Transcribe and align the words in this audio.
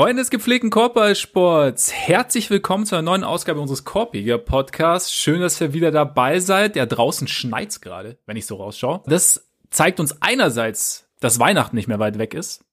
Freunde 0.00 0.22
des 0.22 0.30
gepflegten 0.30 0.70
Korbballsports, 0.70 1.92
herzlich 1.92 2.48
willkommen 2.48 2.86
zu 2.86 2.94
einer 2.94 3.02
neuen 3.02 3.22
Ausgabe 3.22 3.60
unseres 3.60 3.84
Korbiger 3.84 4.38
Podcasts. 4.38 5.12
Schön, 5.12 5.42
dass 5.42 5.60
ihr 5.60 5.74
wieder 5.74 5.90
dabei 5.90 6.40
seid. 6.40 6.74
Ja, 6.74 6.86
draußen 6.86 7.28
schneit's 7.28 7.82
gerade, 7.82 8.16
wenn 8.24 8.38
ich 8.38 8.46
so 8.46 8.56
rausschaue. 8.56 9.02
Das 9.04 9.50
zeigt 9.68 10.00
uns 10.00 10.22
einerseits, 10.22 11.06
dass 11.20 11.38
Weihnachten 11.38 11.76
nicht 11.76 11.86
mehr 11.86 11.98
weit 11.98 12.16
weg 12.16 12.32
ist. 12.32 12.64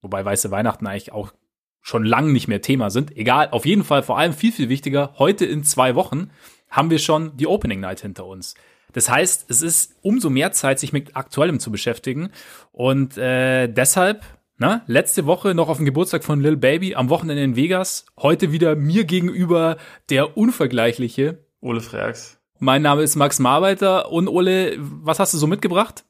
Wobei 0.00 0.24
weiße 0.24 0.52
Weihnachten 0.52 0.86
eigentlich 0.86 1.10
auch 1.10 1.32
schon 1.80 2.04
lang 2.04 2.30
nicht 2.30 2.46
mehr 2.46 2.62
Thema 2.62 2.88
sind. 2.90 3.16
Egal, 3.16 3.48
auf 3.50 3.66
jeden 3.66 3.82
Fall 3.82 4.04
vor 4.04 4.16
allem 4.16 4.32
viel, 4.32 4.52
viel 4.52 4.68
wichtiger. 4.68 5.12
Heute 5.18 5.44
in 5.44 5.64
zwei 5.64 5.96
Wochen 5.96 6.30
haben 6.70 6.90
wir 6.90 7.00
schon 7.00 7.36
die 7.36 7.48
Opening 7.48 7.80
Night 7.80 7.98
hinter 7.98 8.26
uns. 8.26 8.54
Das 8.92 9.10
heißt, 9.10 9.46
es 9.50 9.60
ist 9.60 9.96
umso 10.02 10.30
mehr 10.30 10.52
Zeit, 10.52 10.78
sich 10.78 10.92
mit 10.92 11.16
Aktuellem 11.16 11.58
zu 11.58 11.72
beschäftigen. 11.72 12.30
Und 12.70 13.18
äh, 13.18 13.66
deshalb 13.66 14.24
na, 14.58 14.82
letzte 14.86 15.26
Woche 15.26 15.54
noch 15.54 15.68
auf 15.68 15.76
dem 15.76 15.84
Geburtstag 15.84 16.24
von 16.24 16.40
Lil 16.40 16.56
Baby, 16.56 16.94
am 16.94 17.10
Wochenende 17.10 17.42
in 17.42 17.56
Vegas. 17.56 18.06
Heute 18.18 18.52
wieder 18.52 18.74
mir 18.74 19.04
gegenüber 19.04 19.76
der 20.08 20.36
unvergleichliche 20.36 21.44
Ole 21.60 21.80
Freaks. 21.80 22.40
Mein 22.58 22.80
Name 22.80 23.02
ist 23.02 23.16
Max 23.16 23.38
Marbeiter 23.38 24.10
und 24.10 24.28
Ole, 24.28 24.76
was 24.78 25.18
hast 25.18 25.34
du 25.34 25.38
so 25.38 25.46
mitgebracht? 25.46 26.06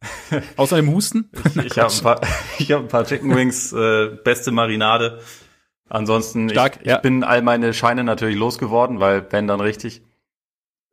Außer 0.56 0.76
dem 0.76 0.92
Husten? 0.92 1.28
ich 1.32 1.56
ich 1.56 1.78
habe 1.78 1.92
ein, 1.92 2.02
paar, 2.02 2.20
ich 2.58 2.70
hab 2.70 2.82
ein 2.82 2.88
paar 2.88 3.04
Chicken 3.04 3.34
Wings, 3.34 3.72
äh, 3.72 4.16
beste 4.22 4.52
Marinade. 4.52 5.20
Ansonsten, 5.88 6.50
Stark, 6.50 6.78
ich, 6.82 6.86
ja. 6.86 6.96
ich 6.96 7.02
bin 7.02 7.24
all 7.24 7.42
meine 7.42 7.74
Scheine 7.74 8.04
natürlich 8.04 8.36
losgeworden, 8.36 9.00
weil 9.00 9.26
wenn 9.32 9.48
dann 9.48 9.60
richtig. 9.60 10.02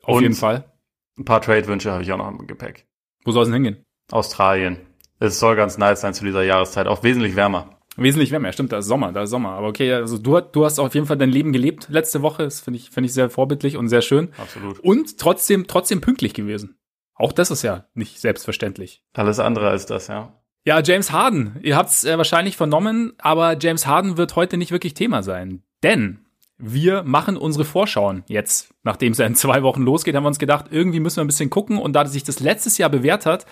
Auf 0.01 0.15
und 0.15 0.23
jeden 0.23 0.35
Fall. 0.35 0.71
Ein 1.19 1.25
paar 1.25 1.41
Trade-Wünsche 1.41 1.91
habe 1.91 2.01
ich 2.01 2.11
auch 2.11 2.17
noch 2.17 2.29
im 2.29 2.47
Gepäck. 2.47 2.87
Wo 3.23 3.31
soll 3.31 3.43
es 3.43 3.49
denn 3.49 3.53
hingehen? 3.53 3.85
Australien. 4.11 4.79
Es 5.19 5.39
soll 5.39 5.55
ganz 5.55 5.77
nice 5.77 6.01
sein 6.01 6.13
zu 6.13 6.25
dieser 6.25 6.43
Jahreszeit, 6.43 6.87
auch 6.87 7.03
wesentlich 7.03 7.35
wärmer. 7.35 7.69
Wesentlich 7.97 8.31
wärmer, 8.31 8.49
ja, 8.49 8.53
stimmt, 8.53 8.73
da 8.73 8.79
ist 8.79 8.87
Sommer, 8.87 9.13
da 9.13 9.23
ist 9.23 9.29
Sommer. 9.29 9.51
Aber 9.51 9.67
okay, 9.67 9.93
also 9.93 10.17
du, 10.17 10.41
du 10.41 10.65
hast 10.65 10.79
auf 10.79 10.93
jeden 10.93 11.07
Fall 11.07 11.17
dein 11.17 11.29
Leben 11.29 11.53
gelebt 11.53 11.87
letzte 11.89 12.21
Woche. 12.21 12.43
Das 12.43 12.59
finde 12.59 12.79
ich, 12.79 12.89
finde 12.89 13.07
ich 13.07 13.13
sehr 13.13 13.29
vorbildlich 13.29 13.77
und 13.77 13.87
sehr 13.87 14.01
schön. 14.01 14.33
Absolut. 14.37 14.79
Und 14.79 15.17
trotzdem, 15.17 15.67
trotzdem 15.67 16.01
pünktlich 16.01 16.33
gewesen. 16.33 16.77
Auch 17.15 17.31
das 17.31 17.51
ist 17.51 17.63
ja 17.63 17.85
nicht 17.93 18.19
selbstverständlich. 18.19 19.01
Alles 19.13 19.39
andere 19.39 19.69
als 19.69 19.85
das, 19.85 20.07
ja. 20.07 20.33
Ja, 20.65 20.81
James 20.81 21.11
Harden. 21.11 21.57
Ihr 21.61 21.77
habt 21.77 21.89
es 21.89 22.03
äh, 22.03 22.17
wahrscheinlich 22.17 22.57
vernommen, 22.57 23.13
aber 23.19 23.55
James 23.57 23.87
Harden 23.87 24.17
wird 24.17 24.35
heute 24.35 24.57
nicht 24.57 24.71
wirklich 24.71 24.95
Thema 24.95 25.23
sein. 25.23 25.63
Denn 25.83 26.25
wir 26.57 27.03
machen 27.03 27.37
unsere 27.37 27.63
Vorschauen 27.65 28.23
jetzt. 28.27 28.73
Nachdem 28.83 29.11
es 29.11 29.19
ja 29.19 29.25
in 29.25 29.35
zwei 29.35 29.63
Wochen 29.63 29.83
losgeht, 29.83 30.15
haben 30.15 30.23
wir 30.23 30.29
uns 30.29 30.39
gedacht, 30.39 30.65
irgendwie 30.71 30.99
müssen 30.99 31.17
wir 31.17 31.23
ein 31.23 31.27
bisschen 31.27 31.49
gucken. 31.49 31.77
Und 31.77 31.93
da 31.93 32.05
sich 32.05 32.23
das 32.23 32.39
letztes 32.39 32.77
Jahr 32.77 32.89
bewährt 32.89 33.25
hat, 33.25 33.45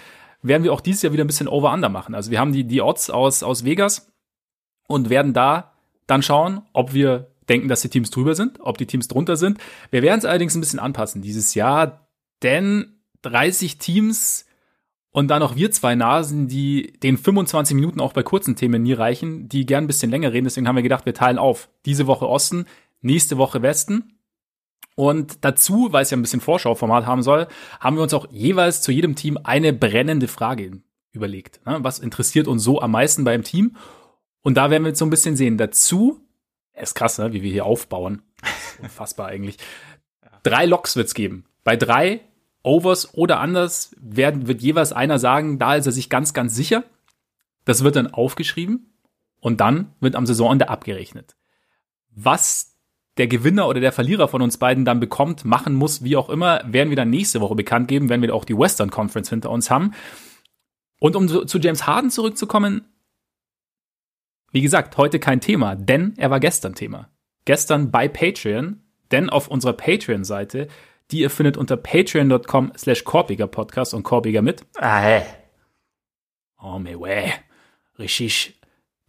werden 0.43 0.63
wir 0.63 0.73
auch 0.73 0.81
dieses 0.81 1.01
Jahr 1.01 1.13
wieder 1.13 1.23
ein 1.23 1.27
bisschen 1.27 1.47
Over-Under 1.47 1.89
machen. 1.89 2.13
Also 2.15 2.31
wir 2.31 2.39
haben 2.39 2.53
die, 2.53 2.65
die 2.65 2.81
Odds 2.81 3.09
aus, 3.09 3.43
aus 3.43 3.63
Vegas 3.63 4.11
und 4.87 5.09
werden 5.09 5.33
da 5.33 5.73
dann 6.05 6.21
schauen, 6.21 6.61
ob 6.73 6.93
wir 6.93 7.31
denken, 7.49 7.67
dass 7.67 7.81
die 7.81 7.89
Teams 7.89 8.11
drüber 8.11 8.35
sind, 8.35 8.59
ob 8.61 8.77
die 8.77 8.85
Teams 8.85 9.07
drunter 9.07 9.35
sind. 9.35 9.57
Wir 9.91 10.01
werden 10.01 10.19
es 10.19 10.25
allerdings 10.25 10.55
ein 10.55 10.61
bisschen 10.61 10.79
anpassen 10.79 11.21
dieses 11.21 11.55
Jahr, 11.55 12.07
denn 12.41 12.99
30 13.21 13.77
Teams 13.77 14.45
und 15.11 15.27
dann 15.27 15.39
noch 15.39 15.55
wir 15.55 15.71
zwei 15.71 15.93
Nasen, 15.95 16.47
die 16.47 16.93
den 17.03 17.17
25 17.17 17.75
Minuten 17.75 18.01
auch 18.01 18.13
bei 18.13 18.23
kurzen 18.23 18.55
Themen 18.55 18.81
nie 18.81 18.93
reichen, 18.93 19.47
die 19.47 19.65
gern 19.65 19.83
ein 19.83 19.87
bisschen 19.87 20.09
länger 20.09 20.33
reden. 20.33 20.45
Deswegen 20.45 20.67
haben 20.67 20.75
wir 20.75 20.83
gedacht, 20.83 21.05
wir 21.05 21.13
teilen 21.13 21.37
auf. 21.37 21.69
Diese 21.85 22.07
Woche 22.07 22.27
Osten, 22.27 22.65
nächste 23.01 23.37
Woche 23.37 23.61
Westen. 23.61 24.12
Und 24.95 25.43
dazu, 25.43 25.91
weil 25.91 26.03
es 26.03 26.11
ja 26.11 26.17
ein 26.17 26.21
bisschen 26.21 26.41
Vorschauformat 26.41 27.05
haben 27.05 27.23
soll, 27.23 27.47
haben 27.79 27.95
wir 27.95 28.03
uns 28.03 28.13
auch 28.13 28.27
jeweils 28.29 28.81
zu 28.81 28.91
jedem 28.91 29.15
Team 29.15 29.39
eine 29.43 29.73
brennende 29.73 30.27
Frage 30.27 30.81
überlegt. 31.11 31.65
Ne? 31.65 31.79
Was 31.81 31.99
interessiert 31.99 32.47
uns 32.47 32.63
so 32.63 32.81
am 32.81 32.91
meisten 32.91 33.23
beim 33.23 33.43
Team? 33.43 33.75
Und 34.41 34.55
da 34.55 34.69
werden 34.69 34.83
wir 34.83 34.89
jetzt 34.89 34.99
so 34.99 35.05
ein 35.05 35.09
bisschen 35.11 35.35
sehen. 35.35 35.57
Dazu, 35.57 36.19
ist 36.73 36.95
krass, 36.95 37.17
ne? 37.17 37.33
wie 37.33 37.41
wir 37.41 37.51
hier 37.51 37.65
aufbauen. 37.65 38.21
Unfassbar 38.81 39.27
eigentlich. 39.29 39.57
Drei 40.43 40.65
Loks 40.65 40.95
wird's 40.95 41.13
geben. 41.13 41.45
Bei 41.63 41.75
drei 41.75 42.21
Overs 42.63 43.13
oder 43.13 43.39
anders 43.39 43.95
werden, 43.99 44.47
wird 44.47 44.61
jeweils 44.61 44.93
einer 44.93 45.19
sagen, 45.19 45.59
da 45.59 45.75
ist 45.75 45.85
er 45.85 45.91
sich 45.91 46.09
ganz, 46.09 46.33
ganz 46.33 46.55
sicher. 46.55 46.83
Das 47.65 47.83
wird 47.83 47.95
dann 47.95 48.07
aufgeschrieben 48.07 48.93
und 49.39 49.59
dann 49.61 49.93
wird 49.99 50.15
am 50.15 50.25
Saisonende 50.25 50.69
abgerechnet. 50.69 51.35
Was 52.09 52.72
der 53.17 53.27
Gewinner 53.27 53.67
oder 53.67 53.79
der 53.79 53.91
Verlierer 53.91 54.27
von 54.27 54.41
uns 54.41 54.57
beiden 54.57 54.85
dann 54.85 54.99
bekommt, 54.99 55.45
machen 55.45 55.75
muss, 55.75 56.03
wie 56.03 56.15
auch 56.15 56.29
immer, 56.29 56.61
werden 56.65 56.89
wir 56.89 56.95
dann 56.95 57.09
nächste 57.09 57.41
Woche 57.41 57.55
bekannt 57.55 57.87
geben, 57.87 58.09
wenn 58.09 58.21
wir 58.21 58.33
auch 58.33 58.45
die 58.45 58.57
Western 58.57 58.89
Conference 58.89 59.29
hinter 59.29 59.51
uns 59.51 59.69
haben. 59.69 59.93
Und 60.99 61.15
um 61.15 61.27
zu 61.27 61.59
James 61.59 61.85
Harden 61.85 62.09
zurückzukommen, 62.09 62.85
wie 64.51 64.61
gesagt, 64.61 64.97
heute 64.97 65.19
kein 65.19 65.41
Thema, 65.41 65.75
denn 65.75 66.13
er 66.17 66.29
war 66.31 66.39
gestern 66.39 66.75
Thema. 66.75 67.09
Gestern 67.45 67.91
bei 67.91 68.07
Patreon, 68.07 68.81
denn 69.11 69.29
auf 69.29 69.47
unserer 69.47 69.73
Patreon-Seite, 69.73 70.67
die 71.11 71.19
ihr 71.19 71.29
findet 71.29 71.57
unter 71.57 71.77
patreon.com 71.77 72.71
slash 72.77 73.03
Korbiger 73.03 73.47
Podcast 73.47 73.93
und 73.93 74.03
Korbiger 74.03 74.41
mit. 74.41 74.65
Ah, 74.77 74.99
hey. 74.99 75.23
Oh, 76.61 76.79
me 76.79 76.99
way. 76.99 77.33
Richtig 77.99 78.55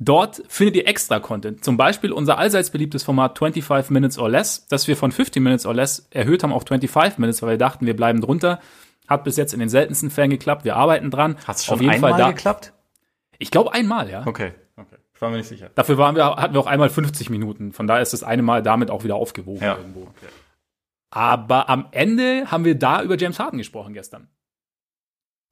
Dort 0.04 0.42
findet 0.48 0.76
ihr 0.76 0.87
extra 0.87 1.19
Content. 1.19 1.65
Zum 1.65 1.78
Beispiel 1.78 2.12
unser 2.12 2.37
allseits 2.37 2.70
beliebtes 2.70 3.03
Format 3.03 3.38
25 3.38 3.91
Minutes 3.91 4.19
or 4.19 4.28
Less, 4.28 4.66
das 4.69 4.87
wir 4.87 4.97
von 4.97 5.12
15 5.12 5.42
Minutes 5.42 5.65
or 5.65 5.72
Less 5.72 6.06
erhöht 6.10 6.42
haben 6.42 6.53
auf 6.53 6.65
25 6.69 7.19
Minutes, 7.19 7.41
weil 7.42 7.50
wir 7.50 7.59
dachten, 7.59 7.87
wir 7.87 7.97
bleiben 7.97 8.20
drunter. 8.20 8.60
Hat 9.09 9.25
bis 9.25 9.37
jetzt 9.37 9.54
in 9.54 9.60
den 9.60 9.69
seltensten 9.69 10.10
Fällen 10.10 10.31
geklappt. 10.31 10.64
Wir 10.64 10.76
arbeiten 10.76 11.10
dran. 11.10 11.37
Hat 11.47 11.56
es 11.56 11.64
schon 11.64 11.75
auf 11.75 11.81
jeden 11.81 11.94
einmal 11.94 12.12
Fall 12.12 12.20
da 12.20 12.31
geklappt? 12.32 12.72
Ich 13.38 13.50
glaube 13.50 13.72
einmal, 13.72 14.10
ja. 14.10 14.26
Okay, 14.26 14.53
okay. 14.76 14.97
Ich 15.14 15.20
war 15.20 15.31
mir 15.31 15.38
nicht 15.38 15.48
sicher. 15.48 15.70
Dafür 15.75 15.97
waren 15.97 16.16
wir, 16.16 16.25
hatten 16.25 16.54
wir 16.54 16.60
auch 16.60 16.66
einmal 16.66 16.91
50 16.91 17.31
Minuten. 17.31 17.72
Von 17.72 17.87
daher 17.87 18.03
ist 18.03 18.12
das 18.12 18.22
eine 18.22 18.43
Mal 18.43 18.62
damit 18.62 18.91
auch 18.91 19.04
wieder 19.04 19.16
aufgewogen 19.16 19.62
ja. 19.62 19.76
irgendwo. 19.76 20.03
Okay. 20.03 20.26
Aber 21.10 21.69
am 21.69 21.87
Ende 21.93 22.50
haben 22.50 22.64
wir 22.64 22.75
da 22.75 23.03
über 23.03 23.16
James 23.16 23.38
Harden 23.38 23.59
gesprochen 23.59 23.94
gestern. 23.94 24.28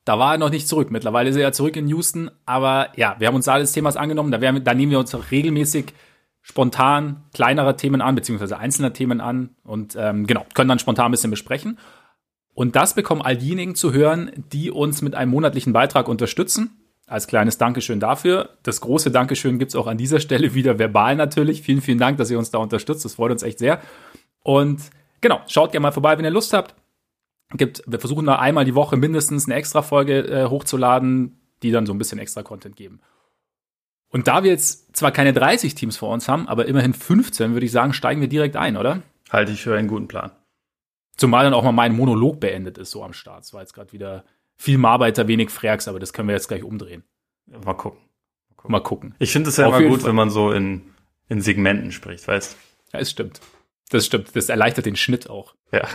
Da 0.04 0.18
war 0.18 0.34
er 0.34 0.38
noch 0.38 0.50
nicht 0.50 0.66
zurück. 0.66 0.90
Mittlerweile 0.90 1.30
ist 1.30 1.36
er 1.36 1.42
ja 1.42 1.52
zurück 1.52 1.76
in 1.76 1.88
Houston. 1.88 2.30
Aber 2.44 2.88
ja, 2.96 3.16
wir 3.18 3.28
haben 3.28 3.36
uns 3.36 3.44
da 3.44 3.58
des 3.58 3.72
Themas 3.72 3.96
angenommen. 3.96 4.32
Da, 4.32 4.40
werden, 4.40 4.64
da 4.64 4.74
nehmen 4.74 4.90
wir 4.90 4.98
uns 4.98 5.16
regelmäßig 5.30 5.94
spontan 6.42 7.22
kleinere 7.32 7.76
Themen 7.76 8.00
an, 8.00 8.16
beziehungsweise 8.16 8.58
einzelne 8.58 8.92
Themen 8.92 9.20
an 9.20 9.50
und 9.62 9.96
ähm, 9.96 10.26
genau, 10.26 10.44
können 10.54 10.68
dann 10.68 10.80
spontan 10.80 11.06
ein 11.06 11.10
bisschen 11.12 11.30
besprechen. 11.30 11.78
Und 12.52 12.76
das 12.76 12.94
bekommen 12.94 13.22
all 13.22 13.36
diejenigen 13.36 13.76
zu 13.76 13.92
hören, 13.92 14.32
die 14.52 14.70
uns 14.70 15.00
mit 15.02 15.14
einem 15.14 15.30
monatlichen 15.30 15.72
Beitrag 15.72 16.08
unterstützen. 16.08 16.78
Als 17.06 17.26
kleines 17.26 17.58
Dankeschön 17.58 18.00
dafür. 18.00 18.50
Das 18.62 18.80
große 18.80 19.10
Dankeschön 19.10 19.58
gibt's 19.58 19.76
auch 19.76 19.86
an 19.86 19.98
dieser 19.98 20.20
Stelle 20.20 20.54
wieder 20.54 20.78
verbal 20.78 21.14
natürlich. 21.16 21.62
Vielen, 21.62 21.80
vielen 21.80 21.98
Dank, 21.98 22.18
dass 22.18 22.30
ihr 22.30 22.38
uns 22.38 22.50
da 22.50 22.58
unterstützt. 22.58 23.04
Das 23.04 23.14
freut 23.14 23.32
uns 23.32 23.42
echt 23.42 23.58
sehr. 23.58 23.80
Und 24.42 24.82
genau, 25.20 25.41
schaut 25.46 25.72
gerne 25.72 25.82
mal 25.82 25.92
vorbei, 25.92 26.18
wenn 26.18 26.24
ihr 26.24 26.30
Lust 26.30 26.52
habt 26.52 26.74
gibt, 27.58 27.82
wir 27.86 27.98
versuchen 28.00 28.26
da 28.26 28.36
einmal 28.36 28.64
die 28.64 28.74
Woche 28.74 28.96
mindestens 28.96 29.46
eine 29.46 29.54
extra 29.54 29.82
Folge 29.82 30.20
äh, 30.26 30.46
hochzuladen, 30.48 31.40
die 31.62 31.70
dann 31.70 31.86
so 31.86 31.92
ein 31.92 31.98
bisschen 31.98 32.18
extra 32.18 32.42
Content 32.42 32.76
geben. 32.76 33.00
Und 34.08 34.28
da 34.28 34.44
wir 34.44 34.50
jetzt 34.50 34.94
zwar 34.94 35.10
keine 35.10 35.32
30 35.32 35.74
Teams 35.74 35.96
vor 35.96 36.10
uns 36.12 36.28
haben, 36.28 36.46
aber 36.48 36.66
immerhin 36.66 36.92
15, 36.92 37.54
würde 37.54 37.64
ich 37.64 37.72
sagen, 37.72 37.92
steigen 37.94 38.20
wir 38.20 38.28
direkt 38.28 38.56
ein, 38.56 38.76
oder? 38.76 39.02
Halte 39.30 39.52
ich 39.52 39.62
für 39.62 39.76
einen 39.76 39.88
guten 39.88 40.08
Plan. 40.08 40.32
Zumal 41.16 41.44
dann 41.44 41.54
auch 41.54 41.62
mal 41.62 41.72
mein 41.72 41.96
Monolog 41.96 42.41
beendet 42.41 42.78
ist, 42.78 42.91
so 42.91 43.02
am 43.02 43.12
Start. 43.12 43.44
Es 43.44 43.54
war 43.54 43.60
jetzt 43.60 43.72
gerade 43.72 43.92
wieder 43.92 44.24
viel 44.56 44.84
Arbeiter, 44.84 45.28
wenig 45.28 45.50
Freaks, 45.50 45.88
aber 45.88 45.98
das 45.98 46.12
können 46.12 46.28
wir 46.28 46.34
jetzt 46.34 46.48
gleich 46.48 46.62
umdrehen. 46.62 47.04
Mal 47.47 47.74
gucken. 47.74 48.00
Mal 48.50 48.56
gucken. 48.56 48.72
Mal 48.72 48.80
gucken. 48.80 49.15
Ich 49.18 49.32
finde 49.32 49.48
es 49.48 49.56
ja 49.56 49.66
Auf 49.66 49.78
immer 49.78 49.88
gut, 49.88 50.00
Fall. 50.03 50.10
wenn 50.10 50.16
man 50.16 50.30
so 50.30 50.53
in, 50.53 50.82
in 51.28 51.41
Segmenten 51.41 51.91
spricht, 51.91 52.28
weißt 52.28 52.56
Ja, 52.92 52.98
es 53.00 53.10
stimmt. 53.10 53.41
Das 53.91 54.06
stimmt. 54.06 54.34
Das 54.36 54.48
erleichtert 54.48 54.86
den 54.86 54.97
Schnitt 54.97 55.28
auch. 55.28 55.54
Ja. 55.72 55.86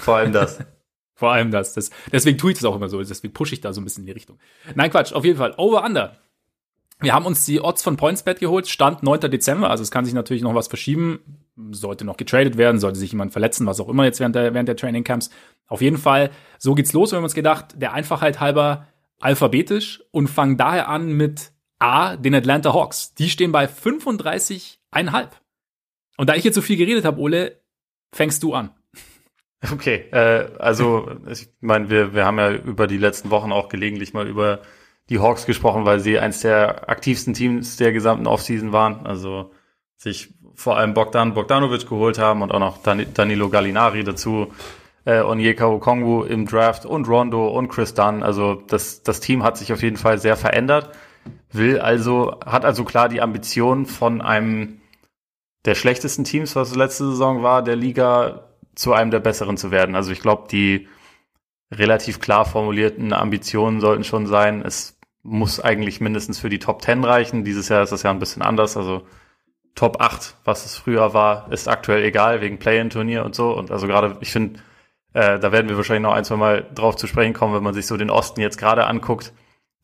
Vor 0.00 0.16
allem 0.16 0.32
das. 0.32 0.58
Vor 1.14 1.32
allem 1.32 1.50
das. 1.50 1.74
das. 1.74 1.90
Deswegen 2.10 2.38
tue 2.38 2.52
ich 2.52 2.58
das 2.58 2.64
auch 2.64 2.74
immer 2.74 2.88
so. 2.88 3.02
Deswegen 3.02 3.34
pushe 3.34 3.54
ich 3.54 3.60
da 3.60 3.72
so 3.74 3.80
ein 3.80 3.84
bisschen 3.84 4.02
in 4.02 4.06
die 4.06 4.12
Richtung. 4.12 4.38
Nein, 4.74 4.90
Quatsch. 4.90 5.12
Auf 5.12 5.24
jeden 5.24 5.36
Fall. 5.36 5.54
Over 5.58 5.84
Under. 5.84 6.16
Wir 7.00 7.14
haben 7.14 7.26
uns 7.26 7.44
die 7.44 7.60
Odds 7.60 7.82
von 7.82 7.96
PointsBet 7.96 8.40
geholt. 8.40 8.68
Stand 8.68 9.02
9. 9.02 9.20
Dezember. 9.30 9.68
Also 9.68 9.82
es 9.82 9.90
kann 9.90 10.06
sich 10.06 10.14
natürlich 10.14 10.42
noch 10.42 10.54
was 10.54 10.68
verschieben. 10.68 11.20
Sollte 11.72 12.06
noch 12.06 12.16
getradet 12.16 12.56
werden. 12.56 12.80
Sollte 12.80 12.98
sich 12.98 13.12
jemand 13.12 13.32
verletzen. 13.32 13.66
Was 13.66 13.80
auch 13.80 13.88
immer 13.90 14.04
jetzt 14.04 14.18
während 14.18 14.34
der, 14.34 14.54
während 14.54 14.68
der 14.68 14.76
Training 14.76 15.04
Camps. 15.04 15.28
Auf 15.66 15.82
jeden 15.82 15.98
Fall. 15.98 16.30
So 16.58 16.74
geht's 16.74 16.94
los. 16.94 17.12
Wir 17.12 17.18
haben 17.18 17.24
uns 17.24 17.34
gedacht, 17.34 17.74
der 17.76 17.92
Einfachheit 17.92 18.40
halber 18.40 18.86
alphabetisch 19.20 20.02
und 20.12 20.28
fangen 20.28 20.56
daher 20.56 20.88
an 20.88 21.12
mit 21.12 21.52
A, 21.78 22.16
den 22.16 22.34
Atlanta 22.34 22.72
Hawks. 22.72 23.14
Die 23.14 23.30
stehen 23.30 23.52
bei 23.52 23.66
35,5. 23.66 25.28
Und 26.16 26.28
da 26.28 26.34
ich 26.34 26.44
jetzt 26.44 26.54
so 26.54 26.62
viel 26.62 26.76
geredet 26.76 27.04
habe, 27.04 27.20
Ole, 27.20 27.60
fängst 28.12 28.42
du 28.42 28.54
an. 28.54 28.70
Okay, 29.72 30.06
äh, 30.12 30.48
also 30.58 31.10
ich 31.28 31.48
meine, 31.60 31.90
wir, 31.90 32.14
wir 32.14 32.24
haben 32.24 32.38
ja 32.38 32.52
über 32.52 32.86
die 32.86 32.96
letzten 32.96 33.30
Wochen 33.30 33.52
auch 33.52 33.68
gelegentlich 33.68 34.14
mal 34.14 34.26
über 34.26 34.60
die 35.10 35.18
Hawks 35.18 35.44
gesprochen, 35.44 35.84
weil 35.84 36.00
sie 36.00 36.18
eins 36.18 36.40
der 36.40 36.88
aktivsten 36.88 37.34
Teams 37.34 37.76
der 37.76 37.92
gesamten 37.92 38.26
Offseason 38.26 38.72
waren. 38.72 39.06
Also 39.06 39.50
sich 39.96 40.32
vor 40.54 40.76
allem 40.76 40.94
Bogdan 40.94 41.34
Bogdanovic 41.34 41.88
geholt 41.88 42.18
haben 42.18 42.42
und 42.42 42.52
auch 42.52 42.58
noch 42.58 42.82
Dan 42.82 43.06
Danilo 43.12 43.50
Gallinari 43.50 44.04
dazu, 44.04 44.52
äh, 45.04 45.20
Onyeka 45.20 45.66
Okongwu 45.66 46.22
im 46.22 46.46
Draft 46.46 46.86
und 46.86 47.08
Rondo 47.08 47.48
und 47.48 47.68
Chris 47.68 47.94
Dunn. 47.94 48.22
Also 48.22 48.54
das, 48.54 49.02
das 49.02 49.20
Team 49.20 49.42
hat 49.42 49.58
sich 49.58 49.72
auf 49.72 49.82
jeden 49.82 49.96
Fall 49.96 50.18
sehr 50.18 50.36
verändert. 50.36 50.90
will 51.52 51.78
also, 51.80 52.38
hat 52.46 52.64
also 52.64 52.84
klar 52.84 53.08
die 53.08 53.20
Ambition 53.20 53.86
von 53.86 54.22
einem 54.22 54.80
der 55.64 55.74
schlechtesten 55.74 56.24
Teams, 56.24 56.56
was 56.56 56.74
letzte 56.74 57.06
Saison 57.06 57.42
war, 57.42 57.62
der 57.62 57.76
Liga 57.76 58.49
zu 58.74 58.92
einem 58.92 59.10
der 59.10 59.20
besseren 59.20 59.56
zu 59.56 59.70
werden. 59.70 59.94
Also 59.94 60.12
ich 60.12 60.20
glaube, 60.20 60.48
die 60.50 60.88
relativ 61.72 62.20
klar 62.20 62.44
formulierten 62.44 63.12
Ambitionen 63.12 63.80
sollten 63.80 64.04
schon 64.04 64.26
sein, 64.26 64.62
es 64.62 64.98
muss 65.22 65.60
eigentlich 65.60 66.00
mindestens 66.00 66.38
für 66.38 66.48
die 66.48 66.58
Top 66.58 66.82
10 66.82 67.04
reichen. 67.04 67.44
Dieses 67.44 67.68
Jahr 67.68 67.82
ist 67.82 67.92
das 67.92 68.02
ja 68.02 68.10
ein 68.10 68.18
bisschen 68.18 68.42
anders. 68.42 68.76
Also 68.76 69.06
Top 69.74 70.00
8, 70.00 70.36
was 70.44 70.66
es 70.66 70.76
früher 70.76 71.14
war, 71.14 71.52
ist 71.52 71.68
aktuell 71.68 72.02
egal, 72.04 72.40
wegen 72.40 72.58
Play-In-Turnier 72.58 73.24
und 73.24 73.34
so. 73.34 73.56
Und 73.56 73.70
also 73.70 73.86
gerade, 73.86 74.16
ich 74.20 74.32
finde, 74.32 74.60
äh, 75.12 75.38
da 75.38 75.52
werden 75.52 75.68
wir 75.68 75.76
wahrscheinlich 75.76 76.02
noch 76.02 76.14
ein, 76.14 76.24
zwei 76.24 76.36
Mal 76.36 76.66
drauf 76.74 76.96
zu 76.96 77.06
sprechen 77.06 77.34
kommen, 77.34 77.54
wenn 77.54 77.62
man 77.62 77.74
sich 77.74 77.86
so 77.86 77.96
den 77.96 78.10
Osten 78.10 78.40
jetzt 78.40 78.58
gerade 78.58 78.86
anguckt. 78.86 79.32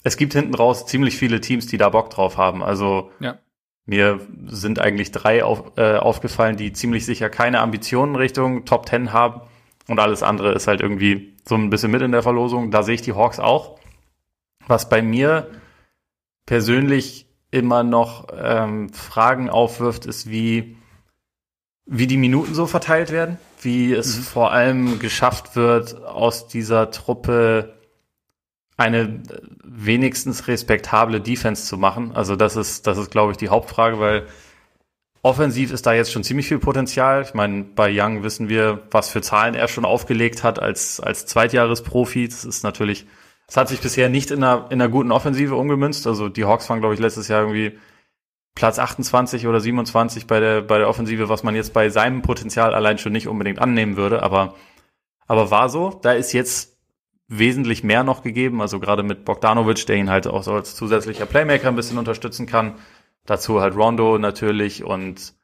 Es 0.02 0.16
gibt 0.16 0.32
hinten 0.32 0.54
raus 0.54 0.86
ziemlich 0.86 1.16
viele 1.16 1.40
Teams, 1.40 1.66
die 1.66 1.78
da 1.78 1.88
Bock 1.88 2.10
drauf 2.10 2.36
haben. 2.36 2.62
Also 2.62 3.10
ja. 3.20 3.38
Mir 3.86 4.20
sind 4.46 4.80
eigentlich 4.80 5.12
drei 5.12 5.44
auf, 5.44 5.72
äh, 5.76 5.96
aufgefallen, 5.96 6.56
die 6.56 6.72
ziemlich 6.72 7.06
sicher 7.06 7.30
keine 7.30 7.60
Ambitionen 7.60 8.16
Richtung 8.16 8.64
Top 8.64 8.88
10 8.88 9.12
haben. 9.12 9.40
Und 9.86 10.00
alles 10.00 10.24
andere 10.24 10.52
ist 10.52 10.66
halt 10.66 10.80
irgendwie 10.80 11.34
so 11.48 11.54
ein 11.54 11.70
bisschen 11.70 11.92
mit 11.92 12.02
in 12.02 12.10
der 12.10 12.24
Verlosung. 12.24 12.72
Da 12.72 12.82
sehe 12.82 12.96
ich 12.96 13.02
die 13.02 13.12
Hawks 13.12 13.38
auch. 13.38 13.78
Was 14.66 14.88
bei 14.88 15.00
mir 15.02 15.48
persönlich 16.46 17.26
immer 17.52 17.84
noch 17.84 18.26
ähm, 18.36 18.92
Fragen 18.92 19.48
aufwirft, 19.48 20.04
ist, 20.06 20.28
wie, 20.28 20.76
wie 21.86 22.08
die 22.08 22.16
Minuten 22.16 22.54
so 22.54 22.66
verteilt 22.66 23.12
werden, 23.12 23.38
wie 23.62 23.92
es 23.92 24.16
mhm. 24.16 24.22
vor 24.22 24.52
allem 24.52 24.98
geschafft 24.98 25.54
wird, 25.54 26.04
aus 26.04 26.48
dieser 26.48 26.90
Truppe 26.90 27.75
eine 28.76 29.22
wenigstens 29.64 30.48
respektable 30.48 31.20
Defense 31.20 31.66
zu 31.66 31.78
machen. 31.78 32.12
Also 32.14 32.36
das 32.36 32.56
ist, 32.56 32.86
das 32.86 32.98
ist, 32.98 33.10
glaube 33.10 33.32
ich, 33.32 33.38
die 33.38 33.48
Hauptfrage, 33.48 33.98
weil 33.98 34.26
offensiv 35.22 35.72
ist 35.72 35.86
da 35.86 35.92
jetzt 35.94 36.12
schon 36.12 36.24
ziemlich 36.24 36.48
viel 36.48 36.58
Potenzial. 36.58 37.22
Ich 37.22 37.34
meine, 37.34 37.64
bei 37.64 37.90
Young 37.90 38.22
wissen 38.22 38.48
wir, 38.48 38.82
was 38.90 39.08
für 39.08 39.22
Zahlen 39.22 39.54
er 39.54 39.68
schon 39.68 39.84
aufgelegt 39.84 40.44
hat 40.44 40.60
als, 40.60 41.00
als 41.00 41.26
Zweitjahresprofi. 41.26 42.28
Das 42.28 42.44
ist 42.44 42.62
natürlich 42.62 43.06
es 43.48 43.56
hat 43.56 43.68
sich 43.68 43.80
bisher 43.80 44.08
nicht 44.08 44.30
in 44.30 44.42
einer, 44.42 44.66
in 44.70 44.80
einer 44.80 44.90
guten 44.90 45.12
Offensive 45.12 45.54
umgemünzt. 45.54 46.06
Also 46.06 46.28
die 46.28 46.44
Hawks 46.44 46.68
waren, 46.68 46.80
glaube 46.80 46.94
ich, 46.94 47.00
letztes 47.00 47.28
Jahr 47.28 47.42
irgendwie 47.42 47.78
Platz 48.54 48.78
28 48.78 49.46
oder 49.46 49.60
27 49.60 50.26
bei 50.26 50.40
der, 50.40 50.62
bei 50.62 50.78
der 50.78 50.88
Offensive, 50.88 51.28
was 51.28 51.42
man 51.42 51.54
jetzt 51.54 51.72
bei 51.72 51.88
seinem 51.88 52.22
Potenzial 52.22 52.74
allein 52.74 52.98
schon 52.98 53.12
nicht 53.12 53.28
unbedingt 53.28 53.60
annehmen 53.60 53.96
würde. 53.96 54.22
Aber, 54.22 54.54
aber 55.26 55.50
war 55.50 55.68
so. 55.68 55.98
Da 56.02 56.12
ist 56.12 56.32
jetzt 56.32 56.75
wesentlich 57.28 57.82
mehr 57.82 58.04
noch 58.04 58.22
gegeben. 58.22 58.60
Also 58.60 58.80
gerade 58.80 59.02
mit 59.02 59.24
Bogdanovic, 59.24 59.86
der 59.86 59.96
ihn 59.96 60.10
halt 60.10 60.26
auch 60.26 60.42
so 60.42 60.52
als 60.52 60.74
zusätzlicher 60.74 61.26
Playmaker 61.26 61.68
ein 61.68 61.76
bisschen 61.76 61.98
unterstützen 61.98 62.46
kann. 62.46 62.74
Dazu 63.24 63.60
halt 63.60 63.76
Rondo 63.76 64.18
natürlich 64.18 64.84
und 64.84 65.34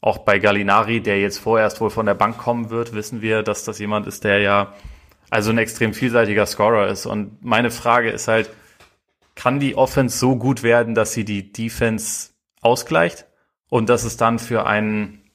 auch 0.00 0.18
bei 0.18 0.38
Gallinari, 0.38 1.00
der 1.00 1.20
jetzt 1.20 1.38
vorerst 1.38 1.80
wohl 1.80 1.90
von 1.90 2.06
der 2.06 2.14
Bank 2.14 2.38
kommen 2.38 2.70
wird, 2.70 2.94
wissen 2.94 3.22
wir, 3.22 3.42
dass 3.42 3.64
das 3.64 3.78
jemand 3.78 4.06
ist, 4.06 4.24
der 4.24 4.40
ja 4.40 4.74
also 5.30 5.50
ein 5.50 5.58
extrem 5.58 5.94
vielseitiger 5.94 6.46
Scorer 6.46 6.88
ist. 6.88 7.06
Und 7.06 7.44
meine 7.44 7.70
Frage 7.70 8.10
ist 8.10 8.28
halt, 8.28 8.50
kann 9.34 9.58
die 9.58 9.74
Offense 9.76 10.18
so 10.18 10.36
gut 10.36 10.62
werden, 10.62 10.94
dass 10.94 11.12
sie 11.12 11.24
die 11.24 11.52
Defense 11.52 12.30
ausgleicht 12.60 13.26
und 13.68 13.88
dass 13.88 14.04
es 14.04 14.16
dann 14.16 14.38
für 14.38 14.66
einen 14.66 15.25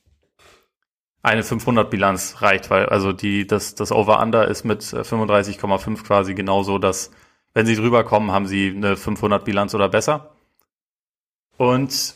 eine 1.23 1.44
500 1.44 1.89
Bilanz 1.89 2.41
reicht, 2.41 2.69
weil 2.69 2.88
also 2.88 3.13
die 3.13 3.45
das 3.47 3.75
das 3.75 3.91
Over/Under 3.91 4.47
ist 4.47 4.63
mit 4.63 4.81
35,5 4.83 6.03
quasi 6.03 6.33
genauso, 6.33 6.77
dass 6.77 7.12
wenn 7.53 7.65
sie 7.65 7.75
drüber 7.75 8.03
kommen, 8.03 8.31
haben 8.31 8.47
sie 8.47 8.73
eine 8.75 8.95
500 8.97 9.44
Bilanz 9.45 9.75
oder 9.75 9.89
besser. 9.89 10.31
Und 11.57 12.15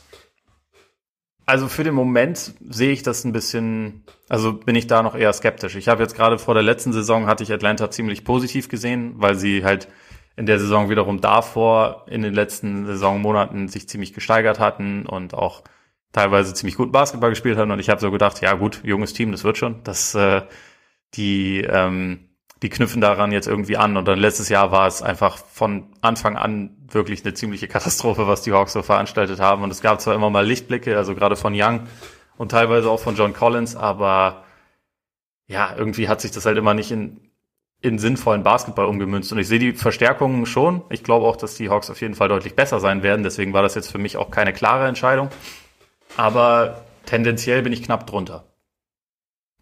also 1.46 1.68
für 1.68 1.84
den 1.84 1.94
Moment 1.94 2.54
sehe 2.68 2.92
ich 2.92 3.04
das 3.04 3.24
ein 3.24 3.32
bisschen, 3.32 4.04
also 4.30 4.54
bin 4.54 4.76
ich 4.76 4.88
da 4.88 5.04
noch 5.04 5.14
eher 5.16 5.32
skeptisch. 5.32 5.76
Ich 5.76 5.88
habe 5.88 6.02
jetzt 6.02 6.16
gerade 6.16 6.40
vor 6.40 6.56
der 6.56 6.64
letzten 6.64 6.92
Saison 6.92 7.28
hatte 7.28 7.44
ich 7.44 7.54
Atlanta 7.54 7.92
ziemlich 7.92 8.24
positiv 8.24 8.68
gesehen, 8.70 9.14
weil 9.18 9.36
sie 9.36 9.64
halt 9.64 9.88
in 10.36 10.48
der 10.48 10.60
Saison 10.60 10.90
wiederum 10.90 11.22
davor 11.22 12.06
in 12.08 12.24
den 12.24 12.34
letzten 12.34 12.86
Saisonmonaten 12.86 13.68
sich 13.68 13.88
ziemlich 13.88 14.14
gesteigert 14.14 14.60
hatten 14.60 15.06
und 15.06 15.36
auch 15.36 15.64
teilweise 16.16 16.54
ziemlich 16.54 16.78
gut 16.78 16.92
Basketball 16.92 17.30
gespielt 17.30 17.58
haben. 17.58 17.72
Und 17.72 17.80
ich 17.80 17.90
habe 17.90 18.00
so 18.00 18.10
gedacht, 18.12 18.42
ja 18.42 18.54
gut, 18.54 18.82
junges 18.84 19.14
Team, 19.14 19.32
das 19.32 19.44
wird 19.44 19.58
schon. 19.58 19.84
Das 19.84 20.16
äh, 20.16 20.42
die 21.14 21.62
ähm, 21.62 22.30
die 22.62 22.70
knüpfen 22.70 23.02
daran 23.02 23.32
jetzt 23.32 23.48
irgendwie 23.48 23.78
an. 23.78 23.98
Und 23.98 24.08
dann 24.08 24.18
letztes 24.18 24.50
Jahr 24.50 24.72
war 24.72 24.88
es 24.88 25.02
einfach 25.02 25.38
von 25.38 25.88
Anfang 26.02 26.38
an 26.38 26.78
wirklich 26.90 27.26
eine 27.26 27.34
ziemliche 27.34 27.68
Katastrophe, 27.68 28.28
was 28.28 28.42
die 28.42 28.54
Hawks 28.54 28.74
so 28.74 28.82
veranstaltet 28.82 29.40
haben. 29.40 29.62
Und 29.64 29.72
es 29.72 29.82
gab 29.82 30.00
zwar 30.00 30.16
immer 30.16 30.30
mal 30.30 30.46
Lichtblicke, 30.46 30.96
also 30.98 31.16
gerade 31.16 31.36
von 31.36 31.54
Young 31.54 31.82
und 32.38 32.52
teilweise 32.52 32.90
auch 32.90 33.00
von 33.00 33.16
John 33.16 33.34
Collins, 33.34 33.76
aber 33.76 34.44
ja, 35.48 35.76
irgendwie 35.78 36.08
hat 36.08 36.22
sich 36.22 36.32
das 36.32 36.46
halt 36.46 36.58
immer 36.58 36.74
nicht 36.74 36.92
in, 36.92 37.30
in 37.82 38.00
sinnvollen 38.00 38.44
Basketball 38.44 38.86
umgemünzt. 38.86 39.32
Und 39.32 39.38
ich 39.38 39.48
sehe 39.48 39.60
die 39.60 39.74
Verstärkungen 39.74 40.46
schon. 40.46 40.82
Ich 40.90 41.04
glaube 41.04 41.26
auch, 41.28 41.36
dass 41.36 41.56
die 41.56 41.70
Hawks 41.70 41.90
auf 41.90 42.02
jeden 42.02 42.16
Fall 42.16 42.30
deutlich 42.30 42.56
besser 42.56 42.80
sein 42.80 43.04
werden. 43.04 43.24
Deswegen 43.24 43.54
war 43.54 43.62
das 43.62 43.76
jetzt 43.76 43.92
für 43.92 44.00
mich 44.00 44.18
auch 44.18 44.32
keine 44.32 44.54
klare 44.54 44.88
Entscheidung. 44.88 45.30
Aber 46.18 46.84
tendenziell 47.06 47.62
bin 47.62 47.74
ich 47.74 47.84
knapp 47.84 48.08
drunter. 48.08 48.46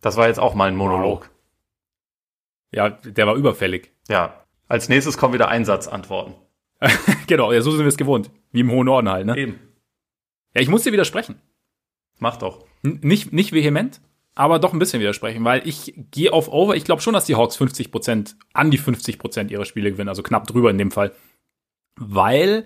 Das 0.02 0.18
war 0.18 0.28
jetzt 0.28 0.40
auch 0.40 0.54
mal 0.54 0.68
ein 0.68 0.76
Monolog. 0.76 1.22
Wow. 1.22 1.30
Ja, 2.72 2.90
der 2.90 3.28
war 3.28 3.36
überfällig. 3.36 3.92
Ja. 4.10 4.46
Als 4.68 4.90
nächstes 4.90 5.18
kommen 5.18 5.34
wieder 5.34 5.48
Einsatzantworten. 5.48 6.36
genau, 7.28 7.52
ja, 7.52 7.62
so 7.62 7.72
sind 7.72 7.82
wir 7.82 7.88
es 7.88 7.98
gewohnt. 7.98 8.32
Wie 8.52 8.62
im 8.62 8.72
hohen 8.72 8.86
Norden 8.86 9.10
halt, 9.10 9.26
ne? 9.26 9.38
Eben. 9.38 9.60
Ja, 10.54 10.62
ich 10.62 10.70
muss 10.70 10.84
dir 10.84 10.92
widersprechen. 10.92 11.42
Mach 12.20 12.38
doch. 12.38 12.66
N 12.84 13.00
nicht, 13.02 13.34
nicht 13.34 13.54
vehement, 13.54 14.02
aber 14.36 14.60
doch 14.60 14.74
ein 14.74 14.80
bisschen 14.80 15.00
widersprechen, 15.00 15.44
weil 15.46 15.68
ich 15.68 15.94
gehe 16.12 16.34
auf 16.34 16.48
Over. 16.48 16.76
Ich 16.76 16.84
glaube 16.84 17.02
schon, 17.02 17.14
dass 17.14 17.26
die 17.26 17.36
Hawks 17.36 17.56
50 17.56 17.92
Prozent, 17.92 18.36
an 18.54 18.72
die 18.72 18.78
50 18.78 19.20
Prozent 19.20 19.52
ihrer 19.52 19.66
Spiele 19.66 19.92
gewinnen, 19.92 20.10
also 20.10 20.24
knapp 20.24 20.48
drüber 20.48 20.70
in 20.70 20.78
dem 20.78 20.92
Fall. 20.92 21.14
Weil 21.96 22.66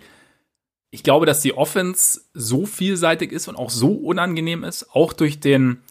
ich 0.97 1.03
glaube, 1.03 1.27
dass 1.27 1.41
die 1.41 1.55
Offense 1.55 2.21
so 2.33 2.65
vielseitig 2.65 3.31
ist 3.31 3.47
und 3.47 3.55
auch 3.55 3.69
so 3.69 3.91
unangenehm 3.91 4.63
ist, 4.63 4.95
auch 4.95 5.13
durch 5.13 5.39
den, 5.39 5.83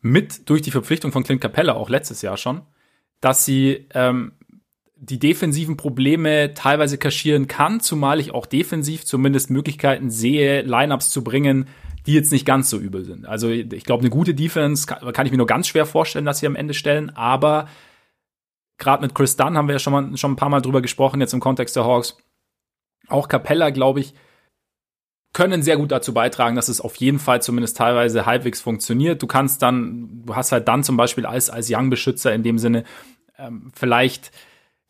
mit, 0.00 0.50
durch 0.50 0.62
die 0.62 0.72
Verpflichtung 0.72 1.12
von 1.12 1.22
Clint 1.22 1.40
Capella, 1.40 1.74
auch 1.74 1.88
letztes 1.88 2.22
Jahr 2.22 2.36
schon, 2.36 2.62
dass 3.20 3.44
sie 3.44 3.86
ähm, 3.94 4.32
die 4.96 5.20
defensiven 5.20 5.76
Probleme 5.76 6.54
teilweise 6.54 6.98
kaschieren 6.98 7.46
kann, 7.46 7.78
zumal 7.78 8.18
ich 8.18 8.32
auch 8.32 8.46
defensiv 8.46 9.04
zumindest 9.04 9.50
Möglichkeiten 9.50 10.10
sehe, 10.10 10.62
Lineups 10.62 11.10
zu 11.10 11.22
bringen, 11.22 11.68
die 12.06 12.14
jetzt 12.14 12.32
nicht 12.32 12.44
ganz 12.44 12.68
so 12.68 12.78
übel 12.80 13.04
sind. 13.04 13.26
Also 13.26 13.48
ich 13.48 13.84
glaube, 13.84 14.00
eine 14.00 14.10
gute 14.10 14.34
Defense 14.34 14.88
kann, 14.88 15.12
kann, 15.12 15.24
ich 15.24 15.30
mir 15.30 15.38
nur 15.38 15.46
ganz 15.46 15.68
schwer 15.68 15.86
vorstellen, 15.86 16.24
dass 16.24 16.40
sie 16.40 16.48
am 16.48 16.56
Ende 16.56 16.74
stellen, 16.74 17.10
aber 17.10 17.68
gerade 18.76 19.02
mit 19.02 19.14
Chris 19.14 19.36
Dunn 19.36 19.56
haben 19.56 19.68
wir 19.68 19.76
ja 19.76 19.78
schon, 19.78 19.92
mal, 19.92 20.16
schon 20.16 20.32
ein 20.32 20.36
paar 20.36 20.48
Mal 20.48 20.62
drüber 20.62 20.82
gesprochen, 20.82 21.20
jetzt 21.20 21.32
im 21.32 21.38
Kontext 21.38 21.76
der 21.76 21.84
Hawks. 21.84 22.16
Auch 23.06 23.28
Capella, 23.28 23.70
glaube 23.70 24.00
ich, 24.00 24.14
können 25.32 25.62
sehr 25.62 25.76
gut 25.76 25.90
dazu 25.90 26.12
beitragen, 26.12 26.56
dass 26.56 26.68
es 26.68 26.80
auf 26.80 26.96
jeden 26.96 27.18
Fall 27.18 27.40
zumindest 27.42 27.76
teilweise 27.76 28.26
halbwegs 28.26 28.60
funktioniert. 28.60 29.22
Du 29.22 29.26
kannst 29.26 29.62
dann, 29.62 30.24
du 30.26 30.36
hast 30.36 30.52
halt 30.52 30.68
dann 30.68 30.84
zum 30.84 30.96
Beispiel 30.96 31.24
als, 31.24 31.48
als 31.48 31.70
Young-Beschützer 31.70 32.34
in 32.34 32.42
dem 32.42 32.58
Sinne, 32.58 32.84
ähm, 33.38 33.72
vielleicht 33.74 34.30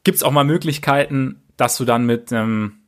gibt's 0.04 0.22
auch 0.22 0.32
mal 0.32 0.44
Möglichkeiten, 0.44 1.42
dass 1.56 1.76
du 1.76 1.84
dann 1.84 2.06
mit 2.06 2.32
einem, 2.32 2.80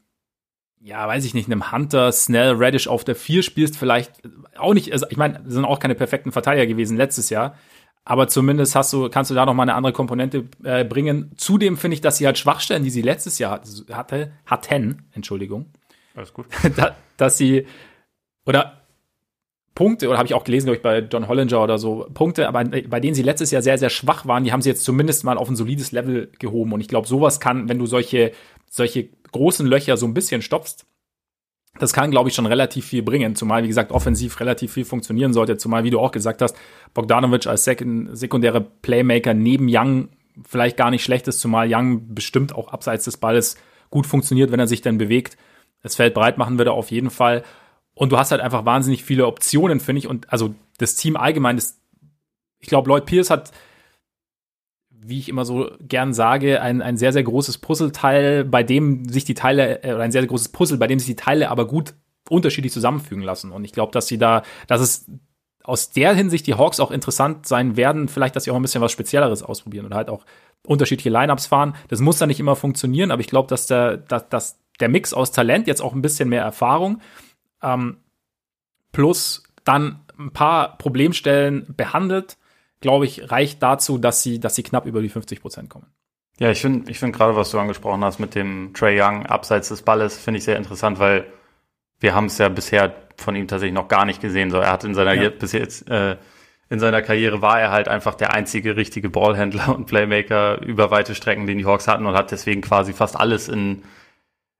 ja, 0.80 1.06
weiß 1.06 1.24
ich 1.24 1.34
nicht, 1.34 1.48
einem 1.48 1.70
Hunter, 1.70 2.10
Snell, 2.10 2.54
Radish 2.56 2.88
auf 2.88 3.04
der 3.04 3.14
4 3.14 3.42
spielst, 3.42 3.76
vielleicht 3.76 4.22
auch 4.56 4.74
nicht, 4.74 4.92
also 4.92 5.06
ich 5.08 5.16
meine, 5.16 5.40
sind 5.46 5.64
auch 5.64 5.78
keine 5.78 5.94
perfekten 5.94 6.32
Verteidiger 6.32 6.66
gewesen 6.66 6.96
letztes 6.96 7.30
Jahr, 7.30 7.56
aber 8.04 8.26
zumindest 8.26 8.74
hast 8.74 8.92
du, 8.92 9.08
kannst 9.08 9.30
du 9.30 9.34
da 9.34 9.46
noch 9.46 9.54
mal 9.54 9.62
eine 9.62 9.74
andere 9.74 9.92
Komponente 9.92 10.44
äh, 10.62 10.84
bringen. 10.84 11.32
Zudem 11.36 11.76
finde 11.78 11.94
ich, 11.94 12.00
dass 12.00 12.18
sie 12.18 12.26
halt 12.26 12.36
Schwachstellen, 12.36 12.82
die 12.82 12.90
sie 12.90 13.00
letztes 13.00 13.38
Jahr 13.38 13.62
hatte, 13.92 14.32
hatten, 14.44 15.04
Entschuldigung, 15.12 15.72
alles 16.14 16.32
gut. 16.32 16.46
da, 16.76 16.96
dass 17.16 17.36
sie 17.36 17.66
oder 18.46 18.84
Punkte, 19.74 20.08
oder 20.08 20.18
habe 20.18 20.26
ich 20.26 20.34
auch 20.34 20.44
gelesen, 20.44 20.66
glaube 20.66 20.76
ich, 20.76 20.82
bei 20.82 20.98
John 21.00 21.26
Hollinger 21.26 21.62
oder 21.62 21.78
so, 21.78 22.06
Punkte, 22.14 22.46
aber 22.46 22.64
bei 22.64 23.00
denen 23.00 23.14
sie 23.14 23.22
letztes 23.22 23.50
Jahr 23.50 23.62
sehr, 23.62 23.76
sehr 23.76 23.90
schwach 23.90 24.24
waren, 24.24 24.44
die 24.44 24.52
haben 24.52 24.62
sie 24.62 24.68
jetzt 24.68 24.84
zumindest 24.84 25.24
mal 25.24 25.36
auf 25.36 25.48
ein 25.48 25.56
solides 25.56 25.90
Level 25.90 26.30
gehoben. 26.38 26.72
Und 26.72 26.80
ich 26.80 26.86
glaube, 26.86 27.08
sowas 27.08 27.40
kann, 27.40 27.68
wenn 27.68 27.78
du 27.78 27.86
solche, 27.86 28.32
solche 28.70 29.08
großen 29.32 29.66
Löcher 29.66 29.96
so 29.96 30.06
ein 30.06 30.14
bisschen 30.14 30.42
stopfst, 30.42 30.86
das 31.80 31.92
kann, 31.92 32.12
glaube 32.12 32.28
ich, 32.28 32.36
schon 32.36 32.46
relativ 32.46 32.86
viel 32.86 33.02
bringen, 33.02 33.34
zumal, 33.34 33.64
wie 33.64 33.68
gesagt, 33.68 33.90
offensiv 33.90 34.38
relativ 34.38 34.72
viel 34.72 34.84
funktionieren 34.84 35.32
sollte, 35.32 35.56
zumal, 35.56 35.82
wie 35.82 35.90
du 35.90 35.98
auch 35.98 36.12
gesagt 36.12 36.40
hast, 36.40 36.56
Bogdanovic 36.92 37.48
als 37.48 37.64
sekundäre 37.64 38.60
Playmaker 38.60 39.34
neben 39.34 39.66
Young 39.68 40.10
vielleicht 40.46 40.76
gar 40.76 40.92
nicht 40.92 41.02
schlecht 41.02 41.26
ist, 41.26 41.40
zumal 41.40 41.66
Young 41.68 42.14
bestimmt 42.14 42.54
auch 42.54 42.68
abseits 42.68 43.06
des 43.06 43.16
Balles 43.16 43.56
gut 43.90 44.06
funktioniert, 44.06 44.52
wenn 44.52 44.60
er 44.60 44.68
sich 44.68 44.82
dann 44.82 44.98
bewegt 44.98 45.36
das 45.84 45.94
Feld 45.94 46.14
breit 46.14 46.36
machen 46.36 46.58
würde 46.58 46.72
auf 46.72 46.90
jeden 46.90 47.10
Fall. 47.10 47.44
Und 47.94 48.10
du 48.10 48.18
hast 48.18 48.32
halt 48.32 48.40
einfach 48.40 48.64
wahnsinnig 48.64 49.04
viele 49.04 49.28
Optionen, 49.28 49.78
finde 49.78 50.00
ich. 50.00 50.08
Und 50.08 50.32
also 50.32 50.56
das 50.78 50.96
Team 50.96 51.16
allgemein, 51.16 51.54
das, 51.54 51.78
ich 52.58 52.66
glaube, 52.66 52.88
Lloyd 52.88 53.06
Pierce 53.06 53.30
hat 53.30 53.52
wie 55.06 55.18
ich 55.18 55.28
immer 55.28 55.44
so 55.44 55.70
gern 55.80 56.14
sage, 56.14 56.62
ein, 56.62 56.80
ein 56.80 56.96
sehr, 56.96 57.12
sehr 57.12 57.22
großes 57.22 57.58
Puzzleteil, 57.58 58.44
bei 58.44 58.62
dem 58.62 59.06
sich 59.08 59.24
die 59.24 59.34
Teile, 59.34 59.84
äh, 59.84 59.92
oder 59.92 60.02
ein 60.02 60.12
sehr, 60.12 60.22
sehr 60.22 60.28
großes 60.28 60.48
Puzzle, 60.48 60.78
bei 60.78 60.86
dem 60.86 60.98
sich 60.98 61.08
die 61.08 61.16
Teile 61.16 61.50
aber 61.50 61.66
gut 61.66 61.94
unterschiedlich 62.30 62.72
zusammenfügen 62.72 63.22
lassen. 63.22 63.52
Und 63.52 63.64
ich 63.64 63.72
glaube, 63.72 63.92
dass 63.92 64.06
sie 64.06 64.16
da, 64.16 64.42
dass 64.66 64.80
es 64.80 65.06
aus 65.62 65.90
der 65.90 66.14
Hinsicht 66.14 66.46
die 66.46 66.54
Hawks 66.54 66.80
auch 66.80 66.90
interessant 66.90 67.46
sein 67.46 67.76
werden, 67.76 68.08
vielleicht, 68.08 68.34
dass 68.34 68.44
sie 68.44 68.50
auch 68.50 68.56
ein 68.56 68.62
bisschen 68.62 68.80
was 68.80 68.92
Spezielleres 68.92 69.42
ausprobieren 69.42 69.86
oder 69.86 69.96
halt 69.96 70.08
auch 70.08 70.24
unterschiedliche 70.66 71.10
Lineups 71.10 71.46
fahren. 71.46 71.74
Das 71.88 72.00
muss 72.00 72.18
dann 72.18 72.28
nicht 72.28 72.40
immer 72.40 72.56
funktionieren, 72.56 73.10
aber 73.10 73.20
ich 73.20 73.28
glaube, 73.28 73.48
dass 73.48 73.66
der, 73.66 73.98
dass, 73.98 74.28
dass 74.30 74.58
der 74.80 74.88
Mix 74.88 75.12
aus 75.14 75.32
Talent, 75.32 75.66
jetzt 75.66 75.80
auch 75.80 75.94
ein 75.94 76.02
bisschen 76.02 76.28
mehr 76.28 76.42
Erfahrung, 76.42 77.00
ähm, 77.62 77.98
plus 78.92 79.42
dann 79.64 80.00
ein 80.18 80.32
paar 80.32 80.78
Problemstellen 80.78 81.74
behandelt, 81.76 82.36
glaube 82.80 83.06
ich, 83.06 83.30
reicht 83.30 83.62
dazu, 83.62 83.98
dass 83.98 84.22
sie, 84.22 84.38
dass 84.40 84.54
sie 84.54 84.62
knapp 84.62 84.86
über 84.86 85.00
die 85.00 85.08
50 85.08 85.40
Prozent 85.40 85.70
kommen. 85.70 85.86
Ja, 86.38 86.50
ich 86.50 86.60
finde, 86.60 86.90
ich 86.90 86.98
finde 86.98 87.16
gerade, 87.16 87.36
was 87.36 87.50
du 87.50 87.58
angesprochen 87.58 88.04
hast 88.04 88.18
mit 88.18 88.34
dem 88.34 88.72
Trey 88.74 89.00
Young 89.00 89.24
abseits 89.26 89.68
des 89.68 89.82
Balles, 89.82 90.18
finde 90.18 90.38
ich 90.38 90.44
sehr 90.44 90.56
interessant, 90.56 90.98
weil 90.98 91.26
wir 92.00 92.14
haben 92.14 92.26
es 92.26 92.38
ja 92.38 92.48
bisher 92.48 92.94
von 93.16 93.36
ihm 93.36 93.46
tatsächlich 93.46 93.74
noch 93.74 93.88
gar 93.88 94.04
nicht 94.04 94.20
gesehen. 94.20 94.50
So, 94.50 94.58
er 94.58 94.72
hat 94.72 94.84
in 94.84 94.94
seiner 94.94 95.14
ja. 95.14 95.30
bis 95.30 95.52
jetzt 95.52 95.88
äh, 95.88 96.16
in 96.68 96.80
seiner 96.80 97.02
Karriere 97.02 97.42
war 97.42 97.60
er 97.60 97.70
halt 97.70 97.88
einfach 97.88 98.14
der 98.14 98.34
einzige 98.34 98.76
richtige 98.76 99.10
Ballhändler 99.10 99.74
und 99.74 99.86
Playmaker 99.86 100.60
über 100.62 100.90
weite 100.90 101.14
Strecken, 101.14 101.46
den 101.46 101.58
die 101.58 101.66
Hawks 101.66 101.86
hatten 101.86 102.06
und 102.06 102.14
hat 102.14 102.30
deswegen 102.30 102.62
quasi 102.62 102.92
fast 102.92 103.18
alles 103.18 103.48
in 103.48 103.82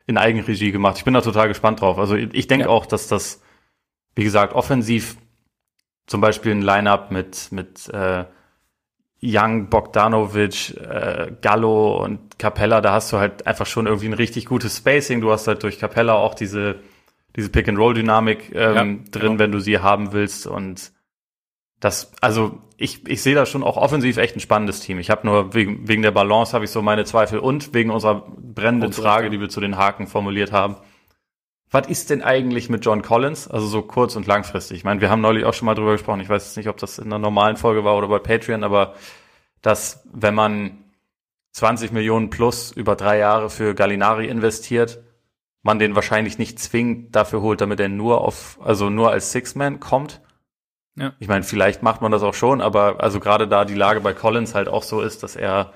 in 0.06 0.18
Eigenregie 0.18 0.72
gemacht. 0.72 0.98
Ich 0.98 1.04
bin 1.04 1.14
da 1.14 1.20
total 1.20 1.48
gespannt 1.48 1.80
drauf. 1.80 1.98
Also 1.98 2.14
ich 2.14 2.46
denke 2.46 2.66
ja. 2.66 2.70
auch, 2.70 2.86
dass 2.86 3.08
das, 3.08 3.42
wie 4.14 4.24
gesagt, 4.24 4.52
offensiv 4.52 5.16
zum 6.06 6.20
Beispiel 6.20 6.52
ein 6.52 6.62
Lineup 6.62 7.10
mit 7.10 7.50
mit 7.50 7.88
äh, 7.88 8.24
Young, 9.22 9.70
Bogdanovic, 9.70 10.76
äh, 10.76 11.32
Gallo 11.40 12.04
und 12.04 12.38
Capella, 12.38 12.82
da 12.82 12.92
hast 12.92 13.10
du 13.12 13.16
halt 13.16 13.46
einfach 13.46 13.64
schon 13.64 13.86
irgendwie 13.86 14.08
ein 14.08 14.12
richtig 14.12 14.44
gutes 14.44 14.76
Spacing. 14.76 15.22
Du 15.22 15.32
hast 15.32 15.46
halt 15.46 15.62
durch 15.62 15.78
Capella 15.78 16.14
auch 16.14 16.34
diese 16.34 16.80
diese 17.36 17.48
Pick-and-Roll-Dynamik 17.48 18.54
ähm, 18.54 18.74
ja, 18.74 18.82
drin, 18.82 19.02
genau. 19.10 19.38
wenn 19.38 19.52
du 19.52 19.60
sie 19.60 19.78
haben 19.78 20.12
willst. 20.12 20.46
Und 20.46 20.92
das, 21.80 22.12
also 22.20 22.58
ich, 22.76 23.06
ich 23.08 23.22
sehe 23.22 23.34
da 23.34 23.46
schon 23.46 23.62
auch 23.62 23.76
offensiv 23.76 24.16
echt 24.16 24.36
ein 24.36 24.40
spannendes 24.40 24.80
Team. 24.80 24.98
Ich 24.98 25.10
habe 25.10 25.26
nur 25.26 25.54
wegen, 25.54 25.86
wegen 25.86 26.02
der 26.02 26.10
Balance 26.10 26.52
habe 26.52 26.64
ich 26.64 26.70
so 26.70 26.82
meine 26.82 27.04
Zweifel 27.04 27.38
und 27.38 27.74
wegen 27.74 27.90
unserer 27.90 28.26
brennenden 28.36 28.88
und 28.88 28.94
Frage, 28.94 29.30
die 29.30 29.40
wir 29.40 29.48
zu 29.48 29.60
den 29.60 29.76
Haken 29.76 30.06
formuliert 30.06 30.52
haben. 30.52 30.76
Was 31.70 31.88
ist 31.88 32.10
denn 32.10 32.22
eigentlich 32.22 32.68
mit 32.68 32.84
John 32.84 33.02
Collins? 33.02 33.48
Also 33.48 33.66
so 33.66 33.82
kurz 33.82 34.16
und 34.16 34.26
langfristig. 34.26 34.78
Ich 34.78 34.84
meine, 34.84 35.00
wir 35.00 35.10
haben 35.10 35.20
neulich 35.20 35.44
auch 35.44 35.54
schon 35.54 35.66
mal 35.66 35.74
drüber 35.74 35.92
gesprochen. 35.92 36.20
Ich 36.20 36.28
weiß 36.28 36.44
jetzt 36.44 36.56
nicht, 36.56 36.68
ob 36.68 36.76
das 36.76 36.98
in 36.98 37.06
einer 37.06 37.18
normalen 37.18 37.56
Folge 37.56 37.84
war 37.84 37.96
oder 37.96 38.08
bei 38.08 38.18
Patreon, 38.20 38.62
aber 38.62 38.94
dass, 39.60 40.06
wenn 40.12 40.34
man 40.34 40.84
20 41.52 41.92
Millionen 41.92 42.30
plus 42.30 42.72
über 42.72 42.96
drei 42.96 43.18
Jahre 43.18 43.50
für 43.50 43.74
Gallinari 43.74 44.28
investiert, 44.28 45.02
man 45.62 45.78
den 45.78 45.94
wahrscheinlich 45.94 46.38
nicht 46.38 46.58
zwingend 46.58 47.16
dafür 47.16 47.40
holt, 47.40 47.60
damit 47.60 47.80
er 47.80 47.88
nur 47.88 48.20
auf, 48.20 48.58
also 48.62 48.90
nur 48.90 49.10
als 49.10 49.32
Six-Man 49.32 49.80
kommt. 49.80 50.20
Ja. 50.96 51.12
Ich 51.18 51.28
meine, 51.28 51.42
vielleicht 51.42 51.82
macht 51.82 52.02
man 52.02 52.12
das 52.12 52.22
auch 52.22 52.34
schon, 52.34 52.60
aber 52.60 53.02
also 53.02 53.20
gerade 53.20 53.48
da 53.48 53.64
die 53.64 53.74
Lage 53.74 54.00
bei 54.00 54.12
Collins 54.12 54.54
halt 54.54 54.68
auch 54.68 54.82
so 54.82 55.00
ist, 55.00 55.22
dass 55.22 55.34
er 55.34 55.72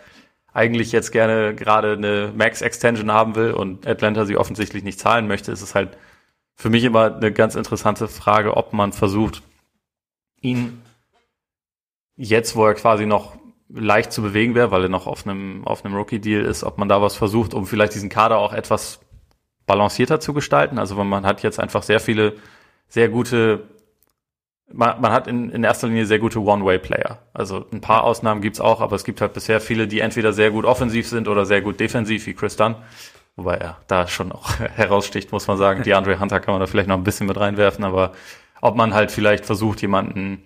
eigentlich 0.52 0.92
jetzt 0.92 1.12
gerne 1.12 1.54
gerade 1.54 1.92
eine 1.92 2.32
Max-Extension 2.36 3.12
haben 3.12 3.34
will 3.34 3.52
und 3.52 3.86
Atlanta 3.86 4.24
sie 4.24 4.36
offensichtlich 4.36 4.84
nicht 4.84 4.98
zahlen 4.98 5.26
möchte, 5.26 5.52
ist 5.52 5.62
es 5.62 5.74
halt 5.74 5.96
für 6.54 6.70
mich 6.70 6.84
immer 6.84 7.14
eine 7.14 7.32
ganz 7.32 7.54
interessante 7.54 8.08
Frage, 8.08 8.56
ob 8.56 8.72
man 8.72 8.92
versucht, 8.92 9.42
ihn 10.40 10.82
jetzt, 12.16 12.56
wo 12.56 12.66
er 12.66 12.74
quasi 12.74 13.06
noch 13.06 13.36
leicht 13.68 14.12
zu 14.12 14.22
bewegen 14.22 14.54
wäre, 14.54 14.70
weil 14.70 14.84
er 14.84 14.88
noch 14.88 15.06
auf 15.06 15.26
einem, 15.26 15.66
auf 15.66 15.84
einem 15.84 15.94
Rookie-Deal 15.94 16.44
ist, 16.44 16.64
ob 16.64 16.78
man 16.78 16.88
da 16.88 17.00
was 17.02 17.16
versucht, 17.16 17.54
um 17.54 17.66
vielleicht 17.66 17.94
diesen 17.94 18.08
Kader 18.08 18.38
auch 18.38 18.52
etwas 18.52 19.00
balancierter 19.66 20.18
zu 20.18 20.32
gestalten. 20.32 20.78
Also 20.78 21.02
man 21.04 21.26
hat 21.26 21.42
jetzt 21.42 21.60
einfach 21.60 21.82
sehr 21.82 22.00
viele, 22.00 22.34
sehr 22.88 23.08
gute, 23.08 23.68
man, 24.72 25.00
man 25.00 25.12
hat 25.12 25.26
in, 25.26 25.50
in 25.50 25.64
erster 25.64 25.88
Linie 25.88 26.06
sehr 26.06 26.18
gute 26.18 26.40
One-Way-Player. 26.40 27.18
Also 27.32 27.64
ein 27.72 27.80
paar 27.80 28.04
Ausnahmen 28.04 28.40
gibt's 28.40 28.60
auch, 28.60 28.80
aber 28.80 28.96
es 28.96 29.04
gibt 29.04 29.20
halt 29.20 29.32
bisher 29.32 29.60
viele, 29.60 29.88
die 29.88 30.00
entweder 30.00 30.32
sehr 30.32 30.50
gut 30.50 30.64
offensiv 30.64 31.08
sind 31.08 31.28
oder 31.28 31.46
sehr 31.46 31.62
gut 31.62 31.80
defensiv, 31.80 32.26
wie 32.26 32.34
Chris 32.34 32.56
Dunn. 32.56 32.76
Wobei 33.36 33.56
er 33.56 33.78
da 33.86 34.06
schon 34.06 34.32
auch 34.32 34.58
heraussticht, 34.74 35.32
muss 35.32 35.46
man 35.46 35.56
sagen. 35.56 35.82
Die 35.82 35.94
Andre 35.94 36.20
Hunter 36.20 36.40
kann 36.40 36.54
man 36.54 36.60
da 36.60 36.66
vielleicht 36.66 36.88
noch 36.88 36.96
ein 36.96 37.04
bisschen 37.04 37.26
mit 37.26 37.38
reinwerfen, 37.38 37.84
aber 37.84 38.12
ob 38.60 38.76
man 38.76 38.94
halt 38.94 39.10
vielleicht 39.10 39.46
versucht, 39.46 39.80
jemanden 39.80 40.42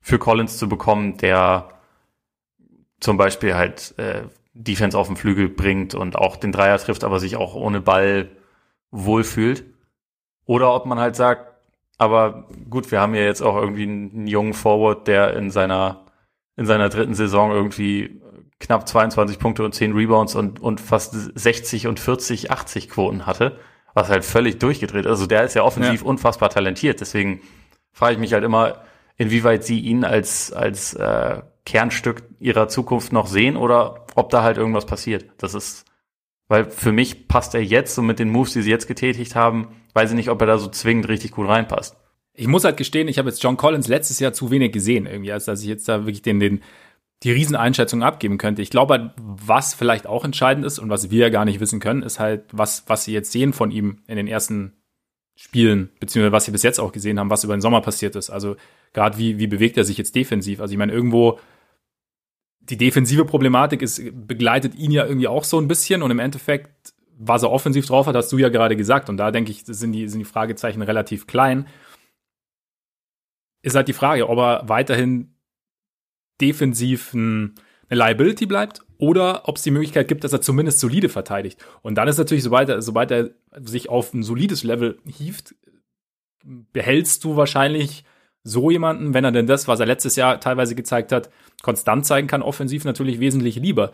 für 0.00 0.18
Collins 0.18 0.58
zu 0.58 0.68
bekommen, 0.68 1.16
der 1.16 1.68
zum 3.00 3.16
Beispiel 3.16 3.54
halt 3.54 3.94
äh, 3.98 4.22
Defense 4.54 4.98
auf 4.98 5.06
den 5.06 5.16
Flügel 5.16 5.48
bringt 5.48 5.94
und 5.94 6.16
auch 6.16 6.36
den 6.36 6.52
Dreier 6.52 6.78
trifft, 6.78 7.04
aber 7.04 7.20
sich 7.20 7.36
auch 7.36 7.54
ohne 7.54 7.80
Ball 7.80 8.30
wohlfühlt. 8.90 9.64
Oder 10.46 10.74
ob 10.74 10.86
man 10.86 10.98
halt 10.98 11.16
sagt, 11.16 11.55
aber 11.98 12.48
gut, 12.68 12.90
wir 12.90 13.00
haben 13.00 13.14
ja 13.14 13.22
jetzt 13.22 13.42
auch 13.42 13.56
irgendwie 13.56 13.84
einen 13.84 14.26
jungen 14.26 14.54
Forward, 14.54 15.06
der 15.06 15.34
in 15.34 15.50
seiner, 15.50 16.06
in 16.56 16.66
seiner 16.66 16.88
dritten 16.88 17.14
Saison 17.14 17.50
irgendwie 17.50 18.20
knapp 18.60 18.88
22 18.88 19.38
Punkte 19.38 19.64
und 19.64 19.74
10 19.74 19.92
Rebounds 19.92 20.34
und, 20.34 20.60
und 20.60 20.80
fast 20.80 21.14
60 21.14 21.86
und 21.86 22.00
40, 22.00 22.50
80 22.50 22.90
Quoten 22.90 23.26
hatte, 23.26 23.58
was 23.94 24.08
halt 24.08 24.24
völlig 24.24 24.58
durchgedreht. 24.58 25.06
Also 25.06 25.26
der 25.26 25.44
ist 25.44 25.54
ja 25.54 25.62
offensiv 25.62 26.02
ja. 26.02 26.06
unfassbar 26.06 26.50
talentiert. 26.50 27.00
Deswegen 27.00 27.40
frage 27.92 28.14
ich 28.14 28.18
mich 28.18 28.32
halt 28.32 28.44
immer, 28.44 28.82
inwieweit 29.16 29.64
sie 29.64 29.80
ihn 29.80 30.04
als, 30.04 30.52
als 30.52 30.94
äh, 30.94 31.42
Kernstück 31.64 32.22
ihrer 32.38 32.68
Zukunft 32.68 33.12
noch 33.12 33.26
sehen 33.26 33.56
oder 33.56 34.06
ob 34.14 34.30
da 34.30 34.42
halt 34.42 34.56
irgendwas 34.56 34.86
passiert. 34.86 35.26
Das 35.38 35.54
ist 35.54 35.84
weil 36.48 36.70
für 36.70 36.92
mich 36.92 37.28
passt 37.28 37.54
er 37.54 37.62
jetzt 37.62 37.94
so 37.94 38.02
mit 38.02 38.18
den 38.18 38.30
Moves, 38.30 38.52
die 38.52 38.62
sie 38.62 38.70
jetzt 38.70 38.86
getätigt 38.86 39.34
haben, 39.34 39.68
weiß 39.94 40.10
ich 40.10 40.16
nicht, 40.16 40.30
ob 40.30 40.40
er 40.40 40.46
da 40.46 40.58
so 40.58 40.68
zwingend 40.68 41.08
richtig 41.08 41.32
gut 41.32 41.48
reinpasst. 41.48 41.96
Ich 42.34 42.46
muss 42.46 42.64
halt 42.64 42.76
gestehen, 42.76 43.08
ich 43.08 43.18
habe 43.18 43.28
jetzt 43.28 43.42
John 43.42 43.56
Collins 43.56 43.88
letztes 43.88 44.20
Jahr 44.20 44.32
zu 44.32 44.50
wenig 44.50 44.72
gesehen, 44.72 45.06
irgendwie, 45.06 45.32
als 45.32 45.46
dass 45.46 45.62
ich 45.62 45.68
jetzt 45.68 45.88
da 45.88 46.00
wirklich 46.00 46.22
den, 46.22 46.38
den, 46.38 46.62
die 47.22 47.32
Rieseneinschätzung 47.32 48.02
abgeben 48.02 48.36
könnte. 48.36 48.62
Ich 48.62 48.70
glaube, 48.70 49.14
was 49.16 49.74
vielleicht 49.74 50.06
auch 50.06 50.24
entscheidend 50.24 50.66
ist 50.66 50.78
und 50.78 50.90
was 50.90 51.10
wir 51.10 51.30
gar 51.30 51.46
nicht 51.46 51.60
wissen 51.60 51.80
können, 51.80 52.02
ist 52.02 52.20
halt, 52.20 52.44
was, 52.52 52.84
was 52.88 53.04
sie 53.04 53.12
jetzt 53.12 53.32
sehen 53.32 53.52
von 53.52 53.70
ihm 53.70 54.02
in 54.06 54.16
den 54.16 54.26
ersten 54.26 54.74
Spielen, 55.34 55.90
beziehungsweise 55.98 56.32
was 56.32 56.44
sie 56.44 56.50
bis 56.50 56.62
jetzt 56.62 56.78
auch 56.78 56.92
gesehen 56.92 57.18
haben, 57.18 57.30
was 57.30 57.44
über 57.44 57.56
den 57.56 57.60
Sommer 57.60 57.80
passiert 57.80 58.16
ist. 58.16 58.30
Also 58.30 58.56
gerade 58.92 59.18
wie, 59.18 59.38
wie 59.38 59.46
bewegt 59.46 59.76
er 59.76 59.84
sich 59.84 59.98
jetzt 59.98 60.14
defensiv? 60.14 60.60
Also 60.60 60.72
ich 60.72 60.78
meine, 60.78 60.92
irgendwo 60.92 61.38
die 62.68 62.76
defensive 62.76 63.24
Problematik 63.24 63.82
ist, 63.82 64.02
begleitet 64.26 64.74
ihn 64.74 64.90
ja 64.90 65.06
irgendwie 65.06 65.28
auch 65.28 65.44
so 65.44 65.60
ein 65.60 65.68
bisschen 65.68 66.02
und 66.02 66.10
im 66.10 66.18
Endeffekt, 66.18 66.94
was 67.16 67.42
er 67.42 67.50
offensiv 67.50 67.86
drauf 67.86 68.06
hat, 68.06 68.16
hast 68.16 68.32
du 68.32 68.38
ja 68.38 68.48
gerade 68.48 68.76
gesagt. 68.76 69.08
Und 69.08 69.16
da 69.16 69.30
denke 69.30 69.50
ich, 69.50 69.64
sind 69.64 69.92
die, 69.92 70.08
sind 70.08 70.18
die 70.18 70.24
Fragezeichen 70.24 70.82
relativ 70.82 71.26
klein. 71.26 71.66
Ist 73.62 73.76
halt 73.76 73.88
die 73.88 73.92
Frage, 73.92 74.28
ob 74.28 74.38
er 74.38 74.68
weiterhin 74.68 75.34
defensiv 76.40 77.14
ein, 77.14 77.54
eine 77.88 78.00
Liability 78.00 78.46
bleibt 78.46 78.82
oder 78.98 79.48
ob 79.48 79.56
es 79.56 79.62
die 79.62 79.70
Möglichkeit 79.70 80.08
gibt, 80.08 80.24
dass 80.24 80.32
er 80.32 80.40
zumindest 80.40 80.80
solide 80.80 81.08
verteidigt. 81.08 81.64
Und 81.82 81.94
dann 81.96 82.08
ist 82.08 82.18
natürlich, 82.18 82.42
sobald 82.42 82.68
er, 82.68 82.82
sobald 82.82 83.10
er 83.10 83.30
sich 83.60 83.88
auf 83.88 84.12
ein 84.12 84.22
solides 84.22 84.64
Level 84.64 84.98
hieft, 85.06 85.54
behältst 86.44 87.24
du 87.24 87.36
wahrscheinlich 87.36 88.04
so 88.46 88.70
jemanden, 88.70 89.12
wenn 89.12 89.24
er 89.24 89.32
denn 89.32 89.46
das, 89.46 89.66
was 89.66 89.80
er 89.80 89.86
letztes 89.86 90.16
Jahr 90.16 90.38
teilweise 90.38 90.74
gezeigt 90.74 91.10
hat, 91.10 91.30
konstant 91.62 92.06
zeigen 92.06 92.28
kann, 92.28 92.42
offensiv 92.42 92.84
natürlich 92.84 93.18
wesentlich 93.18 93.56
lieber. 93.56 93.90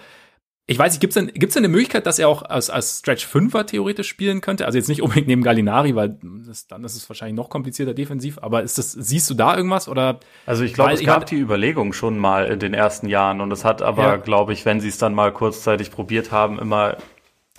Ich 0.66 0.78
weiß 0.78 0.92
nicht, 0.92 1.00
gibt 1.00 1.10
es 1.10 1.14
denn, 1.14 1.32
gibt's 1.34 1.54
denn 1.54 1.64
eine 1.64 1.72
Möglichkeit, 1.72 2.06
dass 2.06 2.18
er 2.18 2.28
auch 2.28 2.42
als, 2.42 2.70
als 2.70 3.00
Stretch 3.00 3.26
Fünfer 3.26 3.66
theoretisch 3.66 4.08
spielen 4.08 4.40
könnte? 4.40 4.66
Also 4.66 4.78
jetzt 4.78 4.88
nicht 4.88 5.02
unbedingt 5.02 5.26
neben 5.26 5.42
Gallinari, 5.42 5.96
weil 5.96 6.18
das, 6.46 6.66
dann 6.66 6.84
ist 6.84 6.94
es 6.94 7.08
wahrscheinlich 7.08 7.34
noch 7.34 7.48
komplizierter 7.48 7.94
defensiv, 7.94 8.38
aber 8.42 8.62
ist 8.62 8.78
das, 8.78 8.92
siehst 8.92 9.28
du 9.30 9.34
da 9.34 9.56
irgendwas 9.56 9.88
oder? 9.88 10.20
Also 10.46 10.64
ich 10.64 10.74
glaube, 10.74 10.92
es 10.92 11.02
gab 11.02 11.26
die 11.26 11.38
Überlegung 11.38 11.94
schon 11.94 12.18
mal 12.18 12.46
in 12.46 12.58
den 12.58 12.74
ersten 12.74 13.08
Jahren 13.08 13.40
und 13.40 13.50
es 13.52 13.64
hat 13.64 13.80
aber, 13.80 14.02
ja. 14.02 14.16
glaube 14.16 14.52
ich, 14.52 14.64
wenn 14.64 14.80
sie 14.80 14.88
es 14.88 14.98
dann 14.98 15.14
mal 15.14 15.32
kurzzeitig 15.32 15.90
probiert 15.90 16.30
haben, 16.30 16.58
immer 16.58 16.98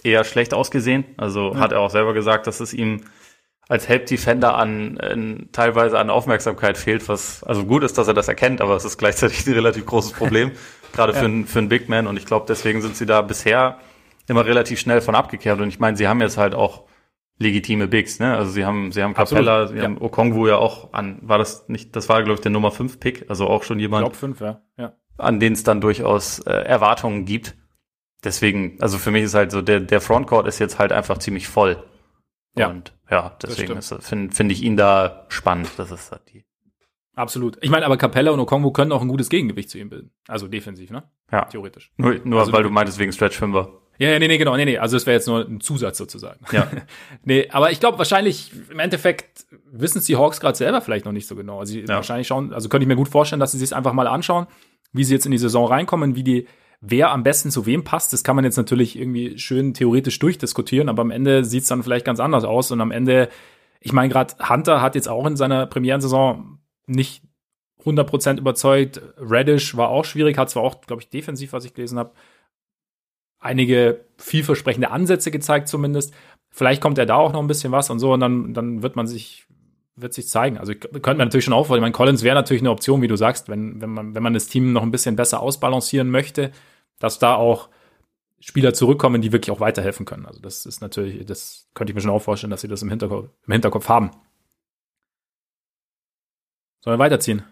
eher 0.03 0.23
schlecht 0.23 0.53
ausgesehen. 0.53 1.05
Also 1.17 1.53
ja. 1.53 1.59
hat 1.59 1.71
er 1.71 1.81
auch 1.81 1.89
selber 1.89 2.13
gesagt, 2.13 2.47
dass 2.47 2.59
es 2.59 2.73
ihm 2.73 3.01
als 3.69 3.87
Help 3.87 4.07
Defender 4.07 4.55
an, 4.55 4.97
an 4.97 5.49
teilweise 5.51 5.97
an 5.97 6.09
Aufmerksamkeit 6.09 6.77
fehlt, 6.77 7.07
was 7.07 7.43
also 7.43 7.65
gut 7.65 7.83
ist, 7.83 7.97
dass 7.97 8.07
er 8.07 8.13
das 8.13 8.27
erkennt, 8.27 8.61
aber 8.61 8.75
es 8.75 8.85
ist 8.85 8.97
gleichzeitig 8.97 9.47
ein 9.47 9.53
relativ 9.53 9.85
großes 9.85 10.11
Problem, 10.13 10.51
gerade 10.93 11.13
ja. 11.13 11.19
für, 11.19 11.25
einen, 11.25 11.45
für 11.45 11.59
einen 11.59 11.69
Big 11.69 11.89
Man. 11.89 12.07
Und 12.07 12.17
ich 12.17 12.25
glaube, 12.25 12.45
deswegen 12.47 12.81
sind 12.81 12.95
sie 12.95 13.05
da 13.05 13.21
bisher 13.21 13.79
immer 14.27 14.45
relativ 14.45 14.79
schnell 14.79 15.01
von 15.01 15.15
abgekehrt. 15.15 15.59
Und 15.59 15.69
ich 15.69 15.79
meine, 15.79 15.97
sie 15.97 16.07
haben 16.07 16.21
jetzt 16.21 16.37
halt 16.37 16.55
auch 16.55 16.83
legitime 17.39 17.87
Bigs, 17.87 18.19
ne? 18.19 18.35
Also 18.35 18.51
sie 18.51 18.65
haben, 18.65 18.91
sie 18.91 19.01
haben 19.01 19.13
Capella, 19.13 19.63
Absolut. 19.63 19.69
sie 19.69 19.77
ja. 19.77 19.83
haben 19.83 20.01
Okongwu 20.01 20.47
ja 20.47 20.57
auch 20.57 20.93
an, 20.93 21.19
war 21.21 21.37
das 21.37 21.67
nicht, 21.67 21.95
das 21.95 22.09
war, 22.09 22.21
glaube 22.23 22.35
ich, 22.35 22.41
der 22.41 22.51
Nummer 22.51 22.71
5 22.71 22.99
Pick, 22.99 23.25
also 23.29 23.47
auch 23.47 23.63
schon 23.63 23.79
jemand, 23.79 24.05
Top 24.05 24.15
5, 24.15 24.39
ja. 24.39 24.61
ja. 24.77 24.93
an 25.17 25.39
den 25.39 25.53
es 25.53 25.63
dann 25.63 25.81
durchaus 25.81 26.39
äh, 26.39 26.51
Erwartungen 26.51 27.25
gibt. 27.25 27.55
Deswegen, 28.23 28.77
also 28.79 28.97
für 28.97 29.11
mich 29.11 29.23
ist 29.23 29.33
halt 29.33 29.51
so, 29.51 29.61
der, 29.61 29.79
der 29.81 29.99
Frontcourt 29.99 30.47
ist 30.47 30.59
jetzt 30.59 30.79
halt 30.79 30.91
einfach 30.91 31.17
ziemlich 31.17 31.47
voll. 31.47 31.83
Ja. 32.55 32.69
Und 32.69 32.93
ja, 33.09 33.35
deswegen 33.41 33.81
finde 33.81 34.33
find 34.33 34.51
ich 34.51 34.61
ihn 34.63 34.77
da 34.77 35.25
spannend. 35.29 35.69
Das 35.77 35.91
ist 35.91 36.11
halt 36.11 36.21
die, 36.31 36.45
Absolut. 37.15 37.57
Ich 37.61 37.69
meine, 37.69 37.85
aber 37.85 37.97
Capella 37.97 38.31
und 38.31 38.39
Okongwu 38.39 38.71
können 38.71 38.91
auch 38.91 39.01
ein 39.01 39.07
gutes 39.07 39.29
Gegengewicht 39.29 39.69
zu 39.69 39.77
ihm 39.77 39.89
bilden. 39.89 40.11
Also 40.27 40.47
defensiv, 40.47 40.89
ne? 40.89 41.03
Ja. 41.31 41.45
Theoretisch. 41.45 41.91
Nur, 41.97 42.15
nur 42.23 42.39
Also 42.39 42.51
weil 42.53 42.63
du- 42.63 42.69
meintest 42.71 42.97
wegen 42.97 43.11
Stretch 43.11 43.37
Fünfer. 43.37 43.69
Ja, 43.99 44.09
ja, 44.09 44.17
nee, 44.17 44.27
nee, 44.27 44.39
genau, 44.39 44.57
nee, 44.57 44.65
nee. 44.65 44.79
Also 44.79 44.97
es 44.97 45.05
wäre 45.05 45.15
jetzt 45.17 45.27
nur 45.27 45.41
ein 45.47 45.61
Zusatz 45.61 45.99
sozusagen. 45.99 46.39
Ja. 46.51 46.67
nee, 47.23 47.47
aber 47.51 47.69
ich 47.71 47.79
glaube 47.79 47.99
wahrscheinlich 47.99 48.51
im 48.71 48.79
Endeffekt 48.79 49.45
wissen 49.71 49.99
es 49.99 50.05
die 50.05 50.15
Hawks 50.15 50.39
gerade 50.39 50.57
selber 50.57 50.81
vielleicht 50.81 51.05
noch 51.05 51.11
nicht 51.11 51.27
so 51.27 51.35
genau. 51.35 51.59
Also 51.59 51.73
sie 51.73 51.81
Ja. 51.81 51.89
wahrscheinlich 51.89 52.25
schauen, 52.27 52.51
also 52.53 52.69
könnte 52.69 52.83
ich 52.85 52.87
mir 52.87 52.95
gut 52.95 53.09
vorstellen, 53.09 53.39
dass 53.39 53.51
sie 53.51 53.59
sich 53.59 53.75
einfach 53.75 53.93
mal 53.93 54.07
anschauen, 54.07 54.47
wie 54.91 55.03
sie 55.03 55.13
jetzt 55.13 55.27
in 55.27 55.31
die 55.31 55.37
Saison 55.37 55.67
reinkommen, 55.67 56.15
wie 56.15 56.23
die 56.23 56.47
wer 56.85 57.11
am 57.11 57.23
besten 57.23 57.49
zu 57.49 57.65
wem 57.65 57.83
passt. 57.83 58.11
Das 58.11 58.23
kann 58.23 58.35
man 58.35 58.45
jetzt 58.45 58.57
natürlich 58.57 58.97
irgendwie 58.99 59.37
schön 59.39 59.73
theoretisch 59.73 60.19
durchdiskutieren, 60.19 60.89
aber 60.89 61.01
am 61.01 61.11
Ende 61.11 61.45
sieht 61.45 61.63
es 61.63 61.69
dann 61.69 61.83
vielleicht 61.83 62.05
ganz 62.05 62.19
anders 62.19 62.43
aus 62.43 62.71
und 62.71 62.81
am 62.81 62.91
Ende 62.91 63.29
ich 63.83 63.91
meine 63.91 64.09
gerade 64.09 64.33
Hunter 64.49 64.81
hat 64.81 64.95
jetzt 64.95 65.09
auch 65.09 65.27
in 65.27 65.35
seiner 65.35 65.65
Premierensaison 65.65 66.59
nicht 66.87 67.21
100% 67.83 68.37
überzeugt. 68.39 69.01
Reddish 69.17 69.75
war 69.75 69.89
auch 69.89 70.05
schwierig, 70.05 70.37
hat 70.37 70.49
zwar 70.49 70.63
auch, 70.63 70.81
glaube 70.81 71.01
ich, 71.01 71.09
defensiv, 71.09 71.51
was 71.51 71.65
ich 71.65 71.73
gelesen 71.73 71.99
habe, 71.99 72.13
einige 73.39 74.05
vielversprechende 74.17 74.89
Ansätze 74.89 75.31
gezeigt 75.31 75.67
zumindest. 75.67 76.13
Vielleicht 76.49 76.81
kommt 76.81 76.97
er 76.97 77.05
da 77.05 77.15
auch 77.15 77.33
noch 77.33 77.41
ein 77.41 77.47
bisschen 77.47 77.73
was 77.73 77.89
und 77.89 77.99
so 77.99 78.13
und 78.13 78.21
dann, 78.21 78.53
dann 78.53 78.83
wird 78.83 78.95
man 78.95 79.05
sich, 79.05 79.47
wird 79.97 80.13
sich 80.13 80.29
zeigen. 80.29 80.57
Also 80.57 80.73
könnte 80.73 81.15
man 81.15 81.27
natürlich 81.27 81.43
schon 81.43 81.53
aufholen. 81.53 81.79
Ich 81.79 81.83
meine, 81.83 81.91
Collins 81.91 82.23
wäre 82.23 82.35
natürlich 82.35 82.61
eine 82.61 82.71
Option, 82.71 83.01
wie 83.01 83.09
du 83.09 83.17
sagst, 83.17 83.49
wenn, 83.49 83.81
wenn 83.81 83.89
man, 83.89 84.15
wenn 84.15 84.23
man 84.23 84.33
das 84.33 84.47
Team 84.47 84.71
noch 84.71 84.83
ein 84.83 84.91
bisschen 84.91 85.17
besser 85.17 85.41
ausbalancieren 85.41 86.09
möchte, 86.09 86.51
dass 86.99 87.19
da 87.19 87.35
auch 87.35 87.69
Spieler 88.39 88.73
zurückkommen, 88.73 89.21
die 89.21 89.31
wirklich 89.31 89.55
auch 89.55 89.59
weiterhelfen 89.59 90.05
können. 90.05 90.25
Also 90.25 90.41
das 90.41 90.65
ist 90.65 90.81
natürlich, 90.81 91.25
das 91.25 91.67
könnte 91.73 91.91
ich 91.91 91.95
mir 91.95 92.01
schon 92.01 92.11
auch 92.11 92.21
vorstellen, 92.21 92.51
dass 92.51 92.61
sie 92.61 92.67
das 92.67 92.81
im 92.81 92.89
Hinterkopf, 92.89 93.29
im 93.45 93.51
Hinterkopf 93.53 93.89
haben. 93.89 94.11
Sollen 96.81 96.99
wir 96.99 97.03
weiterziehen? 97.03 97.43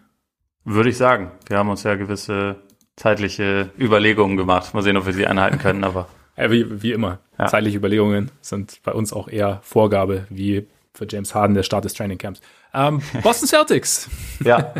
Würde 0.64 0.90
ich 0.90 0.96
sagen. 0.96 1.32
Wir 1.48 1.58
haben 1.58 1.70
uns 1.70 1.82
ja 1.82 1.94
gewisse 1.94 2.56
zeitliche 2.96 3.70
Überlegungen 3.78 4.36
gemacht. 4.36 4.74
Mal 4.74 4.82
sehen, 4.82 4.96
ob 4.96 5.06
wir 5.06 5.14
sie 5.14 5.26
einhalten 5.26 5.58
können, 5.58 5.84
aber 5.84 6.08
Ja, 6.36 6.50
wie, 6.50 6.82
wie 6.82 6.92
immer. 6.92 7.18
Ja. 7.38 7.46
Zeitliche 7.46 7.76
Überlegungen 7.76 8.30
sind 8.40 8.82
bei 8.82 8.92
uns 8.92 9.12
auch 9.12 9.28
eher 9.28 9.60
Vorgabe, 9.62 10.26
wie 10.30 10.66
für 10.94 11.06
James 11.08 11.34
Harden 11.34 11.54
der 11.54 11.62
Start 11.62 11.84
des 11.84 11.94
Training 11.94 12.18
Camps. 12.18 12.40
Ähm, 12.74 13.02
Boston 13.22 13.48
Celtics, 13.48 14.08
ja. 14.44 14.74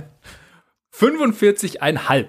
45,5. 0.94 2.26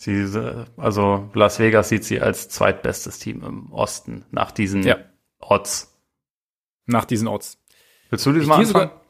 Sie, 0.00 0.66
also 0.76 1.28
Las 1.34 1.58
Vegas 1.58 1.88
sieht 1.88 2.04
sie 2.04 2.20
als 2.20 2.48
zweitbestes 2.48 3.18
Team 3.18 3.42
im 3.44 3.72
Osten 3.72 4.24
nach 4.30 4.50
diesen 4.52 4.82
Ja. 4.82 4.96
Odds. 5.40 5.94
nach 6.86 7.04
diesen 7.04 7.28
Odds. 7.28 7.58
Willst 8.10 8.24
du 8.26 8.32
diesmal 8.32 8.58
gehe 8.58 8.66
anfangen? 8.66 8.88
sogar- 8.90 9.02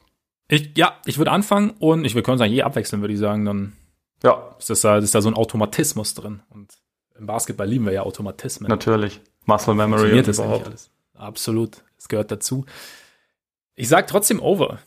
Ich, 0.49 0.76
ja, 0.76 0.97
ich 1.04 1.18
würde 1.18 1.30
anfangen 1.30 1.71
und 1.78 2.04
ich, 2.04 2.14
wir 2.14 2.23
können 2.23 2.40
eigentlich 2.40 2.54
je 2.57 2.62
abwechseln, 2.62 3.02
würde 3.02 3.14
ich 3.14 3.21
sagen. 3.21 3.45
Dann 3.45 3.76
Ja, 4.25 4.57
ist 4.59 4.71
das, 4.71 4.80
da, 4.80 4.99
ist 4.99 5.14
da 5.14 5.21
so 5.21 5.28
ein 5.28 5.35
Automatismus 5.35 6.14
drin. 6.14 6.42
Und 6.50 6.73
im 7.16 7.26
Basketball 7.26 7.68
lieben 7.68 7.85
wir 7.85 7.92
ja 7.92 8.02
Automatismen. 8.02 8.68
natürlich. 8.68 9.21
Muscle 9.47 9.75
Memory 9.75 10.18
und 10.18 10.26
das 10.26 10.38
überhaupt. 10.38 10.66
alles. 10.66 10.90
Absolut. 11.14 11.85
Es 11.99 12.09
gehört 12.09 12.30
dazu. 12.30 12.64
Ich 13.75 13.88
sag 13.88 14.07
trotzdem 14.09 14.40
over. 14.40 14.78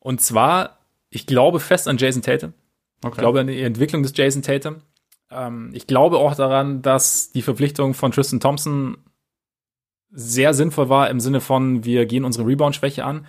Und 0.00 0.20
zwar, 0.20 0.78
ich 1.10 1.26
glaube 1.26 1.58
fest 1.60 1.88
an 1.88 1.96
Jason 1.96 2.22
Tatum. 2.22 2.52
Okay. 3.02 3.14
Ich 3.14 3.18
glaube 3.18 3.40
an 3.40 3.46
die 3.46 3.60
Entwicklung 3.60 4.02
des 4.02 4.12
Jason 4.16 4.42
Tatum. 4.42 4.76
Ähm, 5.30 5.70
ich 5.74 5.86
glaube 5.86 6.18
auch 6.18 6.34
daran, 6.34 6.82
dass 6.82 7.32
die 7.32 7.42
Verpflichtung 7.42 7.94
von 7.94 8.12
Tristan 8.12 8.40
Thompson 8.40 8.98
sehr 10.10 10.54
sinnvoll 10.54 10.88
war 10.88 11.10
im 11.10 11.20
Sinne 11.20 11.40
von, 11.40 11.84
wir 11.84 12.06
gehen 12.06 12.24
unsere 12.24 12.46
Rebound-Schwäche 12.46 13.04
an. 13.04 13.26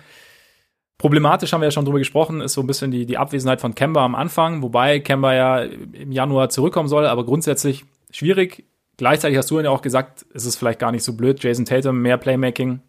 Problematisch 0.96 1.52
haben 1.52 1.60
wir 1.60 1.66
ja 1.66 1.70
schon 1.70 1.84
drüber 1.84 1.98
gesprochen, 1.98 2.40
ist 2.40 2.54
so 2.54 2.60
ein 2.60 2.66
bisschen 2.66 2.90
die, 2.90 3.06
die 3.06 3.18
Abwesenheit 3.18 3.60
von 3.60 3.74
Kemba 3.74 4.04
am 4.04 4.14
Anfang, 4.14 4.62
wobei 4.62 4.98
Kemba 4.98 5.34
ja 5.34 5.60
im 5.60 6.10
Januar 6.10 6.48
zurückkommen 6.48 6.88
soll, 6.88 7.06
aber 7.06 7.24
grundsätzlich 7.24 7.84
schwierig. 8.10 8.64
Gleichzeitig 8.96 9.38
hast 9.38 9.50
du 9.50 9.60
ja 9.60 9.70
auch 9.70 9.82
gesagt, 9.82 10.26
es 10.34 10.44
ist 10.44 10.56
vielleicht 10.56 10.80
gar 10.80 10.90
nicht 10.90 11.04
so 11.04 11.16
blöd, 11.16 11.42
Jason 11.42 11.66
Tatum 11.66 12.02
mehr 12.02 12.16
Playmaking 12.16 12.80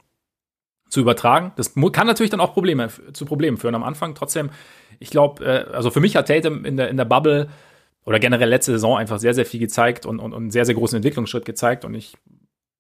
zu 0.89 1.02
übertragen. 1.02 1.52
Das 1.56 1.76
kann 1.92 2.08
natürlich 2.08 2.32
dann 2.32 2.39
auch 2.39 2.54
Probleme 2.54 2.89
zu 3.13 3.26
Problemen 3.26 3.58
führen 3.58 3.76
am 3.76 3.84
Anfang. 3.84 4.15
Trotzdem, 4.15 4.50
ich 5.00 5.10
glaube, 5.10 5.44
äh, 5.46 5.74
also 5.74 5.92
für 5.92 6.00
mich 6.00 6.16
hat 6.16 6.28
Tatum 6.28 6.66
in 6.66 6.78
der, 6.78 6.90
in 6.90 6.98
der 6.98 7.06
Bubble 7.06 7.50
oder 8.06 8.20
generell 8.20 8.50
letzte 8.50 8.72
Saison 8.72 8.98
einfach 8.98 9.20
sehr, 9.20 9.34
sehr 9.34 9.46
viel 9.46 9.60
gezeigt 9.60 10.06
und, 10.06 10.20
und, 10.20 10.34
und 10.34 10.42
einen 10.42 10.52
sehr, 10.52 10.66
sehr 10.66 10.76
großen 10.76 10.98
Entwicklungsschritt 10.98 11.46
gezeigt. 11.46 11.86
Und 11.86 11.94
ich 11.94 12.18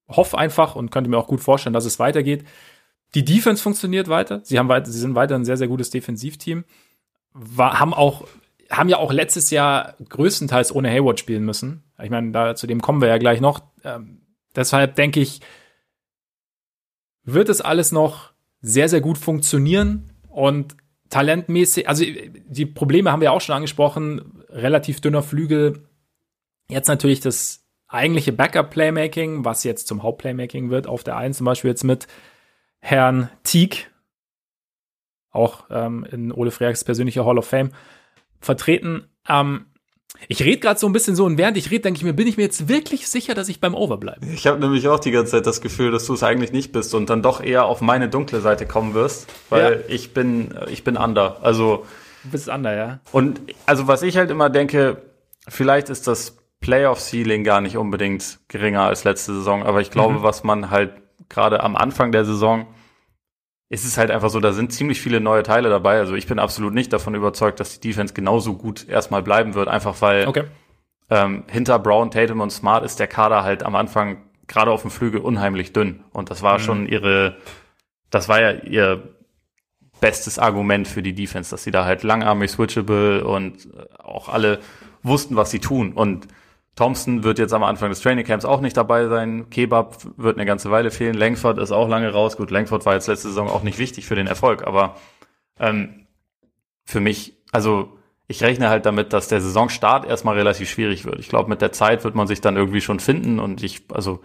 hoffe 0.07 0.37
einfach 0.37 0.75
und 0.75 0.91
könnte 0.91 1.09
mir 1.09 1.17
auch 1.17 1.27
gut 1.27 1.41
vorstellen, 1.41 1.73
dass 1.73 1.85
es 1.85 1.99
weitergeht. 1.99 2.45
Die 3.15 3.25
Defense 3.25 3.61
funktioniert 3.61 4.07
weiter. 4.07 4.41
Sie 4.43 4.59
haben 4.59 4.69
weiter, 4.69 4.91
sie 4.91 4.99
sind 4.99 5.15
weiter 5.15 5.35
ein 5.35 5.45
sehr, 5.45 5.57
sehr 5.57 5.67
gutes 5.67 5.89
Defensivteam. 5.89 6.63
War, 7.33 7.79
haben 7.79 7.93
auch, 7.93 8.27
haben 8.69 8.89
ja 8.89 8.97
auch 8.97 9.11
letztes 9.11 9.49
Jahr 9.49 9.95
größtenteils 10.09 10.73
ohne 10.73 10.89
Hayward 10.89 11.19
spielen 11.19 11.43
müssen. 11.43 11.83
Ich 12.01 12.09
meine, 12.09 12.31
da, 12.31 12.55
zu 12.55 12.67
dem 12.67 12.81
kommen 12.81 13.01
wir 13.01 13.07
ja 13.07 13.17
gleich 13.17 13.41
noch. 13.41 13.61
Ähm, 13.83 14.21
deshalb 14.55 14.95
denke 14.95 15.19
ich, 15.19 15.41
wird 17.23 17.49
es 17.49 17.61
alles 17.61 17.91
noch 17.91 18.31
sehr, 18.61 18.89
sehr 18.89 19.01
gut 19.01 19.17
funktionieren 19.17 20.11
und 20.27 20.75
talentmäßig, 21.09 21.87
also 21.87 22.05
die 22.05 22.65
Probleme 22.65 23.11
haben 23.11 23.21
wir 23.21 23.31
auch 23.31 23.41
schon 23.41 23.55
angesprochen, 23.55 24.43
relativ 24.49 25.01
dünner 25.01 25.23
Flügel. 25.23 25.83
Jetzt 26.69 26.87
natürlich 26.87 27.19
das 27.19 27.65
eigentliche 27.87 28.31
Backup-Playmaking, 28.31 29.43
was 29.43 29.63
jetzt 29.63 29.87
zum 29.87 30.03
Haupt-Playmaking 30.03 30.69
wird, 30.69 30.87
auf 30.87 31.03
der 31.03 31.17
1 31.17 31.37
zum 31.37 31.45
Beispiel 31.45 31.71
jetzt 31.71 31.83
mit 31.83 32.07
Herrn 32.79 33.29
Teague, 33.43 33.87
auch 35.31 35.65
ähm, 35.69 36.05
in 36.09 36.31
Ole 36.31 36.51
Freaks 36.51 36.83
persönlicher 36.83 37.25
Hall 37.25 37.37
of 37.37 37.47
Fame, 37.47 37.71
vertreten. 38.39 39.09
Ähm, 39.27 39.65
ich 40.27 40.43
rede 40.43 40.59
gerade 40.59 40.79
so 40.79 40.87
ein 40.87 40.93
bisschen 40.93 41.15
so 41.15 41.25
und 41.25 41.37
während 41.37 41.57
ich 41.57 41.71
rede, 41.71 41.81
denke 41.83 41.97
ich 41.97 42.03
mir, 42.03 42.13
bin 42.13 42.27
ich 42.27 42.37
mir 42.37 42.43
jetzt 42.43 42.67
wirklich 42.67 43.07
sicher, 43.07 43.33
dass 43.33 43.49
ich 43.49 43.59
beim 43.59 43.75
Over 43.75 43.97
bleibe? 43.97 44.25
Ich 44.33 44.47
habe 44.47 44.59
nämlich 44.59 44.87
auch 44.87 44.99
die 44.99 45.11
ganze 45.11 45.33
Zeit 45.33 45.47
das 45.47 45.61
Gefühl, 45.61 45.91
dass 45.91 46.05
du 46.05 46.13
es 46.13 46.23
eigentlich 46.23 46.51
nicht 46.51 46.71
bist 46.71 46.93
und 46.93 47.09
dann 47.09 47.21
doch 47.21 47.41
eher 47.41 47.65
auf 47.65 47.81
meine 47.81 48.09
dunkle 48.09 48.41
Seite 48.41 48.65
kommen 48.65 48.93
wirst, 48.93 49.27
weil 49.49 49.85
ich 49.87 50.13
bin 50.13 50.53
ich 50.69 50.83
bin 50.83 50.97
under. 50.97 51.37
Also 51.41 51.85
Du 52.23 52.31
bist 52.31 52.49
anders, 52.49 52.75
ja? 52.75 52.99
und 53.11 53.39
also 53.65 53.87
was 53.87 54.01
ich 54.01 54.17
halt 54.17 54.29
immer 54.29 54.49
denke, 54.49 54.97
vielleicht 55.47 55.89
ist 55.89 56.05
das 56.05 56.37
Playoff 56.59 56.99
Ceiling 56.99 57.45
gar 57.45 57.61
nicht 57.61 57.77
unbedingt 57.77 58.39
geringer 58.49 58.81
als 58.83 59.05
letzte 59.05 59.33
Saison, 59.33 59.63
aber 59.63 59.79
ich 59.79 59.89
glaube, 59.91 60.21
was 60.21 60.43
man 60.43 60.69
halt 60.69 60.91
gerade 61.29 61.63
am 61.63 61.77
Anfang 61.77 62.11
der 62.11 62.25
Saison 62.25 62.67
ist 63.69 63.85
es 63.85 63.97
halt 63.97 64.09
einfach 64.11 64.29
so, 64.29 64.39
da 64.39 64.51
sind 64.51 64.73
ziemlich 64.73 64.99
viele 64.99 65.19
neue 65.19 65.43
Teile 65.43 65.69
dabei. 65.69 65.99
Also 65.99 66.15
ich 66.15 66.25
bin 66.27 66.39
absolut 66.39 66.73
nicht 66.73 66.91
davon 66.91 67.13
überzeugt, 67.15 67.59
dass 67.59 67.79
die 67.79 67.87
Defense 67.89 68.13
genauso 68.13 68.55
gut 68.55 68.87
erstmal 68.89 69.21
bleiben 69.21 69.53
wird, 69.53 69.67
einfach 69.67 70.01
weil 70.01 70.27
Okay. 70.27 70.45
ähm, 71.09 71.43
hinter 71.47 71.77
Brown, 71.79 72.09
Tatum 72.11 72.41
und 72.41 72.51
Smart 72.51 72.83
ist 72.83 72.99
der 72.99 73.07
Kader 73.07 73.43
halt 73.43 73.63
am 73.63 73.75
Anfang 73.75 74.23
gerade 74.47 74.71
auf 74.71 74.81
dem 74.81 74.89
Flügel 74.91 75.21
unheimlich 75.21 75.71
dünn. 75.73 76.03
Und 76.11 76.31
das 76.31 76.41
war 76.41 76.57
schon 76.59 76.87
ihre, 76.87 77.37
das 78.09 78.27
war 78.27 78.41
ja 78.41 78.51
ihr 78.51 79.03
bestes 80.01 80.39
Argument 80.39 80.87
für 80.87 81.03
die 81.03 81.13
Defense, 81.13 81.51
dass 81.51 81.63
sie 81.63 81.71
da 81.71 81.85
halt 81.85 82.01
langarmig 82.03 82.49
switchable 82.49 83.23
und 83.23 83.65
äh, 83.65 83.85
auch 84.01 84.29
alle 84.29 84.59
wussten, 85.03 85.35
was 85.35 85.51
sie 85.51 85.59
tun. 85.59 85.93
Und 85.93 86.27
Thompson 86.79 87.25
wird 87.25 87.39
jetzt 87.39 87.53
am 87.53 87.63
Anfang 87.63 87.89
des 87.89 87.99
Trainingcamps 87.99 88.45
auch 88.45 88.61
nicht 88.61 88.77
dabei 88.77 89.07
sein. 89.07 89.49
Kebab 89.49 89.97
wird 90.15 90.37
eine 90.37 90.45
ganze 90.45 90.71
Weile 90.71 90.91
fehlen. 90.91 91.13
Langford 91.13 91.57
ist 91.57 91.73
auch 91.73 91.89
lange 91.89 92.09
raus. 92.13 92.37
Gut, 92.37 92.51
Langford 92.51 92.85
war 92.85 92.93
jetzt 92.93 93.07
letzte 93.07 93.27
Saison 93.27 93.49
auch 93.49 93.63
nicht 93.63 93.79
wichtig 93.79 94.05
für 94.05 94.15
den 94.15 94.27
Erfolg, 94.27 94.65
aber 94.65 94.95
ähm, 95.59 96.07
für 96.85 97.01
mich, 97.01 97.33
also 97.51 97.97
ich 98.29 98.41
rechne 98.43 98.69
halt 98.69 98.85
damit, 98.85 99.11
dass 99.11 99.27
der 99.27 99.41
Saisonstart 99.41 100.05
erstmal 100.05 100.37
relativ 100.37 100.69
schwierig 100.69 101.03
wird. 101.03 101.19
Ich 101.19 101.27
glaube, 101.27 101.49
mit 101.49 101.61
der 101.61 101.73
Zeit 101.73 102.05
wird 102.05 102.15
man 102.15 102.27
sich 102.27 102.39
dann 102.39 102.55
irgendwie 102.55 102.79
schon 102.79 103.01
finden 103.01 103.39
und 103.39 103.61
ich, 103.61 103.81
also 103.91 104.21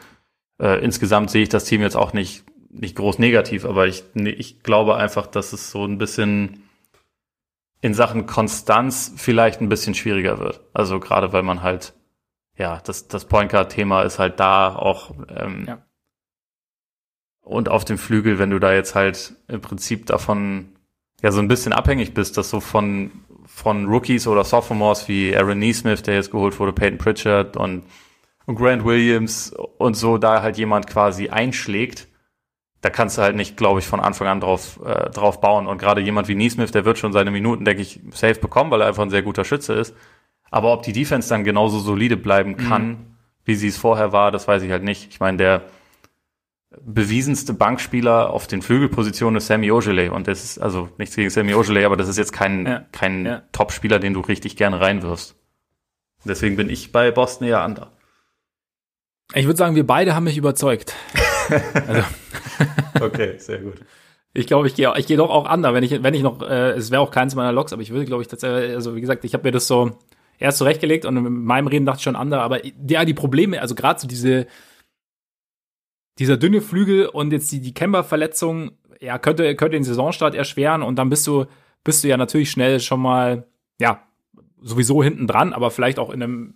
äh, 0.61 0.81
insgesamt 0.85 1.31
sehe 1.31 1.43
ich 1.43 1.49
das 1.49 1.65
Team 1.65 1.81
jetzt 1.81 1.97
auch 1.97 2.13
nicht, 2.13 2.45
nicht 2.71 2.95
groß 2.95 3.19
negativ, 3.19 3.65
aber 3.65 3.89
ich, 3.89 4.05
ich 4.15 4.63
glaube 4.63 4.95
einfach, 4.95 5.27
dass 5.27 5.53
es 5.53 5.73
so 5.73 5.85
ein 5.85 5.99
bisschen 5.99 6.63
in 7.81 7.95
Sachen 7.95 8.27
Konstanz 8.27 9.13
vielleicht 9.17 9.61
ein 9.61 9.69
bisschen 9.69 9.95
schwieriger 9.95 10.39
wird. 10.39 10.61
Also 10.73 11.01
gerade 11.01 11.33
weil 11.33 11.43
man 11.43 11.63
halt, 11.63 11.95
ja, 12.57 12.81
das, 12.85 13.09
das 13.09 13.25
Point 13.27 13.51
Guard-Thema 13.51 14.03
ist 14.03 14.19
halt 14.19 14.39
da 14.41 14.75
auch 14.75 15.13
ähm, 15.29 15.65
Ja. 15.67 15.79
und 17.41 17.69
auf 17.69 17.85
dem 17.85 17.99
Flügel, 17.99 18.39
wenn 18.39 18.51
du 18.51 18.59
da 18.59 18.73
jetzt 18.73 18.95
halt 18.95 19.35
im 19.49 19.61
Prinzip 19.61 20.07
davon 20.07 20.77
ja 21.23 21.33
so 21.33 21.41
ein 21.41 21.49
bisschen 21.49 21.73
abhängig 21.73 22.15
bist, 22.15 22.37
dass 22.37 22.51
so 22.51 22.61
von 22.61 23.11
von 23.47 23.87
Rookies 23.87 24.27
oder 24.27 24.43
Sophomores 24.43 25.07
wie 25.07 25.37
Aaron 25.37 25.59
Neesmith, 25.59 26.03
der 26.03 26.15
jetzt 26.15 26.31
geholt 26.31 26.59
wurde, 26.59 26.73
Peyton 26.73 26.99
Pritchard 26.99 27.57
und, 27.57 27.85
und 28.47 28.57
Grant 28.57 28.85
Williams 28.85 29.53
und 29.79 29.95
so 29.95 30.19
da 30.19 30.43
halt 30.43 30.57
jemand 30.57 30.87
quasi 30.89 31.29
einschlägt, 31.29 32.09
da 32.81 32.91
kannst 32.91 33.17
du 33.17 33.23
halt 33.23 33.37
nicht, 33.37 33.57
glaube 33.57 33.79
ich, 33.81 33.87
von 33.87 34.01
Anfang 34.01 34.27
an 34.29 34.41
drauf, 34.41 34.81
äh, 34.85 35.09
drauf 35.11 35.41
bauen. 35.41 35.67
Und 35.67 35.79
gerade 35.79 36.01
jemand 36.01 36.27
wie 36.29 36.35
Neesmith, 36.35 36.73
der 36.73 36.85
wird 36.85 36.99
schon 36.99 37.13
seine 37.13 37.31
Minuten, 37.31 37.65
denke 37.65 37.83
ich, 37.83 38.01
safe 38.13 38.41
bekommen, 38.41 38.71
weil 38.71 38.81
er 38.81 38.89
einfach 38.89 39.03
ein 39.05 39.11
sehr 39.11 39.23
guter 39.23 39.45
Schütze 39.45 39.75
ist. 39.75 39.95
Aber 40.55 40.73
ob 40.73 40.85
die 40.85 40.93
Defense 40.93 41.29
dann 41.29 41.43
genauso 41.43 41.81
solide 41.81 42.17
bleiben 42.17 42.57
kann, 42.57 43.17
wie 43.45 43.57
sie 43.57 43.67
es 43.67 43.77
vorher 43.77 44.13
war, 44.13 44.31
das 44.31 44.47
weiß 44.47 44.63
ich 44.63 44.71
halt 44.71 44.85
nicht. 44.85 45.09
Ich 45.11 45.19
meine, 45.19 45.37
der 45.37 45.63
bewiesenste 46.81 47.55
Bankspieler 47.55 48.31
auf 48.31 48.47
den 48.47 48.63
Flügelpositionen 48.63 49.39
ist 49.39 49.49
Sammy 49.49 49.73
Ogilvy. 49.73 50.11
Und 50.11 50.29
das 50.29 50.45
ist, 50.45 50.59
also 50.59 50.91
nichts 50.97 51.17
gegen 51.17 51.29
Sammy 51.29 51.55
Ogilvy, 51.55 51.85
aber 51.85 51.97
das 51.97 52.07
ist 52.07 52.19
jetzt 52.19 52.33
kein, 52.33 52.67
ja. 52.67 52.85
kein 52.93 53.27
ja. 53.27 53.43
Top-Spieler, 53.51 53.99
den 53.99 54.15
du 54.15 54.21
richtig 54.21 54.55
gerne 54.55 54.81
reinwirfst. 54.81 55.35
Deswegen 56.25 56.55
bin 56.55 56.71
ich 56.71 56.93
bei 56.93 57.11
Boston 57.11 57.49
eher 57.49 57.65
under. 57.65 57.91
Ich 59.35 59.47
würde 59.47 59.59
sagen, 59.59 59.75
wir 59.75 59.85
beide 59.85 60.15
haben 60.15 60.23
mich 60.23 60.37
überzeugt. 60.37 60.95
also. 61.89 62.05
okay, 63.01 63.39
sehr 63.39 63.59
gut. 63.59 63.81
Ich 64.33 64.47
glaube, 64.47 64.69
ich 64.69 64.77
gehe 64.77 64.93
ich 64.99 65.09
gehe 65.09 65.17
doch 65.17 65.31
auch 65.31 65.53
under, 65.53 65.75
wenn 65.75 65.83
ich 65.83 66.01
wenn 66.01 66.15
ich 66.15 66.23
noch 66.23 66.43
äh, 66.43 66.71
es 66.75 66.93
wäre 66.93 67.03
auch 67.03 67.11
keins 67.11 67.35
meiner 67.35 67.51
Logs, 67.51 67.73
aber 67.73 67.83
ich 67.83 67.91
würde 67.91 68.05
glaube 68.05 68.23
ich 68.23 68.29
tatsächlich 68.29 68.73
also 68.77 68.95
wie 68.95 69.01
gesagt, 69.01 69.25
ich 69.25 69.35
habe 69.35 69.43
mir 69.43 69.53
das 69.53 69.67
so 69.67 69.99
erst 70.39 70.59
zurechtgelegt 70.59 71.05
und 71.05 71.17
in 71.17 71.45
meinem 71.45 71.67
Reden 71.67 71.87
dachte 71.87 71.99
ich 71.99 72.05
schon 72.05 72.17
under, 72.17 72.43
aber 72.43 72.61
ja, 72.65 73.05
die 73.05 73.15
Probleme, 73.15 73.61
also 73.61 73.75
gerade 73.75 74.01
so 74.01 74.07
diese 74.07 74.47
dieser 76.19 76.37
dünne 76.37 76.61
Flügel 76.61 77.07
und 77.07 77.33
jetzt 77.33 77.51
die 77.51 77.61
die 77.61 77.75
Kemba 77.75 78.03
Verletzung, 78.03 78.73
ja, 79.01 79.19
könnte 79.19 79.57
könnte 79.57 79.77
den 79.77 79.85
Saisonstart 79.85 80.35
erschweren 80.35 80.83
und 80.83 80.97
dann 80.97 81.11
bist 81.11 81.27
du 81.27 81.47
bist 81.83 82.05
du 82.05 82.09
ja 82.09 82.17
natürlich 82.17 82.51
schnell 82.51 82.81
schon 82.81 83.01
mal 83.01 83.47
ja, 83.81 84.07
sowieso 84.61 85.03
hinten 85.03 85.27
dran, 85.27 85.53
aber 85.53 85.71
vielleicht 85.71 85.99
auch 85.99 86.11
in 86.11 86.23
einem 86.23 86.55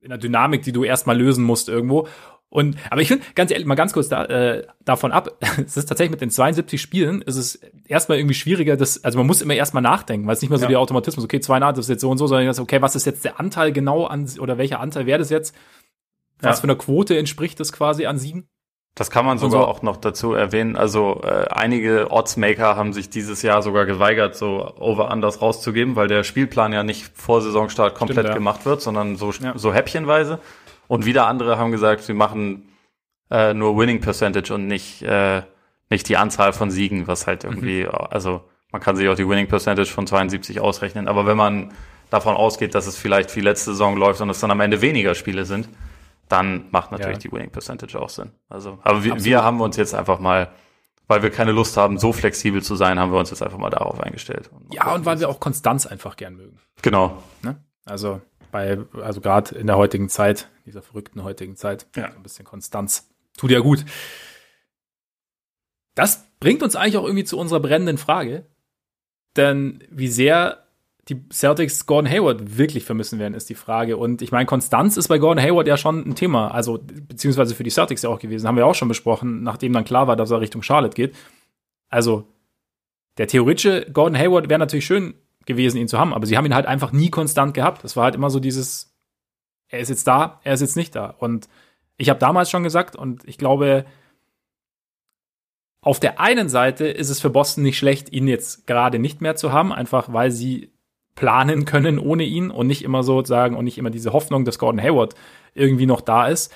in 0.00 0.08
der 0.08 0.18
Dynamik, 0.18 0.62
die 0.62 0.72
du 0.72 0.84
erstmal 0.84 1.18
lösen 1.18 1.44
musst 1.44 1.68
irgendwo. 1.68 2.08
Und, 2.50 2.76
aber 2.90 3.00
ich 3.00 3.08
finde, 3.08 3.24
ganz 3.36 3.52
ehrlich, 3.52 3.66
mal 3.66 3.76
ganz 3.76 3.92
kurz 3.92 4.08
da, 4.08 4.24
äh, 4.24 4.66
davon 4.84 5.12
ab, 5.12 5.38
es 5.64 5.76
ist 5.76 5.86
tatsächlich 5.86 6.10
mit 6.10 6.20
den 6.20 6.30
72 6.30 6.80
Spielen, 6.80 7.22
ist 7.22 7.36
es 7.36 7.60
erstmal 7.86 8.18
irgendwie 8.18 8.34
schwieriger, 8.34 8.76
das, 8.76 9.04
also 9.04 9.18
man 9.18 9.26
muss 9.28 9.40
immer 9.40 9.54
erstmal 9.54 9.84
nachdenken, 9.84 10.26
weil 10.26 10.34
es 10.34 10.42
nicht 10.42 10.50
mehr 10.50 10.58
so 10.58 10.64
ja. 10.64 10.70
der 10.70 10.80
Automatismus, 10.80 11.24
okay, 11.24 11.40
zwei 11.40 11.60
das 11.60 11.78
ist 11.78 11.88
jetzt 11.88 12.00
so 12.00 12.10
und 12.10 12.18
so, 12.18 12.26
sondern 12.26 12.46
das, 12.46 12.58
okay, 12.58 12.82
was 12.82 12.96
ist 12.96 13.06
jetzt 13.06 13.24
der 13.24 13.38
Anteil 13.38 13.72
genau 13.72 14.04
an, 14.06 14.28
oder 14.40 14.58
welcher 14.58 14.80
Anteil 14.80 15.06
wäre 15.06 15.20
das 15.20 15.30
jetzt? 15.30 15.54
Was 16.40 16.56
ja. 16.56 16.60
für 16.62 16.64
eine 16.64 16.76
Quote 16.76 17.16
entspricht 17.16 17.60
das 17.60 17.72
quasi 17.72 18.06
an 18.06 18.18
sieben? 18.18 18.48
Das 18.96 19.10
kann 19.10 19.24
man 19.24 19.38
sogar 19.38 19.62
so. 19.62 19.66
auch 19.68 19.82
noch 19.82 19.96
dazu 19.96 20.34
erwähnen. 20.34 20.76
Also 20.76 21.20
äh, 21.22 21.46
einige 21.50 22.10
Oddsmaker 22.10 22.76
haben 22.76 22.92
sich 22.92 23.08
dieses 23.08 23.40
Jahr 23.42 23.62
sogar 23.62 23.86
geweigert, 23.86 24.34
so 24.34 24.74
Over-Unders 24.78 25.40
rauszugeben, 25.40 25.94
weil 25.94 26.08
der 26.08 26.24
Spielplan 26.24 26.72
ja 26.72 26.82
nicht 26.82 27.06
vor 27.14 27.40
Saisonstart 27.40 27.94
komplett 27.94 28.18
Stimmt, 28.18 28.28
ja. 28.30 28.34
gemacht 28.34 28.66
wird, 28.66 28.82
sondern 28.82 29.16
so, 29.16 29.30
ja. 29.30 29.56
so 29.56 29.72
häppchenweise. 29.72 30.40
Und 30.90 31.06
wieder 31.06 31.28
andere 31.28 31.56
haben 31.56 31.70
gesagt, 31.70 32.02
sie 32.02 32.14
machen 32.14 32.68
äh, 33.30 33.54
nur 33.54 33.78
Winning 33.78 34.00
Percentage 34.00 34.52
und 34.52 34.66
nicht, 34.66 35.02
äh, 35.02 35.42
nicht 35.88 36.08
die 36.08 36.16
Anzahl 36.16 36.52
von 36.52 36.72
Siegen, 36.72 37.06
was 37.06 37.28
halt 37.28 37.44
irgendwie, 37.44 37.84
mhm. 37.84 37.90
also 38.10 38.42
man 38.72 38.82
kann 38.82 38.96
sich 38.96 39.08
auch 39.08 39.14
die 39.14 39.28
Winning 39.28 39.46
Percentage 39.46 39.88
von 39.88 40.08
72 40.08 40.58
ausrechnen. 40.60 41.06
Aber 41.06 41.26
wenn 41.26 41.36
man 41.36 41.72
davon 42.10 42.34
ausgeht, 42.34 42.74
dass 42.74 42.88
es 42.88 42.96
vielleicht 42.96 43.36
wie 43.36 43.40
letzte 43.40 43.70
Saison 43.70 43.96
läuft 43.96 44.20
und 44.20 44.30
es 44.30 44.40
dann 44.40 44.50
am 44.50 44.58
Ende 44.58 44.80
weniger 44.80 45.14
Spiele 45.14 45.44
sind, 45.44 45.68
dann 46.28 46.64
macht 46.72 46.90
natürlich 46.90 47.18
ja. 47.18 47.30
die 47.30 47.32
Winning 47.32 47.50
Percentage 47.50 47.96
auch 47.96 48.08
Sinn. 48.08 48.32
Also, 48.48 48.80
aber 48.82 49.04
wir, 49.04 49.22
wir 49.22 49.44
haben 49.44 49.60
uns 49.60 49.76
jetzt 49.76 49.94
einfach 49.94 50.18
mal, 50.18 50.48
weil 51.06 51.22
wir 51.22 51.30
keine 51.30 51.52
Lust 51.52 51.76
haben, 51.76 51.98
so 51.98 52.12
flexibel 52.12 52.64
zu 52.64 52.74
sein, 52.74 52.98
haben 52.98 53.12
wir 53.12 53.20
uns 53.20 53.30
jetzt 53.30 53.44
einfach 53.44 53.58
mal 53.58 53.70
darauf 53.70 54.00
eingestellt. 54.00 54.50
Und 54.52 54.74
ja, 54.74 54.92
und 54.92 55.04
weil 55.04 55.20
wir 55.20 55.28
auch 55.28 55.38
Konstanz 55.38 55.86
einfach 55.86 56.16
gern 56.16 56.34
mögen. 56.34 56.58
Genau. 56.82 57.22
Ne? 57.42 57.62
Also 57.84 58.20
bei, 58.50 58.78
also 59.00 59.20
gerade 59.20 59.54
in 59.54 59.66
der 59.66 59.76
heutigen 59.76 60.08
Zeit, 60.08 60.48
dieser 60.66 60.82
verrückten 60.82 61.22
heutigen 61.24 61.56
Zeit, 61.56 61.86
ja. 61.96 62.10
so 62.10 62.16
ein 62.16 62.22
bisschen 62.22 62.44
Konstanz. 62.44 63.08
Tut 63.36 63.50
ja 63.50 63.60
gut. 63.60 63.84
Das 65.94 66.26
bringt 66.40 66.62
uns 66.62 66.76
eigentlich 66.76 66.96
auch 66.96 67.04
irgendwie 67.04 67.24
zu 67.24 67.38
unserer 67.38 67.60
brennenden 67.60 67.98
Frage. 67.98 68.46
Denn 69.36 69.84
wie 69.90 70.08
sehr 70.08 70.64
die 71.08 71.28
Celtics 71.30 71.86
Gordon 71.86 72.10
Hayward 72.10 72.56
wirklich 72.56 72.84
vermissen 72.84 73.18
werden, 73.18 73.34
ist 73.34 73.48
die 73.48 73.54
Frage. 73.54 73.96
Und 73.96 74.22
ich 74.22 74.32
meine, 74.32 74.46
Konstanz 74.46 74.96
ist 74.96 75.08
bei 75.08 75.18
Gordon 75.18 75.42
Hayward 75.42 75.66
ja 75.66 75.76
schon 75.76 76.06
ein 76.06 76.14
Thema. 76.14 76.48
Also, 76.48 76.78
beziehungsweise 76.78 77.54
für 77.54 77.64
die 77.64 77.70
Celtics 77.70 78.02
ja 78.02 78.10
auch 78.10 78.18
gewesen. 78.18 78.46
Haben 78.46 78.56
wir 78.56 78.66
auch 78.66 78.74
schon 78.74 78.88
besprochen, 78.88 79.42
nachdem 79.42 79.72
dann 79.72 79.84
klar 79.84 80.06
war, 80.06 80.16
dass 80.16 80.30
er 80.30 80.40
Richtung 80.40 80.62
Charlotte 80.62 80.94
geht. 80.94 81.16
Also, 81.88 82.28
der 83.18 83.26
theoretische 83.26 83.86
Gordon 83.92 84.18
Hayward 84.18 84.48
wäre 84.48 84.60
natürlich 84.60 84.86
schön 84.86 85.14
gewesen, 85.50 85.76
ihn 85.76 85.88
zu 85.88 85.98
haben, 85.98 86.14
aber 86.14 86.26
sie 86.26 86.36
haben 86.36 86.46
ihn 86.46 86.54
halt 86.54 86.66
einfach 86.66 86.92
nie 86.92 87.10
konstant 87.10 87.54
gehabt. 87.54 87.84
Das 87.84 87.96
war 87.96 88.04
halt 88.04 88.14
immer 88.14 88.30
so 88.30 88.40
dieses, 88.40 88.94
er 89.68 89.80
ist 89.80 89.88
jetzt 89.88 90.06
da, 90.06 90.40
er 90.44 90.54
ist 90.54 90.60
jetzt 90.60 90.76
nicht 90.76 90.94
da. 90.94 91.14
Und 91.18 91.48
ich 91.96 92.08
habe 92.08 92.18
damals 92.18 92.50
schon 92.50 92.62
gesagt, 92.62 92.96
und 92.96 93.26
ich 93.26 93.38
glaube, 93.38 93.84
auf 95.82 96.00
der 96.00 96.20
einen 96.20 96.48
Seite 96.48 96.86
ist 96.86 97.10
es 97.10 97.20
für 97.20 97.30
Boston 97.30 97.62
nicht 97.62 97.78
schlecht, 97.78 98.12
ihn 98.12 98.28
jetzt 98.28 98.66
gerade 98.66 98.98
nicht 98.98 99.20
mehr 99.20 99.36
zu 99.36 99.52
haben, 99.52 99.72
einfach 99.72 100.12
weil 100.12 100.30
sie 100.30 100.72
planen 101.14 101.64
können 101.64 101.98
ohne 101.98 102.24
ihn 102.24 102.50
und 102.50 102.66
nicht 102.66 102.82
immer 102.82 103.02
so 103.02 103.24
sagen 103.24 103.56
und 103.56 103.64
nicht 103.64 103.78
immer 103.78 103.90
diese 103.90 104.12
Hoffnung, 104.12 104.44
dass 104.44 104.58
Gordon 104.58 104.80
Hayward 104.80 105.14
irgendwie 105.54 105.86
noch 105.86 106.00
da 106.00 106.28
ist. 106.28 106.52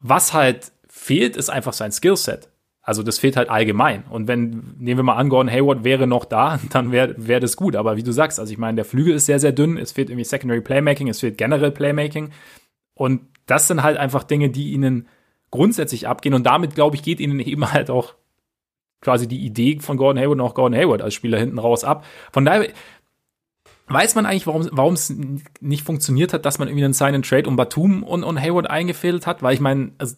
Was 0.00 0.32
halt 0.32 0.72
fehlt, 0.88 1.36
ist 1.36 1.50
einfach 1.50 1.72
sein 1.72 1.92
Skillset. 1.92 2.50
Also 2.88 3.02
das 3.02 3.18
fehlt 3.18 3.36
halt 3.36 3.50
allgemein. 3.50 4.04
Und 4.08 4.28
wenn, 4.28 4.62
nehmen 4.78 5.00
wir 5.00 5.02
mal 5.02 5.16
an, 5.16 5.28
Gordon 5.28 5.52
Hayward 5.52 5.84
wäre 5.84 6.06
noch 6.06 6.24
da, 6.24 6.58
dann 6.70 6.90
wäre 6.90 7.14
wär 7.18 7.38
das 7.38 7.54
gut. 7.54 7.76
Aber 7.76 7.98
wie 7.98 8.02
du 8.02 8.12
sagst, 8.12 8.40
also 8.40 8.50
ich 8.50 8.56
meine, 8.56 8.76
der 8.76 8.86
Flügel 8.86 9.12
ist 9.12 9.26
sehr, 9.26 9.38
sehr 9.38 9.52
dünn, 9.52 9.76
es 9.76 9.92
fehlt 9.92 10.08
irgendwie 10.08 10.24
Secondary 10.24 10.62
Playmaking, 10.62 11.06
es 11.08 11.20
fehlt 11.20 11.36
generell 11.36 11.70
Playmaking. 11.70 12.30
Und 12.94 13.20
das 13.44 13.68
sind 13.68 13.82
halt 13.82 13.98
einfach 13.98 14.24
Dinge, 14.24 14.48
die 14.48 14.72
ihnen 14.72 15.06
grundsätzlich 15.50 16.08
abgehen. 16.08 16.32
Und 16.32 16.46
damit, 16.46 16.74
glaube 16.74 16.96
ich, 16.96 17.02
geht 17.02 17.20
ihnen 17.20 17.40
eben 17.40 17.70
halt 17.70 17.90
auch 17.90 18.14
quasi 19.02 19.28
die 19.28 19.44
Idee 19.44 19.80
von 19.80 19.98
Gordon 19.98 20.22
Hayward 20.22 20.38
noch 20.38 20.54
Gordon 20.54 20.78
Hayward 20.78 21.02
als 21.02 21.12
Spieler 21.12 21.38
hinten 21.38 21.58
raus 21.58 21.84
ab. 21.84 22.06
Von 22.32 22.46
daher 22.46 22.68
weiß 23.88 24.14
man 24.14 24.24
eigentlich, 24.24 24.46
warum 24.46 24.94
es 24.94 25.14
nicht 25.60 25.84
funktioniert 25.84 26.32
hat, 26.32 26.46
dass 26.46 26.58
man 26.58 26.68
irgendwie 26.68 26.86
einen 26.86 26.94
Sign 26.94 27.16
and 27.16 27.28
Trade 27.28 27.50
um 27.50 27.56
Batum 27.56 28.02
und, 28.02 28.24
und 28.24 28.40
Hayward 28.40 28.70
eingefädelt 28.70 29.26
hat, 29.26 29.42
weil 29.42 29.52
ich 29.52 29.60
meine, 29.60 29.92
also 29.98 30.16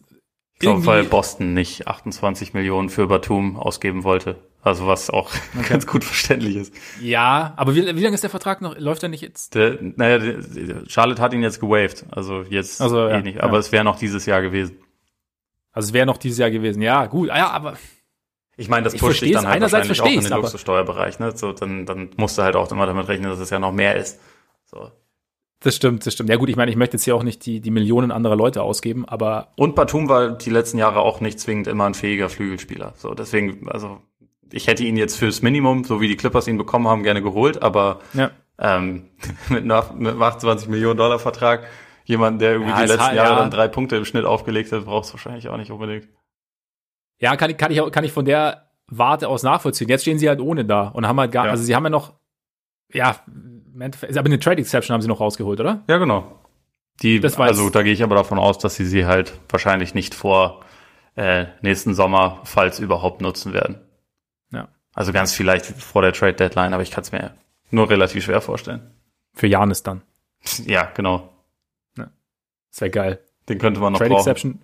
ich 0.60 0.66
glaube, 0.66 0.84
weil 0.84 1.04
Boston 1.04 1.54
nicht 1.54 1.88
28 1.88 2.52
Millionen 2.52 2.90
für 2.90 3.06
Batum 3.06 3.56
ausgeben 3.56 4.04
wollte. 4.04 4.36
Also 4.62 4.86
was 4.86 5.08
auch 5.08 5.30
okay. 5.58 5.68
ganz 5.70 5.86
gut 5.86 6.04
verständlich 6.04 6.54
ist. 6.56 6.74
Ja, 7.00 7.54
aber 7.56 7.74
wie, 7.74 7.86
wie 7.96 8.02
lange 8.02 8.14
ist 8.14 8.22
der 8.22 8.28
Vertrag 8.28 8.60
noch? 8.60 8.78
Läuft 8.78 9.02
er 9.02 9.08
nicht 9.08 9.22
jetzt? 9.22 9.54
Der, 9.54 9.78
naja, 9.80 10.18
der, 10.18 10.86
Charlotte 10.86 11.22
hat 11.22 11.32
ihn 11.32 11.42
jetzt 11.42 11.60
gewaved. 11.60 12.04
Also 12.10 12.42
jetzt 12.42 12.82
also, 12.82 13.06
eh 13.06 13.10
ja, 13.10 13.20
nicht. 13.22 13.40
Aber 13.42 13.54
ja. 13.54 13.58
es 13.60 13.72
wäre 13.72 13.84
noch 13.84 13.98
dieses 13.98 14.26
Jahr 14.26 14.42
gewesen. 14.42 14.76
Also 15.72 15.88
es 15.88 15.92
wäre 15.94 16.04
noch 16.04 16.18
dieses 16.18 16.36
Jahr 16.36 16.50
gewesen. 16.50 16.82
Ja, 16.82 17.06
gut. 17.06 17.30
Ah, 17.30 17.38
ja, 17.38 17.50
aber 17.50 17.78
ich 18.58 18.68
meine, 18.68 18.84
das 18.84 18.96
pusht 18.96 19.22
dich 19.22 19.32
dann 19.32 19.48
halt 19.48 19.62
wahrscheinlich 19.62 19.98
auch 20.02 20.06
in 20.06 20.20
den 20.20 20.30
Luxussteuerbereich, 20.30 21.20
ne? 21.20 21.34
So, 21.34 21.52
dann, 21.52 21.86
dann 21.86 22.10
musst 22.18 22.36
du 22.36 22.42
halt 22.42 22.54
auch 22.54 22.70
immer 22.70 22.84
damit 22.84 23.08
rechnen, 23.08 23.30
dass 23.30 23.38
es 23.38 23.48
ja 23.48 23.58
noch 23.58 23.72
mehr 23.72 23.96
ist. 23.96 24.20
So. 24.66 24.90
Das 25.62 25.76
stimmt, 25.76 26.06
das 26.06 26.14
stimmt. 26.14 26.30
Ja 26.30 26.36
gut, 26.36 26.48
ich 26.48 26.56
meine, 26.56 26.70
ich 26.70 26.76
möchte 26.76 26.96
jetzt 26.96 27.04
hier 27.04 27.14
auch 27.14 27.22
nicht 27.22 27.44
die, 27.44 27.60
die 27.60 27.70
Millionen 27.70 28.10
anderer 28.10 28.34
Leute 28.34 28.62
ausgeben, 28.62 29.04
aber. 29.06 29.48
Und 29.56 29.74
Batum 29.74 30.08
war 30.08 30.30
die 30.30 30.48
letzten 30.48 30.78
Jahre 30.78 31.00
auch 31.00 31.20
nicht 31.20 31.38
zwingend 31.38 31.66
immer 31.66 31.84
ein 31.84 31.94
fähiger 31.94 32.30
Flügelspieler. 32.30 32.94
So, 32.96 33.12
deswegen, 33.12 33.68
also, 33.68 34.00
ich 34.50 34.68
hätte 34.68 34.84
ihn 34.84 34.96
jetzt 34.96 35.16
fürs 35.16 35.42
Minimum, 35.42 35.84
so 35.84 36.00
wie 36.00 36.08
die 36.08 36.16
Clippers 36.16 36.48
ihn 36.48 36.56
bekommen 36.56 36.88
haben, 36.88 37.02
gerne 37.02 37.22
geholt, 37.22 37.62
aber 37.62 38.00
ja. 38.14 38.30
ähm, 38.58 39.10
mit, 39.50 39.70
einem, 39.70 39.82
mit 39.98 40.12
einem 40.12 40.22
28 40.22 40.68
Millionen 40.68 40.96
Dollar 40.96 41.18
Vertrag, 41.18 41.66
jemand, 42.04 42.40
der 42.40 42.52
irgendwie 42.52 42.70
ja, 42.70 42.80
die 42.80 42.88
letzten 42.88 43.04
halt, 43.04 43.16
Jahre 43.16 43.32
ja. 43.32 43.38
dann 43.40 43.50
drei 43.50 43.68
Punkte 43.68 43.96
im 43.96 44.06
Schnitt 44.06 44.24
aufgelegt 44.24 44.72
hat, 44.72 44.86
brauchst 44.86 45.10
du 45.10 45.14
wahrscheinlich 45.14 45.50
auch 45.50 45.58
nicht 45.58 45.70
unbedingt. 45.70 46.08
Ja, 47.18 47.36
kann, 47.36 47.54
kann, 47.58 47.70
ich, 47.70 47.92
kann 47.92 48.04
ich 48.04 48.12
von 48.12 48.24
der 48.24 48.70
Warte 48.86 49.28
aus 49.28 49.42
nachvollziehen. 49.42 49.88
Jetzt 49.90 50.02
stehen 50.02 50.18
sie 50.18 50.28
halt 50.28 50.40
ohne 50.40 50.64
da 50.64 50.88
und 50.88 51.06
haben 51.06 51.20
halt 51.20 51.32
gar, 51.32 51.44
also 51.48 51.62
sie 51.62 51.76
haben 51.76 51.84
ja 51.84 51.90
noch, 51.90 52.14
ja, 52.92 53.16
aber 53.74 54.26
eine 54.26 54.38
Trade 54.38 54.60
Exception 54.60 54.94
haben 54.94 55.02
sie 55.02 55.08
noch 55.08 55.20
rausgeholt, 55.20 55.60
oder? 55.60 55.82
Ja, 55.88 55.98
genau. 55.98 56.40
Die, 57.02 57.22
also 57.22 57.70
da 57.70 57.82
gehe 57.82 57.92
ich 57.92 58.02
aber 58.02 58.14
davon 58.14 58.38
aus, 58.38 58.58
dass 58.58 58.76
sie 58.76 58.84
sie 58.84 59.06
halt 59.06 59.32
wahrscheinlich 59.48 59.94
nicht 59.94 60.14
vor 60.14 60.60
äh, 61.16 61.46
nächsten 61.62 61.94
Sommer, 61.94 62.40
falls 62.44 62.78
überhaupt, 62.78 63.22
nutzen 63.22 63.52
werden. 63.54 63.80
Ja. 64.52 64.68
Also 64.94 65.12
ganz 65.12 65.32
vielleicht 65.32 65.64
vor 65.64 66.02
der 66.02 66.12
Trade 66.12 66.34
Deadline, 66.34 66.74
aber 66.74 66.82
ich 66.82 66.90
kann 66.90 67.02
es 67.02 67.12
mir 67.12 67.34
nur 67.70 67.88
relativ 67.88 68.24
schwer 68.24 68.40
vorstellen. 68.40 68.90
Für 69.32 69.46
Janis 69.46 69.82
dann. 69.82 70.02
Ja, 70.66 70.90
genau. 70.94 71.32
Ja. 71.96 72.10
Wäre 72.78 72.90
geil. 72.90 73.20
Den 73.48 73.58
könnte 73.58 73.80
man 73.80 73.92
noch 73.92 73.98
Trade 73.98 74.10
brauchen. 74.10 74.30
Exception. 74.30 74.62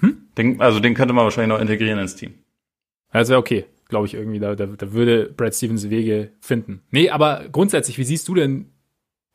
Hm? 0.00 0.28
Den, 0.36 0.60
also 0.60 0.80
den 0.80 0.94
könnte 0.94 1.14
man 1.14 1.24
wahrscheinlich 1.24 1.48
noch 1.56 1.60
integrieren 1.60 1.98
ins 1.98 2.16
Team. 2.16 2.34
Wäre 3.10 3.36
okay, 3.36 3.66
glaube 3.88 4.06
ich, 4.06 4.14
irgendwie. 4.14 4.38
Da, 4.38 4.54
da, 4.54 4.66
da 4.66 4.92
würde 4.92 5.32
Brad 5.36 5.54
Stevens 5.54 5.90
Wege 5.90 6.32
finden. 6.40 6.82
Nee, 6.90 7.10
aber 7.10 7.44
grundsätzlich, 7.50 7.98
wie 7.98 8.04
siehst 8.04 8.28
du 8.28 8.34
denn 8.34 8.72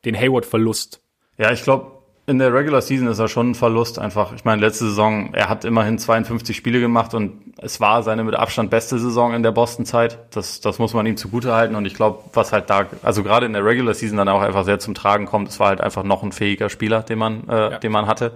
den 0.04 0.16
Hayward-Verlust? 0.16 1.02
Ja, 1.38 1.52
ich 1.52 1.62
glaube, 1.62 2.00
in 2.26 2.38
der 2.38 2.54
Regular 2.54 2.80
Season 2.80 3.08
ist 3.08 3.18
er 3.18 3.28
schon 3.28 3.50
ein 3.50 3.54
Verlust 3.54 3.98
einfach. 3.98 4.32
Ich 4.34 4.44
meine, 4.44 4.60
letzte 4.60 4.84
Saison, 4.84 5.34
er 5.34 5.48
hat 5.48 5.64
immerhin 5.64 5.98
52 5.98 6.56
Spiele 6.56 6.80
gemacht 6.80 7.12
und 7.12 7.54
es 7.58 7.80
war 7.80 8.02
seine 8.02 8.22
mit 8.22 8.36
Abstand 8.36 8.70
beste 8.70 8.98
Saison 8.98 9.34
in 9.34 9.42
der 9.42 9.50
Boston-Zeit. 9.50 10.18
Das, 10.30 10.60
das 10.60 10.78
muss 10.78 10.94
man 10.94 11.06
ihm 11.06 11.16
zugute 11.16 11.52
halten 11.52 11.74
und 11.74 11.86
ich 11.86 11.94
glaube, 11.94 12.22
was 12.32 12.52
halt 12.52 12.70
da, 12.70 12.86
also 13.02 13.22
gerade 13.24 13.46
in 13.46 13.52
der 13.52 13.64
Regular 13.64 13.94
Season 13.94 14.16
dann 14.16 14.28
auch 14.28 14.42
einfach 14.42 14.64
sehr 14.64 14.78
zum 14.78 14.94
Tragen 14.94 15.26
kommt, 15.26 15.48
es 15.48 15.58
war 15.58 15.68
halt 15.68 15.80
einfach 15.80 16.04
noch 16.04 16.22
ein 16.22 16.30
fähiger 16.30 16.68
Spieler, 16.68 17.02
den 17.02 17.18
man, 17.18 17.48
äh, 17.48 17.52
ja. 17.52 17.78
den 17.78 17.90
man 17.90 18.06
hatte. 18.06 18.32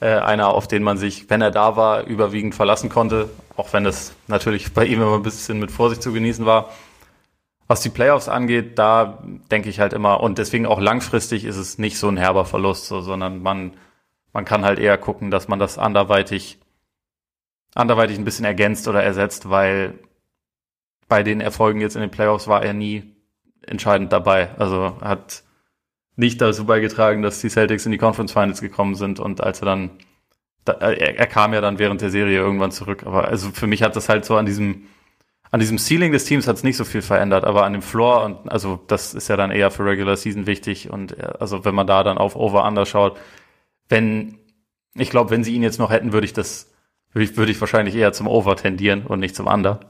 Äh, 0.00 0.14
einer, 0.14 0.48
auf 0.48 0.68
den 0.68 0.82
man 0.82 0.96
sich, 0.96 1.28
wenn 1.28 1.40
er 1.40 1.50
da 1.50 1.76
war, 1.76 2.04
überwiegend 2.04 2.54
verlassen 2.54 2.88
konnte, 2.88 3.30
auch 3.56 3.72
wenn 3.72 3.84
es 3.84 4.14
natürlich 4.28 4.72
bei 4.72 4.84
ihm 4.84 5.02
immer 5.02 5.16
ein 5.16 5.22
bisschen 5.22 5.58
mit 5.58 5.70
Vorsicht 5.70 6.02
zu 6.02 6.12
genießen 6.12 6.46
war. 6.46 6.70
Was 7.66 7.80
die 7.82 7.90
Playoffs 7.90 8.28
angeht, 8.28 8.78
da 8.78 9.18
denke 9.50 9.68
ich 9.68 9.80
halt 9.80 9.92
immer, 9.92 10.20
und 10.20 10.38
deswegen 10.38 10.66
auch 10.66 10.80
langfristig 10.80 11.44
ist 11.44 11.56
es 11.56 11.78
nicht 11.78 11.98
so 11.98 12.08
ein 12.08 12.16
herber 12.16 12.44
Verlust, 12.44 12.86
so, 12.86 13.00
sondern 13.00 13.42
man, 13.42 13.74
man 14.32 14.44
kann 14.44 14.64
halt 14.64 14.78
eher 14.78 14.96
gucken, 14.96 15.30
dass 15.30 15.48
man 15.48 15.58
das 15.58 15.78
anderweitig 15.78 16.58
anderweitig 17.74 18.18
ein 18.18 18.24
bisschen 18.24 18.44
ergänzt 18.44 18.88
oder 18.88 19.02
ersetzt, 19.02 19.50
weil 19.50 19.98
bei 21.08 21.22
den 21.22 21.40
Erfolgen 21.40 21.80
jetzt 21.80 21.96
in 21.96 22.02
den 22.02 22.10
Playoffs 22.10 22.48
war 22.48 22.62
er 22.62 22.72
nie 22.72 23.14
entscheidend 23.62 24.12
dabei. 24.12 24.50
Also 24.58 24.96
hat 25.00 25.42
nicht 26.18 26.40
dazu 26.40 26.66
beigetragen, 26.66 27.22
dass 27.22 27.40
die 27.40 27.48
Celtics 27.48 27.86
in 27.86 27.92
die 27.92 27.98
Conference 27.98 28.32
Finals 28.32 28.60
gekommen 28.60 28.96
sind 28.96 29.20
und 29.20 29.40
als 29.40 29.62
er 29.62 29.66
dann 29.66 29.90
da, 30.64 30.72
er, 30.72 31.16
er, 31.16 31.26
kam 31.26 31.54
ja 31.54 31.60
dann 31.60 31.78
während 31.78 32.02
der 32.02 32.10
Serie 32.10 32.36
irgendwann 32.36 32.72
zurück, 32.72 33.04
aber 33.06 33.28
also 33.28 33.50
für 33.52 33.68
mich 33.68 33.82
hat 33.82 33.96
das 33.96 34.08
halt 34.08 34.24
so 34.24 34.36
an 34.36 34.44
diesem 34.44 34.88
an 35.50 35.60
diesem 35.60 35.78
Ceiling 35.78 36.12
des 36.12 36.24
Teams 36.26 36.46
hat 36.46 36.56
es 36.56 36.64
nicht 36.64 36.76
so 36.76 36.84
viel 36.84 37.00
verändert, 37.00 37.44
aber 37.44 37.64
an 37.64 37.72
dem 37.72 37.80
Floor 37.82 38.24
und 38.24 38.52
also 38.52 38.80
das 38.88 39.14
ist 39.14 39.28
ja 39.28 39.36
dann 39.36 39.52
eher 39.52 39.70
für 39.70 39.84
Regular 39.84 40.16
Season 40.16 40.46
wichtig 40.46 40.90
und 40.90 41.16
äh, 41.16 41.32
also 41.38 41.64
wenn 41.64 41.74
man 41.74 41.86
da 41.86 42.02
dann 42.02 42.18
auf 42.18 42.34
Over 42.34 42.66
Under 42.66 42.84
schaut, 42.84 43.16
wenn 43.88 44.38
ich 44.94 45.10
glaube, 45.10 45.30
wenn 45.30 45.44
sie 45.44 45.54
ihn 45.54 45.62
jetzt 45.62 45.78
noch 45.78 45.90
hätten, 45.90 46.12
würde 46.12 46.26
ich 46.26 46.32
das 46.32 46.72
würde 47.12 47.24
ich, 47.24 47.36
würde 47.36 47.52
ich 47.52 47.60
wahrscheinlich 47.60 47.94
eher 47.94 48.12
zum 48.12 48.26
Over 48.26 48.56
tendieren 48.56 49.06
und 49.06 49.20
nicht 49.20 49.36
zum 49.36 49.46
Under. 49.46 49.80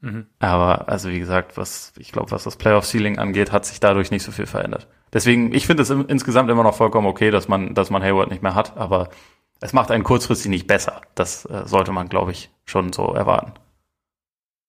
Mhm. 0.00 0.26
Aber 0.38 0.88
also 0.88 1.10
wie 1.10 1.18
gesagt, 1.18 1.58
was 1.58 1.92
ich 1.98 2.12
glaube, 2.12 2.30
was 2.30 2.44
das 2.44 2.56
Playoff 2.56 2.86
Ceiling 2.86 3.18
angeht, 3.18 3.52
hat 3.52 3.66
sich 3.66 3.78
dadurch 3.78 4.10
nicht 4.10 4.22
so 4.22 4.32
viel 4.32 4.46
verändert. 4.46 4.88
Deswegen, 5.12 5.54
ich 5.54 5.66
finde 5.66 5.82
es 5.82 5.90
im, 5.90 6.06
insgesamt 6.08 6.50
immer 6.50 6.62
noch 6.62 6.74
vollkommen 6.74 7.06
okay, 7.06 7.30
dass 7.30 7.48
man, 7.48 7.74
dass 7.74 7.90
man 7.90 8.02
Hayward 8.02 8.30
nicht 8.30 8.42
mehr 8.42 8.54
hat, 8.54 8.76
aber 8.76 9.08
es 9.60 9.72
macht 9.72 9.90
einen 9.90 10.04
kurzfristig 10.04 10.50
nicht 10.50 10.66
besser. 10.66 11.00
Das 11.14 11.44
äh, 11.46 11.62
sollte 11.66 11.92
man, 11.92 12.08
glaube 12.08 12.32
ich, 12.32 12.50
schon 12.64 12.92
so 12.92 13.14
erwarten. 13.14 13.52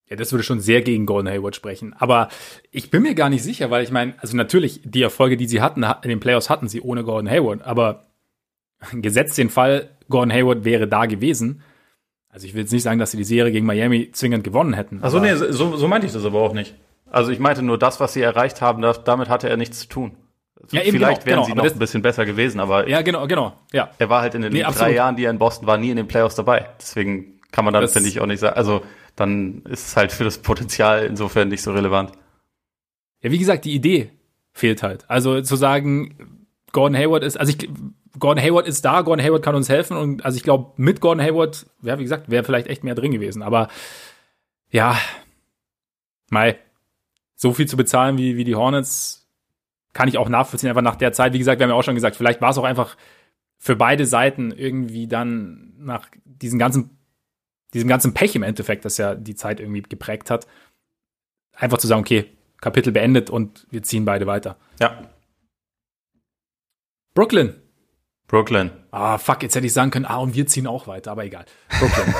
Ja, 0.08 0.16
das 0.16 0.32
würde 0.32 0.42
schon 0.42 0.60
sehr 0.60 0.80
gegen 0.80 1.04
Gordon 1.04 1.30
Hayward 1.30 1.54
sprechen. 1.54 1.94
Aber 1.98 2.28
ich 2.70 2.90
bin 2.90 3.02
mir 3.02 3.14
gar 3.14 3.28
nicht 3.28 3.42
sicher, 3.42 3.70
weil 3.70 3.84
ich 3.84 3.90
meine, 3.90 4.14
also 4.18 4.36
natürlich, 4.36 4.80
die 4.84 5.02
Erfolge, 5.02 5.36
die 5.36 5.46
sie 5.46 5.60
hatten, 5.60 5.82
in 5.82 6.08
den 6.08 6.20
Playoffs 6.20 6.48
hatten 6.48 6.68
sie 6.68 6.80
ohne 6.80 7.04
Gordon 7.04 7.28
Hayward. 7.30 7.62
Aber 7.62 8.06
gesetzt 8.92 9.36
den 9.36 9.50
Fall, 9.50 9.90
Gordon 10.08 10.32
Hayward 10.32 10.64
wäre 10.64 10.88
da 10.88 11.04
gewesen. 11.04 11.62
Also 12.30 12.46
ich 12.46 12.54
will 12.54 12.62
jetzt 12.62 12.72
nicht 12.72 12.82
sagen, 12.82 12.98
dass 12.98 13.10
sie 13.10 13.16
die 13.16 13.24
Serie 13.24 13.52
gegen 13.52 13.66
Miami 13.66 14.10
zwingend 14.12 14.44
gewonnen 14.44 14.72
hätten. 14.72 15.02
Also 15.02 15.18
nee, 15.18 15.34
so, 15.34 15.76
so 15.76 15.88
meinte 15.88 16.06
ich 16.06 16.12
das 16.12 16.24
aber 16.24 16.40
auch 16.40 16.54
nicht. 16.54 16.74
Also 17.10 17.30
ich 17.30 17.38
meinte 17.38 17.62
nur 17.62 17.78
das, 17.78 18.00
was 18.00 18.12
sie 18.12 18.22
erreicht 18.22 18.60
haben, 18.60 18.80
das, 18.80 19.04
damit 19.04 19.28
hatte 19.28 19.48
er 19.48 19.56
nichts 19.56 19.80
zu 19.80 19.88
tun. 19.88 20.12
Ja, 20.70 20.82
eben 20.82 20.98
Vielleicht 20.98 21.24
genau, 21.24 21.26
wären 21.26 21.46
genau, 21.46 21.62
sie 21.62 21.68
noch 21.68 21.74
ein 21.74 21.78
bisschen 21.78 22.02
besser 22.02 22.26
gewesen, 22.26 22.60
aber 22.60 22.88
ja, 22.88 23.02
genau, 23.02 23.26
genau, 23.26 23.54
ja. 23.72 23.90
Er 23.98 24.10
war 24.10 24.20
halt 24.20 24.34
in 24.34 24.42
den 24.42 24.52
nee, 24.52 24.62
drei 24.62 24.92
Jahren, 24.92 25.16
die 25.16 25.24
er 25.24 25.30
in 25.30 25.38
Boston 25.38 25.66
war, 25.66 25.78
nie 25.78 25.90
in 25.90 25.96
den 25.96 26.08
Playoffs 26.08 26.34
dabei. 26.34 26.68
Deswegen 26.78 27.40
kann 27.52 27.64
man 27.64 27.72
dann, 27.72 27.88
finde 27.88 28.08
ich, 28.08 28.20
auch 28.20 28.26
nicht 28.26 28.40
sagen. 28.40 28.56
Also 28.56 28.82
dann 29.16 29.62
ist 29.64 29.86
es 29.88 29.96
halt 29.96 30.12
für 30.12 30.24
das 30.24 30.38
Potenzial 30.38 31.04
insofern 31.04 31.48
nicht 31.48 31.62
so 31.62 31.72
relevant. 31.72 32.12
Ja, 33.22 33.30
wie 33.30 33.38
gesagt, 33.38 33.64
die 33.64 33.74
Idee 33.74 34.10
fehlt 34.52 34.82
halt. 34.82 35.04
Also 35.08 35.40
zu 35.40 35.56
sagen, 35.56 36.44
Gordon 36.72 36.96
Hayward 36.96 37.24
ist, 37.24 37.38
also 37.38 37.50
ich, 37.50 37.68
Gordon 38.18 38.42
Hayward 38.42 38.66
ist 38.66 38.84
da, 38.84 39.00
Gordon 39.02 39.24
Hayward 39.24 39.42
kann 39.42 39.54
uns 39.54 39.68
helfen 39.68 39.96
und 39.96 40.24
also 40.24 40.36
ich 40.36 40.42
glaube, 40.42 40.72
mit 40.76 41.00
Gordon 41.00 41.24
Hayward, 41.24 41.66
ja, 41.82 41.98
wie 41.98 42.02
gesagt, 42.02 42.30
wäre 42.30 42.44
vielleicht 42.44 42.66
echt 42.66 42.84
mehr 42.84 42.94
drin 42.94 43.12
gewesen. 43.12 43.42
Aber 43.42 43.68
ja, 44.70 44.98
Mai, 46.30 46.58
so 47.34 47.52
viel 47.52 47.66
zu 47.66 47.76
bezahlen 47.76 48.18
wie, 48.18 48.36
wie 48.36 48.44
die 48.44 48.56
Hornets 48.56 49.27
kann 49.98 50.08
ich 50.08 50.16
auch 50.16 50.28
nachvollziehen, 50.28 50.68
einfach 50.68 50.80
nach 50.80 50.94
der 50.94 51.12
Zeit. 51.12 51.32
Wie 51.32 51.38
gesagt, 51.38 51.58
wir 51.58 51.64
haben 51.64 51.70
ja 51.72 51.74
auch 51.74 51.82
schon 51.82 51.96
gesagt, 51.96 52.14
vielleicht 52.14 52.40
war 52.40 52.50
es 52.50 52.56
auch 52.56 52.62
einfach 52.62 52.96
für 53.58 53.74
beide 53.74 54.06
Seiten 54.06 54.52
irgendwie 54.52 55.08
dann 55.08 55.74
nach 55.76 56.06
diesen 56.24 56.56
ganzen, 56.56 56.96
diesem 57.74 57.88
ganzen 57.88 58.14
Pech 58.14 58.36
im 58.36 58.44
Endeffekt, 58.44 58.84
das 58.84 58.96
ja 58.96 59.16
die 59.16 59.34
Zeit 59.34 59.58
irgendwie 59.58 59.82
geprägt 59.82 60.30
hat, 60.30 60.46
einfach 61.52 61.78
zu 61.78 61.88
sagen, 61.88 62.02
okay, 62.02 62.26
Kapitel 62.60 62.92
beendet 62.92 63.28
und 63.28 63.66
wir 63.70 63.82
ziehen 63.82 64.04
beide 64.04 64.28
weiter. 64.28 64.56
Ja. 64.78 65.02
Brooklyn. 67.12 67.56
Brooklyn. 68.28 68.70
Ah, 68.92 69.18
fuck, 69.18 69.42
jetzt 69.42 69.56
hätte 69.56 69.66
ich 69.66 69.72
sagen 69.72 69.90
können, 69.90 70.06
ah, 70.06 70.18
und 70.18 70.36
wir 70.36 70.46
ziehen 70.46 70.68
auch 70.68 70.86
weiter, 70.86 71.10
aber 71.10 71.24
egal. 71.24 71.44
Brooklyn. 71.80 72.14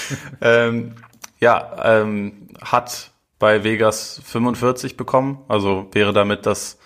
ähm, 0.42 0.94
ja, 1.40 2.02
ähm, 2.02 2.50
hat 2.60 3.10
bei 3.40 3.64
Vegas 3.64 4.20
45 4.26 4.96
bekommen, 4.96 5.44
also 5.48 5.88
wäre 5.90 6.12
damit 6.12 6.46
das 6.46 6.79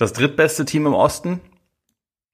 das 0.00 0.14
drittbeste 0.14 0.64
Team 0.64 0.86
im 0.86 0.94
Osten 0.94 1.40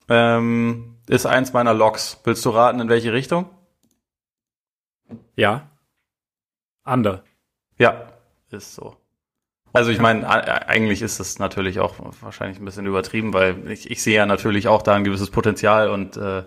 ähm, 0.09 0.99
ist 1.09 1.27
eins 1.27 1.53
meiner 1.53 1.75
Loks. 1.75 2.21
Willst 2.23 2.45
du 2.45 2.51
raten, 2.51 2.79
in 2.79 2.89
welche 2.89 3.13
Richtung? 3.13 3.51
Ja. 5.35 5.69
Ander. 6.85 7.25
Ja, 7.77 8.07
ist 8.51 8.77
so. 8.77 8.97
Also 9.73 9.91
ich 9.91 9.99
meine, 9.99 10.29
eigentlich 10.29 11.03
ist 11.03 11.19
es 11.19 11.41
natürlich 11.41 11.81
auch 11.81 11.97
wahrscheinlich 12.21 12.61
ein 12.61 12.65
bisschen 12.65 12.87
übertrieben, 12.87 13.35
weil 13.35 13.69
ich, 13.71 13.91
ich 13.91 14.01
sehe 14.01 14.17
ja 14.17 14.27
natürlich 14.27 14.69
auch 14.69 14.83
da 14.83 14.95
ein 14.95 15.05
gewisses 15.05 15.31
Potenzial 15.31 15.91
und 15.91 16.17
äh, 16.17 16.45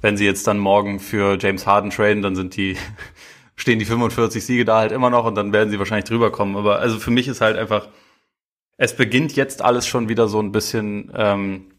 wenn 0.00 0.16
sie 0.16 0.26
jetzt 0.26 0.48
dann 0.48 0.58
morgen 0.58 0.98
für 0.98 1.38
James 1.40 1.68
Harden 1.68 1.90
traden, 1.90 2.20
dann 2.20 2.34
sind 2.34 2.56
die 2.56 2.76
stehen 3.54 3.78
die 3.78 3.84
45 3.84 4.44
Siege 4.44 4.64
da 4.64 4.78
halt 4.78 4.90
immer 4.90 5.08
noch 5.08 5.24
und 5.24 5.36
dann 5.36 5.52
werden 5.52 5.70
sie 5.70 5.78
wahrscheinlich 5.78 6.08
drüber 6.08 6.32
kommen. 6.32 6.56
Aber 6.56 6.80
also 6.80 6.98
für 6.98 7.12
mich 7.12 7.28
ist 7.28 7.40
halt 7.40 7.56
einfach 7.56 7.86
es 8.76 8.96
beginnt 8.96 9.36
jetzt 9.36 9.62
alles 9.62 9.86
schon 9.86 10.08
wieder 10.08 10.28
so 10.28 10.40
ein 10.40 10.52
bisschen 10.52 11.12
ähm, 11.14 11.72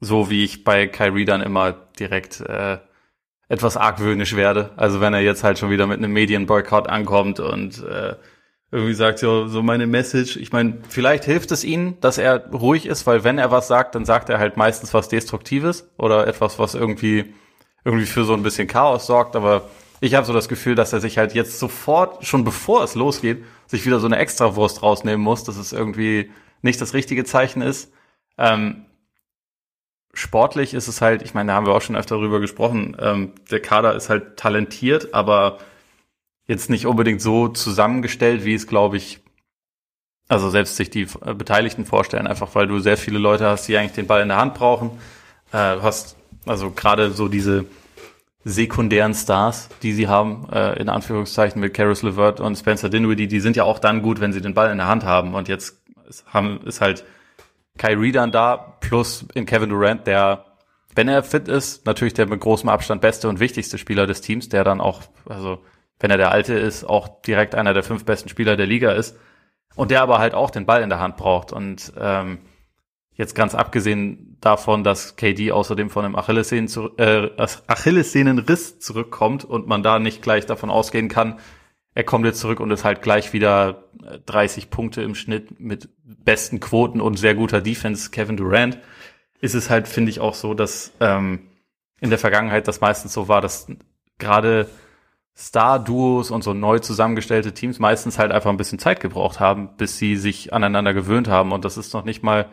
so, 0.00 0.30
wie 0.30 0.44
ich 0.44 0.64
bei 0.64 0.86
Kyrie 0.86 1.24
dann 1.24 1.42
immer 1.42 1.72
direkt 1.98 2.40
äh, 2.40 2.78
etwas 3.48 3.76
argwöhnisch 3.76 4.34
werde. 4.34 4.70
Also 4.76 5.00
wenn 5.00 5.14
er 5.14 5.20
jetzt 5.20 5.44
halt 5.44 5.58
schon 5.58 5.70
wieder 5.70 5.86
mit 5.86 5.98
einem 5.98 6.12
Medienboykott 6.12 6.88
ankommt 6.88 7.38
und 7.38 7.84
äh, 7.84 8.16
irgendwie 8.72 8.94
sagt 8.94 9.18
so, 9.18 9.46
so 9.46 9.62
meine 9.62 9.86
Message. 9.86 10.36
Ich 10.38 10.50
meine, 10.50 10.78
vielleicht 10.88 11.24
hilft 11.24 11.52
es 11.52 11.62
ihnen, 11.62 12.00
dass 12.00 12.16
er 12.16 12.48
ruhig 12.50 12.86
ist, 12.86 13.06
weil 13.06 13.22
wenn 13.22 13.38
er 13.38 13.50
was 13.50 13.68
sagt, 13.68 13.94
dann 13.94 14.06
sagt 14.06 14.30
er 14.30 14.38
halt 14.38 14.56
meistens 14.56 14.94
was 14.94 15.08
Destruktives 15.10 15.90
oder 15.98 16.26
etwas, 16.26 16.58
was 16.58 16.74
irgendwie 16.74 17.34
irgendwie 17.84 18.06
für 18.06 18.24
so 18.24 18.32
ein 18.32 18.42
bisschen 18.42 18.68
Chaos 18.68 19.06
sorgt. 19.06 19.36
Aber 19.36 19.68
ich 20.00 20.14
habe 20.14 20.26
so 20.26 20.32
das 20.32 20.48
Gefühl, 20.48 20.74
dass 20.74 20.94
er 20.94 21.00
sich 21.00 21.18
halt 21.18 21.34
jetzt 21.34 21.58
sofort, 21.58 22.24
schon 22.24 22.44
bevor 22.44 22.82
es 22.82 22.94
losgeht, 22.94 23.44
sich 23.72 23.86
wieder 23.86 24.00
so 24.00 24.06
eine 24.06 24.18
Extrawurst 24.18 24.82
rausnehmen 24.82 25.22
muss, 25.22 25.44
dass 25.44 25.56
es 25.56 25.72
irgendwie 25.72 26.30
nicht 26.60 26.78
das 26.80 26.92
richtige 26.92 27.24
Zeichen 27.24 27.62
ist. 27.62 27.90
Ähm, 28.36 28.84
sportlich 30.12 30.74
ist 30.74 30.88
es 30.88 31.00
halt, 31.00 31.22
ich 31.22 31.32
meine, 31.32 31.48
da 31.48 31.54
haben 31.54 31.66
wir 31.66 31.72
auch 31.72 31.80
schon 31.80 31.96
öfter 31.96 32.16
drüber 32.16 32.38
gesprochen, 32.38 32.94
ähm, 33.00 33.32
der 33.50 33.60
Kader 33.60 33.94
ist 33.94 34.10
halt 34.10 34.36
talentiert, 34.36 35.14
aber 35.14 35.58
jetzt 36.46 36.68
nicht 36.68 36.86
unbedingt 36.86 37.22
so 37.22 37.48
zusammengestellt, 37.48 38.44
wie 38.44 38.52
es, 38.52 38.66
glaube 38.66 38.98
ich, 38.98 39.20
also 40.28 40.50
selbst 40.50 40.76
sich 40.76 40.90
die 40.90 41.06
Beteiligten 41.06 41.86
vorstellen, 41.86 42.26
einfach 42.26 42.54
weil 42.54 42.66
du 42.66 42.78
sehr 42.78 42.98
viele 42.98 43.18
Leute 43.18 43.46
hast, 43.46 43.68
die 43.68 43.76
eigentlich 43.78 43.92
den 43.92 44.06
Ball 44.06 44.20
in 44.20 44.28
der 44.28 44.36
Hand 44.36 44.52
brauchen. 44.52 44.90
Äh, 45.50 45.76
du 45.76 45.82
hast 45.82 46.16
also 46.44 46.70
gerade 46.72 47.10
so 47.12 47.28
diese 47.28 47.64
sekundären 48.44 49.14
Stars, 49.14 49.68
die 49.82 49.92
sie 49.92 50.08
haben, 50.08 50.48
äh, 50.52 50.78
in 50.80 50.88
Anführungszeichen 50.88 51.60
mit 51.60 51.74
Karis 51.74 52.02
LeVert 52.02 52.40
und 52.40 52.56
Spencer 52.56 52.88
Dinwiddie, 52.88 53.28
die 53.28 53.40
sind 53.40 53.56
ja 53.56 53.64
auch 53.64 53.78
dann 53.78 54.02
gut, 54.02 54.20
wenn 54.20 54.32
sie 54.32 54.40
den 54.40 54.54
Ball 54.54 54.70
in 54.70 54.78
der 54.78 54.88
Hand 54.88 55.04
haben. 55.04 55.34
Und 55.34 55.48
jetzt 55.48 55.80
haben, 56.26 56.60
ist 56.64 56.80
halt 56.80 57.04
Kyrie 57.78 58.12
dann 58.12 58.32
da, 58.32 58.76
plus 58.80 59.26
in 59.34 59.46
Kevin 59.46 59.70
Durant, 59.70 60.06
der, 60.06 60.44
wenn 60.94 61.08
er 61.08 61.22
fit 61.22 61.48
ist, 61.48 61.86
natürlich 61.86 62.14
der 62.14 62.26
mit 62.26 62.40
großem 62.40 62.68
Abstand 62.68 63.00
beste 63.00 63.28
und 63.28 63.40
wichtigste 63.40 63.78
Spieler 63.78 64.06
des 64.06 64.20
Teams, 64.20 64.48
der 64.48 64.64
dann 64.64 64.80
auch, 64.80 65.02
also 65.28 65.62
wenn 66.00 66.10
er 66.10 66.18
der 66.18 66.32
Alte 66.32 66.54
ist, 66.54 66.84
auch 66.84 67.22
direkt 67.22 67.54
einer 67.54 67.74
der 67.74 67.84
fünf 67.84 68.04
besten 68.04 68.28
Spieler 68.28 68.56
der 68.56 68.66
Liga 68.66 68.92
ist. 68.92 69.16
Und 69.74 69.90
der 69.90 70.02
aber 70.02 70.18
halt 70.18 70.34
auch 70.34 70.50
den 70.50 70.66
Ball 70.66 70.82
in 70.82 70.90
der 70.90 71.00
Hand 71.00 71.16
braucht. 71.16 71.52
Und 71.52 71.92
ähm, 71.98 72.40
Jetzt 73.14 73.34
ganz 73.34 73.54
abgesehen 73.54 74.38
davon, 74.40 74.84
dass 74.84 75.16
KD 75.16 75.52
außerdem 75.52 75.90
von 75.90 76.04
einem 76.04 76.16
Achillessehnen 76.16 76.68
zu, 76.68 76.96
äh, 76.96 77.30
Achillessehnenriss 77.66 78.78
zurückkommt 78.78 79.44
und 79.44 79.66
man 79.66 79.82
da 79.82 79.98
nicht 79.98 80.22
gleich 80.22 80.46
davon 80.46 80.70
ausgehen 80.70 81.08
kann, 81.08 81.38
er 81.94 82.04
kommt 82.04 82.24
jetzt 82.24 82.40
zurück 82.40 82.60
und 82.60 82.70
ist 82.70 82.84
halt 82.84 83.02
gleich 83.02 83.32
wieder 83.32 83.84
30 84.26 84.70
Punkte 84.70 85.02
im 85.02 85.14
Schnitt 85.14 85.60
mit 85.60 85.90
besten 86.04 86.58
Quoten 86.58 87.00
und 87.00 87.18
sehr 87.18 87.34
guter 87.34 87.60
Defense 87.60 88.10
Kevin 88.10 88.36
Durant, 88.36 88.78
ist 89.40 89.54
es 89.54 89.68
halt, 89.68 89.88
finde 89.88 90.10
ich, 90.10 90.20
auch 90.20 90.34
so, 90.34 90.54
dass 90.54 90.92
ähm, 91.00 91.48
in 92.00 92.10
der 92.10 92.18
Vergangenheit 92.18 92.66
das 92.66 92.80
meistens 92.80 93.12
so 93.12 93.28
war, 93.28 93.40
dass 93.42 93.66
gerade 94.18 94.68
Star-Duos 95.36 96.30
und 96.30 96.42
so 96.42 96.54
neu 96.54 96.78
zusammengestellte 96.78 97.52
Teams 97.52 97.78
meistens 97.78 98.18
halt 98.18 98.32
einfach 98.32 98.50
ein 98.50 98.56
bisschen 98.56 98.78
Zeit 98.78 99.00
gebraucht 99.00 99.40
haben, 99.40 99.76
bis 99.76 99.98
sie 99.98 100.16
sich 100.16 100.52
aneinander 100.52 100.94
gewöhnt 100.94 101.28
haben. 101.28 101.52
Und 101.52 101.64
das 101.64 101.76
ist 101.76 101.94
noch 101.94 102.04
nicht 102.04 102.22
mal 102.22 102.48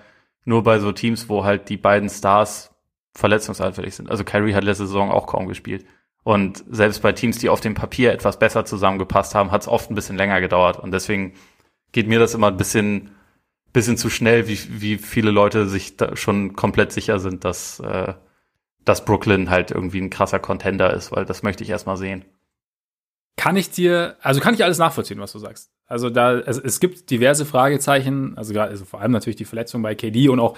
nur 0.45 0.63
bei 0.63 0.79
so 0.79 0.91
Teams, 0.91 1.29
wo 1.29 1.43
halt 1.43 1.69
die 1.69 1.77
beiden 1.77 2.09
Stars 2.09 2.71
verletzungsanfällig 3.13 3.95
sind. 3.95 4.09
Also 4.09 4.23
Kyrie 4.23 4.53
hat 4.53 4.63
letzte 4.63 4.87
Saison 4.87 5.11
auch 5.11 5.27
kaum 5.27 5.47
gespielt. 5.47 5.85
Und 6.23 6.63
selbst 6.69 7.01
bei 7.01 7.11
Teams, 7.11 7.37
die 7.37 7.49
auf 7.49 7.61
dem 7.61 7.73
Papier 7.73 8.11
etwas 8.11 8.39
besser 8.39 8.65
zusammengepasst 8.65 9.35
haben, 9.35 9.51
hat 9.51 9.61
es 9.61 9.67
oft 9.67 9.89
ein 9.89 9.95
bisschen 9.95 10.17
länger 10.17 10.41
gedauert. 10.41 10.79
Und 10.79 10.91
deswegen 10.91 11.33
geht 11.91 12.07
mir 12.07 12.19
das 12.19 12.33
immer 12.33 12.47
ein 12.47 12.57
bisschen, 12.57 13.11
bisschen 13.73 13.97
zu 13.97 14.09
schnell, 14.09 14.47
wie, 14.47 14.59
wie 14.81 14.97
viele 14.97 15.31
Leute 15.31 15.67
sich 15.67 15.97
da 15.97 16.15
schon 16.15 16.55
komplett 16.55 16.91
sicher 16.91 17.19
sind, 17.19 17.45
dass, 17.45 17.79
äh, 17.79 18.13
dass 18.85 19.05
Brooklyn 19.05 19.49
halt 19.49 19.71
irgendwie 19.71 20.01
ein 20.01 20.09
krasser 20.09 20.39
Contender 20.39 20.93
ist, 20.93 21.11
weil 21.11 21.25
das 21.25 21.43
möchte 21.43 21.63
ich 21.63 21.69
erstmal 21.69 21.97
sehen. 21.97 22.25
Kann 23.39 23.55
ich 23.55 23.71
dir, 23.71 24.17
also 24.21 24.41
kann 24.41 24.53
ich 24.53 24.65
alles 24.65 24.79
nachvollziehen, 24.79 25.17
was 25.21 25.31
du 25.31 25.39
sagst. 25.39 25.71
Also 25.85 26.09
da, 26.09 26.39
also 26.39 26.61
es 26.61 26.81
gibt 26.81 27.09
diverse 27.09 27.45
Fragezeichen, 27.45 28.37
also, 28.37 28.51
gerade, 28.51 28.69
also 28.69 28.83
vor 28.83 28.99
allem 28.99 29.13
natürlich 29.13 29.37
die 29.37 29.45
Verletzung 29.45 29.81
bei 29.81 29.95
KD 29.95 30.27
und 30.27 30.41
auch 30.41 30.57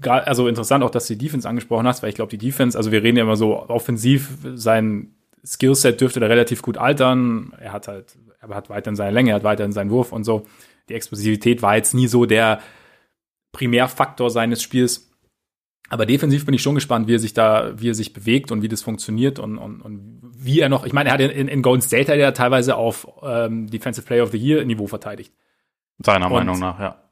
also 0.00 0.48
interessant 0.48 0.82
auch, 0.82 0.88
dass 0.88 1.08
du 1.08 1.14
die 1.14 1.26
Defense 1.26 1.46
angesprochen 1.46 1.86
hast, 1.86 2.02
weil 2.02 2.08
ich 2.08 2.14
glaube, 2.14 2.30
die 2.30 2.38
Defense, 2.38 2.78
also 2.78 2.90
wir 2.90 3.02
reden 3.02 3.18
ja 3.18 3.24
immer 3.24 3.36
so 3.36 3.68
offensiv, 3.68 4.30
sein 4.54 5.14
Skillset 5.44 6.00
dürfte 6.00 6.20
da 6.20 6.26
relativ 6.26 6.62
gut 6.62 6.78
altern. 6.78 7.52
Er 7.60 7.72
hat 7.72 7.86
halt, 7.86 8.16
er 8.40 8.48
hat 8.48 8.70
weiterhin 8.70 8.96
seine 8.96 9.10
Länge, 9.10 9.32
er 9.32 9.36
hat 9.36 9.44
weiterhin 9.44 9.72
seinen 9.72 9.90
Wurf 9.90 10.10
und 10.10 10.24
so. 10.24 10.46
Die 10.88 10.94
Explosivität 10.94 11.60
war 11.60 11.76
jetzt 11.76 11.92
nie 11.92 12.06
so 12.06 12.24
der 12.24 12.62
Primärfaktor 13.52 14.30
seines 14.30 14.62
Spiels. 14.62 15.07
Aber 15.90 16.04
defensiv 16.04 16.44
bin 16.44 16.54
ich 16.54 16.62
schon 16.62 16.74
gespannt, 16.74 17.08
wie 17.08 17.14
er 17.14 17.18
sich 17.18 17.32
da, 17.32 17.72
wie 17.76 17.90
er 17.90 17.94
sich 17.94 18.12
bewegt 18.12 18.52
und 18.52 18.62
wie 18.62 18.68
das 18.68 18.82
funktioniert 18.82 19.38
und, 19.38 19.56
und, 19.56 19.80
und 19.80 20.20
wie 20.36 20.60
er 20.60 20.68
noch, 20.68 20.84
ich 20.84 20.92
meine, 20.92 21.08
er 21.08 21.14
hat 21.14 21.20
in, 21.20 21.48
in 21.48 21.62
Golden 21.62 21.82
State 21.82 22.12
hat 22.12 22.18
er 22.18 22.34
teilweise 22.34 22.76
auf 22.76 23.08
ähm, 23.22 23.68
Defensive 23.68 24.06
Player 24.06 24.22
of 24.22 24.30
the 24.30 24.38
Year 24.38 24.64
Niveau 24.64 24.86
verteidigt. 24.86 25.32
Seiner 25.98 26.26
und, 26.26 26.32
Meinung 26.32 26.58
nach, 26.58 26.78
ja. 26.78 27.02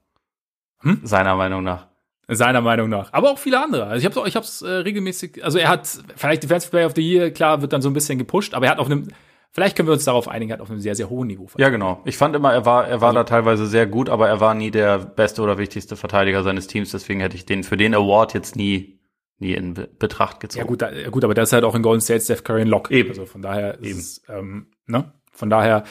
Hm? 0.81 1.01
Seiner 1.05 1.37
Meinung 1.37 1.65
nach. 1.65 1.87
Seiner 2.29 2.61
Meinung 2.61 2.91
nach. 2.91 3.13
Aber 3.13 3.31
auch 3.31 3.39
viele 3.39 3.63
andere. 3.63 3.87
Also 3.87 3.99
ich 3.99 4.05
habe 4.05 4.21
es 4.21 4.29
ich 4.29 4.37
hab's, 4.37 4.63
äh, 4.63 4.69
regelmäßig, 4.69 5.43
also 5.43 5.59
er 5.59 5.69
hat 5.69 5.89
vielleicht 6.17 6.43
Defensive 6.43 6.71
Player 6.71 6.87
of 6.87 6.95
the 6.97 7.03
Year, 7.03 7.31
klar, 7.31 7.63
wird 7.63 7.73
dann 7.73 7.83
so 7.83 7.89
ein 7.89 7.95
bisschen 7.95 8.19
gepusht, 8.19 8.53
aber 8.53 8.67
er 8.67 8.73
hat 8.73 8.79
auf 8.79 8.87
einem, 8.87 9.09
vielleicht 9.57 9.75
können 9.75 9.89
wir 9.89 9.95
uns 9.95 10.05
darauf 10.05 10.29
einigen, 10.29 10.53
hat 10.53 10.61
auf 10.61 10.71
einem 10.71 10.81
sehr, 10.81 10.95
sehr 10.95 11.09
hohen 11.09 11.29
Niveau. 11.29 11.49
Ja, 11.57 11.71
genau. 11.71 12.03
Ich 12.05 12.19
fand 12.19 12.37
immer, 12.37 12.53
er 12.53 12.67
war, 12.67 12.87
er 12.87 13.01
war 13.01 13.09
also, 13.09 13.21
da 13.21 13.25
teilweise 13.25 13.67
sehr 13.67 13.87
gut, 13.87 14.11
aber 14.11 14.29
er 14.29 14.39
war 14.39 14.55
nie 14.55 14.71
der 14.71 14.99
beste 14.99 15.41
oder 15.41 15.57
wichtigste 15.57 15.97
Verteidiger 15.97 16.43
seines 16.43 16.67
Teams, 16.67 16.91
deswegen 16.91 17.21
hätte 17.21 17.37
ich 17.37 17.47
den 17.47 17.65
für 17.65 17.79
den 17.79 17.95
Award 17.95 18.35
jetzt 18.35 18.55
nie, 18.55 19.01
nie 19.39 19.55
in 19.55 19.73
Betracht 19.99 20.41
gezogen. 20.41 20.63
Ja 20.63 20.69
gut, 20.69 20.83
da, 20.83 21.09
gut, 21.09 21.25
aber 21.25 21.33
das 21.33 21.49
ist 21.49 21.53
halt 21.55 21.65
auch 21.65 21.75
in 21.75 21.81
Golden 21.81 22.03
State 22.03 22.21
Steph 22.21 22.45
Curry 22.45 22.61
ein 22.61 22.69
Lock. 22.69 22.91
Eben. 22.91 23.09
Also 23.09 23.25
von 23.25 23.41
daher 23.41 23.79
Eben. 23.79 23.99
ist, 23.99 24.25
ähm, 24.29 24.67
ne? 24.85 25.11
Von 25.33 25.49
daher 25.49 25.85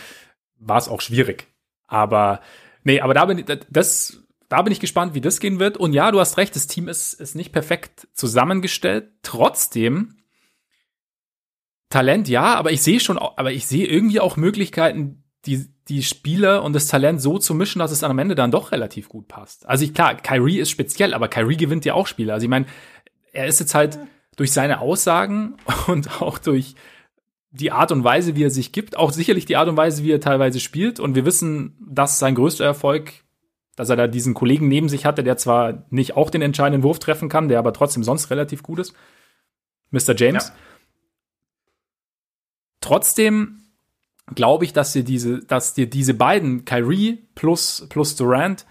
war 0.60 0.78
es 0.78 0.88
auch 0.88 1.01
schwierig. 1.01 1.47
Aber, 1.88 2.41
nee, 2.84 3.01
aber 3.01 3.15
da 3.15 3.25
bin 3.25 3.39
ich, 3.39 3.45
das, 3.69 4.21
da 4.47 4.62
bin 4.62 4.71
ich 4.71 4.80
gespannt, 4.80 5.15
wie 5.15 5.21
das 5.21 5.39
gehen 5.39 5.60
wird. 5.60 5.78
Und 5.78 5.93
ja, 5.93 6.12
du 6.12 6.19
hast 6.19 6.38
recht, 6.38 6.56
das 6.56 6.67
Team 6.67 6.88
ist, 6.88 7.13
ist 7.13 7.36
nicht 7.36 7.51
perfekt 7.51 8.08
zusammengestellt. 8.13 9.10
Trotzdem, 9.23 10.17
Talent 11.96 12.28
ja, 12.28 12.56
aber 12.56 12.74
ich 12.74 12.82
sehe 12.82 13.00
schon, 13.00 13.18
aber 13.18 13.54
ich 13.54 13.68
sehe 13.68 13.88
irgendwie 13.88 14.20
auch 14.20 14.36
Möglichkeiten, 14.36 15.24
die, 15.46 15.66
die 15.88 16.04
Spieler 16.04 16.62
und 16.62 16.74
das 16.74 16.88
Talent 16.88 17.22
so 17.22 17.38
zu 17.38 17.54
mischen, 17.54 17.80
dass 17.80 17.92
es 17.92 18.04
am 18.04 18.20
Ende 18.20 18.36
dann 18.36 18.52
doch 18.52 18.74
relativ 18.74 19.08
gut 19.08 19.30
passt. 19.30 19.66
Also 19.66 19.86
ich, 19.86 19.94
klar, 19.94 20.16
Kyrie 20.16 20.60
ist 20.60 20.72
speziell, 20.72 21.14
aber 21.14 21.30
Kyrie 21.30 21.56
gewinnt 21.56 21.86
ja 21.86 21.94
auch 21.94 22.08
Spiele. 22.08 22.34
Also 22.34 22.44
ich 22.44 22.50
meine, 22.50 22.66
er 23.32 23.48
ist 23.48 23.62
jetzt 23.62 23.76
halt 23.76 23.98
durch 24.36 24.52
seine 24.52 24.82
Aussagen 24.82 25.56
und 25.88 26.22
auch 26.22 26.38
durch 26.38 26.76
die 27.52 27.72
Art 27.72 27.94
und 27.94 28.04
Weise, 28.04 28.36
wie 28.36 28.44
er 28.44 28.52
sich 28.52 28.74
gibt, 28.74 28.98
auch 28.98 29.14
sicherlich 29.14 29.46
die 29.46 29.56
Art 29.56 29.70
und 29.70 29.78
Weise, 29.78 30.04
wie 30.04 30.12
er 30.12 30.20
teilweise 30.20 30.60
spielt. 30.60 31.00
Und 31.00 31.16
wir 31.16 31.24
wissen, 31.24 31.78
dass 31.80 32.20
sein 32.20 32.36
größter 32.36 32.66
Erfolg 32.66 33.14
dass 33.78 33.90
er 33.90 33.98
da 33.98 34.08
diesen 34.08 34.34
Kollegen 34.34 34.70
neben 34.70 34.88
sich 34.88 35.06
hatte, 35.06 35.22
der 35.22 35.36
zwar 35.36 35.86
nicht 35.90 36.16
auch 36.16 36.30
den 36.30 36.42
entscheidenden 36.42 36.84
Wurf 36.84 37.00
treffen 37.00 37.28
kann, 37.28 37.50
der 37.50 37.60
aber 37.60 37.74
trotzdem 37.74 38.06
sonst 38.06 38.30
relativ 38.30 38.64
gut 38.64 38.80
ist. 38.80 38.94
Mr. 39.92 40.16
James. 40.16 40.48
Ja. 40.48 40.56
Trotzdem 42.86 43.63
glaube 44.36 44.63
ich, 44.63 44.71
dass 44.71 44.93
dir 44.93 45.04
diese, 45.04 45.39
dass 45.39 45.74
dir 45.74 45.89
diese 45.89 46.13
beiden, 46.13 46.65
Kyrie 46.65 47.28
plus, 47.34 47.88
plus 47.89 48.15
Durant, 48.15 48.67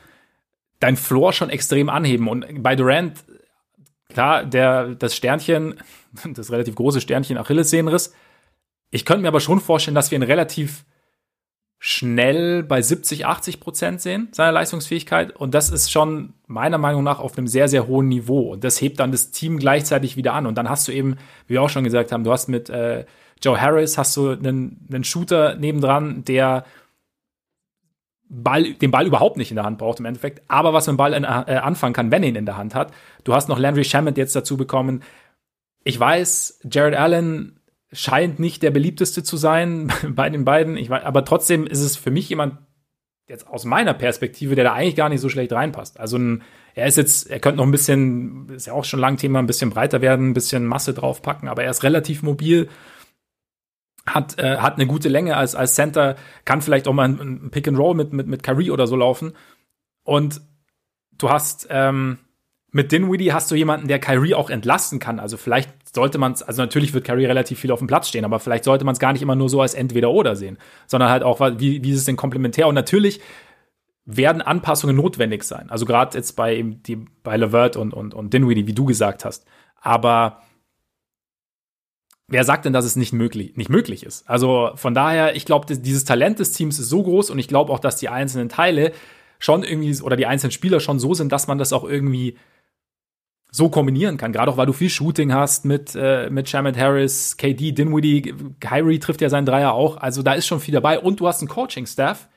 dein 0.79 0.96
Floor 0.96 1.33
schon 1.33 1.50
extrem 1.50 1.88
anheben. 1.88 2.29
Und 2.29 2.62
bei 2.62 2.77
Durant, 2.77 3.24
klar, 4.09 4.44
der, 4.44 4.94
das 4.94 5.16
Sternchen, 5.16 5.81
das 6.33 6.53
relativ 6.53 6.77
große 6.77 7.00
Sternchen 7.00 7.38
Achillessehnenriss. 7.38 8.14
Ich 8.92 9.05
könnte 9.05 9.22
mir 9.22 9.29
aber 9.29 9.40
schon 9.40 9.59
vorstellen, 9.59 9.96
dass 9.96 10.12
wir 10.12 10.16
einen 10.16 10.31
relativ 10.31 10.85
schnell 11.81 12.62
bei 12.62 12.81
70, 12.83 13.27
80 13.27 13.59
Prozent 13.59 14.00
sehen, 14.00 14.29
seiner 14.31 14.53
Leistungsfähigkeit. 14.53 15.35
Und 15.35 15.55
das 15.55 15.70
ist 15.70 15.90
schon 15.90 16.35
meiner 16.46 16.79
Meinung 16.79 17.03
nach 17.03 17.18
auf 17.18 17.37
einem 17.37 17.48
sehr, 17.48 17.66
sehr 17.66 17.88
hohen 17.88 18.07
Niveau. 18.07 18.53
Und 18.53 18.62
das 18.62 18.81
hebt 18.81 19.00
dann 19.00 19.11
das 19.11 19.33
Team 19.33 19.59
gleichzeitig 19.59 20.16
wieder 20.16 20.35
an. 20.35 20.46
Und 20.46 20.55
dann 20.55 20.70
hast 20.70 20.87
du 20.87 20.92
eben, 20.92 21.16
wie 21.48 21.55
wir 21.55 21.62
auch 21.62 21.68
schon 21.68 21.83
gesagt 21.83 22.12
haben, 22.12 22.22
du 22.22 22.31
hast 22.31 22.46
mit 22.48 22.70
äh, 22.70 23.05
Joe 23.42 23.61
Harris, 23.61 23.99
hast 23.99 24.16
du 24.16 24.31
einen, 24.31 24.87
einen 24.90 25.05
Shooter 25.05 25.57
nebendran, 25.57 26.25
der 26.25 26.64
Ball, 28.29 28.75
den 28.75 28.90
Ball 28.90 29.07
überhaupt 29.07 29.37
nicht 29.37 29.51
in 29.51 29.57
der 29.57 29.64
Hand 29.64 29.79
braucht 29.79 30.01
im 30.01 30.07
Endeffekt, 30.07 30.42
aber 30.49 30.73
was 30.73 30.87
mit 30.87 30.94
dem 30.94 30.97
Ball 30.97 31.12
in, 31.12 31.25
äh, 31.25 31.27
anfangen 31.27 31.94
kann, 31.94 32.11
wenn 32.11 32.23
er 32.23 32.31
ihn 32.31 32.37
in 32.37 32.47
der 32.47 32.57
Hand 32.57 32.75
hat. 32.75 32.92
Du 33.23 33.35
hast 33.35 33.49
noch 33.49 33.59
Landry 33.59 33.85
Shamet 33.85 34.16
jetzt 34.16 34.35
dazu 34.35 34.57
bekommen. 34.57 35.03
Ich 35.85 35.99
weiß, 35.99 36.61
Jared 36.70 36.97
Allen 36.97 37.61
scheint 37.92 38.40
nicht 38.40 38.62
der 38.62 38.70
beliebteste 38.70 39.23
zu 39.23 39.37
sein 39.37 39.92
bei 40.09 40.31
den 40.31 40.44
beiden. 40.44 40.77
Ich 40.77 40.90
weiß, 40.90 41.05
aber 41.05 41.25
trotzdem 41.25 41.66
ist 41.66 41.81
es 41.81 41.97
für 41.97 42.11
mich 42.11 42.29
jemand, 42.29 42.59
jetzt 43.27 43.47
aus 43.47 43.64
meiner 43.64 43.94
Perspektive, 43.94 44.55
der 44.55 44.64
da 44.64 44.73
eigentlich 44.75 44.97
gar 44.97 45.09
nicht 45.09 45.20
so 45.20 45.29
schlecht 45.29 45.53
reinpasst. 45.53 45.99
Also 45.99 46.18
ein, 46.18 46.42
er 46.75 46.87
ist 46.87 46.97
jetzt, 46.97 47.31
er 47.31 47.40
könnte 47.40 47.59
noch 47.59 47.64
ein 47.64 47.70
bisschen, 47.70 48.49
ist 48.51 48.66
ja 48.66 48.75
auch 48.75 48.85
schon 48.85 49.01
lang 49.01 49.16
Thema, 49.16 49.38
ein 49.38 49.47
bisschen 49.47 49.70
breiter 49.70 50.03
werden, 50.03 50.31
ein 50.31 50.35
bisschen 50.35 50.66
Masse 50.66 50.92
draufpacken, 50.92 51.49
aber 51.49 51.64
er 51.64 51.70
ist 51.70 51.85
relativ 51.85 52.23
mobil, 52.23 52.68
hat, 54.07 54.38
äh, 54.38 54.59
hat 54.59 54.75
eine 54.75 54.87
gute 54.87 55.09
Länge 55.09 55.37
als, 55.37 55.55
als 55.55 55.75
Center, 55.75 56.17
kann 56.45 56.62
vielleicht 56.62 56.88
auch 56.88 56.93
mal 56.93 57.09
ein, 57.09 57.19
ein 57.21 57.51
Pick 57.51 57.69
and 57.69 57.79
Roll 57.79 57.95
mit, 57.95 58.12
mit, 58.12 58.27
mit 58.27 58.43
Kyrie 58.43 58.71
oder 58.71 58.87
so 58.87 58.97
laufen. 58.97 59.33
Und 60.03 60.43
du 61.17 61.31
hast, 61.31 61.67
ähm, 61.71 62.19
mit 62.71 62.93
Dinwiddie 62.93 63.33
hast 63.33 63.51
du 63.51 63.55
jemanden, 63.55 63.88
der 63.88 64.01
Kyrie 64.01 64.35
auch 64.35 64.51
entlasten 64.51 64.99
kann. 64.99 65.21
Also 65.21 65.37
vielleicht 65.37 65.71
sollte 65.95 66.19
man 66.19 66.33
also 66.33 66.61
natürlich 66.61 66.93
wird 66.93 67.05
Kyrie 67.05 67.25
relativ 67.25 67.61
viel 67.61 67.71
auf 67.71 67.79
dem 67.79 67.87
Platz 67.87 68.09
stehen, 68.09 68.25
aber 68.25 68.40
vielleicht 68.40 68.64
sollte 68.64 68.85
man 68.85 68.95
es 68.95 68.99
gar 68.99 69.12
nicht 69.12 69.23
immer 69.23 69.37
nur 69.37 69.49
so 69.49 69.61
als 69.61 69.75
Entweder-Oder 69.75 70.35
sehen, 70.35 70.59
sondern 70.87 71.09
halt 71.09 71.23
auch, 71.23 71.40
wie, 71.40 71.85
wie 71.85 71.90
ist 71.90 71.99
es 71.99 72.05
denn 72.05 72.17
komplementär? 72.17 72.67
Und 72.67 72.75
natürlich 72.75 73.21
werden 74.05 74.43
Anpassungen 74.43 74.97
notwendig 74.97 75.45
sein. 75.45 75.71
Also 75.71 75.87
gerade 75.87 76.17
jetzt 76.19 76.33
bei, 76.33 76.62
die, 76.62 77.07
bei 77.23 77.37
Levert 77.37 77.77
und, 77.77 77.95
und, 77.95 78.12
und 78.12 78.35
Dinwiddie, 78.35 78.67
wie 78.67 78.75
du 78.75 78.85
gesagt 78.85 79.25
hast. 79.25 79.47
Aber 79.81 80.43
wer 82.29 82.45
sagt 82.45 82.65
denn, 82.65 82.73
dass 82.73 82.85
es 82.85 82.97
nicht 82.97 83.13
möglich, 83.13 83.57
nicht 83.57 83.71
möglich 83.71 84.05
ist? 84.05 84.29
Also 84.29 84.71
von 84.77 84.95
daher, 84.95 85.37
ich 85.37 85.45
glaube, 85.45 85.67
dieses 85.75 86.05
Talent 86.05 86.39
des 86.39 86.53
Teams 86.53 86.79
ist 86.79 86.89
so 86.89 87.03
groß 87.03 87.31
und 87.31 87.39
ich 87.39 87.49
glaube 87.49 87.73
auch, 87.73 87.79
dass 87.79 87.97
die 87.97 88.09
einzelnen 88.09 88.49
Teile 88.49 88.93
schon 89.39 89.63
irgendwie 89.63 90.01
oder 90.03 90.17
die 90.17 90.27
einzelnen 90.27 90.53
Spieler 90.53 90.81
schon 90.81 90.99
so 90.99 91.15
sind, 91.15 91.33
dass 91.33 91.47
man 91.47 91.59
das 91.59 91.73
auch 91.73 91.85
irgendwie 91.85 92.37
so 93.51 93.69
kombinieren 93.69 94.17
kann. 94.17 94.33
Gerade 94.33 94.51
auch, 94.51 94.57
weil 94.57 94.67
du 94.67 94.73
viel 94.73 94.91
Shooting 94.91 95.33
hast 95.33 95.65
mit, 95.65 95.95
äh, 95.95 96.29
mit 96.29 96.49
Shamet 96.49 96.77
Harris, 96.77 97.37
KD, 97.37 97.71
Dinwiddie, 97.71 98.35
Kyrie 98.59 98.99
trifft 98.99 99.21
ja 99.21 99.29
seinen 99.29 99.47
Dreier 99.47 99.75
auch. 99.75 99.97
Also 99.97 100.23
da 100.23 100.33
ist 100.33 100.47
schon 100.47 100.59
viel 100.59 100.75
dabei. 100.75 100.99
Und 100.99 101.21
du 101.21 101.29
hast 101.29 101.41
einen 101.41 101.49
Coaching-Staff, 101.49 102.29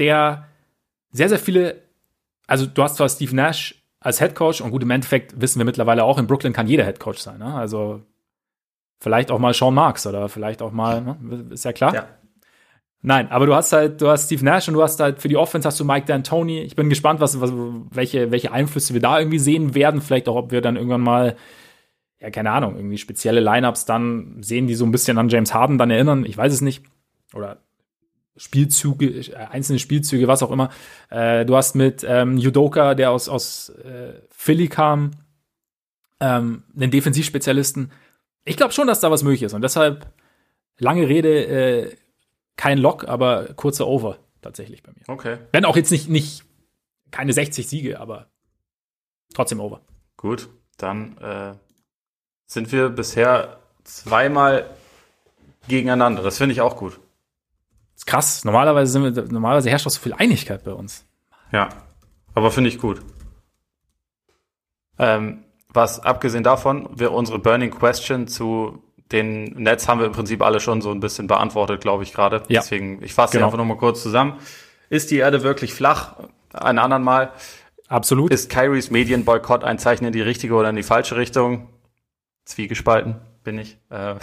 der 0.00 0.48
sehr, 1.12 1.28
sehr 1.28 1.38
viele, 1.38 1.82
also 2.48 2.66
du 2.66 2.82
hast 2.82 2.96
zwar 2.96 3.08
Steve 3.08 3.36
Nash 3.36 3.76
als 4.00 4.18
Head 4.18 4.34
Coach 4.34 4.60
und 4.60 4.72
gut, 4.72 4.82
im 4.82 4.90
Endeffekt 4.90 5.40
wissen 5.40 5.60
wir 5.60 5.66
mittlerweile 5.66 6.02
auch, 6.02 6.18
in 6.18 6.26
Brooklyn 6.26 6.52
kann 6.52 6.66
jeder 6.66 6.84
Head 6.84 6.98
Coach 6.98 7.20
sein. 7.20 7.38
Ne? 7.38 7.54
Also 7.54 8.02
vielleicht 9.00 9.30
auch 9.30 9.38
mal 9.38 9.54
Sean 9.54 9.74
Marks 9.74 10.06
oder 10.06 10.28
vielleicht 10.28 10.62
auch 10.62 10.72
mal, 10.72 11.00
ne? 11.00 11.46
ist 11.50 11.64
ja 11.64 11.72
klar. 11.72 11.94
Ja. 11.94 12.08
Nein, 13.02 13.30
aber 13.30 13.46
du 13.46 13.54
hast 13.54 13.72
halt, 13.72 14.02
du 14.02 14.08
hast 14.08 14.26
Steve 14.26 14.44
Nash 14.44 14.68
und 14.68 14.74
du 14.74 14.82
hast 14.82 15.00
halt 15.00 15.20
für 15.20 15.28
die 15.28 15.38
Offense 15.38 15.66
hast 15.66 15.80
du 15.80 15.86
Mike 15.86 16.12
D'Antoni. 16.12 16.60
Ich 16.62 16.76
bin 16.76 16.90
gespannt, 16.90 17.20
was, 17.20 17.40
was, 17.40 17.50
welche, 17.90 18.30
welche 18.30 18.52
Einflüsse 18.52 18.92
wir 18.92 19.00
da 19.00 19.18
irgendwie 19.18 19.38
sehen 19.38 19.74
werden. 19.74 20.02
Vielleicht 20.02 20.28
auch, 20.28 20.36
ob 20.36 20.52
wir 20.52 20.60
dann 20.60 20.76
irgendwann 20.76 21.00
mal, 21.00 21.36
ja, 22.20 22.28
keine 22.28 22.50
Ahnung, 22.50 22.76
irgendwie 22.76 22.98
spezielle 22.98 23.40
Lineups 23.40 23.86
dann 23.86 24.42
sehen, 24.42 24.66
die 24.66 24.74
so 24.74 24.84
ein 24.84 24.92
bisschen 24.92 25.16
an 25.16 25.30
James 25.30 25.54
Harden 25.54 25.78
dann 25.78 25.90
erinnern. 25.90 26.26
Ich 26.26 26.36
weiß 26.36 26.52
es 26.52 26.60
nicht. 26.60 26.84
Oder 27.32 27.62
Spielzüge, 28.36 29.06
äh, 29.06 29.34
einzelne 29.50 29.78
Spielzüge, 29.78 30.28
was 30.28 30.42
auch 30.42 30.50
immer. 30.50 30.68
Äh, 31.08 31.46
du 31.46 31.56
hast 31.56 31.74
mit 31.74 32.04
ähm, 32.06 32.36
Judoka, 32.36 32.94
der 32.94 33.12
aus, 33.12 33.30
aus 33.30 33.70
äh, 33.70 34.20
Philly 34.30 34.68
kam, 34.68 35.12
ähm, 36.20 36.64
einen 36.76 36.90
Defensivspezialisten. 36.90 37.92
Ich 38.44 38.56
glaube 38.56 38.72
schon, 38.72 38.86
dass 38.86 39.00
da 39.00 39.10
was 39.10 39.22
möglich 39.22 39.42
ist. 39.42 39.54
Und 39.54 39.62
deshalb, 39.62 40.12
lange 40.78 41.08
Rede, 41.08 41.46
äh, 41.46 41.96
kein 42.56 42.78
Lock, 42.78 43.08
aber 43.08 43.54
kurzer 43.54 43.86
Over 43.86 44.18
tatsächlich 44.42 44.82
bei 44.82 44.92
mir. 44.92 45.02
Okay. 45.08 45.38
Wenn 45.52 45.64
auch 45.64 45.76
jetzt 45.76 45.90
nicht, 45.90 46.08
nicht 46.08 46.44
keine 47.10 47.32
60 47.32 47.68
Siege, 47.68 48.00
aber 48.00 48.26
trotzdem 49.34 49.60
Over. 49.60 49.80
Gut, 50.16 50.48
dann 50.76 51.16
äh, 51.18 51.54
sind 52.46 52.72
wir 52.72 52.88
bisher 52.90 53.58
zweimal 53.84 54.68
gegeneinander. 55.68 56.22
Das 56.22 56.38
finde 56.38 56.52
ich 56.52 56.60
auch 56.60 56.76
gut. 56.76 56.94
Das 57.94 58.02
ist 58.02 58.06
krass. 58.06 58.44
Normalerweise, 58.44 58.92
sind 58.92 59.16
wir, 59.16 59.22
normalerweise 59.24 59.70
herrscht 59.70 59.86
auch 59.86 59.90
so 59.90 60.00
viel 60.00 60.12
Einigkeit 60.12 60.64
bei 60.64 60.72
uns. 60.72 61.06
Ja, 61.52 61.68
aber 62.34 62.50
finde 62.50 62.70
ich 62.70 62.78
gut. 62.78 63.02
Ähm, 64.98 65.44
was 65.72 66.00
abgesehen 66.00 66.42
davon, 66.42 66.88
wir 66.94 67.12
unsere 67.12 67.38
Burning 67.38 67.70
Question 67.70 68.26
zu 68.28 68.82
den 69.12 69.44
Netz 69.54 69.88
haben 69.88 69.98
wir 69.98 70.06
im 70.06 70.12
Prinzip 70.12 70.42
alle 70.42 70.60
schon 70.60 70.80
so 70.80 70.90
ein 70.90 71.00
bisschen 71.00 71.26
beantwortet, 71.26 71.80
glaube 71.80 72.04
ich 72.04 72.12
gerade. 72.12 72.42
Ja. 72.48 72.60
Deswegen, 72.60 73.02
ich 73.02 73.12
fasse 73.12 73.32
genau. 73.32 73.46
einfach 73.46 73.58
nochmal 73.58 73.76
kurz 73.76 74.02
zusammen. 74.02 74.34
Ist 74.88 75.10
die 75.10 75.16
Erde 75.16 75.42
wirklich 75.42 75.74
flach? 75.74 76.16
Ein 76.52 76.78
anderen 76.78 77.02
Mal. 77.02 77.32
Absolut. 77.88 78.30
Ist 78.30 78.50
Kyries 78.50 78.90
Medienboykott 78.90 79.64
ein 79.64 79.78
Zeichen 79.78 80.04
in 80.04 80.12
die 80.12 80.20
richtige 80.20 80.54
oder 80.54 80.70
in 80.70 80.76
die 80.76 80.84
falsche 80.84 81.16
Richtung? 81.16 81.68
Zwiegespalten 82.44 83.16
bin 83.42 83.58
ich. 83.58 83.78
Äh, 83.90 84.14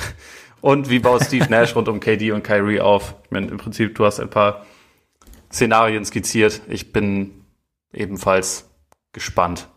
und 0.62 0.90
wie 0.90 1.00
baut 1.00 1.24
Steve 1.24 1.48
Nash 1.50 1.76
rund 1.76 1.90
um 1.90 2.00
KD 2.00 2.32
und 2.32 2.44
Kyrie 2.44 2.80
auf? 2.80 3.16
Ich 3.26 3.32
meine, 3.32 3.48
im 3.48 3.58
Prinzip, 3.58 3.96
du 3.96 4.06
hast 4.06 4.20
ein 4.20 4.30
paar 4.30 4.66
Szenarien 5.52 6.06
skizziert. 6.06 6.62
Ich 6.70 6.94
bin 6.94 7.46
ebenfalls 7.92 8.70
gespannt, 9.12 9.68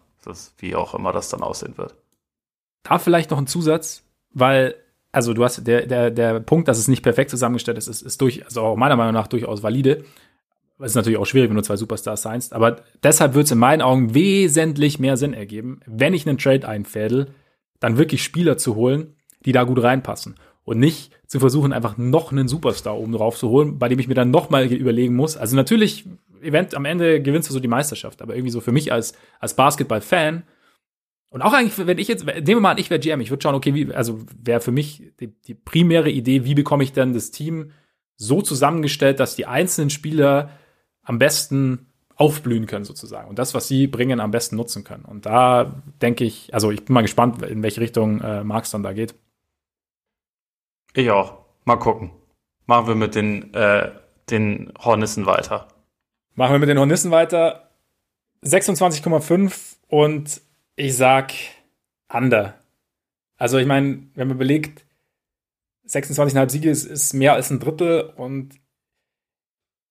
wie 0.59 0.75
auch 0.75 0.95
immer 0.95 1.13
das 1.13 1.29
dann 1.29 1.43
aussehen 1.43 1.77
wird. 1.79 1.95
Da 2.83 2.99
vielleicht 2.99 3.31
noch 3.31 3.39
ein 3.39 3.47
Zusatz, 3.47 4.03
weil 4.33 4.75
also 5.13 5.35
du 5.35 5.45
hast 5.45 5.67
der, 5.67 5.87
der, 5.87 6.11
der 6.11 6.41
Punkt, 6.41 6.69
dass 6.69 6.79
es 6.79 6.89
nicht 6.89 7.03
perfekt 7.03 7.31
zusammengestellt 7.31 7.79
ist, 7.79 7.89
ist, 7.89 8.03
ist 8.03 8.21
durch, 8.21 8.45
also 8.45 8.63
auch 8.63 8.77
meiner 8.77 8.97
Meinung 8.97 9.15
nach 9.15 9.27
durchaus 9.27 9.63
valide. 9.63 10.05
Es 10.79 10.93
ist 10.93 10.95
natürlich 10.95 11.19
auch 11.19 11.27
schwierig, 11.27 11.51
wenn 11.51 11.57
du 11.57 11.63
zwei 11.63 11.77
Superstars 11.77 12.23
seinst, 12.23 12.55
aber 12.55 12.77
deshalb 13.03 13.35
wird 13.35 13.47
es 13.47 13.51
in 13.51 13.59
meinen 13.59 13.83
Augen 13.83 14.15
wesentlich 14.15 14.99
mehr 14.99 15.17
Sinn 15.17 15.35
ergeben, 15.35 15.81
wenn 15.87 16.15
ich 16.15 16.27
einen 16.27 16.39
Trade 16.39 16.67
einfädel, 16.67 17.35
dann 17.81 17.99
wirklich 17.99 18.23
Spieler 18.23 18.57
zu 18.57 18.77
holen, 18.77 19.15
die 19.45 19.53
da 19.53 19.65
gut 19.65 19.83
reinpassen. 19.83 20.37
Und 20.65 20.79
nicht 20.79 21.13
zu 21.27 21.41
versuchen, 21.41 21.73
einfach 21.73 21.99
noch 21.99 22.33
einen 22.33 22.47
Superstar 22.47 22.97
oben 22.97 23.13
drauf 23.13 23.37
zu 23.37 23.49
holen, 23.49 23.79
bei 23.79 23.89
dem 23.89 23.99
ich 23.99 24.09
mir 24.09 24.15
dann 24.15 24.31
noch 24.31 24.51
mal 24.51 24.67
überlegen 24.67 25.17
muss. 25.17 25.37
Also 25.37 25.57
natürlich, 25.57 26.07
event, 26.43 26.75
am 26.75 26.85
Ende 26.85 27.23
gewinnst 27.23 27.49
du 27.49 27.53
so 27.53 27.61
die 27.61 27.69
Meisterschaft, 27.69 28.23
aber 28.23 28.35
irgendwie 28.35 28.53
so 28.53 28.61
für 28.61 28.73
mich 28.73 28.93
als, 28.93 29.15
als 29.39 29.55
Basketball-Fan 29.55 30.45
und 31.31 31.43
auch 31.43 31.53
eigentlich, 31.53 31.87
wenn 31.87 31.99
ich 31.99 32.09
jetzt, 32.09 32.27
nehmen 32.27 32.47
wir 32.47 32.61
mal 32.61 32.73
an, 32.73 32.79
ich 32.79 32.91
wäre 32.91 32.99
GM, 32.99 33.21
ich 33.21 33.31
würde 33.31 33.43
schauen, 33.43 33.55
okay, 33.55 33.73
wie, 33.73 33.95
also 33.95 34.21
wäre 34.37 34.61
für 34.61 34.73
mich 34.73 35.13
die, 35.21 35.29
die 35.29 35.55
primäre 35.55 36.11
Idee, 36.11 36.45
wie 36.45 36.55
bekomme 36.55 36.83
ich 36.83 36.93
denn 36.93 37.15
das 37.15 37.31
Team 37.31 37.71
so 38.17 38.43
zusammengestellt, 38.43 39.21
dass 39.21 39.37
die 39.37 39.47
einzelnen 39.47 39.91
Spieler 39.91 40.51
am 41.03 41.19
besten 41.19 41.87
aufblühen 42.17 42.67
können 42.67 42.85
sozusagen 42.85 43.29
und 43.29 43.39
das, 43.39 43.55
was 43.55 43.69
sie 43.69 43.87
bringen, 43.87 44.21
am 44.21 44.33
besten 44.33 44.57
nutzen 44.57 44.83
können. 44.83 45.05
Und 45.05 45.25
da 45.25 45.83
denke 46.03 46.25
ich, 46.25 46.53
also 46.53 46.71
ich 46.73 46.85
bin 46.85 46.95
mal 46.95 47.01
gespannt, 47.03 47.43
in 47.43 47.63
welche 47.63 47.81
Richtung 47.81 48.21
äh, 48.21 48.45
Marx 48.45 48.73
dann 48.73 48.83
da 48.83 48.93
geht. 48.93 49.15
Ich 50.93 51.11
auch. 51.11 51.39
Mal 51.65 51.77
gucken. 51.77 52.11
Machen 52.67 52.89
wir 52.89 52.95
mit 52.97 53.15
den, 53.15 53.55
äh, 53.55 53.93
den 54.29 54.73
Hornissen 54.79 55.27
weiter. 55.27 55.69
Machen 56.41 56.53
wir 56.53 56.59
mit 56.61 56.71
den 56.71 56.79
Hornissen 56.79 57.11
weiter. 57.11 57.69
26,5 58.43 59.77
und 59.89 60.41
ich 60.75 60.97
sag 60.97 61.35
Under. 62.11 62.55
Also 63.37 63.59
ich 63.59 63.67
meine, 63.67 64.05
wenn 64.15 64.29
man 64.29 64.37
überlegt, 64.39 64.87
26,5 65.87 66.49
Siege 66.49 66.71
ist, 66.71 66.87
ist 66.87 67.13
mehr 67.13 67.35
als 67.35 67.51
ein 67.51 67.61
Drittel 67.61 68.15
und 68.17 68.55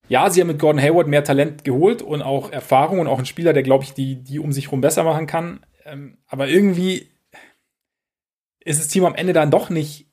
ja, 0.07 0.27
sie 0.31 0.41
haben 0.41 0.47
mit 0.47 0.57
Gordon 0.57 0.81
Hayward 0.81 1.07
mehr 1.07 1.23
Talent 1.23 1.63
geholt 1.65 2.01
und 2.01 2.23
auch 2.23 2.51
Erfahrung 2.51 2.97
und 2.97 3.05
auch 3.05 3.17
einen 3.17 3.27
Spieler, 3.27 3.53
der, 3.53 3.61
glaube 3.61 3.83
ich, 3.83 3.93
die, 3.93 4.15
die 4.15 4.39
um 4.39 4.51
sich 4.51 4.65
herum 4.65 4.81
besser 4.81 5.03
machen 5.03 5.27
kann. 5.27 5.63
Ähm, 5.85 6.17
aber 6.25 6.47
irgendwie 6.47 7.11
ist 8.59 8.79
das 8.79 8.87
Team 8.87 9.05
am 9.05 9.13
Ende 9.13 9.33
dann 9.33 9.51
doch 9.51 9.69
nicht 9.69 10.08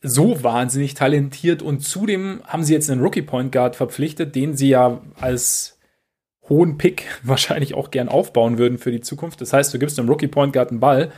so 0.00 0.42
wahnsinnig 0.42 0.94
talentiert 0.94 1.62
und 1.62 1.80
zudem 1.80 2.40
haben 2.46 2.62
sie 2.62 2.72
jetzt 2.72 2.90
einen 2.90 3.02
Rookie 3.02 3.22
Point 3.22 3.52
Guard 3.52 3.76
verpflichtet, 3.76 4.34
den 4.34 4.56
sie 4.56 4.68
ja 4.68 5.00
als 5.20 5.78
hohen 6.48 6.78
Pick 6.78 7.04
wahrscheinlich 7.22 7.74
auch 7.74 7.90
gern 7.90 8.08
aufbauen 8.08 8.58
würden 8.58 8.78
für 8.78 8.92
die 8.92 9.00
Zukunft. 9.00 9.40
Das 9.40 9.52
heißt, 9.52 9.72
du 9.74 9.78
gibst 9.78 9.98
einem 9.98 10.08
Rookie 10.08 10.28
Point 10.28 10.52
Guard 10.52 10.70
einen 10.70 10.80
Ball 10.80 11.12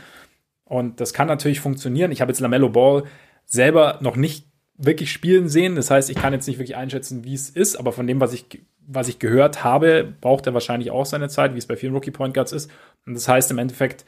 und 0.65 0.99
das 0.99 1.13
kann 1.13 1.27
natürlich 1.27 1.59
funktionieren. 1.59 2.11
Ich 2.11 2.21
habe 2.21 2.31
jetzt 2.31 2.39
Lamello 2.39 2.69
Ball 2.69 3.03
selber 3.45 3.99
noch 4.01 4.15
nicht 4.15 4.47
wirklich 4.77 5.11
spielen 5.11 5.47
sehen. 5.47 5.75
Das 5.75 5.91
heißt, 5.91 6.09
ich 6.09 6.17
kann 6.17 6.33
jetzt 6.33 6.47
nicht 6.47 6.57
wirklich 6.57 6.75
einschätzen, 6.75 7.23
wie 7.23 7.33
es 7.33 7.49
ist, 7.49 7.75
aber 7.75 7.91
von 7.91 8.07
dem, 8.07 8.19
was 8.19 8.33
ich, 8.33 8.45
was 8.87 9.07
ich 9.07 9.19
gehört 9.19 9.63
habe, 9.63 10.11
braucht 10.21 10.47
er 10.47 10.53
wahrscheinlich 10.53 10.89
auch 10.89 11.05
seine 11.05 11.29
Zeit, 11.29 11.53
wie 11.53 11.59
es 11.59 11.67
bei 11.67 11.75
vielen 11.75 11.93
Rookie 11.93 12.11
Point 12.11 12.33
Guards 12.33 12.51
ist. 12.51 12.71
Und 13.05 13.13
das 13.13 13.27
heißt 13.27 13.51
im 13.51 13.59
Endeffekt, 13.59 14.05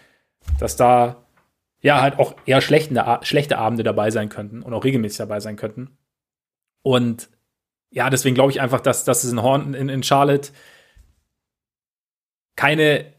dass 0.60 0.76
da 0.76 1.24
ja 1.84 2.02
halt 2.02 2.18
auch 2.18 2.36
eher 2.46 2.62
schlechte, 2.62 3.20
schlechte 3.22 3.58
Abende 3.60 3.84
dabei 3.84 4.10
sein 4.10 4.30
könnten 4.30 4.64
und 4.64 4.74
auch 4.74 4.84
regelmäßig 4.84 5.18
dabei 5.20 5.40
sein 5.40 5.58
könnten. 5.58 5.98
Und 6.82 7.30
ja, 7.92 8.10
deswegen 8.10 8.34
glaube 8.34 8.52
ich 8.52 8.62
einfach, 8.62 8.82
dass, 8.82 9.04
dass 9.04 9.24
es 9.24 9.32
in, 9.32 9.44
Horn, 9.44 9.74
in, 9.76 9.90
in 9.90 10.02
Charlotte 10.02 10.52
keine 12.56 13.14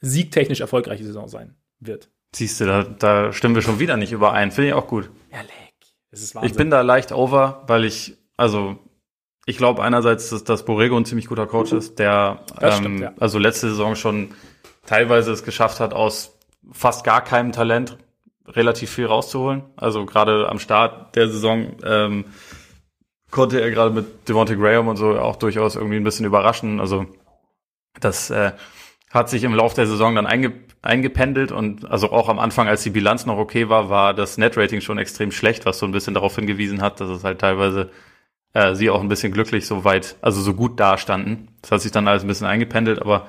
siegtechnisch 0.00 0.60
erfolgreiche 0.60 1.04
Saison 1.04 1.28
sein 1.28 1.56
wird. 1.80 2.10
Siehst 2.34 2.60
du, 2.60 2.66
da, 2.66 2.82
da 2.82 3.32
stimmen 3.32 3.54
wir 3.54 3.62
schon 3.62 3.78
wieder 3.78 3.96
nicht 3.96 4.12
überein. 4.12 4.50
Finde 4.50 4.68
ich 4.68 4.74
auch 4.74 4.86
gut. 4.86 5.10
Ja, 5.32 5.40
leck. 5.40 5.74
Das 6.10 6.20
ist 6.20 6.34
Wahnsinn. 6.34 6.50
Ich 6.50 6.56
bin 6.56 6.70
da 6.70 6.82
leicht 6.82 7.12
over, 7.12 7.64
weil 7.66 7.84
ich, 7.84 8.16
also 8.36 8.78
ich 9.46 9.56
glaube 9.56 9.82
einerseits, 9.82 10.28
dass, 10.30 10.44
dass 10.44 10.64
Borrego 10.64 10.96
ein 10.96 11.04
ziemlich 11.04 11.26
guter 11.26 11.46
Coach 11.46 11.72
ist, 11.72 11.98
der 11.98 12.40
ähm, 12.60 12.72
stimmt, 12.72 13.00
ja. 13.00 13.14
also 13.18 13.38
letzte 13.38 13.70
Saison 13.70 13.94
schon 13.94 14.34
teilweise 14.84 15.32
es 15.32 15.44
geschafft 15.44 15.80
hat, 15.80 15.94
aus 15.94 16.38
fast 16.70 17.04
gar 17.04 17.22
keinem 17.24 17.52
Talent 17.52 17.96
relativ 18.54 18.90
viel 18.90 19.06
rauszuholen. 19.06 19.62
Also 19.76 20.06
gerade 20.06 20.48
am 20.48 20.58
Start 20.58 21.14
der 21.16 21.28
Saison 21.28 21.76
ähm, 21.84 22.24
konnte 23.30 23.60
er 23.60 23.70
gerade 23.70 23.94
mit 23.94 24.28
Devontae 24.28 24.56
Graham 24.56 24.88
und 24.88 24.96
so 24.96 25.18
auch 25.18 25.36
durchaus 25.36 25.76
irgendwie 25.76 25.96
ein 25.96 26.04
bisschen 26.04 26.26
überraschen. 26.26 26.80
Also 26.80 27.06
das 28.00 28.30
äh, 28.30 28.52
hat 29.10 29.28
sich 29.28 29.44
im 29.44 29.54
Laufe 29.54 29.76
der 29.76 29.86
Saison 29.86 30.14
dann 30.14 30.26
einge 30.26 30.52
eingependelt 30.80 31.50
und 31.50 31.90
also 31.90 32.12
auch 32.12 32.28
am 32.28 32.38
Anfang, 32.38 32.68
als 32.68 32.84
die 32.84 32.90
Bilanz 32.90 33.26
noch 33.26 33.36
okay 33.36 33.68
war, 33.68 33.90
war 33.90 34.14
das 34.14 34.38
Net-Rating 34.38 34.80
schon 34.80 34.96
extrem 34.96 35.32
schlecht, 35.32 35.66
was 35.66 35.80
so 35.80 35.86
ein 35.86 35.92
bisschen 35.92 36.14
darauf 36.14 36.36
hingewiesen 36.36 36.82
hat, 36.82 37.00
dass 37.00 37.10
es 37.10 37.24
halt 37.24 37.40
teilweise 37.40 37.90
äh, 38.54 38.76
sie 38.76 38.88
auch 38.88 39.00
ein 39.00 39.08
bisschen 39.08 39.32
glücklich 39.32 39.66
so 39.66 39.82
weit, 39.84 40.14
also 40.20 40.40
so 40.40 40.54
gut 40.54 40.78
dastanden. 40.78 41.48
Das 41.62 41.72
hat 41.72 41.80
sich 41.80 41.90
dann 41.90 42.06
alles 42.06 42.22
ein 42.22 42.28
bisschen 42.28 42.46
eingependelt, 42.46 43.02
aber 43.02 43.26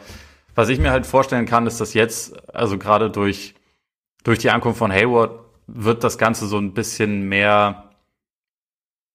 was 0.54 0.70
ich 0.70 0.80
mir 0.80 0.92
halt 0.92 1.06
vorstellen 1.06 1.46
kann, 1.46 1.66
ist, 1.68 1.82
dass 1.82 1.94
jetzt, 1.94 2.36
also 2.54 2.78
gerade 2.78 3.10
durch, 3.10 3.56
durch 4.24 4.40
die 4.40 4.50
Ankunft 4.50 4.80
von 4.80 4.92
Hayward, 4.92 5.40
wird 5.68 6.04
das 6.04 6.18
Ganze 6.18 6.48
so 6.48 6.58
ein 6.58 6.74
bisschen 6.74 7.30
mehr, 7.30 7.92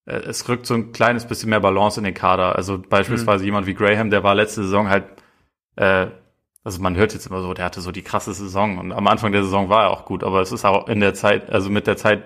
äh, 0.05 0.17
es 0.17 0.47
rückt 0.47 0.65
so 0.65 0.73
ein 0.73 0.91
kleines 0.91 1.27
bisschen 1.27 1.49
mehr 1.49 1.59
Balance 1.59 1.99
in 1.99 2.05
den 2.05 2.13
Kader. 2.13 2.55
Also 2.55 2.79
beispielsweise 2.79 3.43
mhm. 3.43 3.45
jemand 3.45 3.67
wie 3.67 3.73
Graham, 3.73 4.09
der 4.09 4.23
war 4.23 4.35
letzte 4.35 4.63
Saison 4.63 4.89
halt 4.89 5.05
äh, 5.75 6.07
also 6.65 6.81
man 6.81 6.95
hört 6.95 7.13
jetzt 7.13 7.27
immer 7.27 7.41
so, 7.41 7.53
der 7.53 7.63
hatte 7.63 7.79
so 7.79 7.91
die 7.91 8.01
krasse 8.01 8.33
Saison 8.33 8.79
und 8.79 8.91
am 8.91 9.07
Anfang 9.07 9.31
der 9.31 9.43
Saison 9.43 9.69
war 9.69 9.83
er 9.83 9.91
auch 9.91 10.03
gut, 10.03 10.23
aber 10.23 10.41
es 10.41 10.51
ist 10.51 10.65
auch 10.65 10.87
in 10.89 10.99
der 10.99 11.13
Zeit, 11.13 11.51
also 11.51 11.69
mit 11.69 11.85
der 11.85 11.95
Zeit 11.95 12.23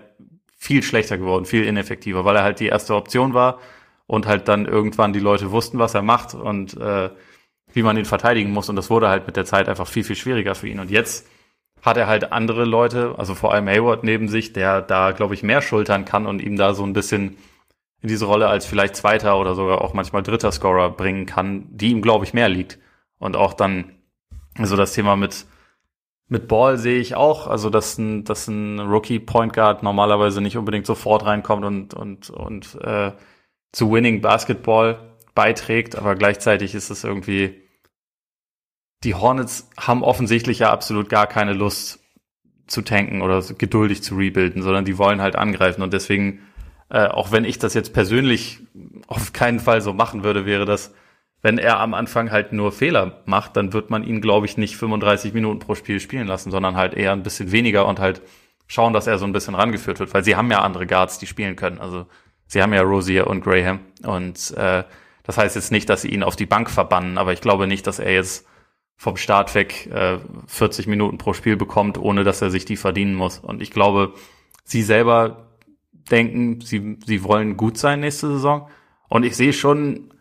viel 0.57 0.81
schlechter 0.81 1.17
geworden, 1.17 1.45
viel 1.45 1.65
ineffektiver, 1.65 2.23
weil 2.23 2.37
er 2.37 2.43
halt 2.43 2.61
die 2.61 2.67
erste 2.67 2.95
Option 2.95 3.33
war 3.33 3.59
und 4.07 4.27
halt 4.27 4.47
dann 4.47 4.65
irgendwann 4.65 5.11
die 5.11 5.19
Leute 5.19 5.51
wussten, 5.51 5.77
was 5.77 5.93
er 5.93 6.03
macht 6.03 6.33
und 6.35 6.77
äh, 6.77 7.09
wie 7.73 7.83
man 7.83 7.97
ihn 7.97 8.05
verteidigen 8.05 8.51
muss 8.51 8.69
und 8.69 8.77
das 8.77 8.89
wurde 8.89 9.09
halt 9.09 9.27
mit 9.27 9.35
der 9.35 9.43
Zeit 9.43 9.67
einfach 9.67 9.87
viel, 9.87 10.05
viel 10.05 10.15
schwieriger 10.15 10.55
für 10.55 10.69
ihn 10.69 10.79
und 10.79 10.89
jetzt 10.89 11.27
hat 11.81 11.97
er 11.97 12.07
halt 12.07 12.31
andere 12.31 12.65
Leute, 12.65 13.15
also 13.17 13.35
vor 13.35 13.53
allem 13.53 13.67
Hayward 13.67 14.03
neben 14.03 14.27
sich, 14.27 14.53
der 14.53 14.81
da, 14.81 15.11
glaube 15.11 15.33
ich, 15.33 15.43
mehr 15.43 15.61
schultern 15.61 16.05
kann 16.05 16.25
und 16.25 16.41
ihm 16.41 16.57
da 16.57 16.73
so 16.73 16.83
ein 16.83 16.93
bisschen 16.93 17.37
in 18.01 18.09
diese 18.09 18.25
Rolle 18.25 18.47
als 18.47 18.65
vielleicht 18.65 18.95
zweiter 18.95 19.37
oder 19.39 19.55
sogar 19.55 19.81
auch 19.81 19.93
manchmal 19.93 20.23
dritter 20.23 20.51
Scorer 20.51 20.89
bringen 20.89 21.25
kann, 21.25 21.67
die 21.69 21.91
ihm, 21.91 22.01
glaube 22.01 22.25
ich, 22.25 22.33
mehr 22.33 22.49
liegt. 22.49 22.79
Und 23.17 23.35
auch 23.35 23.53
dann, 23.53 23.91
also 24.57 24.75
das 24.77 24.93
Thema 24.93 25.15
mit, 25.15 25.45
mit 26.27 26.47
Ball 26.47 26.77
sehe 26.77 26.99
ich 26.99 27.15
auch, 27.15 27.47
also 27.47 27.69
dass 27.69 27.97
ein, 27.97 28.23
dass 28.23 28.47
ein 28.47 28.79
Rookie 28.79 29.19
Point 29.19 29.53
Guard 29.53 29.83
normalerweise 29.83 30.41
nicht 30.41 30.57
unbedingt 30.57 30.85
sofort 30.85 31.25
reinkommt 31.25 31.65
und, 31.65 31.93
und, 31.93 32.29
und 32.29 32.75
äh, 32.81 33.11
zu 33.71 33.91
Winning 33.91 34.21
Basketball 34.21 35.15
beiträgt, 35.35 35.95
aber 35.95 36.15
gleichzeitig 36.15 36.75
ist 36.75 36.89
es 36.89 37.03
irgendwie, 37.03 37.61
die 39.03 39.15
Hornets 39.15 39.69
haben 39.77 40.03
offensichtlich 40.03 40.59
ja 40.59 40.71
absolut 40.71 41.09
gar 41.09 41.27
keine 41.27 41.53
Lust 41.53 41.99
zu 42.67 42.81
tanken 42.81 43.21
oder 43.21 43.41
geduldig 43.41 44.03
zu 44.03 44.15
rebuilden, 44.15 44.61
sondern 44.61 44.85
die 44.85 44.97
wollen 44.97 45.21
halt 45.21 45.35
angreifen. 45.35 45.81
Und 45.81 45.93
deswegen, 45.93 46.39
äh, 46.89 47.07
auch 47.07 47.31
wenn 47.31 47.45
ich 47.45 47.59
das 47.59 47.73
jetzt 47.73 47.93
persönlich 47.93 48.59
auf 49.07 49.33
keinen 49.33 49.59
Fall 49.59 49.81
so 49.81 49.93
machen 49.93 50.23
würde, 50.23 50.45
wäre 50.45 50.65
das 50.65 50.93
wenn 51.41 51.57
er 51.57 51.79
am 51.79 51.93
Anfang 51.93 52.31
halt 52.31 52.51
nur 52.51 52.71
Fehler 52.71 53.21
macht, 53.25 53.55
dann 53.55 53.71
wird 53.71 53.89
man 53.89 54.03
ihn, 54.03 54.21
glaube 54.21 54.45
ich, 54.45 54.57
nicht 54.57 54.75
35 54.75 55.33
Minuten 55.33 55.59
pro 55.59 55.75
Spiel 55.75 55.99
spielen 55.99 56.27
lassen, 56.27 56.51
sondern 56.51 56.75
halt 56.75 56.93
eher 56.93 57.13
ein 57.13 57.23
bisschen 57.23 57.51
weniger 57.51 57.85
und 57.85 57.99
halt 57.99 58.21
schauen, 58.67 58.93
dass 58.93 59.07
er 59.07 59.17
so 59.17 59.25
ein 59.25 59.31
bisschen 59.31 59.55
rangeführt 59.55 59.99
wird, 59.99 60.13
weil 60.13 60.23
sie 60.23 60.35
haben 60.35 60.51
ja 60.51 60.61
andere 60.61 60.85
Guards, 60.85 61.17
die 61.17 61.27
spielen 61.27 61.55
können. 61.55 61.79
Also 61.79 62.07
sie 62.45 62.61
haben 62.61 62.73
ja 62.73 62.81
Rosier 62.81 63.27
und 63.27 63.43
Graham. 63.43 63.79
Und 64.03 64.51
äh, 64.57 64.83
das 65.23 65.37
heißt 65.37 65.55
jetzt 65.55 65.71
nicht, 65.71 65.89
dass 65.89 66.01
sie 66.01 66.09
ihn 66.09 66.23
auf 66.23 66.35
die 66.35 66.45
Bank 66.45 66.69
verbannen, 66.69 67.17
aber 67.17 67.31
ich 67.31 67.41
glaube 67.41 67.67
nicht, 67.67 67.87
dass 67.87 67.99
er 67.99 68.11
jetzt 68.11 68.45
vom 68.99 69.15
Start 69.15 69.55
weg 69.55 69.87
äh, 69.93 70.17
40 70.47 70.85
Minuten 70.87 71.17
pro 71.17 71.31
Spiel 71.31 71.55
bekommt, 71.55 71.97
ohne 71.97 72.25
dass 72.25 72.41
er 72.41 72.51
sich 72.51 72.65
die 72.65 72.75
verdienen 72.75 73.15
muss. 73.15 73.39
Und 73.39 73.61
ich 73.61 73.71
glaube, 73.71 74.13
sie 74.65 74.83
selber 74.83 75.55
denken, 76.11 76.59
sie, 76.59 76.97
sie 77.05 77.23
wollen 77.23 77.55
gut 77.55 77.77
sein 77.77 78.01
nächste 78.01 78.27
Saison. 78.27 78.67
Und 79.07 79.23
ich 79.23 79.37
sehe 79.37 79.53
schon 79.53 80.13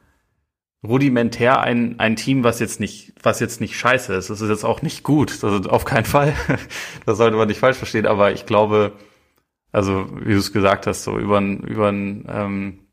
rudimentär 0.84 1.60
ein, 1.60 1.98
ein 1.98 2.14
Team, 2.14 2.44
was 2.44 2.60
jetzt 2.60 2.78
nicht, 2.78 3.14
was 3.20 3.40
jetzt 3.40 3.60
nicht 3.60 3.76
scheiße 3.76 4.14
ist. 4.14 4.30
Das 4.30 4.40
ist 4.40 4.48
jetzt 4.48 4.64
auch 4.64 4.80
nicht 4.80 5.02
gut. 5.02 5.42
Also 5.42 5.68
auf 5.68 5.84
keinen 5.84 6.04
Fall. 6.04 6.34
das 7.04 7.18
sollte 7.18 7.36
man 7.36 7.48
nicht 7.48 7.58
falsch 7.58 7.78
verstehen. 7.78 8.06
Aber 8.06 8.30
ich 8.30 8.46
glaube, 8.46 8.92
also 9.72 10.06
wie 10.20 10.34
du 10.34 10.38
es 10.38 10.52
gesagt 10.52 10.86
hast, 10.86 11.02
so 11.02 11.18
über 11.18 11.40
über 11.40 11.88
ähm, 11.88 12.86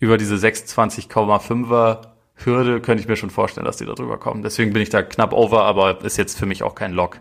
über 0.00 0.18
diese 0.18 0.34
26,5er 0.34 2.15
Hürde 2.36 2.80
könnte 2.80 3.02
ich 3.02 3.08
mir 3.08 3.16
schon 3.16 3.30
vorstellen, 3.30 3.64
dass 3.64 3.78
die 3.78 3.86
da 3.86 3.94
drüber 3.94 4.18
kommen. 4.18 4.42
Deswegen 4.42 4.72
bin 4.72 4.82
ich 4.82 4.90
da 4.90 5.02
knapp 5.02 5.32
over, 5.32 5.64
aber 5.64 6.04
ist 6.04 6.16
jetzt 6.16 6.38
für 6.38 6.46
mich 6.46 6.62
auch 6.62 6.74
kein 6.74 6.92
Lock. 6.92 7.20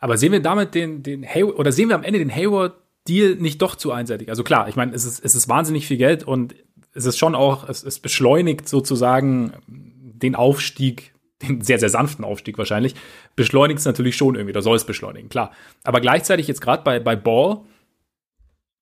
Aber 0.00 0.16
sehen 0.16 0.32
wir 0.32 0.40
damit 0.40 0.74
den, 0.74 1.02
den 1.02 1.24
Hayward, 1.24 1.58
oder 1.58 1.72
sehen 1.72 1.88
wir 1.88 1.94
am 1.94 2.02
Ende 2.02 2.18
den 2.18 2.34
Hayward 2.34 2.74
Deal 3.06 3.36
nicht 3.36 3.62
doch 3.62 3.76
zu 3.76 3.92
einseitig? 3.92 4.28
Also 4.28 4.42
klar, 4.42 4.68
ich 4.68 4.76
meine, 4.76 4.94
es 4.94 5.04
ist, 5.04 5.24
es 5.24 5.34
ist 5.34 5.48
wahnsinnig 5.48 5.86
viel 5.86 5.98
Geld 5.98 6.24
und 6.24 6.54
es 6.92 7.04
ist 7.04 7.18
schon 7.18 7.34
auch, 7.34 7.68
es, 7.68 7.84
es 7.84 7.98
beschleunigt 7.98 8.68
sozusagen 8.68 9.52
den 9.66 10.34
Aufstieg 10.34 11.12
den 11.42 11.62
sehr, 11.62 11.78
sehr 11.78 11.88
sanften 11.88 12.24
Aufstieg 12.24 12.58
wahrscheinlich, 12.58 12.94
beschleunigt 13.36 13.80
es 13.80 13.86
natürlich 13.86 14.16
schon 14.16 14.34
irgendwie, 14.34 14.52
da 14.52 14.62
soll 14.62 14.76
es 14.76 14.84
beschleunigen, 14.84 15.28
klar. 15.28 15.52
Aber 15.84 16.00
gleichzeitig 16.00 16.46
jetzt 16.48 16.60
gerade 16.60 16.82
bei, 16.82 17.00
bei 17.00 17.16
Ball, 17.16 17.60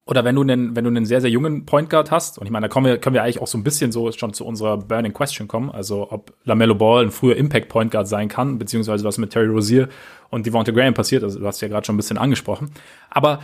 oder 0.08 0.24
wenn 0.24 0.36
du 0.36 0.40
einen, 0.40 0.74
wenn 0.74 0.84
du 0.84 0.88
einen 0.88 1.04
sehr, 1.04 1.20
sehr 1.20 1.28
jungen 1.28 1.66
Point 1.66 1.90
Guard 1.90 2.10
hast, 2.10 2.38
und 2.38 2.46
ich 2.46 2.50
meine, 2.50 2.64
da 2.64 2.68
kommen 2.72 2.86
wir, 2.86 2.96
können 2.96 3.12
wir 3.12 3.22
eigentlich 3.22 3.42
auch 3.42 3.46
so 3.46 3.58
ein 3.58 3.62
bisschen 3.62 3.92
so 3.92 4.10
schon 4.10 4.32
zu 4.32 4.46
unserer 4.46 4.78
Burning 4.78 5.12
Question 5.12 5.48
kommen, 5.48 5.70
also 5.70 6.10
ob 6.10 6.32
LaMelo 6.44 6.74
Ball 6.74 7.04
ein 7.04 7.10
früher 7.10 7.36
Impact 7.36 7.68
Point 7.68 7.90
Guard 7.90 8.08
sein 8.08 8.28
kann, 8.28 8.58
beziehungsweise 8.58 9.04
was 9.04 9.18
mit 9.18 9.30
Terry 9.30 9.48
Rozier 9.48 9.90
und 10.30 10.46
Devonta 10.46 10.72
Graham 10.72 10.94
passiert, 10.94 11.24
also 11.24 11.38
du 11.38 11.46
hast 11.46 11.60
ja 11.60 11.68
gerade 11.68 11.84
schon 11.84 11.94
ein 11.94 11.98
bisschen 11.98 12.16
angesprochen. 12.16 12.70
Aber 13.10 13.40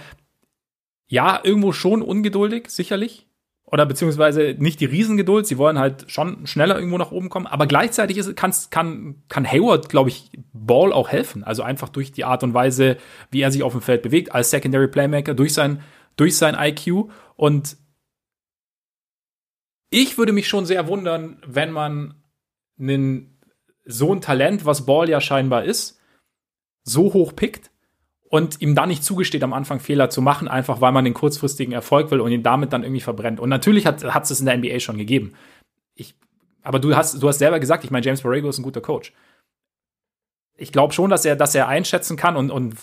ja, 1.06 1.38
irgendwo 1.42 1.72
schon 1.72 2.00
ungeduldig, 2.00 2.70
sicherlich. 2.70 3.26
Oder 3.66 3.84
beziehungsweise 3.84 4.56
nicht 4.58 4.80
die 4.80 4.86
Riesengeduld, 4.86 5.46
sie 5.46 5.58
wollen 5.58 5.78
halt 5.78 6.10
schon 6.10 6.46
schneller 6.46 6.76
irgendwo 6.76 6.96
nach 6.96 7.12
oben 7.12 7.28
kommen, 7.28 7.46
aber 7.46 7.66
gleichzeitig 7.66 8.16
ist, 8.16 8.36
kann, 8.36 8.54
kann, 8.70 9.16
kann 9.28 9.44
Hayward, 9.44 9.90
glaube 9.90 10.08
ich, 10.08 10.30
Ball 10.54 10.94
auch 10.94 11.10
helfen. 11.10 11.44
Also 11.44 11.62
einfach 11.62 11.90
durch 11.90 12.10
die 12.10 12.24
Art 12.24 12.42
und 12.42 12.54
Weise, 12.54 12.96
wie 13.30 13.42
er 13.42 13.50
sich 13.50 13.62
auf 13.62 13.72
dem 13.72 13.82
Feld 13.82 14.00
bewegt, 14.00 14.34
als 14.34 14.48
Secondary 14.48 14.88
Playmaker, 14.88 15.34
durch 15.34 15.52
sein 15.52 15.82
durch 16.16 16.36
sein 16.36 16.56
IQ. 16.58 17.10
Und 17.36 17.76
ich 19.90 20.18
würde 20.18 20.32
mich 20.32 20.48
schon 20.48 20.66
sehr 20.66 20.88
wundern, 20.88 21.40
wenn 21.46 21.70
man 21.70 22.22
einen, 22.78 23.38
so 23.84 24.12
ein 24.12 24.20
Talent, 24.20 24.64
was 24.64 24.86
Ball 24.86 25.08
ja 25.08 25.20
scheinbar 25.20 25.64
ist, 25.64 26.00
so 26.82 27.12
hoch 27.12 27.34
pickt 27.34 27.70
und 28.34 28.60
ihm 28.60 28.74
dann 28.74 28.88
nicht 28.88 29.04
zugesteht, 29.04 29.42
am 29.44 29.52
Anfang 29.52 29.78
Fehler 29.78 30.10
zu 30.10 30.20
machen, 30.20 30.48
einfach 30.48 30.80
weil 30.80 30.92
man 30.92 31.04
den 31.04 31.14
kurzfristigen 31.14 31.72
Erfolg 31.72 32.10
will 32.10 32.20
und 32.20 32.32
ihn 32.32 32.42
damit 32.42 32.72
dann 32.72 32.82
irgendwie 32.82 33.00
verbrennt. 33.00 33.40
Und 33.40 33.48
natürlich 33.48 33.86
hat 33.86 34.02
es 34.02 34.30
es 34.30 34.40
in 34.40 34.46
der 34.46 34.56
NBA 34.56 34.80
schon 34.80 34.98
gegeben. 34.98 35.34
Ich, 35.94 36.14
aber 36.62 36.80
du 36.80 36.96
hast, 36.96 37.22
du 37.22 37.28
hast 37.28 37.38
selber 37.38 37.60
gesagt, 37.60 37.84
ich 37.84 37.90
meine, 37.90 38.04
James 38.04 38.22
Borrego 38.22 38.48
ist 38.48 38.58
ein 38.58 38.64
guter 38.64 38.80
Coach. 38.80 39.12
Ich 40.56 40.72
glaube 40.72 40.92
schon, 40.92 41.10
dass 41.10 41.24
er, 41.24 41.36
dass 41.36 41.54
er 41.54 41.68
einschätzen 41.68 42.16
kann 42.16 42.36
und, 42.36 42.50
und 42.50 42.74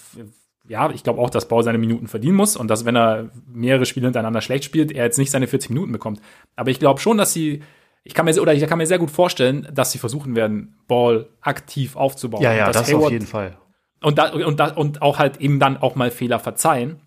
ja, 0.68 0.90
ich 0.92 1.04
glaube 1.04 1.20
auch, 1.22 1.30
dass 1.30 1.48
Bau 1.48 1.62
seine 1.62 1.78
Minuten 1.78 2.08
verdienen 2.08 2.36
muss 2.36 2.56
und 2.56 2.68
dass, 2.68 2.86
wenn 2.86 2.96
er 2.96 3.30
mehrere 3.48 3.86
Spiele 3.86 4.08
hintereinander 4.08 4.42
schlecht 4.42 4.64
spielt, 4.64 4.92
er 4.92 5.06
jetzt 5.06 5.18
nicht 5.18 5.32
seine 5.32 5.48
40 5.48 5.72
Minuten 5.72 5.92
bekommt. 5.92 6.22
Aber 6.56 6.70
ich 6.70 6.80
glaube 6.80 7.00
schon, 7.00 7.18
dass 7.18 7.34
sie, 7.34 7.64
ich 8.04 8.14
kann 8.14 8.26
mir, 8.26 8.40
oder 8.42 8.54
ich 8.54 8.66
kann 8.68 8.78
mir 8.78 8.86
sehr 8.86 9.00
gut 9.00 9.12
vorstellen, 9.12 9.68
dass 9.74 9.92
sie 9.92 9.98
versuchen 9.98 10.36
werden, 10.36 10.76
Ball 10.88 11.28
aktiv 11.42 11.96
aufzubauen. 11.96 12.42
Ja, 12.42 12.54
ja, 12.54 12.72
das 12.72 12.88
Hayward, 12.88 13.06
auf 13.06 13.12
jeden 13.12 13.28
Fall. 13.28 13.58
Und, 14.02 14.18
da, 14.18 14.32
und, 14.32 14.60
da, 14.60 14.68
und 14.74 15.02
auch 15.02 15.20
halt 15.20 15.38
eben 15.38 15.60
dann 15.60 15.78
auch 15.78 15.96
mal 15.96 16.12
Fehler 16.12 16.40
verzeihen. 16.40 17.02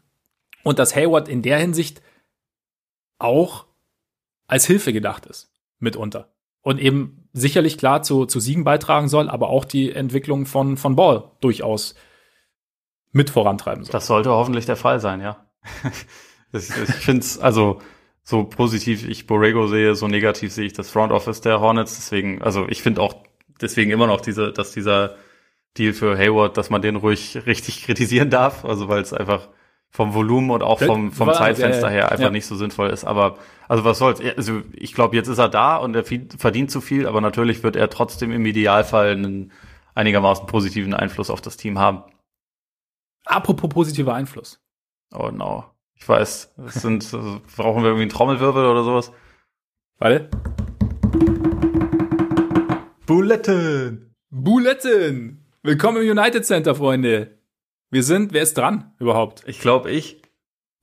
Und 0.62 0.78
dass 0.78 0.96
Hayward 0.96 1.28
in 1.28 1.42
der 1.42 1.58
Hinsicht 1.58 2.02
auch 3.18 3.66
als 4.46 4.66
Hilfe 4.66 4.92
gedacht 4.92 5.26
ist, 5.26 5.52
mitunter. 5.78 6.28
Und 6.62 6.80
eben 6.80 7.28
sicherlich 7.32 7.78
klar 7.78 8.02
zu, 8.02 8.26
zu 8.26 8.40
Siegen 8.40 8.64
beitragen 8.64 9.08
soll, 9.08 9.28
aber 9.28 9.48
auch 9.48 9.64
die 9.64 9.92
Entwicklung 9.92 10.46
von, 10.46 10.76
von 10.76 10.96
Ball 10.96 11.30
durchaus 11.40 11.94
mit 13.14 13.30
vorantreiben 13.30 13.84
soll. 13.84 13.92
Das 13.92 14.06
sollte 14.06 14.30
hoffentlich 14.30 14.66
der 14.66 14.76
Fall 14.76 15.00
sein, 15.00 15.20
ja. 15.20 15.38
ich 16.52 16.64
finde 16.64 17.20
es, 17.20 17.38
also 17.38 17.80
so 18.22 18.44
positiv 18.44 19.08
ich 19.08 19.26
Borrego 19.26 19.66
sehe, 19.68 19.94
so 19.94 20.08
negativ 20.08 20.52
sehe 20.52 20.66
ich 20.66 20.72
das 20.72 20.90
Front 20.90 21.12
Office 21.12 21.40
der 21.40 21.60
Hornets. 21.60 21.94
Deswegen, 21.94 22.42
also 22.42 22.66
ich 22.68 22.82
finde 22.82 23.00
auch 23.00 23.14
deswegen 23.60 23.90
immer 23.90 24.06
noch 24.06 24.20
diese, 24.20 24.52
dass 24.52 24.72
dieser 24.72 25.14
Deal 25.78 25.92
für 25.92 26.18
Hayward, 26.18 26.56
dass 26.56 26.70
man 26.70 26.82
den 26.82 26.96
ruhig 26.96 27.46
richtig 27.46 27.84
kritisieren 27.84 28.30
darf. 28.30 28.64
Also 28.64 28.88
weil 28.88 29.00
es 29.00 29.12
einfach 29.12 29.48
vom 29.90 30.12
Volumen 30.12 30.50
und 30.50 30.64
auch 30.64 30.80
vom, 30.80 31.12
vom 31.12 31.32
Zeitfenster 31.32 31.88
her 31.88 32.10
einfach 32.10 32.24
ja. 32.24 32.30
nicht 32.30 32.46
so 32.46 32.56
sinnvoll 32.56 32.90
ist. 32.90 33.04
Aber 33.04 33.38
also 33.68 33.84
was 33.84 33.98
soll's? 33.98 34.20
Also 34.36 34.62
ich 34.72 34.92
glaube, 34.92 35.14
jetzt 35.14 35.28
ist 35.28 35.38
er 35.38 35.48
da 35.48 35.76
und 35.76 35.94
er 35.94 36.04
verdient 36.04 36.72
zu 36.72 36.80
viel, 36.80 37.06
aber 37.06 37.20
natürlich 37.20 37.62
wird 37.62 37.76
er 37.76 37.88
trotzdem 37.90 38.32
im 38.32 38.44
Idealfall 38.44 39.12
einen 39.12 39.52
einigermaßen 39.94 40.46
positiven 40.46 40.94
Einfluss 40.94 41.30
auf 41.30 41.40
das 41.40 41.56
Team 41.56 41.78
haben. 41.78 42.02
Apropos 43.26 43.70
positiver 43.70 44.14
Einfluss. 44.14 44.60
Oh 45.12 45.30
no. 45.30 45.64
Ich 45.94 46.06
weiß, 46.06 46.54
das 46.58 46.74
sind, 46.74 47.10
brauchen 47.56 47.82
wir 47.82 47.88
irgendwie 47.88 48.02
einen 48.02 48.10
Trommelwirbel 48.10 48.66
oder 48.66 48.84
sowas? 48.84 49.12
Warte. 49.98 50.28
Buletten! 53.06 54.14
Buletten! 54.30 55.42
Willkommen 55.62 56.02
im 56.02 56.18
United 56.18 56.44
Center, 56.44 56.74
Freunde. 56.74 57.38
Wir 57.90 58.02
sind, 58.02 58.34
wer 58.34 58.42
ist 58.42 58.58
dran 58.58 58.92
überhaupt? 58.98 59.42
Ich 59.46 59.58
glaube 59.58 59.90
ich. 59.90 60.20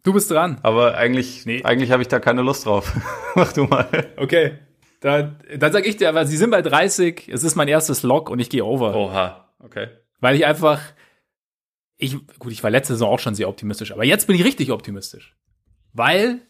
Du 0.03 0.13
bist 0.13 0.31
dran. 0.31 0.57
Aber 0.63 0.97
eigentlich, 0.97 1.45
nee. 1.45 1.63
eigentlich 1.63 1.91
habe 1.91 2.01
ich 2.01 2.07
da 2.07 2.19
keine 2.19 2.41
Lust 2.41 2.65
drauf. 2.65 2.91
Mach 3.35 3.53
du 3.53 3.65
mal. 3.65 3.87
Okay. 4.17 4.57
Da, 4.99 5.35
dann 5.55 5.71
sag 5.71 5.85
ich 5.85 5.97
dir, 5.97 6.09
aber 6.09 6.25
sie 6.25 6.37
sind 6.37 6.49
bei 6.49 6.63
30, 6.63 7.29
es 7.31 7.43
ist 7.43 7.55
mein 7.55 7.67
erstes 7.67 8.01
Log 8.01 8.31
und 8.31 8.39
ich 8.39 8.49
gehe 8.49 8.65
over. 8.65 8.95
Oha, 8.95 9.53
okay. 9.59 9.89
Weil 10.19 10.35
ich 10.35 10.45
einfach, 10.45 10.79
ich, 12.01 12.17
gut, 12.39 12.51
ich 12.51 12.63
war 12.63 12.71
letzte 12.71 12.93
Saison 12.93 13.13
auch 13.13 13.19
schon 13.19 13.35
sehr 13.35 13.47
optimistisch, 13.47 13.91
aber 13.91 14.03
jetzt 14.03 14.25
bin 14.25 14.35
ich 14.35 14.43
richtig 14.43 14.71
optimistisch. 14.71 15.37
Weil 15.93 16.41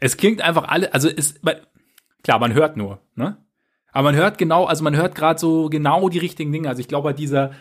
es 0.00 0.16
klingt 0.16 0.40
einfach 0.40 0.64
alle, 0.64 0.92
also 0.94 1.08
ist, 1.08 1.40
klar, 2.22 2.38
man 2.38 2.54
hört 2.54 2.76
nur, 2.76 3.00
ne? 3.14 3.36
Aber 3.92 4.10
man 4.10 4.16
hört 4.16 4.38
genau, 4.38 4.64
also 4.64 4.84
man 4.84 4.96
hört 4.96 5.14
gerade 5.14 5.38
so 5.38 5.68
genau 5.70 6.08
die 6.08 6.18
richtigen 6.18 6.52
Dinge. 6.52 6.68
Also 6.68 6.80
ich 6.80 6.88
glaube, 6.88 7.14
dieser, 7.14 7.54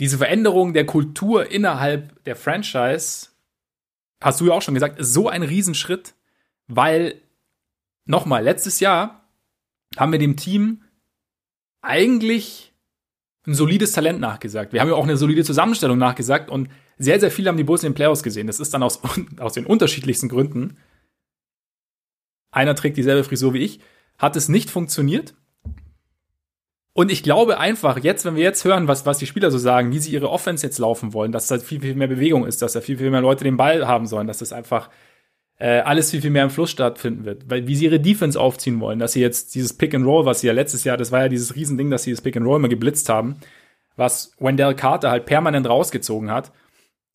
diese 0.00 0.18
Veränderung 0.18 0.72
der 0.74 0.86
Kultur 0.86 1.50
innerhalb 1.50 2.22
der 2.24 2.36
Franchise, 2.36 3.28
hast 4.22 4.40
du 4.40 4.46
ja 4.46 4.52
auch 4.52 4.62
schon 4.62 4.74
gesagt, 4.74 4.98
ist 4.98 5.12
so 5.12 5.28
ein 5.28 5.42
Riesenschritt, 5.42 6.14
weil, 6.66 7.20
nochmal, 8.04 8.42
letztes 8.42 8.80
Jahr 8.80 9.28
haben 9.96 10.12
wir 10.12 10.18
dem 10.18 10.36
Team 10.36 10.82
eigentlich 11.82 12.71
ein 13.46 13.54
solides 13.54 13.92
Talent 13.92 14.20
nachgesagt. 14.20 14.72
Wir 14.72 14.80
haben 14.80 14.88
ja 14.88 14.94
auch 14.94 15.04
eine 15.04 15.16
solide 15.16 15.44
Zusammenstellung 15.44 15.98
nachgesagt 15.98 16.50
und 16.50 16.68
sehr, 16.98 17.18
sehr 17.18 17.30
viele 17.30 17.48
haben 17.48 17.56
die 17.56 17.64
Bulls 17.64 17.82
in 17.82 17.90
den 17.90 17.96
Playoffs 17.96 18.22
gesehen. 18.22 18.46
Das 18.46 18.60
ist 18.60 18.72
dann 18.72 18.82
aus, 18.82 19.00
aus 19.38 19.54
den 19.54 19.66
unterschiedlichsten 19.66 20.28
Gründen. 20.28 20.76
Einer 22.52 22.74
trägt 22.74 22.96
dieselbe 22.96 23.24
Frisur 23.24 23.54
wie 23.54 23.64
ich. 23.64 23.80
Hat 24.18 24.36
es 24.36 24.48
nicht 24.48 24.70
funktioniert. 24.70 25.34
Und 26.94 27.10
ich 27.10 27.22
glaube 27.22 27.58
einfach, 27.58 27.98
jetzt, 27.98 28.24
wenn 28.26 28.36
wir 28.36 28.42
jetzt 28.42 28.64
hören, 28.64 28.86
was, 28.86 29.06
was 29.06 29.18
die 29.18 29.26
Spieler 29.26 29.50
so 29.50 29.56
sagen, 29.56 29.92
wie 29.92 29.98
sie 29.98 30.12
ihre 30.12 30.28
Offense 30.28 30.66
jetzt 30.66 30.78
laufen 30.78 31.14
wollen, 31.14 31.32
dass 31.32 31.46
da 31.46 31.58
viel, 31.58 31.80
viel 31.80 31.94
mehr 31.94 32.06
Bewegung 32.06 32.46
ist, 32.46 32.60
dass 32.60 32.74
da 32.74 32.82
viel, 32.82 32.98
viel 32.98 33.10
mehr 33.10 33.22
Leute 33.22 33.44
den 33.44 33.56
Ball 33.56 33.88
haben 33.88 34.06
sollen, 34.06 34.26
dass 34.26 34.38
das 34.38 34.52
einfach 34.52 34.90
äh, 35.62 35.78
alles 35.82 36.10
viel, 36.10 36.20
viel 36.20 36.30
mehr 36.30 36.42
im 36.42 36.50
Fluss 36.50 36.72
stattfinden 36.72 37.24
wird. 37.24 37.48
Weil, 37.48 37.68
wie 37.68 37.76
sie 37.76 37.84
ihre 37.84 38.00
Defense 38.00 38.38
aufziehen 38.38 38.80
wollen, 38.80 38.98
dass 38.98 39.12
sie 39.12 39.20
jetzt 39.20 39.54
dieses 39.54 39.72
Pick 39.72 39.94
and 39.94 40.04
Roll, 40.04 40.26
was 40.26 40.40
sie 40.40 40.48
ja 40.48 40.52
letztes 40.52 40.82
Jahr, 40.82 40.96
das 40.96 41.12
war 41.12 41.20
ja 41.20 41.28
dieses 41.28 41.54
Riesending, 41.54 41.88
dass 41.88 42.02
sie 42.02 42.10
das 42.10 42.20
Pick 42.20 42.36
and 42.36 42.44
Roll 42.44 42.58
mal 42.58 42.66
geblitzt 42.66 43.08
haben, 43.08 43.36
was 43.94 44.32
Wendell 44.40 44.74
Carter 44.74 45.12
halt 45.12 45.24
permanent 45.24 45.68
rausgezogen 45.68 46.32
hat, 46.32 46.50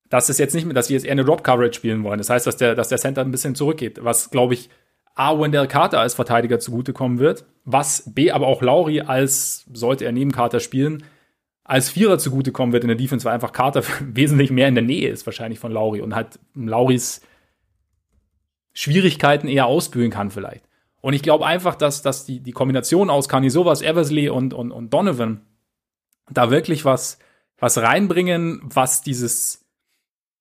dass 0.10 0.30
es 0.30 0.38
jetzt 0.38 0.56
nicht 0.56 0.64
mehr, 0.64 0.74
dass 0.74 0.88
sie 0.88 0.94
jetzt 0.94 1.06
eher 1.06 1.12
eine 1.12 1.26
Drop 1.26 1.44
Coverage 1.44 1.74
spielen 1.74 2.06
wollen. 2.06 2.20
Das 2.20 2.30
heißt, 2.30 2.48
dass 2.48 2.56
der, 2.56 2.74
dass 2.74 2.88
der 2.88 3.00
Center 3.00 3.20
ein 3.20 3.32
bisschen 3.32 3.54
zurückgeht, 3.54 4.02
was, 4.02 4.30
glaube 4.30 4.54
ich, 4.54 4.70
A, 5.14 5.38
Wendell 5.38 5.68
Carter 5.68 6.00
als 6.00 6.14
Verteidiger 6.14 6.58
zugutekommen 6.58 7.20
wird, 7.20 7.44
was 7.66 8.14
B, 8.14 8.32
aber 8.32 8.48
auch 8.48 8.62
Lauri 8.62 9.02
als, 9.02 9.66
sollte 9.74 10.06
er 10.06 10.14
neben 10.14 10.32
Carter 10.32 10.62
spielen, 10.62 11.04
als 11.66 11.90
Vierer 11.90 12.18
zugutekommen 12.18 12.72
wird 12.72 12.86
in 12.86 12.88
der 12.88 12.96
Defense, 12.96 13.26
weil 13.26 13.34
einfach 13.34 13.52
Carter 13.52 13.84
wesentlich 14.00 14.52
mehr 14.52 14.70
in 14.70 14.76
der 14.76 14.86
Nähe 14.86 15.10
ist 15.10 15.26
wahrscheinlich 15.26 15.60
von 15.60 15.74
Lauri 15.74 16.00
und 16.00 16.16
halt 16.16 16.40
Lauris 16.56 17.20
Schwierigkeiten 18.78 19.48
eher 19.48 19.66
ausbügeln 19.66 20.12
kann 20.12 20.30
vielleicht. 20.30 20.64
Und 21.02 21.14
ich 21.14 21.24
glaube 21.24 21.48
einfach, 21.48 21.74
dass, 21.74 22.04
dass 22.04 22.26
die, 22.26 22.42
die 22.42 22.52
Kombination 22.52 23.10
aus 23.10 23.28
Kanisovas, 23.28 23.82
Eversley 23.82 24.30
und, 24.30 24.54
und, 24.54 24.72
und 24.72 24.94
Donovan 24.94 25.42
da 26.30 26.52
wirklich 26.52 26.86
was, 26.86 27.18
was 27.58 27.80
reinbringen, 27.80 28.62
was 28.64 29.02
dieses 29.02 29.66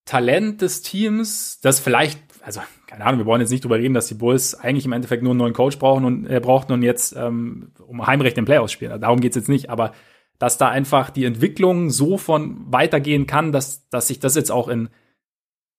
Talent 0.05 0.61
des 0.61 0.83
Teams, 0.83 1.61
das 1.63 1.81
vielleicht, 1.81 2.21
also 2.43 2.61
keine 2.87 3.07
Ahnung, 3.07 3.21
wir 3.21 3.27
wollen 3.27 3.41
jetzt 3.41 3.53
nicht 3.53 3.65
drüber 3.65 3.79
reden, 3.79 3.95
dass 3.95 4.09
die 4.09 4.15
Bulls 4.15 4.55
eigentlich 4.55 4.85
im 4.85 4.93
Endeffekt 4.93 5.23
nur 5.23 5.31
einen 5.31 5.39
neuen 5.39 5.55
Coach 5.55 5.79
brauchen 5.79 6.05
und 6.05 6.27
äh, 6.27 6.39
brauchten 6.39 6.75
und 6.75 6.83
jetzt 6.83 7.17
ähm, 7.17 7.73
um 7.87 8.07
Heimrecht 8.07 8.37
im 8.37 8.45
Playoffs 8.45 8.73
spielen. 8.73 9.01
Darum 9.01 9.21
geht's 9.21 9.37
jetzt 9.37 9.49
nicht, 9.49 9.71
aber 9.71 9.93
dass 10.39 10.59
da 10.59 10.69
einfach 10.69 11.09
die 11.09 11.25
Entwicklung 11.25 11.89
so 11.89 12.19
von 12.19 12.71
weitergehen 12.71 13.27
kann, 13.27 13.51
dass, 13.51 13.89
dass 13.89 14.09
sich 14.09 14.21
das 14.21 14.35
jetzt 14.35 14.53
auch 14.53 14.69
in, 14.69 14.91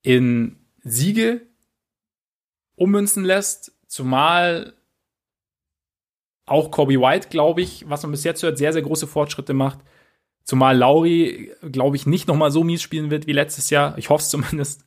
in 0.01 0.57
Siege 0.81 1.46
ummünzen 2.78 3.25
lässt, 3.25 3.73
zumal 3.88 4.73
auch 6.45 6.71
Kobe 6.71 7.01
White, 7.01 7.28
glaube 7.30 7.61
ich, 7.61 7.86
was 7.89 8.03
man 8.03 8.11
bis 8.11 8.23
jetzt 8.23 8.41
hört, 8.41 8.57
sehr, 8.57 8.71
sehr 8.71 8.82
große 8.82 9.05
Fortschritte 9.05 9.53
macht. 9.53 9.80
Zumal 10.45 10.78
Lauri, 10.78 11.51
glaube 11.61 11.97
ich, 11.97 12.05
nicht 12.05 12.30
noch 12.30 12.38
mal 12.38 12.51
so 12.51 12.63
mies 12.63 12.82
spielen 12.82 13.11
wird 13.11 13.28
wie 13.28 13.34
letztes 13.34 13.69
Jahr. 13.69 13.97
Ich 13.97 14.09
hoffe 14.09 14.21
es 14.21 14.30
zumindest, 14.30 14.86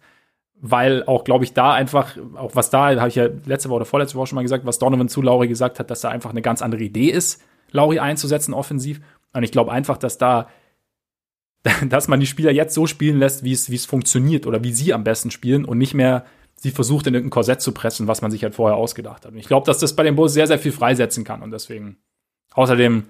weil 0.54 1.04
auch, 1.04 1.24
glaube 1.24 1.44
ich, 1.44 1.52
da 1.52 1.74
einfach, 1.74 2.16
auch 2.34 2.54
was 2.54 2.70
da, 2.70 2.96
habe 2.98 3.08
ich 3.08 3.16
ja 3.16 3.28
letzte 3.44 3.68
Woche 3.68 3.76
oder 3.76 3.84
vorletzte 3.84 4.16
Woche 4.16 4.28
schon 4.28 4.36
mal 4.36 4.42
gesagt, 4.42 4.64
was 4.64 4.78
Donovan 4.78 5.08
zu 5.08 5.20
Lauri 5.20 5.48
gesagt 5.48 5.78
hat, 5.78 5.90
dass 5.90 6.00
da 6.00 6.08
einfach 6.08 6.30
eine 6.30 6.42
ganz 6.42 6.62
andere 6.62 6.82
Idee 6.82 7.10
ist, 7.10 7.42
Lauri 7.72 7.98
einzusetzen 7.98 8.54
offensiv. 8.54 9.00
Und 9.34 9.42
ich 9.42 9.52
glaube 9.52 9.70
einfach, 9.70 9.98
dass 9.98 10.16
da, 10.16 10.48
dass 11.86 12.08
man 12.08 12.20
die 12.20 12.26
Spieler 12.26 12.52
jetzt 12.52 12.74
so 12.74 12.86
spielen 12.86 13.18
lässt, 13.18 13.44
wie 13.44 13.52
es, 13.52 13.70
wie 13.70 13.76
es 13.76 13.84
funktioniert 13.84 14.46
oder 14.46 14.64
wie 14.64 14.72
sie 14.72 14.94
am 14.94 15.04
besten 15.04 15.30
spielen 15.30 15.66
und 15.66 15.76
nicht 15.76 15.92
mehr 15.92 16.24
sie 16.60 16.70
versucht, 16.70 17.06
in 17.06 17.14
irgendein 17.14 17.30
Korsett 17.32 17.62
zu 17.62 17.72
pressen, 17.72 18.06
was 18.06 18.20
man 18.20 18.30
sich 18.30 18.44
halt 18.44 18.54
vorher 18.54 18.76
ausgedacht 18.76 19.24
hat. 19.24 19.32
Und 19.32 19.38
ich 19.38 19.48
glaube, 19.48 19.66
dass 19.66 19.78
das 19.78 19.96
bei 19.96 20.02
den 20.02 20.14
Bulls 20.14 20.34
sehr, 20.34 20.46
sehr 20.46 20.58
viel 20.58 20.72
freisetzen 20.72 21.24
kann. 21.24 21.40
Und 21.42 21.50
deswegen, 21.50 21.96
außerdem, 22.52 23.04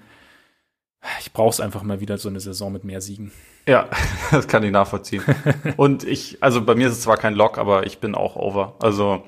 Ich 1.21 1.33
brauch's 1.33 1.61
einfach 1.61 1.83
mal 1.83 2.01
wieder 2.01 2.19
so 2.19 2.29
eine 2.29 2.41
Saison 2.41 2.73
mit 2.73 2.85
mehr 2.85 3.01
Siegen. 3.01 3.33
Ja, 3.67 3.89
das 4.31 4.47
kann 4.49 4.63
ich 4.63 4.71
nachvollziehen. 4.71 5.25
Und 5.77 6.05
ich, 6.05 6.43
also 6.43 6.63
bei 6.65 6.75
mir 6.75 6.89
ist 6.89 6.95
es 6.95 7.03
zwar 7.03 7.17
kein 7.17 7.35
Lock, 7.35 7.59
aber 7.59 7.87
ich 7.87 7.99
bin 7.99 8.15
auch 8.15 8.37
over. 8.37 8.77
Also 8.81 9.25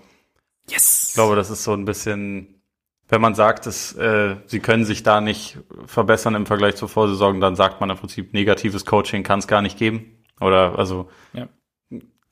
yes. 0.71 1.07
ich 1.09 1.15
glaube, 1.15 1.35
das 1.35 1.51
ist 1.51 1.65
so 1.65 1.73
ein 1.73 1.85
bisschen, 1.85 2.63
wenn 3.09 3.21
man 3.21 3.35
sagt, 3.35 3.67
dass 3.67 3.95
äh, 3.97 4.37
sie 4.47 4.61
können 4.61 4.85
sich 4.85 5.03
da 5.03 5.21
nicht 5.21 5.59
verbessern 5.87 6.35
im 6.35 6.47
Vergleich 6.47 6.77
zur 6.77 6.89
Vorsaison, 6.89 7.41
dann 7.41 7.57
sagt 7.57 7.81
man 7.81 7.91
im 7.91 7.97
Prinzip, 7.97 8.33
negatives 8.35 8.85
Coaching 8.85 9.23
kann 9.23 9.39
es 9.41 9.49
gar 9.49 9.63
nicht 9.63 9.79
geben. 9.79 10.23
Oder 10.41 10.79
also 10.79 11.09
Ja. 11.33 11.49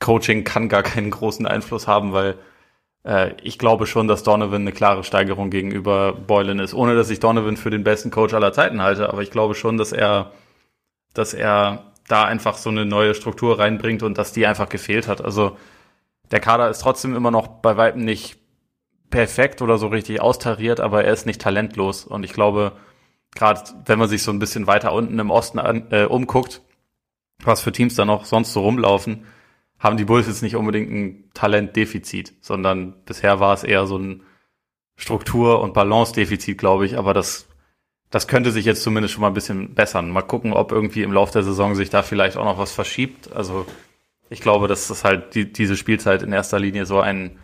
Coaching 0.01 0.45
kann 0.45 0.69
gar 0.69 0.83
keinen 0.83 1.11
großen 1.11 1.47
Einfluss 1.47 1.87
haben, 1.87 2.13
weil 2.13 2.37
äh, 3.05 3.35
ich 3.43 3.59
glaube 3.59 3.87
schon, 3.87 4.09
dass 4.09 4.23
Donovan 4.23 4.63
eine 4.63 4.73
klare 4.73 5.05
Steigerung 5.05 5.51
gegenüber 5.51 6.13
Boylan 6.13 6.59
ist. 6.59 6.75
Ohne 6.75 6.95
dass 6.95 7.11
ich 7.11 7.21
Donovan 7.21 7.57
für 7.57 7.71
den 7.71 7.85
besten 7.85 8.11
Coach 8.11 8.35
aller 8.35 8.53
Zeiten 8.53 8.83
halte, 8.83 9.11
aber 9.11 9.23
ich 9.23 9.31
glaube 9.31 9.55
schon, 9.55 9.77
dass 9.77 9.93
er, 9.93 10.33
dass 11.15 11.35
er 11.35 11.93
da 12.09 12.25
einfach 12.25 12.57
so 12.57 12.71
eine 12.71 12.87
neue 12.87 13.15
Struktur 13.15 13.59
reinbringt 13.59 14.03
und 14.03 14.19
dass 14.19 14.33
die 14.33 14.47
einfach 14.47 14.69
gefehlt 14.69 15.07
hat. 15.07 15.23
Also 15.25 15.57
der 16.31 16.41
Kader 16.41 16.71
ist 16.71 16.81
trotzdem 16.81 17.15
immer 17.15 17.31
noch 17.31 17.47
bei 17.47 17.77
weitem 17.77 18.05
nicht 18.05 18.39
perfekt 19.11 19.63
oder 19.63 19.79
so 19.79 19.89
richtig 19.89 20.21
austariert, 20.21 20.81
aber 20.81 21.05
er 21.05 21.13
ist 21.13 21.27
nicht 21.27 21.41
talentlos. 21.41 22.05
Und 22.05 22.25
ich 22.25 22.33
glaube, 22.33 22.73
gerade 23.35 23.63
wenn 23.87 23.99
man 23.99 24.09
sich 24.09 24.23
so 24.23 24.33
ein 24.33 24.39
bisschen 24.39 24.67
weiter 24.67 24.93
unten 24.93 25.19
im 25.19 25.31
Osten 25.31 25.59
an, 25.59 25.87
äh, 25.91 26.05
umguckt, 26.05 26.63
was 27.43 27.61
für 27.61 27.73
Teams 27.73 27.95
da 27.95 28.05
noch 28.05 28.25
sonst 28.25 28.53
so 28.53 28.63
rumlaufen, 28.63 29.27
haben 29.81 29.97
die 29.97 30.05
Bulls 30.05 30.27
jetzt 30.27 30.43
nicht 30.43 30.57
unbedingt 30.57 30.93
ein 30.93 31.31
Talentdefizit, 31.35 32.35
sondern 32.43 32.95
bisher 33.07 33.41
war 33.41 33.55
es 33.55 33.65
eher 33.65 33.87
so 33.87 33.97
ein 33.99 34.23
Struktur- 34.97 35.61
und 35.63 35.73
Balance-Defizit, 35.73 36.59
glaube 36.59 36.85
ich. 36.85 36.99
Aber 36.99 37.15
das, 37.15 37.49
das 38.11 38.29
könnte 38.29 38.53
sich 38.53 38.67
jetzt 38.67 38.83
zumindest 38.83 39.15
schon 39.15 39.23
mal 39.23 39.29
ein 39.29 39.35
bisschen 39.35 39.75
bessern. 39.75 40.11
Mal 40.11 40.21
gucken, 40.23 40.53
ob 40.53 40.71
irgendwie 40.71 41.03
im 41.03 41.13
Laufe 41.13 41.33
der 41.33 41.43
Saison 41.43 41.75
sich 41.75 41.89
da 41.89 42.03
vielleicht 42.03 42.37
auch 42.37 42.45
noch 42.45 42.59
was 42.59 42.73
verschiebt. 42.73 43.33
Also 43.33 43.65
ich 44.29 44.43
glaube, 44.43 44.69
dass 44.69 44.87
das 44.89 45.03
halt 45.03 45.35
die, 45.35 45.51
diese 45.51 45.77
Spielzeit 45.79 46.23
in 46.23 46.33
erster 46.33 46.61
Linie 46.61 46.85
so 46.85 47.01
ein, 47.01 47.39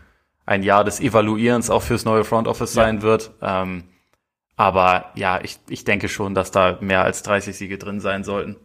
ein 0.45 0.63
Jahr 0.63 0.85
des 0.85 1.01
Evaluierens 1.01 1.71
auch 1.71 1.83
fürs 1.83 2.05
neue 2.05 2.25
Front 2.25 2.49
Office 2.49 2.75
Ja. 2.75 2.83
sein 2.83 3.01
wird. 3.01 3.33
Ähm, 3.41 3.85
aber 4.57 5.11
ja, 5.15 5.41
ich, 5.43 5.59
ich 5.71 5.85
denke 5.85 6.09
schon, 6.11 6.35
dass 6.35 6.51
da 6.51 6.79
mehr 6.83 7.03
als 7.03 7.23
30 7.23 7.57
Siege 7.57 7.79
drin 7.79 8.01
sein 8.01 8.25
sollten. 8.25 8.57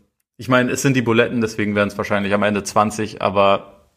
Ich 0.41 0.49
meine, 0.49 0.71
es 0.71 0.81
sind 0.81 0.95
die 0.95 1.03
Buletten, 1.03 1.39
deswegen 1.39 1.75
werden 1.75 1.89
es 1.89 1.97
wahrscheinlich 1.99 2.33
am 2.33 2.41
Ende 2.41 2.63
20, 2.63 3.21
aber 3.21 3.87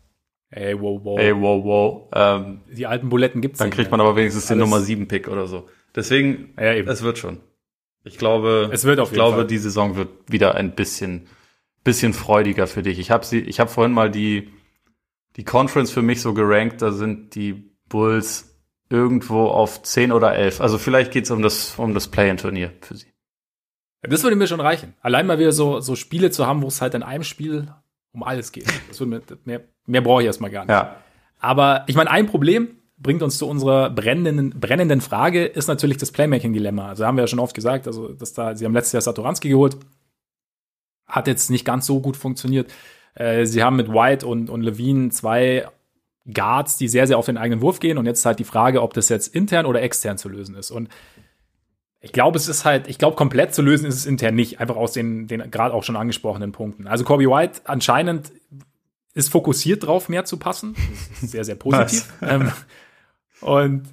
Ey, 0.51 0.78
wow, 0.78 1.01
wow. 1.03 1.18
ey, 1.18 1.34
wow, 1.34 1.64
wow. 1.64 2.09
Ähm, 2.14 2.61
Die 2.70 2.86
alten 2.86 3.09
Buletten 3.09 3.40
gibt's 3.40 3.61
dann 3.61 3.68
nicht 3.68 3.76
kriegt 3.76 3.90
mehr. 3.90 3.97
man 3.97 4.07
aber 4.07 4.14
wenigstens 4.16 4.47
den 4.49 4.59
Nummer 4.59 4.80
7 4.80 5.09
Pick 5.09 5.28
oder 5.28 5.47
so. 5.47 5.70
Deswegen, 5.97 6.53
Ja, 6.61 6.74
eben. 6.74 6.86
es 6.90 7.01
wird 7.03 7.16
schon. 7.16 7.40
Ich 8.05 8.18
glaube, 8.18 8.68
Es 8.70 8.84
wird 8.84 9.01
auf 9.01 9.09
ich 9.09 9.12
jeden 9.12 9.20
glaube, 9.24 9.36
Fall. 9.38 9.47
die 9.47 9.57
Saison 9.57 9.97
wird 9.97 10.11
wieder 10.28 10.55
ein 10.55 10.74
bisschen, 10.74 11.28
bisschen 11.82 12.12
freudiger 12.12 12.66
für 12.66 12.82
dich. 12.82 12.99
Ich 12.99 13.11
habe 13.11 13.24
sie, 13.24 13.40
ich 13.40 13.59
habe 13.59 13.70
vorhin 13.70 13.95
mal 13.95 14.11
die, 14.11 14.51
die 15.36 15.45
Conference 15.45 15.92
für 15.92 16.03
mich 16.03 16.20
so 16.20 16.34
gerankt. 16.34 16.82
Da 16.82 16.92
sind 16.92 17.34
die 17.36 17.70
Bulls 17.88 18.55
irgendwo 18.90 19.47
auf 19.47 19.82
10 19.82 20.12
oder 20.12 20.34
11. 20.34 20.61
Also 20.61 20.76
vielleicht 20.76 21.11
geht's 21.11 21.30
um 21.30 21.40
das, 21.40 21.74
um 21.78 21.95
das 21.95 22.09
Play-in-Turnier 22.09 22.70
für 22.82 22.97
sie. 22.97 23.07
Das 24.09 24.23
würde 24.23 24.37
mir 24.37 24.47
schon 24.47 24.61
reichen. 24.61 24.95
Allein 25.01 25.27
mal 25.27 25.39
wieder 25.39 25.53
so, 25.53 25.81
so 25.81 25.97
Spiele 25.97 26.31
zu 26.31 26.47
haben, 26.47 26.63
wo 26.63 26.69
es 26.69 26.81
halt 26.81 26.95
in 26.95 27.03
einem 27.03 27.25
Spiel 27.25 27.69
um 28.13 28.23
alles 28.23 28.53
geht. 28.53 28.67
Das 28.89 29.01
würde 29.01 29.11
mir, 29.11 29.23
mehr, 29.45 29.61
mehr 29.87 30.01
brauche 30.01 30.23
ich 30.23 30.27
erstmal 30.27 30.51
gar 30.51 30.63
nicht. 30.65 30.71
Ja, 30.71 30.97
Aber 31.41 31.85
ich 31.87 31.97
meine, 31.97 32.11
ein 32.11 32.27
Problem 32.27 32.69
bringt 32.97 33.23
uns 33.23 33.39
zu 33.39 33.49
unserer 33.49 33.91
brennenden, 33.91 34.59
brennenden 34.59 35.01
Frage, 35.01 35.45
ist 35.45 35.67
natürlich 35.67 35.97
das 35.97 36.13
Playmaking-Dilemma. 36.13 36.89
Also 36.89 37.07
haben 37.07 37.17
wir 37.17 37.23
ja 37.23 37.29
schon 37.29 37.41
oft 37.41 37.55
gesagt, 37.55 37.87
also 37.87 38.09
dass 38.09 38.33
da, 38.33 38.57
sie 38.57 38.65
haben 38.65 38.73
letztes 38.73 38.93
Jahr 38.93 39.03
Satoranski 39.03 39.49
geholt, 39.49 39.77
hat 41.07 41.27
jetzt 41.27 41.51
nicht 41.51 41.65
ganz 41.65 41.87
so 41.87 42.01
gut 42.01 42.17
funktioniert. 42.17 42.73
Äh, 43.15 43.47
sie 43.47 43.63
haben 43.63 43.77
mit 43.77 43.89
White 43.89 44.27
und, 44.27 44.49
und 44.49 44.63
Levine 44.63 45.11
zwei 45.11 45.67
Guards, 46.33 46.77
die 46.79 46.89
sehr, 46.89 47.07
sehr 47.07 47.19
auf 47.19 47.27
den 47.27 47.37
eigenen 47.37 47.61
Wurf 47.61 47.81
gehen. 47.81 47.99
Und 47.99 48.07
jetzt 48.07 48.21
ist 48.21 48.27
halt 48.27 48.39
die 48.39 48.45
Frage, 48.45 48.81
ob 48.81 48.95
das 48.95 49.09
jetzt 49.09 49.35
intern 49.35 49.67
oder 49.67 49.83
extern 49.83 50.17
zu 50.17 50.29
lösen 50.29 50.55
ist. 50.55 50.71
Und 50.71 50.89
ich 52.05 52.13
glaube, 52.13 52.37
es 52.37 52.49
ist 52.49 52.67
halt, 52.67 52.87
ich 52.87 52.99
glaube, 52.99 53.17
komplett 53.17 53.55
zu 53.55 53.63
lösen 53.63 53.87
ist 53.87 53.95
es 53.95 54.05
intern 54.05 54.35
nicht, 54.35 54.61
einfach 54.61 54.77
aus 54.77 54.93
den, 54.93 55.27
den 55.27 55.51
gerade 55.51 55.73
auch 55.73 55.83
schon 55.85 55.97
angesprochenen 55.97 56.53
Punkten. 56.53 56.87
Also 56.87 57.03
Kobe 57.03 57.25
White 57.25 57.63
anscheinend 57.65 58.31
ist 59.15 59.31
fokussiert 59.31 59.87
drauf, 59.87 60.11
mehr 60.11 60.27
zu 60.27 60.37
passen. 60.37 60.75
Das 60.75 61.23
ist 61.23 61.31
sehr, 61.31 61.45
sehr 61.45 61.55
positiv. 61.55 62.13
ähm, 62.21 62.53
und 63.41 63.89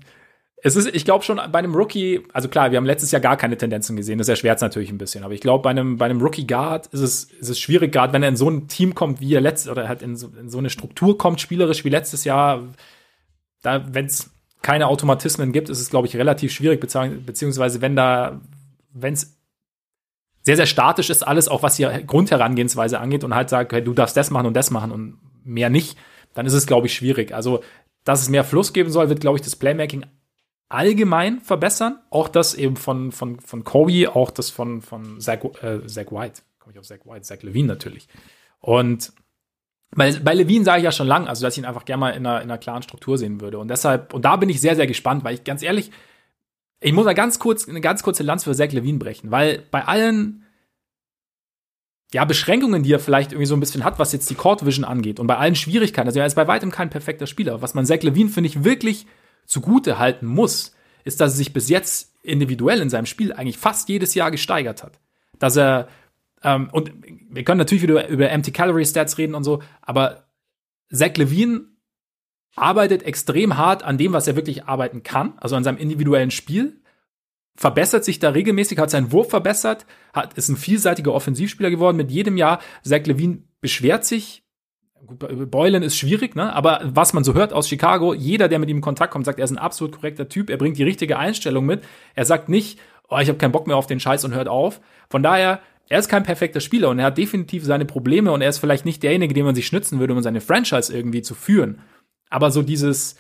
es 0.57 0.75
ist, 0.75 0.93
ich 0.93 1.05
glaube 1.05 1.23
schon 1.23 1.37
bei 1.37 1.59
einem 1.59 1.73
Rookie, 1.73 2.21
also 2.33 2.49
klar, 2.49 2.71
wir 2.71 2.77
haben 2.77 2.85
letztes 2.85 3.11
Jahr 3.11 3.21
gar 3.21 3.37
keine 3.37 3.57
Tendenzen 3.57 3.95
gesehen, 3.95 4.17
das 4.17 4.27
erschwert 4.27 4.57
es 4.57 4.61
natürlich 4.61 4.91
ein 4.91 4.97
bisschen, 4.97 5.23
aber 5.23 5.33
ich 5.33 5.41
glaube, 5.41 5.63
bei 5.63 5.69
einem, 5.69 5.97
bei 5.97 6.05
einem 6.05 6.21
Rookie 6.21 6.45
Guard 6.45 6.87
ist 6.87 6.99
es, 6.99 7.23
ist 7.23 7.49
es 7.49 7.59
schwierig, 7.59 7.93
gerade 7.93 8.11
wenn 8.11 8.23
er 8.23 8.29
in 8.29 8.35
so 8.35 8.49
ein 8.49 8.67
Team 8.67 8.93
kommt, 8.93 9.21
wie 9.21 9.33
er 9.33 9.41
letztes, 9.41 9.71
oder 9.71 9.87
halt 9.87 10.01
in 10.01 10.17
so, 10.17 10.31
in 10.37 10.49
so 10.49 10.57
eine 10.57 10.69
Struktur 10.69 11.17
kommt, 11.17 11.39
spielerisch 11.39 11.85
wie 11.85 11.89
letztes 11.89 12.25
Jahr, 12.25 12.67
da, 13.61 13.85
wenn 13.93 14.07
es 14.07 14.29
keine 14.61 14.87
Automatismen 14.87 15.51
gibt, 15.51 15.69
ist 15.69 15.79
es, 15.79 15.89
glaube 15.89 16.07
ich, 16.07 16.15
relativ 16.15 16.51
schwierig, 16.51 16.83
beziehungs- 16.83 17.25
beziehungsweise 17.25 17.81
wenn 17.81 17.95
da, 17.95 18.41
wenn 18.93 19.13
es 19.13 19.37
sehr, 20.43 20.55
sehr 20.55 20.65
statisch 20.65 21.09
ist, 21.09 21.23
alles, 21.23 21.47
auch 21.47 21.63
was 21.63 21.75
die 21.75 21.87
Grundherangehensweise 22.05 22.99
angeht 22.99 23.23
und 23.23 23.35
halt 23.35 23.49
sagt, 23.49 23.73
hey, 23.73 23.83
du 23.83 23.93
darfst 23.93 24.17
das 24.17 24.31
machen 24.31 24.47
und 24.47 24.55
das 24.55 24.71
machen 24.71 24.91
und 24.91 25.17
mehr 25.43 25.69
nicht, 25.69 25.97
dann 26.33 26.45
ist 26.45 26.53
es, 26.53 26.65
glaube 26.65 26.87
ich, 26.87 26.93
schwierig. 26.93 27.33
Also, 27.33 27.63
dass 28.03 28.21
es 28.21 28.29
mehr 28.29 28.43
Fluss 28.43 28.73
geben 28.73 28.89
soll, 28.89 29.09
wird, 29.09 29.21
glaube 29.21 29.37
ich, 29.37 29.43
das 29.43 29.55
Playmaking 29.55 30.05
allgemein 30.69 31.41
verbessern. 31.41 31.99
Auch 32.09 32.27
das 32.27 32.53
eben 32.55 32.75
von, 32.75 33.11
von, 33.11 33.39
von 33.39 33.63
Kobe, 33.63 34.15
auch 34.15 34.31
das 34.31 34.49
von, 34.49 34.81
von 34.81 35.19
Zach, 35.19 35.43
äh, 35.61 35.85
Zach 35.85 36.11
White. 36.11 36.41
Komme 36.59 36.73
ich 36.73 36.79
auf 36.79 36.85
Zach 36.85 36.99
White, 37.05 37.21
Zach 37.21 37.41
Levine 37.43 37.67
natürlich. 37.67 38.07
Und 38.59 39.13
bei, 39.95 40.11
bei 40.13 40.33
Levine 40.33 40.63
sage 40.63 40.79
ich 40.79 40.85
ja 40.85 40.91
schon 40.91 41.07
lang, 41.07 41.27
also 41.27 41.43
dass 41.43 41.55
ich 41.55 41.59
ihn 41.59 41.65
einfach 41.65 41.85
gerne 41.85 41.99
mal 41.99 42.09
in 42.11 42.25
einer, 42.25 42.41
in 42.41 42.49
einer 42.49 42.57
klaren 42.57 42.81
Struktur 42.81 43.17
sehen 43.17 43.41
würde. 43.41 43.59
Und 43.59 43.67
deshalb, 43.67 44.13
und 44.13 44.23
da 44.23 44.35
bin 44.37 44.49
ich 44.49 44.61
sehr, 44.61 44.75
sehr 44.75 44.87
gespannt, 44.87 45.23
weil 45.23 45.33
ich 45.33 45.43
ganz 45.43 45.63
ehrlich, 45.63 45.91
ich 46.79 46.93
muss 46.93 47.05
mal 47.05 47.13
ganz 47.13 47.39
kurz, 47.39 47.67
eine 47.67 47.81
ganz 47.81 48.01
kurze 48.01 48.23
Lanze 48.23 48.45
für 48.45 48.55
Zach 48.55 48.71
Levine 48.71 48.97
brechen, 48.99 49.31
weil 49.31 49.63
bei 49.69 49.85
allen 49.85 50.45
ja, 52.13 52.25
Beschränkungen, 52.25 52.83
die 52.83 52.91
er 52.91 52.99
vielleicht 52.99 53.31
irgendwie 53.31 53.45
so 53.45 53.55
ein 53.55 53.59
bisschen 53.59 53.83
hat, 53.83 53.99
was 53.99 54.11
jetzt 54.11 54.29
die 54.29 54.35
Court 54.35 54.65
Vision 54.65 54.83
angeht 54.83 55.19
und 55.19 55.27
bei 55.27 55.37
allen 55.37 55.55
Schwierigkeiten, 55.55 56.07
also 56.07 56.19
er 56.19 56.25
ist 56.25 56.35
bei 56.35 56.47
weitem 56.47 56.71
kein 56.71 56.89
perfekter 56.89 57.27
Spieler. 57.27 57.61
Was 57.61 57.73
man 57.73 57.85
Zach 57.85 58.01
Levine, 58.01 58.29
finde 58.29 58.49
ich, 58.49 58.63
wirklich 58.63 59.05
zugute 59.45 59.99
halten 59.99 60.25
muss, 60.25 60.73
ist, 61.03 61.21
dass 61.21 61.33
er 61.33 61.37
sich 61.37 61.53
bis 61.53 61.69
jetzt 61.69 62.13
individuell 62.23 62.81
in 62.81 62.89
seinem 62.89 63.05
Spiel 63.05 63.33
eigentlich 63.33 63.57
fast 63.57 63.89
jedes 63.89 64.13
Jahr 64.13 64.31
gesteigert 64.31 64.83
hat. 64.83 64.99
Dass 65.39 65.57
er, 65.57 65.87
ähm, 66.43 66.69
und 66.71 66.91
wir 67.29 67.43
können 67.43 67.59
natürlich 67.59 67.83
wieder 67.83 68.07
über 68.07 68.29
Empty 68.29 68.51
Calorie 68.51 68.85
Stats 68.85 69.17
reden 69.17 69.35
und 69.35 69.43
so, 69.43 69.61
aber 69.81 70.27
Zach 70.91 71.15
Levine 71.15 71.65
arbeitet 72.55 73.03
extrem 73.03 73.57
hart 73.57 73.83
an 73.83 73.97
dem, 73.97 74.13
was 74.13 74.27
er 74.27 74.35
wirklich 74.35 74.65
arbeiten 74.65 75.03
kann, 75.03 75.33
also 75.37 75.55
an 75.55 75.63
seinem 75.63 75.77
individuellen 75.77 76.31
Spiel, 76.31 76.81
verbessert 77.55 78.03
sich 78.03 78.19
da 78.19 78.29
regelmäßig, 78.29 78.77
hat 78.79 78.89
seinen 78.89 79.11
Wurf 79.11 79.29
verbessert, 79.29 79.85
hat, 80.13 80.33
ist 80.33 80.49
ein 80.49 80.57
vielseitiger 80.57 81.13
Offensivspieler 81.13 81.69
geworden 81.69 81.97
mit 81.97 82.11
jedem 82.11 82.37
Jahr. 82.37 82.59
Zach 82.83 83.05
Levine 83.05 83.43
beschwert 83.59 84.05
sich. 84.05 84.43
Boylan 85.03 85.83
ist 85.83 85.97
schwierig, 85.97 86.35
ne? 86.35 86.53
Aber 86.53 86.81
was 86.83 87.13
man 87.13 87.23
so 87.23 87.33
hört 87.33 87.53
aus 87.53 87.67
Chicago, 87.67 88.13
jeder, 88.13 88.47
der 88.47 88.59
mit 88.59 88.69
ihm 88.69 88.77
in 88.77 88.81
Kontakt 88.81 89.11
kommt, 89.11 89.25
sagt, 89.25 89.39
er 89.39 89.45
ist 89.45 89.51
ein 89.51 89.57
absolut 89.57 89.95
korrekter 89.95 90.29
Typ, 90.29 90.49
er 90.49 90.57
bringt 90.57 90.77
die 90.77 90.83
richtige 90.83 91.17
Einstellung 91.17 91.65
mit. 91.65 91.83
Er 92.13 92.25
sagt 92.25 92.49
nicht, 92.49 92.79
oh, 93.09 93.17
ich 93.17 93.27
habe 93.27 93.37
keinen 93.37 93.51
Bock 93.51 93.67
mehr 93.67 93.77
auf 93.77 93.87
den 93.87 93.99
Scheiß 93.99 94.23
und 94.25 94.33
hört 94.33 94.47
auf. 94.47 94.79
Von 95.09 95.23
daher, 95.23 95.59
er 95.91 95.99
ist 95.99 96.07
kein 96.07 96.23
perfekter 96.23 96.61
Spieler 96.61 96.87
und 96.87 96.99
er 96.99 97.07
hat 97.07 97.17
definitiv 97.17 97.65
seine 97.65 97.83
Probleme 97.83 98.31
und 98.31 98.41
er 98.41 98.47
ist 98.47 98.59
vielleicht 98.59 98.85
nicht 98.85 99.03
derjenige, 99.03 99.33
den 99.33 99.43
man 99.43 99.55
sich 99.55 99.67
schützen 99.67 99.99
würde, 99.99 100.13
um 100.13 100.21
seine 100.21 100.39
Franchise 100.39 100.95
irgendwie 100.95 101.21
zu 101.21 101.35
führen. 101.35 101.81
Aber 102.29 102.49
so 102.49 102.61
dieses, 102.61 103.17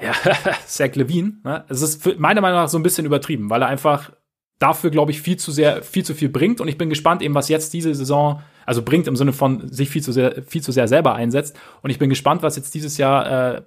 ja, 0.00 0.14
Zach 0.66 0.94
Levine, 0.94 1.40
ne? 1.44 1.66
es 1.68 1.82
ist 1.82 2.02
für, 2.02 2.14
meiner 2.16 2.40
Meinung 2.40 2.58
nach 2.58 2.70
so 2.70 2.78
ein 2.78 2.82
bisschen 2.82 3.04
übertrieben, 3.04 3.50
weil 3.50 3.60
er 3.60 3.68
einfach 3.68 4.12
dafür, 4.60 4.90
glaube 4.90 5.10
ich, 5.10 5.20
viel 5.20 5.36
zu 5.36 5.52
sehr, 5.52 5.82
viel 5.82 6.06
zu 6.06 6.14
viel 6.14 6.30
bringt. 6.30 6.62
Und 6.62 6.68
ich 6.68 6.78
bin 6.78 6.88
gespannt, 6.88 7.20
eben, 7.20 7.34
was 7.34 7.50
jetzt 7.50 7.74
diese 7.74 7.94
Saison, 7.94 8.42
also 8.64 8.80
bringt 8.80 9.06
im 9.06 9.16
Sinne 9.16 9.34
von 9.34 9.68
sich 9.68 9.90
viel 9.90 10.02
zu 10.02 10.12
sehr, 10.12 10.42
viel 10.44 10.62
zu 10.62 10.72
sehr 10.72 10.88
selber 10.88 11.16
einsetzt. 11.16 11.58
Und 11.82 11.90
ich 11.90 11.98
bin 11.98 12.08
gespannt, 12.08 12.42
was 12.42 12.56
jetzt 12.56 12.74
dieses 12.74 12.96
Jahr 12.96 13.56
äh, 13.56 13.62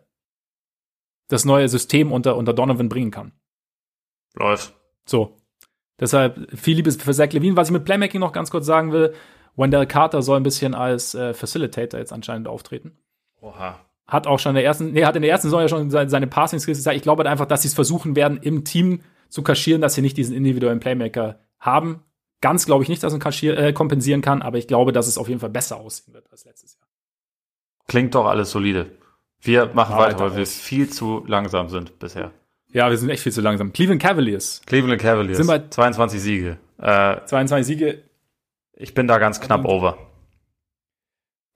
das 1.28 1.46
neue 1.46 1.70
System 1.70 2.12
unter, 2.12 2.36
unter 2.36 2.54
Donovan 2.54 2.90
bringen 2.90 3.12
kann. 3.12 3.32
läuft. 4.34 4.74
So. 5.06 5.38
Deshalb 6.00 6.48
viel 6.56 6.76
Liebe 6.76 6.92
für 6.92 7.14
Zach 7.14 7.32
Levine. 7.32 7.56
Was 7.56 7.70
ich 7.70 7.74
mit 7.74 7.86
Playmaking 7.86 8.20
noch 8.20 8.34
ganz 8.34 8.52
kurz 8.52 8.66
sagen 8.66 8.92
will, 8.92 9.14
Wendell 9.56 9.86
Carter 9.86 10.22
soll 10.22 10.38
ein 10.38 10.44
bisschen 10.44 10.74
als 10.76 11.16
äh, 11.16 11.34
Facilitator 11.34 12.00
jetzt 12.00 12.12
anscheinend 12.12 12.48
auftreten 12.48 12.98
Oha. 13.42 13.80
hat 14.08 14.28
auch 14.28 14.40
schon 14.40 14.52
in 14.52 14.56
der 14.56 14.66
ersten, 14.66 14.92
nee, 14.92 15.06
hat 15.06 15.16
in 15.16 15.22
der 15.22 15.32
ersten 15.32 15.48
Saison 15.48 15.62
ja 15.62 15.68
schon 15.70 15.90
seine, 15.90 16.10
seine 16.10 16.28
Passing 16.28 16.60
Skills 16.60 16.80
gesagt. 16.80 16.98
Ich 16.98 17.04
glaube 17.04 17.22
halt 17.22 17.32
einfach, 17.32 17.46
dass 17.46 17.62
sie 17.62 17.70
es 17.70 17.74
versuchen 17.74 18.16
werden, 18.16 18.38
im 18.42 18.66
Team 18.66 19.02
zu 19.30 19.44
kaschieren, 19.44 19.82
dass 19.82 19.94
sie 19.94 20.02
nicht 20.02 20.18
diesen 20.18 20.36
individuellen 20.36 20.80
Playmaker 20.80 21.40
haben. 21.60 22.04
Ganz 22.42 22.66
glaube 22.66 22.84
ich 22.84 22.90
nicht, 22.90 23.02
dass 23.02 23.14
man 23.14 23.22
kaschier, 23.22 23.58
äh, 23.58 23.74
kompensieren 23.74 24.22
kann, 24.22 24.42
aber 24.42 24.58
ich 24.58 24.68
glaube, 24.68 24.92
dass 24.92 25.08
es 25.08 25.18
auf 25.18 25.30
jeden 25.30 25.40
Fall 25.40 25.50
besser 25.50 25.78
aussehen 25.78 26.14
wird 26.14 26.30
als 26.32 26.44
letztes 26.46 26.76
Jahr. 26.76 26.88
Klingt 27.88 28.14
doch 28.14 28.26
alles 28.26 28.52
solide. 28.52 28.92
Wir 29.42 29.68
machen 29.74 29.94
Ja, 29.94 30.00
weiter, 30.00 30.20
weil 30.20 30.36
wir 30.36 30.46
viel 30.46 30.90
zu 30.90 31.24
langsam 31.28 31.70
sind 31.70 31.98
bisher. 32.00 32.32
Ja, 32.76 32.90
wir 32.90 32.98
sind 32.98 33.10
echt 33.10 33.24
viel 33.24 33.32
zu 33.32 33.40
langsam. 33.40 33.72
Cleveland 33.72 34.02
Cavaliers. 34.02 34.62
Cleveland 34.66 35.02
Cavaliers. 35.02 35.38
Sind 35.38 35.48
wir 35.48 35.72
22 35.72 36.20
Siege. 36.22 36.58
Äh, 36.78 37.24
22 37.24 37.66
Siege. 37.66 38.04
ich 38.74 38.94
bin 38.94 39.08
da 39.08 39.18
ganz 39.18 39.40
knapp 39.40 39.64
over. 39.64 39.98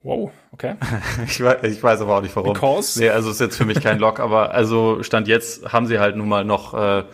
Wow, 0.02 0.30
okay. 0.52 0.76
Ich 1.26 1.44
weiß, 1.44 1.62
ich 1.64 1.82
weiß 1.82 2.00
aber 2.00 2.16
auch 2.16 2.22
nicht 2.22 2.34
warum. 2.34 2.54
Because? 2.54 2.98
Nee, 2.98 3.10
also 3.10 3.30
ist 3.30 3.38
jetzt 3.38 3.58
für 3.58 3.66
mich 3.66 3.82
kein 3.82 3.98
Lock, 3.98 4.18
aber 4.18 4.54
also 4.54 5.02
Stand 5.02 5.28
jetzt 5.28 5.70
haben 5.70 5.86
sie 5.86 5.98
halt 5.98 6.16
nun 6.16 6.26
mal 6.26 6.42
noch 6.46 6.72
äh, 6.72 7.04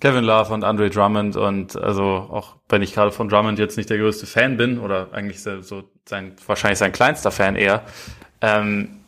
Kevin 0.00 0.24
Love 0.24 0.52
und 0.52 0.64
Andre 0.64 0.90
Drummond 0.90 1.36
und 1.36 1.76
also 1.76 2.02
auch 2.02 2.56
wenn 2.68 2.82
ich 2.82 2.94
gerade 2.94 3.12
von 3.12 3.28
Drummond 3.28 3.60
jetzt 3.60 3.76
nicht 3.76 3.90
der 3.90 3.98
größte 3.98 4.26
Fan 4.26 4.56
bin 4.56 4.80
oder 4.80 5.10
eigentlich 5.12 5.40
so 5.40 5.60
so 5.60 5.84
sein 6.04 6.34
wahrscheinlich 6.48 6.80
sein 6.80 6.90
kleinster 6.90 7.30
Fan 7.30 7.54
eher, 7.54 7.84
ähm, 8.40 9.03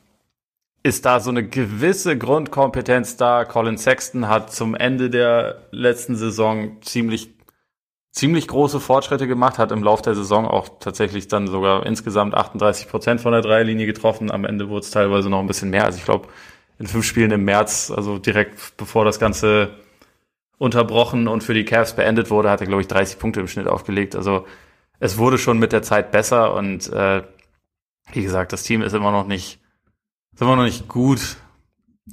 ist 0.86 1.04
da 1.04 1.18
so 1.18 1.30
eine 1.30 1.46
gewisse 1.46 2.16
Grundkompetenz 2.16 3.16
da. 3.16 3.44
Colin 3.44 3.76
Sexton 3.76 4.28
hat 4.28 4.52
zum 4.52 4.76
Ende 4.76 5.10
der 5.10 5.66
letzten 5.72 6.14
Saison 6.14 6.80
ziemlich 6.80 7.34
ziemlich 8.12 8.48
große 8.48 8.80
Fortschritte 8.80 9.26
gemacht, 9.26 9.58
hat 9.58 9.72
im 9.72 9.82
Lauf 9.82 10.00
der 10.00 10.14
Saison 10.14 10.46
auch 10.46 10.78
tatsächlich 10.80 11.28
dann 11.28 11.48
sogar 11.48 11.84
insgesamt 11.84 12.34
38 12.34 12.88
Prozent 12.88 13.20
von 13.20 13.32
der 13.32 13.42
Dreierlinie 13.42 13.84
getroffen. 13.84 14.30
Am 14.30 14.46
Ende 14.46 14.70
wurde 14.70 14.80
es 14.80 14.90
teilweise 14.90 15.28
noch 15.28 15.40
ein 15.40 15.48
bisschen 15.48 15.68
mehr. 15.68 15.84
Also 15.84 15.98
ich 15.98 16.04
glaube, 16.04 16.28
in 16.78 16.86
fünf 16.86 17.04
Spielen 17.04 17.32
im 17.32 17.44
März, 17.44 17.92
also 17.94 18.18
direkt 18.18 18.76
bevor 18.78 19.04
das 19.04 19.18
Ganze 19.18 19.70
unterbrochen 20.56 21.28
und 21.28 21.42
für 21.42 21.52
die 21.52 21.64
Cavs 21.64 21.94
beendet 21.94 22.30
wurde, 22.30 22.48
hat 22.48 22.60
er, 22.60 22.68
glaube 22.68 22.80
ich, 22.80 22.88
30 22.88 23.18
Punkte 23.18 23.40
im 23.40 23.48
Schnitt 23.48 23.66
aufgelegt. 23.66 24.14
Also 24.14 24.46
es 25.00 25.18
wurde 25.18 25.36
schon 25.36 25.58
mit 25.58 25.72
der 25.72 25.82
Zeit 25.82 26.10
besser 26.12 26.54
und 26.54 26.90
äh, 26.90 27.22
wie 28.12 28.22
gesagt, 28.22 28.52
das 28.52 28.62
Team 28.62 28.82
ist 28.82 28.94
immer 28.94 29.10
noch 29.10 29.26
nicht, 29.26 29.60
ist 30.36 30.42
immer 30.42 30.56
noch 30.56 30.64
nicht 30.64 30.86
gut. 30.86 31.36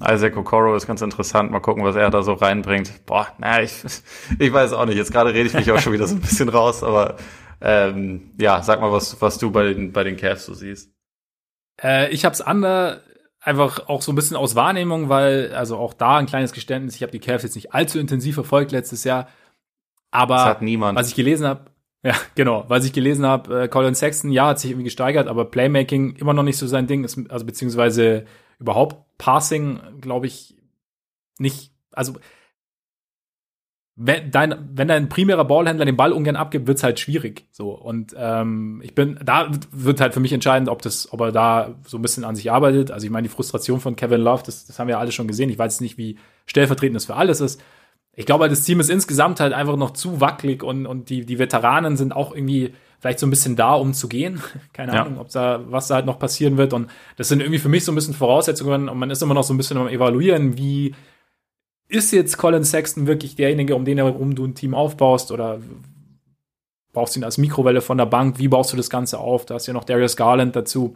Isaac 0.02 0.36
Okoro 0.38 0.76
ist 0.76 0.88
ganz 0.88 1.02
interessant. 1.02 1.52
Mal 1.52 1.60
gucken, 1.60 1.84
was 1.84 1.96
er 1.96 2.10
da 2.10 2.24
so 2.24 2.34
reinbringt. 2.34 3.06
Boah, 3.06 3.28
naja, 3.38 3.64
ich, 3.64 3.74
ich 4.40 4.52
weiß 4.52 4.74
auch 4.74 4.86
nicht. 4.86 4.96
Jetzt 4.96 5.12
gerade 5.12 5.34
rede 5.34 5.48
ich 5.48 5.54
mich 5.54 5.70
auch 5.72 5.80
schon 5.80 5.94
wieder 5.94 6.08
so 6.08 6.16
ein 6.16 6.22
bisschen 6.22 6.50
raus, 6.50 6.84
aber 6.84 7.18
ähm, 7.62 8.32
ja, 8.40 8.64
sag 8.64 8.82
mal, 8.82 8.92
was, 8.92 9.22
was 9.22 9.38
du 9.38 9.52
bei 9.52 9.74
den, 9.74 9.92
bei 9.92 10.04
den 10.04 10.16
Cavs 10.18 10.46
so 10.46 10.54
siehst. 10.54 10.90
Äh, 11.82 12.10
ich 12.12 12.26
hab's 12.26 12.42
ander 12.42 13.02
einfach 13.42 13.88
auch 13.88 14.02
so 14.02 14.12
ein 14.14 14.16
bisschen 14.16 14.38
aus 14.38 14.56
Wahrnehmung, 14.56 15.10
weil, 15.10 15.54
also 15.54 15.78
auch 15.78 15.94
da 15.94 16.18
ein 16.18 16.26
kleines 16.26 16.54
Geständnis, 16.54 16.96
ich 16.96 17.04
habe 17.04 17.12
die 17.12 17.20
Cavs 17.20 17.44
jetzt 17.44 17.56
nicht 17.56 17.74
allzu 17.74 18.00
intensiv 18.00 18.36
verfolgt 18.36 18.72
letztes 18.72 19.04
Jahr. 19.04 19.28
Aber 20.12 20.36
Das 20.36 20.46
hat 20.46 20.62
niemand. 20.62 20.98
was 20.98 21.10
ich 21.10 21.16
gelesen 21.16 21.46
habe, 21.46 21.66
ja, 22.04 22.16
genau, 22.36 22.66
was 22.68 22.86
ich 22.86 22.94
gelesen 22.94 23.26
habe, 23.26 23.64
äh, 23.64 23.68
Colin 23.68 23.96
Sexton, 23.96 24.32
ja, 24.32 24.48
hat 24.48 24.60
sich 24.60 24.72
irgendwie 24.72 24.86
gesteigert, 24.86 25.28
aber 25.28 25.46
Playmaking 25.46 26.16
immer 26.18 26.34
noch 26.34 26.44
nicht 26.44 26.58
so 26.58 26.68
sein 26.68 26.88
Ding, 26.88 27.04
ist, 27.04 27.20
also 27.30 27.46
beziehungsweise 27.46 28.26
überhaupt 28.60 29.18
Passing, 29.18 29.80
glaube 30.02 30.28
ich, 30.28 30.56
nicht, 31.40 31.72
also 31.92 32.14
wenn 33.96 34.32
dein, 34.32 34.70
wenn 34.74 34.88
dein 34.88 35.08
primärer 35.08 35.46
Ballhändler 35.46 35.86
den 35.86 35.96
Ball 35.96 36.14
ungern 36.14 36.36
abgibt, 36.36 36.66
wird's 36.66 36.84
halt 36.84 37.00
schwierig. 37.00 37.46
So. 37.52 37.70
Und 37.72 38.16
ähm, 38.18 38.82
ich 38.84 38.96
bin, 38.96 39.20
da 39.24 39.52
wird 39.72 40.02
halt 40.02 40.16
für 40.16 40.20
mich 40.20 40.34
entscheidend, 40.34 40.68
ob 40.68 40.82
das, 40.82 41.14
ob 41.14 41.22
er 41.22 41.32
da 41.32 41.76
so 41.86 41.98
ein 41.98 42.02
bisschen 42.02 42.24
an 42.24 42.36
sich 42.36 42.52
arbeitet. 42.52 42.90
Also 42.90 43.06
ich 43.06 43.12
meine, 43.12 43.28
die 43.28 43.34
Frustration 43.34 43.80
von 43.80 43.96
Kevin 43.96 44.22
Love, 44.22 44.42
das, 44.46 44.66
das 44.66 44.80
haben 44.80 44.88
wir 44.88 44.98
alle 44.98 45.12
schon 45.12 45.28
gesehen. 45.28 45.52
Ich 45.52 45.60
weiß 45.60 45.80
nicht, 45.82 46.00
wie 46.00 46.18
stellvertretend 46.48 46.96
das 46.96 47.06
für 47.06 47.16
alles 47.16 47.40
ist. 47.40 47.62
Ich 48.16 48.26
glaube, 48.26 48.48
das 48.48 48.62
Team 48.64 48.80
ist 48.80 48.90
insgesamt 48.90 49.40
halt 49.40 49.54
einfach 49.54 49.76
noch 49.76 49.92
zu 49.92 50.22
wackelig 50.22 50.64
und, 50.64 50.86
und 50.86 51.10
die, 51.10 51.26
die 51.26 51.40
Veteranen 51.40 51.98
sind 51.98 52.16
auch 52.16 52.34
irgendwie 52.36 52.74
vielleicht 53.00 53.20
so 53.20 53.26
ein 53.28 53.32
bisschen 53.32 53.56
da, 53.56 53.74
um 53.74 53.94
zu 53.94 54.08
gehen. 54.08 54.42
Keine 54.74 54.94
Ja. 54.94 55.04
Ahnung, 55.04 55.20
ob 55.20 55.30
da, 55.30 55.62
was 55.70 55.88
da 55.88 55.96
halt 55.96 56.06
noch 56.06 56.20
passieren 56.20 56.58
wird. 56.58 56.74
Und 56.74 56.90
das 57.18 57.28
sind 57.28 57.42
irgendwie 57.42 57.60
für 57.60 57.70
mich 57.70 57.84
so 57.86 57.92
ein 57.92 57.96
bisschen 57.96 58.14
Voraussetzungen 58.14 58.88
und 58.88 58.98
man 58.98 59.10
ist 59.10 59.22
immer 59.24 59.34
noch 59.34 59.44
so 59.44 59.54
ein 59.54 59.58
bisschen 59.58 59.78
am 59.78 59.88
Evaluieren, 59.88 60.58
wie 60.58 60.94
ist 61.90 62.12
jetzt 62.12 62.38
Colin 62.38 62.64
Sexton 62.64 63.08
wirklich 63.08 63.36
derjenige, 63.36 63.76
um 63.76 63.84
den 63.86 63.98
herum 63.98 64.36
du 64.36 64.46
ein 64.46 64.56
Team 64.56 64.74
aufbaust 64.74 65.32
oder 65.32 65.60
brauchst 66.94 67.16
du 67.16 67.20
ihn 67.20 67.24
als 67.24 67.38
Mikrowelle 67.38 67.82
von 67.82 67.98
der 67.98 68.06
Bank? 68.06 68.40
Wie 68.40 68.48
baust 68.48 68.72
du 68.72 68.78
das 68.78 68.90
Ganze 68.90 69.20
auf? 69.20 69.46
Da 69.46 69.56
hast 69.56 69.68
du 69.68 69.72
ja 69.72 69.74
noch 69.74 69.84
Darius 69.84 70.16
Garland 70.16 70.56
dazu. 70.56 70.96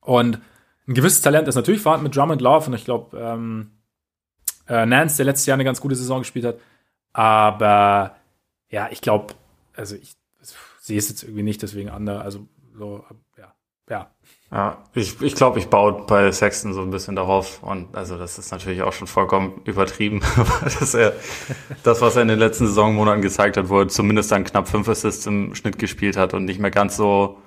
Und 0.00 0.40
ein 0.88 0.94
gewisses 0.94 1.20
Talent 1.20 1.48
ist 1.48 1.54
natürlich 1.56 1.80
vorhanden 1.82 2.04
mit 2.04 2.16
Drummond 2.16 2.40
Love 2.40 2.68
und 2.68 2.74
ich 2.74 2.84
glaube, 2.84 3.16
ähm, 3.18 3.70
äh, 4.70 4.86
Nance, 4.86 5.16
der 5.16 5.26
letztes 5.26 5.46
Jahr 5.46 5.54
eine 5.54 5.64
ganz 5.64 5.80
gute 5.80 5.96
Saison 5.96 6.20
gespielt 6.20 6.46
hat. 6.46 6.56
Aber 7.12 8.16
ja, 8.70 8.88
ich 8.90 9.00
glaube, 9.00 9.34
also 9.74 9.96
ich 9.96 10.14
sehe 10.80 10.98
es 10.98 11.08
jetzt 11.08 11.22
irgendwie 11.24 11.42
nicht 11.42 11.62
deswegen 11.62 11.90
anders. 11.90 12.22
Also 12.22 12.46
so, 12.76 13.04
ja, 13.36 13.52
ja. 13.88 14.10
Ja, 14.52 14.78
ich, 14.94 15.20
ich 15.22 15.36
glaube, 15.36 15.60
ich 15.60 15.68
baue 15.68 16.04
bei 16.06 16.32
Sexton 16.32 16.72
so 16.72 16.82
ein 16.82 16.90
bisschen 16.90 17.14
darauf 17.14 17.62
und 17.62 17.96
also 17.96 18.18
das 18.18 18.36
ist 18.36 18.50
natürlich 18.50 18.82
auch 18.82 18.92
schon 18.92 19.06
vollkommen 19.06 19.60
übertrieben, 19.64 20.22
dass 20.62 20.94
er 20.94 21.12
das, 21.84 22.00
was 22.00 22.16
er 22.16 22.22
in 22.22 22.28
den 22.28 22.38
letzten 22.40 22.66
Saisonmonaten 22.66 23.22
gezeigt 23.22 23.56
hat, 23.56 23.68
wo 23.68 23.80
er 23.80 23.88
zumindest 23.88 24.32
dann 24.32 24.42
knapp 24.42 24.68
fünf 24.68 24.88
Assists 24.88 25.26
im 25.26 25.54
Schnitt 25.54 25.78
gespielt 25.78 26.16
hat 26.16 26.34
und 26.34 26.46
nicht 26.46 26.58
mehr 26.58 26.72
ganz 26.72 26.96
so 26.96 27.38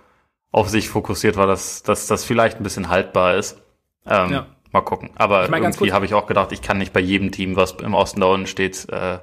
auf 0.52 0.70
sich 0.70 0.88
fokussiert 0.88 1.36
war, 1.36 1.48
dass, 1.48 1.84
dass 1.84 2.08
das 2.08 2.24
vielleicht 2.24 2.58
ein 2.58 2.64
bisschen 2.64 2.88
haltbar 2.88 3.36
ist. 3.36 3.58
Ähm, 4.06 4.32
Ja. 4.32 4.46
Mal 4.74 4.82
gucken. 4.82 5.12
Aber 5.16 5.46
Ich 5.46 5.50
mein, 5.50 5.64
irgendwie 5.64 5.94
habe 5.94 6.06
ich 6.06 6.14
auch 6.14 6.28
gedacht, 6.28 6.52
ich 6.52 6.62
kann 6.62 6.78
nicht 6.78 6.92
bei 6.92 7.00
jedem 7.00 7.32
Team, 7.32 7.56
was 7.56 7.74
im 7.74 7.94
Osten 7.94 8.20
da 8.20 8.28
unten 8.28 8.48
steht, 8.48 8.88
äh, 8.90 9.20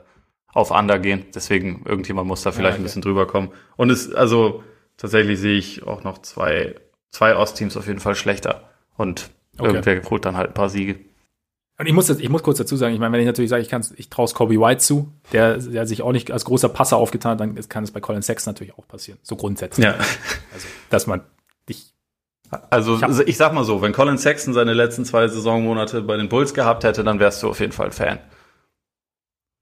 auf 0.52 0.70
Under 0.70 0.98
gehen. 0.98 1.26
Deswegen 1.34 1.82
irgendjemand 1.84 2.26
muss 2.26 2.42
da 2.42 2.52
vielleicht 2.52 2.74
okay. 2.74 2.80
ein 2.80 2.84
bisschen 2.84 3.02
drüber 3.02 3.26
kommen. 3.26 3.50
Und 3.76 3.90
es, 3.90 4.14
also 4.14 4.62
tatsächlich 4.96 5.38
sehe 5.38 5.58
ich 5.58 5.86
auch 5.86 6.04
noch 6.04 6.18
zwei, 6.18 6.76
zwei 7.10 7.36
Ostteams 7.36 7.76
auf 7.76 7.86
jeden 7.86 8.00
Fall 8.00 8.14
schlechter. 8.14 8.70
Und 8.96 9.30
Okay. 9.58 9.74
irgendwer 9.74 10.10
holt 10.10 10.24
dann 10.24 10.36
halt 10.36 10.50
ein 10.50 10.54
paar 10.54 10.68
Siege. 10.68 10.98
Und 11.78 11.86
ich 11.86 11.92
muss, 11.92 12.08
jetzt, 12.08 12.20
ich 12.20 12.28
muss 12.28 12.42
kurz 12.42 12.58
dazu 12.58 12.76
sagen, 12.76 12.92
ich 12.94 13.00
meine, 13.00 13.12
wenn 13.12 13.20
ich 13.20 13.26
natürlich 13.26 13.48
sage, 13.50 13.62
ich, 13.62 13.68
kann's, 13.68 13.92
ich 13.96 14.10
traue 14.10 14.26
es 14.26 14.34
Kobe 14.34 14.60
White 14.60 14.80
zu, 14.80 15.12
der, 15.32 15.56
der 15.58 15.86
sich 15.86 16.02
auch 16.02 16.12
nicht 16.12 16.30
als 16.30 16.44
großer 16.44 16.68
Passer 16.68 16.98
aufgetan 16.98 17.32
hat, 17.32 17.40
dann 17.40 17.54
kann 17.68 17.84
es 17.84 17.90
bei 17.90 18.00
Colin 18.00 18.22
Sexton 18.22 18.52
natürlich 18.52 18.74
auch 18.74 18.86
passieren. 18.86 19.18
So 19.22 19.36
grundsätzlich. 19.36 19.84
Ja. 19.86 19.94
Also, 20.52 20.66
dass 20.90 21.06
man. 21.06 21.22
Also 22.70 22.96
Ich 22.96 23.02
hab- 23.02 23.28
ich, 23.28 23.36
sag 23.36 23.52
mal 23.54 23.64
so, 23.64 23.80
wenn 23.82 23.92
Colin 23.92 24.18
Sexton 24.18 24.52
seine 24.54 24.72
letzten 24.72 25.04
zwei 25.04 25.28
Saisonmonate 25.28 26.02
bei 26.02 26.16
den 26.16 26.28
Bulls 26.28 26.52
gehabt 26.54 26.82
hätte, 26.84 27.04
dann 27.04 27.20
wärst 27.20 27.42
du 27.42 27.48
auf 27.50 27.60
jeden 27.60 27.72
Fall 27.72 27.90
Fan. 27.92 28.18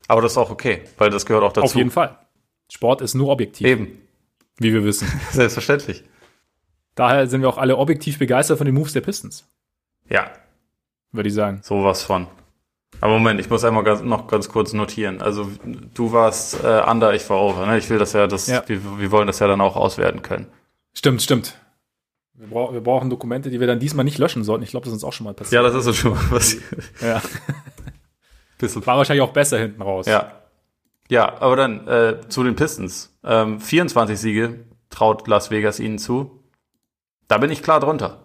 Aber 0.06 0.22
das 0.22 0.32
ist 0.32 0.38
auch 0.38 0.50
okay, 0.50 0.82
weil 0.96 1.10
das 1.10 1.26
gehört 1.26 1.44
auch 1.44 1.52
dazu. 1.52 1.66
Auf 1.66 1.74
jeden 1.74 1.90
Fall. 1.90 2.16
Sport 2.70 3.00
ist 3.02 3.14
nur 3.14 3.28
objektiv, 3.30 3.66
Eben, 3.66 3.98
wie 4.58 4.72
wir 4.72 4.84
wissen. 4.84 5.06
selbstverständlich. 5.32 6.04
Daher 6.94 7.26
sind 7.26 7.42
wir 7.42 7.48
auch 7.48 7.58
alle 7.58 7.76
objektiv 7.76 8.18
begeistert 8.18 8.58
von 8.58 8.64
den 8.64 8.74
Moves 8.74 8.92
der 8.92 9.00
Pistons, 9.02 9.46
Ja, 10.08 10.30
würde 11.12 11.28
ich 11.28 11.34
sagen. 11.34 11.60
sowas 11.62 12.02
von. 12.02 12.26
Aber 13.00 13.12
Moment, 13.12 13.38
ich 13.38 13.48
muss 13.50 13.64
einmal 13.64 13.84
ganz, 13.84 14.00
noch 14.02 14.26
ganz 14.26 14.48
kurz 14.48 14.72
notieren. 14.72 15.20
Also 15.22 15.48
du 15.94 16.12
warst 16.12 16.64
äh, 16.64 16.82
under, 16.88 17.12
ich 17.14 17.28
war 17.30 17.40
over. 17.40 17.66
Ne? 17.66 17.78
Ich 17.78 17.88
will 17.90 17.98
das 17.98 18.14
ja, 18.14 18.26
das, 18.26 18.46
Ja. 18.48 18.62
Wir, 18.66 18.80
wir 18.98 19.10
wollen 19.12 19.26
das 19.26 19.38
ja 19.38 19.46
dann 19.46 19.60
auch 19.60 19.76
auswerten 19.76 20.22
können. 20.22 20.46
Stimmt, 20.94 21.22
stimmt. 21.22 21.54
Wir, 22.38 22.46
brauch, 22.46 22.72
wir 22.72 22.80
brauchen 22.80 23.10
Dokumente, 23.10 23.50
die 23.50 23.58
wir 23.58 23.66
dann 23.66 23.80
diesmal 23.80 24.04
nicht 24.04 24.18
löschen 24.18 24.44
sollten. 24.44 24.62
Ich 24.62 24.70
glaube, 24.70 24.84
das 24.84 24.92
ist 24.92 25.02
uns 25.02 25.04
auch 25.04 25.12
schon 25.12 25.24
mal 25.24 25.34
passiert. 25.34 25.60
Ja, 25.60 25.62
das 25.62 25.74
ist 25.74 25.84
so 25.84 25.92
schon 25.92 26.12
mal 26.12 26.24
passiert. 26.30 26.62
Ja. 27.00 27.20
Bisschen 28.58 28.86
War 28.86 28.96
wahrscheinlich 28.96 29.22
auch 29.22 29.32
besser 29.32 29.58
hinten 29.58 29.82
raus. 29.82 30.06
Ja. 30.06 30.32
Ja, 31.08 31.40
aber 31.40 31.56
dann 31.56 31.88
äh, 31.88 32.20
zu 32.28 32.44
den 32.44 32.54
Pistons. 32.54 33.16
Ähm, 33.24 33.60
24 33.60 34.18
Siege 34.18 34.66
traut 34.90 35.26
Las 35.26 35.50
Vegas 35.50 35.80
ihnen 35.80 35.98
zu. 35.98 36.42
Da 37.26 37.38
bin 37.38 37.50
ich 37.50 37.62
klar 37.62 37.80
drunter. 37.80 38.24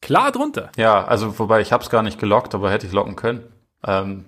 Klar 0.00 0.32
drunter. 0.32 0.72
Ja, 0.76 1.04
also 1.04 1.38
wobei 1.38 1.60
ich 1.60 1.72
habe 1.72 1.84
es 1.84 1.90
gar 1.90 2.02
nicht 2.02 2.18
gelockt, 2.18 2.54
aber 2.54 2.70
hätte 2.70 2.86
ich 2.86 2.92
locken 2.92 3.14
können. 3.14 3.44
Ähm, 3.84 4.24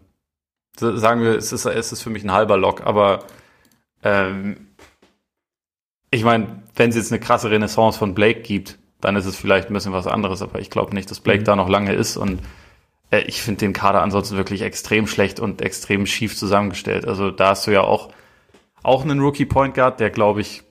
sagen 0.77 1.23
wir, 1.23 1.37
es 1.37 1.53
ist, 1.53 1.65
es 1.65 1.93
ist 1.93 2.03
für 2.03 2.11
mich 2.11 2.23
ein 2.23 2.33
halber 2.33 2.57
Lock, 2.57 2.87
aber 2.87 3.25
ähm, 4.03 4.69
ich 6.11 6.23
meine, 6.23 6.63
wenn 6.77 6.91
es 6.91 6.97
jetzt 6.97 7.13
eine 7.13 7.21
krasse 7.21 7.51
Renaissance 7.51 7.99
von 7.99 8.15
Blake 8.15 8.43
gibt, 8.43 8.79
dann 9.05 9.17
ist 9.17 9.27
es 9.27 9.37
vielleicht 9.37 9.71
ein 9.71 9.75
bisschen 9.75 9.93
was 9.93 10.07
anderes, 10.07 10.43
aber 10.43 10.59
ich 10.59 10.71
glaube 10.71 10.95
nicht, 10.95 11.11
dass 11.11 11.21
Blake 11.21 11.41
Mhm. 11.41 11.45
da 11.45 11.57
noch 11.57 11.69
lange 11.69 11.93
ist 11.93 12.17
und 12.17 12.41
äh, 13.11 13.21
ich 13.23 13.43
finde 13.43 13.61
den 13.61 13.73
Kader 13.73 14.03
ansonsten 14.03 14.37
wirklich 14.37 14.63
extrem 14.63 15.07
schlecht 15.07 15.41
und 15.41 15.63
extrem 15.63 16.07
schief 16.07 16.37
zusammengestellt. 16.37 17.07
Also 17.07 17.31
da 17.31 17.51
hast 17.51 17.67
du 17.67 17.71
ja 17.71 17.83
auch 17.83 18.11
auch 18.83 19.03
einen 19.03 19.21
Rookie 19.21 19.47
Point 19.47 19.75
Guard, 19.75 20.01
der 20.01 20.11
glaube 20.11 20.41
ich 20.41 20.63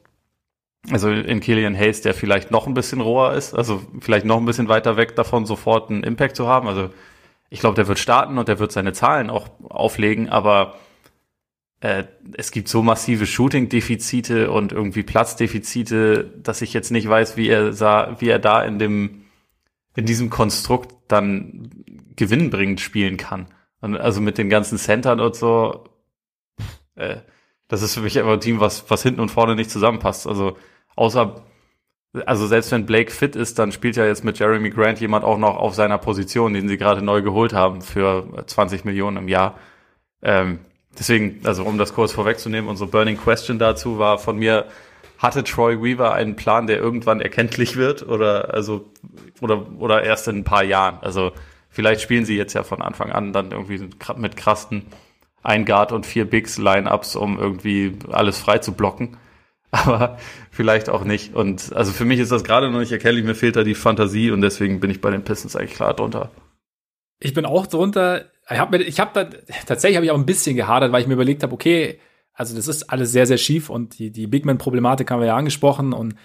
also 0.91 1.09
in 1.09 1.39
Killian 1.39 1.77
Hayes, 1.77 2.01
der 2.01 2.13
vielleicht 2.13 2.51
noch 2.51 2.67
ein 2.67 2.73
bisschen 2.73 2.99
roher 2.99 3.33
ist, 3.33 3.53
also 3.53 3.81
vielleicht 4.01 4.25
noch 4.25 4.37
ein 4.37 4.45
bisschen 4.45 4.67
weiter 4.67 4.97
weg 4.97 5.15
davon, 5.15 5.45
sofort 5.45 5.89
einen 5.89 6.03
Impact 6.03 6.35
zu 6.35 6.47
haben. 6.47 6.67
Also 6.67 6.89
ich 7.49 7.61
glaube, 7.61 7.75
der 7.75 7.87
wird 7.87 7.99
starten 7.99 8.37
und 8.37 8.47
der 8.49 8.59
wird 8.59 8.71
seine 8.73 8.91
Zahlen 8.91 9.29
auch 9.29 9.47
auflegen, 9.69 10.27
aber 10.27 10.75
äh, 11.83 12.05
es 12.37 12.51
gibt 12.51 12.69
so 12.69 12.81
massive 12.81 13.25
Shooting-Defizite 13.25 14.49
und 14.49 14.71
irgendwie 14.71 15.03
Platzdefizite, 15.03 16.31
dass 16.41 16.61
ich 16.61 16.71
jetzt 16.71 16.91
nicht 16.91 17.09
weiß, 17.09 17.35
wie 17.35 17.49
er 17.49 17.73
sah, 17.73 18.15
wie 18.19 18.29
er 18.29 18.39
da 18.39 18.63
in 18.63 18.79
dem 18.79 19.25
in 19.93 20.05
diesem 20.05 20.29
Konstrukt 20.29 20.95
dann 21.09 21.69
gewinnbringend 22.15 22.79
spielen 22.79 23.17
kann. 23.17 23.47
Und 23.81 23.97
also 23.97 24.21
mit 24.21 24.37
den 24.37 24.49
ganzen 24.49 24.77
Centern 24.77 25.19
und 25.19 25.35
so, 25.35 25.83
äh, 26.95 27.17
das 27.67 27.81
ist 27.81 27.95
für 27.95 28.01
mich 28.01 28.17
einfach 28.17 28.31
ein 28.31 28.39
Team, 28.39 28.61
was, 28.61 28.89
was 28.89 29.03
hinten 29.03 29.19
und 29.19 29.29
vorne 29.29 29.55
nicht 29.55 29.69
zusammenpasst. 29.69 30.25
Also 30.25 30.57
außer 30.95 31.43
also 32.25 32.47
selbst 32.47 32.71
wenn 32.71 32.85
Blake 32.85 33.11
fit 33.11 33.35
ist, 33.35 33.59
dann 33.59 33.73
spielt 33.73 33.97
ja 33.97 34.05
jetzt 34.05 34.23
mit 34.23 34.39
Jeremy 34.39 34.69
Grant 34.69 35.01
jemand 35.01 35.25
auch 35.25 35.37
noch 35.37 35.57
auf 35.57 35.75
seiner 35.75 35.97
Position, 35.97 36.53
den 36.53 36.69
sie 36.69 36.77
gerade 36.77 37.01
neu 37.01 37.21
geholt 37.21 37.51
haben 37.51 37.81
für 37.81 38.45
20 38.45 38.85
Millionen 38.85 39.17
im 39.17 39.27
Jahr. 39.27 39.59
Ähm, 40.21 40.59
deswegen, 40.97 41.41
also 41.43 41.63
um 41.63 41.77
das 41.77 41.93
kurz 41.93 42.11
vorwegzunehmen, 42.11 42.69
unsere 42.69 42.89
Burning 42.89 43.17
Question 43.17 43.59
dazu 43.59 43.99
war 43.99 44.17
von 44.17 44.37
mir, 44.37 44.65
hatte 45.17 45.43
Troy 45.43 45.81
Weaver 45.81 46.13
einen 46.13 46.35
Plan, 46.35 46.67
der 46.67 46.77
irgendwann 46.77 47.21
erkenntlich 47.21 47.77
wird 47.77 48.07
oder 48.07 48.53
also 48.53 48.91
oder 49.39 49.65
oder 49.79 50.03
erst 50.03 50.27
in 50.27 50.39
ein 50.39 50.43
paar 50.43 50.63
Jahren? 50.63 50.97
Also 51.01 51.31
vielleicht 51.69 52.01
spielen 52.01 52.25
sie 52.25 52.35
jetzt 52.35 52.53
ja 52.53 52.63
von 52.63 52.81
Anfang 52.81 53.11
an 53.11 53.31
dann 53.31 53.51
irgendwie 53.51 53.89
mit 54.17 54.35
krassen 54.35 54.83
ein 55.43 55.65
Guard 55.65 55.91
und 55.91 56.05
vier 56.05 56.25
Bigs 56.25 56.57
Lineups, 56.57 57.15
um 57.15 57.37
irgendwie 57.37 57.97
alles 58.11 58.37
frei 58.37 58.57
zu 58.59 58.73
blocken. 58.73 59.17
Aber 59.71 60.17
vielleicht 60.51 60.89
auch 60.89 61.03
nicht. 61.03 61.35
Und 61.35 61.73
also 61.73 61.91
für 61.91 62.05
mich 62.05 62.19
ist 62.19 62.31
das 62.31 62.43
gerade 62.43 62.69
noch 62.69 62.79
nicht 62.79 62.91
erkennlich. 62.91 63.25
Mir 63.25 63.35
fehlt 63.35 63.55
da 63.55 63.63
die 63.63 63.75
Fantasie 63.75 64.31
und 64.31 64.41
deswegen 64.41 64.79
bin 64.79 64.91
ich 64.91 65.01
bei 65.01 65.09
den 65.09 65.23
Pistons 65.23 65.55
eigentlich 65.55 65.73
klar 65.73 65.93
drunter. 65.93 66.31
Ich 67.23 67.33
bin 67.33 67.45
auch 67.45 67.67
drunter. 67.67 68.25
Ich 68.49 68.59
habe 68.59 68.77
ich 68.77 68.99
hab 68.99 69.13
da 69.13 69.29
tatsächlich 69.65 69.95
habe 69.95 70.05
ich 70.05 70.11
auch 70.11 70.17
ein 70.17 70.25
bisschen 70.25 70.55
gehadert, 70.55 70.91
weil 70.91 71.01
ich 71.01 71.07
mir 71.07 71.13
überlegt 71.13 71.43
habe, 71.43 71.53
okay, 71.53 71.99
also 72.33 72.55
das 72.55 72.67
ist 72.67 72.89
alles 72.89 73.11
sehr 73.11 73.25
sehr 73.25 73.37
schief 73.37 73.69
und 73.69 73.97
die 73.97 74.11
die 74.11 74.27
Big 74.27 74.45
Man 74.45 74.57
Problematik 74.57 75.09
haben 75.09 75.21
wir 75.21 75.27
ja 75.27 75.37
angesprochen 75.37 75.93
und 75.93 76.15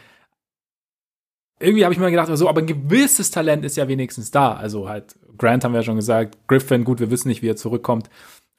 irgendwie 1.61 1.85
habe 1.85 1.93
ich 1.93 2.01
mir 2.01 2.11
gedacht, 2.11 2.29
so, 2.33 2.49
aber 2.49 2.61
ein 2.61 2.67
gewisses 2.67 3.31
Talent 3.31 3.65
ist 3.65 3.77
ja 3.77 3.89
wenigstens 3.89 4.31
da. 4.31 4.55
Also 4.55 4.89
halt 4.89 5.17
Grant 5.37 5.65
haben 5.65 5.73
wir 5.73 5.81
ja 5.81 5.85
schon 5.85 5.97
gesagt, 5.97 6.37
Griffin, 6.49 6.85
gut, 6.85 7.01
wir 7.01 7.11
wissen 7.11 7.29
nicht, 7.29 7.43
wie 7.43 7.49
er 7.49 7.57
zurückkommt. 7.57 8.11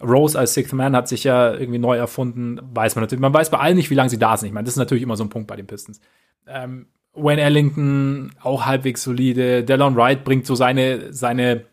Rose 0.02 0.40
als 0.40 0.54
Sixth 0.54 0.74
Man 0.74 0.96
hat 0.96 1.10
sich 1.10 1.26
ja 1.26 1.54
irgendwie 1.54 1.80
neu 1.80 1.98
erfunden, 1.98 2.60
weiß 2.74 2.96
man 2.96 3.04
natürlich. 3.04 3.22
Man 3.22 3.34
weiß 3.34 3.50
bei 3.50 3.60
allen 3.60 3.76
nicht, 3.76 3.90
wie 3.90 3.96
lange 3.96 4.10
sie 4.10 4.20
da 4.20 4.38
sind. 4.38 4.48
Ich 4.48 4.54
meine, 4.54 4.66
das 4.66 4.76
ist 4.76 4.80
natürlich 4.80 5.04
immer 5.04 5.18
so 5.18 5.26
ein 5.26 5.30
Punkt 5.30 5.48
bei 5.48 5.58
den 5.58 5.68
Pistons. 5.68 6.00
Ähm, 6.48 6.88
Wayne 7.14 7.42
Ellington 7.42 8.32
auch 8.42 8.66
halbwegs 8.66 9.04
solide. 9.04 9.66
Delon 9.66 9.98
Wright 9.98 10.24
bringt 10.24 10.46
so 10.46 10.56
seine, 10.56 11.12
seine 11.12 11.66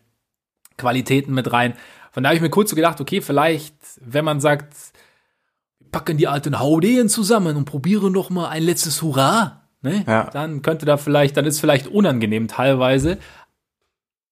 Qualitäten 0.77 1.33
mit 1.33 1.51
rein. 1.51 1.73
Von 2.11 2.23
da 2.23 2.29
habe 2.29 2.35
ich 2.35 2.41
mir 2.41 2.49
kurz 2.49 2.69
so 2.69 2.75
gedacht, 2.75 3.01
okay, 3.01 3.21
vielleicht, 3.21 3.75
wenn 4.01 4.25
man 4.25 4.39
sagt, 4.39 4.73
packen 5.91 6.17
die 6.17 6.27
alten 6.27 6.59
Haudeen 6.59 7.09
zusammen 7.09 7.55
und 7.55 7.65
probieren 7.65 8.13
noch 8.13 8.29
mal 8.29 8.49
ein 8.49 8.63
letztes 8.63 9.01
Hurra, 9.01 9.63
ne? 9.81 10.03
Ja. 10.07 10.29
Dann 10.31 10.61
könnte 10.61 10.85
da 10.85 10.97
vielleicht, 10.97 11.37
dann 11.37 11.45
ist 11.45 11.59
vielleicht 11.59 11.87
unangenehm 11.87 12.47
teilweise. 12.47 13.17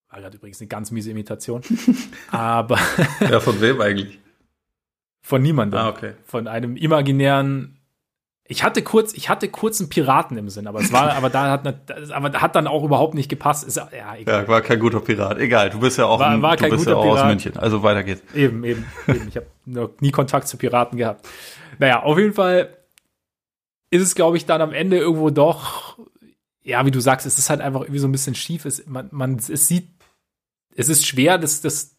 War 0.09 0.21
gerade 0.21 0.37
übrigens 0.37 0.61
eine 0.61 0.67
ganz 0.67 0.91
miese 0.91 1.11
Imitation. 1.11 1.61
Aber. 2.31 2.79
ja, 3.19 3.39
von 3.39 3.59
wem 3.61 3.81
eigentlich? 3.81 4.19
Von 5.21 5.41
niemandem. 5.41 5.79
Ah, 5.79 5.89
okay. 5.89 6.13
Von 6.23 6.47
einem 6.47 6.77
imaginären. 6.77 7.74
Ich 8.47 8.63
hatte 8.63 8.83
kurz, 8.83 9.13
ich 9.13 9.27
hatte 9.29 9.49
kurz 9.49 9.79
einen 9.79 9.89
Piraten 9.89 10.37
im 10.37 10.49
Sinn, 10.49 10.67
aber 10.67 10.79
es 10.79 10.91
war, 10.91 11.13
aber 11.15 11.29
da 11.29 11.51
hat, 11.51 12.11
aber 12.11 12.41
hat 12.41 12.55
dann 12.55 12.67
auch 12.67 12.83
überhaupt 12.83 13.15
nicht 13.15 13.29
gepasst. 13.29 13.67
Ist, 13.67 13.77
ja, 13.77 13.89
egal. 14.15 14.43
ja, 14.43 14.47
war 14.47 14.61
kein 14.61 14.79
guter 14.79 14.99
Pirat. 14.99 15.39
Egal, 15.39 15.69
du 15.69 15.79
bist 15.79 15.97
ja 15.97 16.05
auch, 16.05 16.19
war, 16.19 16.41
war 16.41 16.55
du 16.55 16.69
bist 16.69 16.85
ja 16.85 16.95
auch 16.95 17.05
aus 17.05 17.23
München. 17.25 17.57
Also 17.57 17.81
weiter 17.81 18.03
geht's. 18.03 18.21
Eben, 18.35 18.63
eben, 18.63 18.85
eben. 19.07 19.27
Ich 19.27 19.35
habe 19.35 19.47
noch 19.65 19.89
nie 19.99 20.11
Kontakt 20.11 20.47
zu 20.47 20.57
Piraten 20.57 20.97
gehabt. 20.97 21.27
Naja, 21.79 22.03
auf 22.03 22.17
jeden 22.17 22.33
Fall 22.33 22.77
ist 23.89 24.01
es, 24.01 24.15
glaube 24.15 24.37
ich, 24.37 24.45
dann 24.45 24.61
am 24.61 24.73
Ende 24.73 24.97
irgendwo 24.97 25.29
doch, 25.29 25.97
ja, 26.61 26.85
wie 26.85 26.91
du 26.91 26.99
sagst, 26.99 27.25
es 27.25 27.39
ist 27.39 27.49
halt 27.49 27.61
einfach 27.61 27.81
irgendwie 27.81 27.99
so 27.99 28.07
ein 28.07 28.11
bisschen 28.11 28.35
schief. 28.35 28.65
Es, 28.65 28.85
man, 28.85 29.07
man, 29.11 29.37
es 29.37 29.67
sieht 29.67 29.95
es 30.75 30.89
ist 30.89 31.07
schwer, 31.07 31.37
das, 31.37 31.61
das 31.61 31.95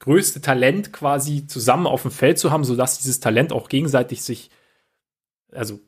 größte 0.00 0.40
Talent 0.40 0.92
quasi 0.92 1.46
zusammen 1.46 1.86
auf 1.86 2.02
dem 2.02 2.10
Feld 2.10 2.38
zu 2.38 2.50
haben, 2.50 2.64
sodass 2.64 2.98
dieses 2.98 3.20
Talent 3.20 3.52
auch 3.52 3.68
gegenseitig 3.68 4.22
sich, 4.22 4.50
also 5.52 5.80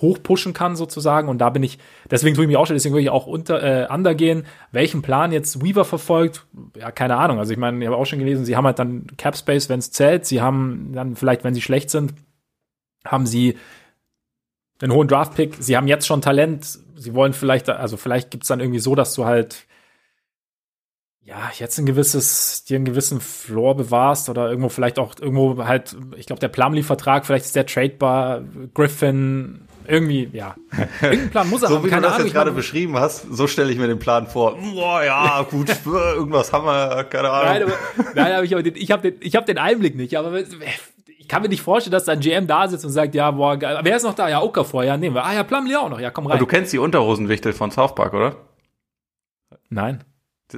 hochpushen 0.00 0.52
kann 0.52 0.76
sozusagen. 0.76 1.28
Und 1.28 1.38
da 1.38 1.50
bin 1.50 1.62
ich, 1.62 1.78
deswegen 2.10 2.34
tue 2.34 2.44
ich 2.44 2.48
mich 2.48 2.56
auch 2.56 2.66
schon, 2.66 2.76
deswegen 2.76 2.94
würde 2.94 3.04
ich 3.04 3.10
auch 3.10 3.26
unter, 3.26 3.62
äh, 3.62 3.92
undergehen, 3.92 4.44
welchen 4.72 5.02
Plan 5.02 5.32
jetzt 5.32 5.62
Weaver 5.62 5.84
verfolgt. 5.84 6.46
Ja, 6.78 6.90
keine 6.90 7.16
Ahnung. 7.16 7.38
Also 7.38 7.52
ich 7.52 7.58
meine, 7.58 7.78
ich 7.80 7.86
habe 7.86 7.96
auch 7.96 8.04
schon 8.04 8.18
gelesen, 8.18 8.44
sie 8.44 8.56
haben 8.56 8.66
halt 8.66 8.78
dann 8.78 9.06
Cap 9.16 9.36
Space, 9.36 9.68
wenn 9.68 9.78
es 9.78 9.92
zählt. 9.92 10.26
Sie 10.26 10.40
haben 10.40 10.92
dann 10.92 11.16
vielleicht, 11.16 11.44
wenn 11.44 11.54
sie 11.54 11.62
schlecht 11.62 11.90
sind, 11.90 12.14
haben 13.04 13.26
sie 13.26 13.56
einen 14.82 14.92
hohen 14.92 15.08
Draft-Pick. 15.08 15.56
Sie 15.60 15.76
haben 15.76 15.88
jetzt 15.88 16.06
schon 16.06 16.20
Talent. 16.20 16.78
Sie 16.96 17.14
wollen 17.14 17.32
vielleicht, 17.32 17.68
also 17.70 17.96
vielleicht 17.96 18.30
gibt 18.30 18.44
es 18.44 18.48
dann 18.48 18.60
irgendwie 18.60 18.80
so, 18.80 18.94
dass 18.94 19.14
du 19.14 19.24
halt 19.24 19.66
ja, 21.26 21.50
jetzt 21.58 21.76
ein 21.78 21.86
gewisses, 21.86 22.64
dir 22.64 22.76
einen 22.76 22.84
gewissen 22.84 23.20
Floor 23.20 23.76
bewahrst 23.76 24.28
oder 24.28 24.48
irgendwo 24.48 24.68
vielleicht 24.68 24.98
auch 25.00 25.12
irgendwo 25.20 25.64
halt, 25.64 25.96
ich 26.16 26.26
glaube, 26.26 26.38
der 26.38 26.48
Plumlee-Vertrag, 26.48 27.26
vielleicht 27.26 27.46
ist 27.46 27.56
der 27.56 27.66
tradebar, 27.66 28.42
Griffin, 28.74 29.62
irgendwie, 29.88 30.30
ja. 30.32 30.54
Irgendein 31.02 31.30
Plan 31.30 31.50
muss 31.50 31.62
er 31.62 31.68
so 31.68 31.74
haben. 31.74 31.82
So 31.82 31.86
wie 31.86 31.90
Keine 31.90 32.02
du 32.02 32.06
das 32.06 32.14
Ahnung, 32.14 32.26
jetzt 32.26 32.34
gerade 32.34 32.52
beschrieben 32.52 32.96
hast, 32.96 33.26
so 33.28 33.48
stelle 33.48 33.72
ich 33.72 33.78
mir 33.78 33.88
den 33.88 33.98
Plan 33.98 34.28
vor. 34.28 34.56
Boah, 34.56 35.02
ja, 35.02 35.44
gut, 35.50 35.68
irgendwas 35.84 36.52
haben 36.52 36.64
wir, 36.64 37.04
keine 37.04 37.30
Ahnung. 37.30 37.46
Nein, 37.48 37.62
aber, 37.64 38.10
nein, 38.14 38.32
aber 38.32 38.44
ich 38.44 38.52
habe 38.52 38.62
den, 38.62 38.76
ich 38.76 38.90
hab 38.92 39.02
den, 39.02 39.14
ich 39.18 39.34
hab 39.34 39.46
den 39.46 39.58
Einblick 39.58 39.96
nicht, 39.96 40.16
aber 40.16 40.38
ich 40.38 41.26
kann 41.26 41.42
mir 41.42 41.48
nicht 41.48 41.62
vorstellen, 41.62 41.92
dass 41.92 42.04
da 42.04 42.12
ein 42.12 42.20
GM 42.20 42.46
da 42.46 42.68
sitzt 42.68 42.84
und 42.84 42.92
sagt, 42.92 43.16
ja, 43.16 43.32
boah, 43.32 43.56
geil. 43.56 43.80
wer 43.82 43.96
ist 43.96 44.04
noch 44.04 44.14
da? 44.14 44.28
Ja, 44.28 44.42
Okafor, 44.42 44.84
ja, 44.84 44.96
nehmen 44.96 45.16
wir. 45.16 45.24
Ah 45.24 45.34
ja, 45.34 45.42
Plumlee 45.42 45.74
auch 45.74 45.90
noch, 45.90 45.98
ja, 45.98 46.12
komm 46.12 46.26
rein. 46.26 46.34
Aber 46.34 46.38
du 46.38 46.46
kennst 46.46 46.72
die 46.72 46.78
Unterhosenwichtel 46.78 47.52
von 47.52 47.72
South 47.72 47.96
Park, 47.96 48.14
oder? 48.14 48.36
Nein. 49.70 50.04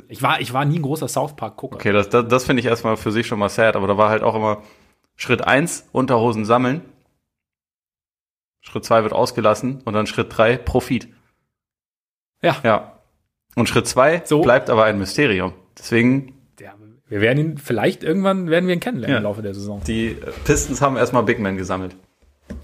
Ich 0.09 0.23
war, 0.23 0.41
ich 0.41 0.53
war 0.53 0.65
nie 0.65 0.79
ein 0.79 0.83
großer 0.83 1.09
South 1.09 1.35
Park-Gucker. 1.37 1.77
Okay, 1.77 1.93
das, 1.93 2.09
das, 2.09 2.29
das 2.29 2.45
finde 2.45 2.61
ich 2.61 2.67
erstmal 2.67 2.97
für 2.97 3.11
sich 3.11 3.27
schon 3.27 3.39
mal 3.39 3.49
sad, 3.49 3.75
aber 3.75 3.87
da 3.87 3.97
war 3.97 4.11
halt 4.11 4.23
auch 4.23 4.35
immer 4.35 4.63
Schritt 5.17 5.43
eins 5.43 5.89
Unterhosen 5.93 6.45
sammeln. 6.45 6.83
Schritt 8.61 8.85
zwei 8.85 9.03
wird 9.03 9.13
ausgelassen 9.13 9.81
und 9.85 9.95
dann 9.95 10.07
Schritt 10.07 10.29
drei 10.37 10.57
Profit. 10.57 11.09
Ja. 12.43 12.57
Ja. 12.63 12.99
Und 13.57 13.69
Schritt 13.69 13.87
zwei 13.87 14.23
so. 14.25 14.43
bleibt 14.43 14.69
aber 14.69 14.85
ein 14.85 14.99
Mysterium. 14.99 15.55
Deswegen. 15.77 16.35
Ja, 16.61 16.75
wir 17.09 17.21
werden 17.21 17.39
ihn, 17.39 17.59
vielleicht 17.59 18.05
irgendwann 18.05 18.51
werden 18.51 18.67
wir 18.67 18.75
ihn 18.75 18.81
kennenlernen 18.81 19.15
ja. 19.15 19.19
im 19.19 19.25
Laufe 19.25 19.43
der 19.43 19.55
Saison. 19.55 19.83
Die 19.87 20.17
Pistons 20.45 20.83
haben 20.83 20.97
erstmal 20.97 21.23
Big 21.23 21.39
Men 21.39 21.57
gesammelt. 21.57 21.97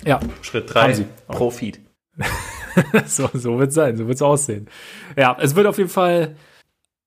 Ja. 0.04 0.20
Schritt 0.42 0.72
drei 0.72 1.06
Profit. 1.28 1.80
so, 3.06 3.28
so 3.32 3.58
wird 3.58 3.70
es 3.70 3.74
sein, 3.74 3.96
so 3.96 4.06
wird 4.06 4.16
es 4.16 4.22
aussehen. 4.22 4.68
Ja, 5.16 5.36
es 5.40 5.56
wird 5.56 5.66
auf 5.66 5.78
jeden 5.78 5.90
Fall 5.90 6.36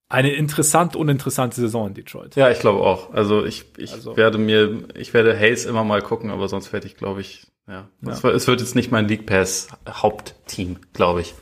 eine 0.10 0.32
interessant 0.34 0.96
uninteressante 0.96 1.60
Saison 1.60 1.88
in 1.88 1.94
Detroit. 1.94 2.36
Ja, 2.36 2.50
ich 2.50 2.60
glaube 2.60 2.80
auch. 2.82 3.14
Also 3.14 3.46
ich, 3.46 3.66
ich 3.78 3.94
also. 3.94 4.16
werde 4.16 4.38
mir, 4.38 4.84
ich 4.96 5.14
werde 5.14 5.38
Hayes 5.38 5.66
immer 5.66 5.84
mal 5.84 6.02
gucken, 6.02 6.32
aber 6.32 6.48
sonst 6.48 6.72
werde 6.72 6.88
ich, 6.88 6.96
glaube 6.96 7.22
ich, 7.22 7.48
ja. 7.68 7.90
ja. 8.02 8.12
Es, 8.12 8.24
es, 8.24 8.48
wird 8.48 8.62
jetzt 8.62 8.76
nicht 8.76 8.92
mein 8.92 9.08
League 9.08 9.26
Pass 9.26 9.68
Hauptteam, 9.90 10.78
glaube 10.94 11.22
ich. 11.22 11.36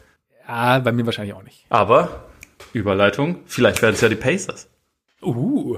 Ja, 0.48 0.80
bei 0.80 0.92
mir 0.92 1.06
wahrscheinlich 1.06 1.36
auch 1.36 1.44
nicht. 1.44 1.66
Aber 1.70 2.26
Überleitung, 2.74 3.42
vielleicht 3.46 3.82
werden 3.82 3.96
es 3.96 4.02
ja 4.02 4.10
die 4.10 4.16
Pacers. 4.16 4.68
Uh, 5.22 5.78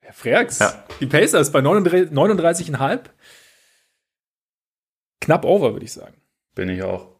Herr 0.00 0.12
Freaks. 0.12 0.58
Ja. 0.58 0.84
Die 1.00 1.06
Pacers 1.06 1.50
bei 1.52 1.60
39,5. 1.60 3.00
Knapp 5.20 5.44
over, 5.44 5.72
würde 5.72 5.84
ich 5.84 5.92
sagen. 5.92 6.14
Bin 6.54 6.68
ich 6.68 6.82
auch 6.82 7.19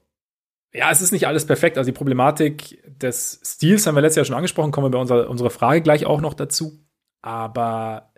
ja, 0.72 0.90
es 0.90 1.02
ist 1.02 1.12
nicht 1.12 1.26
alles 1.26 1.46
perfekt. 1.46 1.78
Also 1.78 1.90
die 1.90 1.96
Problematik 1.96 2.82
des 3.00 3.40
Stils 3.44 3.86
haben 3.86 3.96
wir 3.96 4.02
letztes 4.02 4.16
Jahr 4.16 4.24
schon 4.24 4.36
angesprochen, 4.36 4.70
kommen 4.70 4.86
wir 4.86 4.90
bei 4.90 4.98
unserer, 4.98 5.28
unserer 5.28 5.50
Frage 5.50 5.80
gleich 5.82 6.06
auch 6.06 6.20
noch 6.20 6.34
dazu. 6.34 6.84
Aber 7.22 8.12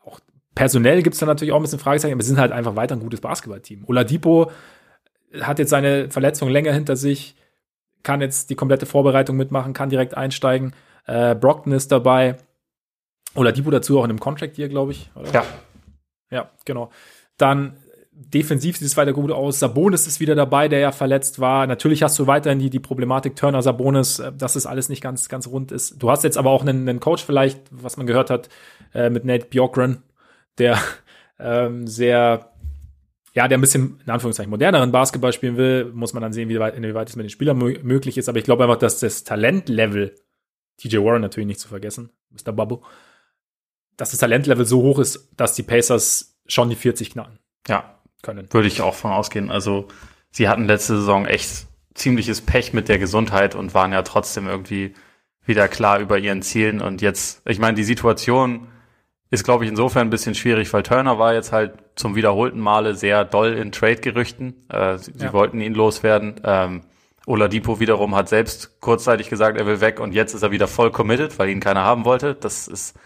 auch 0.00 0.20
personell 0.54 1.02
gibt 1.02 1.14
es 1.14 1.20
da 1.20 1.26
natürlich 1.26 1.52
auch 1.52 1.56
ein 1.56 1.62
bisschen 1.62 1.78
Fragezeichen, 1.78 2.12
aber 2.12 2.22
sie 2.22 2.28
sind 2.28 2.38
halt 2.38 2.52
einfach 2.52 2.76
weiter 2.76 2.96
ein 2.96 3.00
gutes 3.00 3.20
Basketballteam. 3.20 3.84
Oladipo 3.86 4.50
hat 5.40 5.58
jetzt 5.58 5.70
seine 5.70 6.10
Verletzung 6.10 6.48
länger 6.50 6.72
hinter 6.72 6.96
sich, 6.96 7.34
kann 8.02 8.20
jetzt 8.20 8.50
die 8.50 8.54
komplette 8.54 8.86
Vorbereitung 8.86 9.36
mitmachen, 9.36 9.72
kann 9.72 9.88
direkt 9.88 10.16
einsteigen. 10.16 10.74
Äh, 11.06 11.34
Brockton 11.34 11.72
ist 11.72 11.92
dabei. 11.92 12.36
Oladipo 13.34 13.70
dazu 13.70 13.98
auch 13.98 14.04
in 14.04 14.10
einem 14.10 14.20
Contract 14.20 14.56
hier, 14.56 14.68
glaube 14.68 14.92
ich. 14.92 15.10
Oder? 15.14 15.32
Ja. 15.32 15.44
Ja, 16.30 16.50
genau. 16.64 16.90
Dann 17.36 17.76
defensiv 18.18 18.78
sieht 18.78 18.86
es 18.86 18.96
weiter 18.96 19.12
gut 19.12 19.30
aus. 19.30 19.60
Sabonis 19.60 20.06
ist 20.06 20.20
wieder 20.20 20.34
dabei, 20.34 20.68
der 20.68 20.78
ja 20.78 20.92
verletzt 20.92 21.38
war. 21.38 21.66
Natürlich 21.66 22.02
hast 22.02 22.18
du 22.18 22.26
weiterhin 22.26 22.58
die, 22.58 22.70
die 22.70 22.80
Problematik 22.80 23.36
Turner, 23.36 23.62
Sabonis, 23.62 24.18
äh, 24.18 24.32
dass 24.32 24.56
es 24.56 24.66
alles 24.66 24.88
nicht 24.88 25.02
ganz, 25.02 25.28
ganz 25.28 25.46
rund 25.46 25.70
ist. 25.70 26.02
Du 26.02 26.10
hast 26.10 26.24
jetzt 26.24 26.38
aber 26.38 26.50
auch 26.50 26.62
einen, 26.62 26.88
einen 26.88 27.00
Coach 27.00 27.24
vielleicht, 27.24 27.60
was 27.70 27.96
man 27.96 28.06
gehört 28.06 28.30
hat, 28.30 28.48
äh, 28.94 29.10
mit 29.10 29.24
Nate 29.24 29.46
Bjorkgren, 29.46 30.02
der 30.58 30.78
ähm, 31.38 31.86
sehr, 31.86 32.52
ja, 33.34 33.48
der 33.48 33.58
ein 33.58 33.60
bisschen, 33.60 34.00
in 34.04 34.10
Anführungszeichen, 34.10 34.50
moderneren 34.50 34.92
Basketball 34.92 35.34
spielen 35.34 35.58
will. 35.58 35.92
Muss 35.92 36.14
man 36.14 36.22
dann 36.22 36.32
sehen, 36.32 36.48
wie 36.48 36.58
weit, 36.58 36.74
inwieweit 36.74 37.10
es 37.10 37.16
mit 37.16 37.24
den 37.24 37.30
Spielern 37.30 37.58
möglich 37.58 38.16
ist. 38.16 38.28
Aber 38.30 38.38
ich 38.38 38.44
glaube 38.44 38.64
einfach, 38.64 38.78
dass 38.78 38.98
das 38.98 39.24
Talentlevel, 39.24 40.14
TJ 40.78 40.98
Warren 40.98 41.22
natürlich 41.22 41.46
nicht 41.46 41.60
zu 41.60 41.68
vergessen, 41.68 42.10
Mr. 42.30 42.52
Bubble, 42.52 42.78
dass 43.98 44.10
das 44.10 44.20
Talentlevel 44.20 44.64
so 44.64 44.82
hoch 44.82 44.98
ist, 44.98 45.30
dass 45.36 45.54
die 45.54 45.62
Pacers 45.62 46.38
schon 46.46 46.70
die 46.70 46.76
40 46.76 47.10
knacken. 47.10 47.38
Ja, 47.66 47.95
können. 48.26 48.52
Würde 48.52 48.68
ich 48.68 48.82
auch 48.82 48.94
von 48.94 49.12
ausgehen. 49.12 49.50
Also 49.50 49.88
sie 50.30 50.48
hatten 50.48 50.66
letzte 50.66 50.96
Saison 50.96 51.26
echt 51.26 51.66
ziemliches 51.94 52.40
Pech 52.40 52.72
mit 52.72 52.88
der 52.88 52.98
Gesundheit 52.98 53.54
und 53.54 53.74
waren 53.74 53.92
ja 53.92 54.02
trotzdem 54.02 54.46
irgendwie 54.46 54.94
wieder 55.44 55.68
klar 55.68 56.00
über 56.00 56.18
ihren 56.18 56.42
Zielen. 56.42 56.80
Und 56.80 57.00
jetzt, 57.02 57.42
ich 57.46 57.58
meine, 57.58 57.76
die 57.76 57.84
Situation 57.84 58.68
ist, 59.30 59.44
glaube 59.44 59.64
ich, 59.64 59.70
insofern 59.70 60.06
ein 60.06 60.10
bisschen 60.10 60.34
schwierig, 60.34 60.72
weil 60.72 60.82
Turner 60.82 61.18
war 61.18 61.34
jetzt 61.34 61.52
halt 61.52 61.74
zum 61.94 62.14
wiederholten 62.14 62.60
Male 62.60 62.94
sehr 62.94 63.24
doll 63.24 63.54
in 63.54 63.72
Trade-Gerüchten. 63.72 64.66
Äh, 64.68 64.98
sie, 64.98 65.12
ja. 65.12 65.18
sie, 65.18 65.32
wollten 65.32 65.60
ihn 65.60 65.74
loswerden. 65.74 66.40
Ähm, 66.44 66.82
Oladipo 67.26 67.80
wiederum 67.80 68.14
hat 68.14 68.28
selbst 68.28 68.80
kurzzeitig 68.80 69.28
gesagt, 69.28 69.58
er 69.58 69.66
will 69.66 69.80
weg 69.80 69.98
und 69.98 70.14
jetzt 70.14 70.34
ist 70.34 70.42
er 70.42 70.52
wieder 70.52 70.68
voll 70.68 70.92
committed, 70.92 71.38
weil 71.38 71.48
ihn 71.48 71.60
keiner 71.60 71.82
haben 71.82 72.04
wollte. 72.04 72.34
Das 72.34 72.68
ist, 72.68 72.96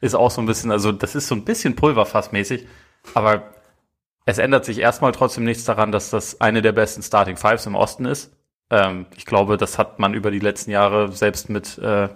ist 0.00 0.14
auch 0.14 0.32
so 0.32 0.40
ein 0.40 0.46
bisschen, 0.46 0.72
also 0.72 0.90
das 0.90 1.14
ist 1.14 1.28
so 1.28 1.36
ein 1.36 1.44
bisschen 1.44 1.76
Pulverfassmäßig, 1.76 2.66
aber 3.14 3.52
es 4.28 4.36
ändert 4.36 4.66
sich 4.66 4.78
erstmal 4.78 5.12
trotzdem 5.12 5.44
nichts 5.44 5.64
daran, 5.64 5.90
dass 5.90 6.10
das 6.10 6.42
eine 6.42 6.60
der 6.60 6.72
besten 6.72 7.02
Starting 7.02 7.38
Fives 7.38 7.64
im 7.64 7.74
Osten 7.74 8.04
ist. 8.04 8.30
Ähm, 8.68 9.06
ich 9.16 9.24
glaube, 9.24 9.56
das 9.56 9.78
hat 9.78 9.98
man 9.98 10.12
über 10.12 10.30
die 10.30 10.38
letzten 10.38 10.70
Jahre 10.70 11.10
selbst 11.12 11.48
mit 11.48 11.78
äh, 11.78 12.10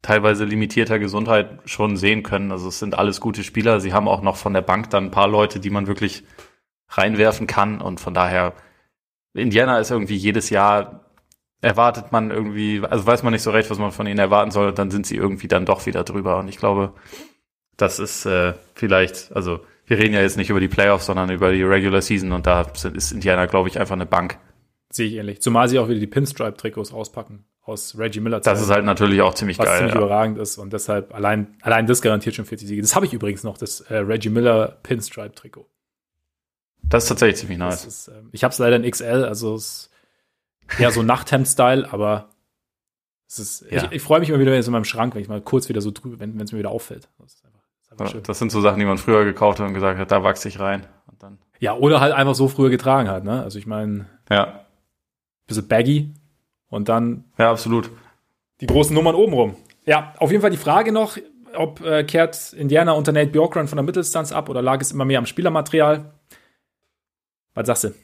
teilweise 0.00 0.46
limitierter 0.46 0.98
Gesundheit 0.98 1.58
schon 1.66 1.98
sehen 1.98 2.22
können. 2.22 2.50
Also 2.50 2.68
es 2.68 2.78
sind 2.78 2.98
alles 2.98 3.20
gute 3.20 3.44
Spieler. 3.44 3.80
Sie 3.80 3.92
haben 3.92 4.08
auch 4.08 4.22
noch 4.22 4.36
von 4.36 4.54
der 4.54 4.62
Bank 4.62 4.88
dann 4.88 5.04
ein 5.04 5.10
paar 5.10 5.28
Leute, 5.28 5.60
die 5.60 5.68
man 5.68 5.86
wirklich 5.86 6.24
reinwerfen 6.88 7.46
kann 7.46 7.82
und 7.82 8.00
von 8.00 8.14
daher 8.14 8.54
Indiana 9.34 9.80
ist 9.80 9.90
irgendwie 9.90 10.16
jedes 10.16 10.48
Jahr 10.48 11.10
erwartet 11.60 12.10
man 12.10 12.30
irgendwie, 12.30 12.82
also 12.88 13.06
weiß 13.06 13.22
man 13.22 13.34
nicht 13.34 13.42
so 13.42 13.50
recht, 13.50 13.68
was 13.68 13.78
man 13.78 13.92
von 13.92 14.06
ihnen 14.06 14.18
erwarten 14.18 14.50
soll, 14.50 14.68
und 14.68 14.78
dann 14.78 14.90
sind 14.90 15.06
sie 15.06 15.16
irgendwie 15.16 15.48
dann 15.48 15.66
doch 15.66 15.84
wieder 15.84 16.04
drüber. 16.04 16.38
Und 16.38 16.48
ich 16.48 16.56
glaube, 16.56 16.94
das 17.76 17.98
ist 17.98 18.24
äh, 18.24 18.54
vielleicht, 18.74 19.30
also 19.36 19.60
wir 19.86 19.98
reden 19.98 20.14
ja 20.14 20.20
jetzt 20.20 20.36
nicht 20.36 20.50
über 20.50 20.60
die 20.60 20.68
Playoffs, 20.68 21.06
sondern 21.06 21.30
über 21.30 21.52
die 21.52 21.62
Regular 21.62 22.00
Season 22.00 22.32
und 22.32 22.46
da 22.46 22.62
ist 22.94 23.12
Indiana, 23.12 23.46
glaube 23.46 23.68
ich, 23.68 23.78
einfach 23.78 23.94
eine 23.94 24.06
Bank. 24.06 24.38
Sehe 24.90 25.06
ich 25.08 25.14
ähnlich. 25.14 25.42
Zumal 25.42 25.68
sie 25.68 25.78
auch 25.78 25.88
wieder 25.88 26.00
die 26.00 26.06
Pinstripe-Trikots 26.06 26.92
auspacken 26.92 27.44
aus 27.62 27.98
Reggie 27.98 28.20
Miller. 28.20 28.40
Das 28.40 28.60
ist 28.60 28.70
halt 28.70 28.84
natürlich 28.84 29.20
auch 29.22 29.34
ziemlich 29.34 29.58
was 29.58 29.66
geil. 29.66 29.72
Was 29.72 29.78
ziemlich 29.78 29.94
ja. 29.94 30.00
überragend 30.00 30.38
ist 30.38 30.58
und 30.58 30.72
deshalb 30.72 31.14
allein, 31.14 31.56
allein 31.62 31.86
das 31.86 32.02
garantiert 32.02 32.34
schon 32.34 32.44
40 32.44 32.68
Siege. 32.68 32.82
Das 32.82 32.94
habe 32.94 33.06
ich 33.06 33.12
übrigens 33.12 33.42
noch, 33.42 33.58
das 33.58 33.80
äh, 33.80 33.96
Reggie 33.96 34.28
Miller 34.28 34.78
Pinstripe-Trikot. 34.82 35.66
Das 36.82 37.04
ist 37.04 37.08
tatsächlich 37.08 37.38
ziemlich 37.38 37.58
nice. 37.58 37.84
Ist, 37.86 38.08
äh, 38.08 38.22
ich 38.32 38.44
habe 38.44 38.52
es 38.52 38.58
leider 38.58 38.76
in 38.76 38.88
XL, 38.88 39.24
also 39.24 39.54
es 39.54 39.90
ist 40.70 40.80
eher 40.80 40.90
so 40.90 41.02
Nachthemd-Style, 41.02 41.90
aber 41.90 42.30
es 43.26 43.38
ist, 43.38 43.66
ja. 43.70 43.84
ich, 43.84 43.92
ich 43.92 44.02
freue 44.02 44.20
mich 44.20 44.28
immer 44.28 44.38
wieder, 44.38 44.52
wenn 44.52 44.60
es 44.60 44.66
in 44.66 44.72
meinem 44.72 44.84
Schrank, 44.84 45.14
wenn 45.14 45.22
ich 45.22 45.28
mal 45.28 45.40
kurz 45.40 45.68
wieder 45.68 45.80
so 45.80 45.90
drüber, 45.90 46.20
wenn 46.20 46.38
es 46.40 46.52
mir 46.52 46.58
wieder 46.58 46.70
auffällt. 46.70 47.08
Das, 47.18 47.42
einfach 48.00 48.20
das 48.22 48.38
sind 48.38 48.50
so 48.52 48.60
Sachen, 48.60 48.78
die 48.78 48.84
man 48.84 48.98
früher 48.98 49.24
gekauft 49.24 49.60
hat 49.60 49.66
und 49.66 49.74
gesagt 49.74 49.98
hat, 49.98 50.10
da 50.10 50.22
wachse 50.22 50.48
ich 50.48 50.60
rein. 50.60 50.86
Ja, 51.60 51.74
oder 51.74 52.00
halt 52.00 52.12
einfach 52.12 52.34
so 52.34 52.48
früher 52.48 52.70
getragen 52.70 53.08
hat, 53.08 53.24
ne? 53.24 53.42
Also 53.42 53.58
ich 53.58 53.66
meine, 53.66 54.06
ja. 54.30 54.66
bisschen 55.46 55.68
baggy 55.68 56.12
und 56.68 56.88
dann 56.88 57.24
ja, 57.38 57.50
absolut. 57.50 57.90
die 58.60 58.66
großen 58.66 58.94
Nummern 58.94 59.14
oben 59.14 59.32
rum. 59.32 59.56
Ja, 59.86 60.14
auf 60.18 60.30
jeden 60.30 60.42
Fall 60.42 60.50
die 60.50 60.56
Frage 60.56 60.92
noch, 60.92 61.16
ob 61.56 61.80
äh, 61.80 62.04
kehrt 62.04 62.52
Indiana 62.52 62.92
unter 62.92 63.12
Nate 63.12 63.30
Bjorkran 63.30 63.68
von 63.68 63.76
der 63.76 63.84
Mitteldistanz 63.84 64.32
ab 64.32 64.48
oder 64.48 64.62
lag 64.62 64.80
es 64.80 64.92
immer 64.92 65.04
mehr 65.04 65.18
am 65.18 65.26
Spielermaterial? 65.26 66.12
Was 67.54 67.66
sagst 67.66 67.84
du? 67.84 67.94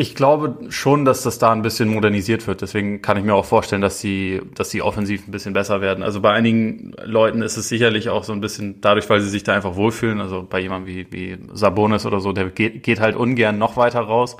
Ich 0.00 0.14
glaube 0.14 0.70
schon, 0.70 1.04
dass 1.04 1.24
das 1.24 1.40
da 1.40 1.50
ein 1.50 1.62
bisschen 1.62 1.88
modernisiert 1.88 2.46
wird. 2.46 2.62
Deswegen 2.62 3.02
kann 3.02 3.16
ich 3.16 3.24
mir 3.24 3.34
auch 3.34 3.44
vorstellen, 3.44 3.82
dass 3.82 4.00
die, 4.00 4.40
dass 4.54 4.68
die 4.68 4.80
offensiv 4.80 5.26
ein 5.26 5.32
bisschen 5.32 5.54
besser 5.54 5.80
werden. 5.80 6.04
Also 6.04 6.20
bei 6.20 6.32
einigen 6.32 6.92
Leuten 7.02 7.42
ist 7.42 7.56
es 7.56 7.68
sicherlich 7.68 8.08
auch 8.08 8.22
so 8.22 8.32
ein 8.32 8.40
bisschen 8.40 8.80
dadurch, 8.80 9.10
weil 9.10 9.20
sie 9.20 9.28
sich 9.28 9.42
da 9.42 9.54
einfach 9.54 9.74
wohlfühlen. 9.74 10.20
Also 10.20 10.46
bei 10.48 10.60
jemandem 10.60 10.94
wie, 10.94 11.12
wie 11.12 11.38
Sabonis 11.52 12.06
oder 12.06 12.20
so, 12.20 12.32
der 12.32 12.50
geht, 12.50 12.84
geht 12.84 13.00
halt 13.00 13.16
ungern 13.16 13.58
noch 13.58 13.76
weiter 13.76 14.00
raus. 14.00 14.36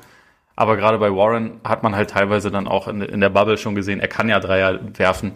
Aber 0.55 0.77
gerade 0.77 0.99
bei 0.99 1.11
Warren 1.11 1.61
hat 1.65 1.83
man 1.83 1.97
halt 1.97 2.11
teilweise 2.11 2.53
dann 2.53 2.69
auch 2.69 2.87
in, 2.87 3.03
in 3.03 3.21
der 3.21 3.31
Bubble 3.31 3.59
schon 3.59 3.75
gesehen, 3.75 3.99
er 3.99 4.09
kann 4.09 4.29
ja 4.29 4.39
Dreier 4.39 4.79
werfen 4.97 5.33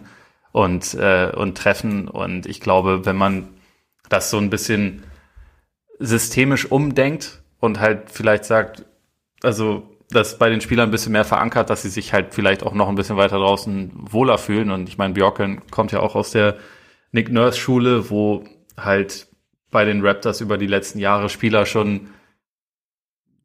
und, 0.53 0.93
äh, 0.93 1.31
und 1.35 1.57
treffen. 1.57 2.07
Und 2.07 2.45
ich 2.45 2.61
glaube, 2.61 3.05
wenn 3.05 3.17
man 3.17 3.49
das 4.07 4.29
so 4.29 4.37
ein 4.37 4.49
bisschen 4.49 5.03
systemisch 5.99 6.71
umdenkt, 6.71 7.43
und 7.63 7.79
halt 7.79 8.11
vielleicht 8.11 8.43
sagt, 8.43 8.83
also 9.41 9.92
das 10.13 10.37
bei 10.37 10.49
den 10.49 10.61
Spielern 10.61 10.89
ein 10.89 10.91
bisschen 10.91 11.11
mehr 11.11 11.25
verankert, 11.25 11.69
dass 11.69 11.81
sie 11.81 11.89
sich 11.89 12.13
halt 12.13 12.33
vielleicht 12.33 12.63
auch 12.63 12.73
noch 12.73 12.89
ein 12.89 12.95
bisschen 12.95 13.17
weiter 13.17 13.37
draußen 13.37 13.91
wohler 13.95 14.37
fühlen. 14.37 14.71
Und 14.71 14.87
ich 14.87 14.97
meine, 14.97 15.13
Bjorken 15.13 15.61
kommt 15.71 15.91
ja 15.91 15.99
auch 15.99 16.15
aus 16.15 16.31
der 16.31 16.57
Nick 17.11 17.31
Nurse 17.31 17.59
Schule, 17.59 18.09
wo 18.09 18.43
halt 18.77 19.27
bei 19.71 19.85
den 19.85 20.05
Raptors 20.05 20.41
über 20.41 20.57
die 20.57 20.67
letzten 20.67 20.99
Jahre 20.99 21.29
Spieler 21.29 21.65
schon 21.65 22.09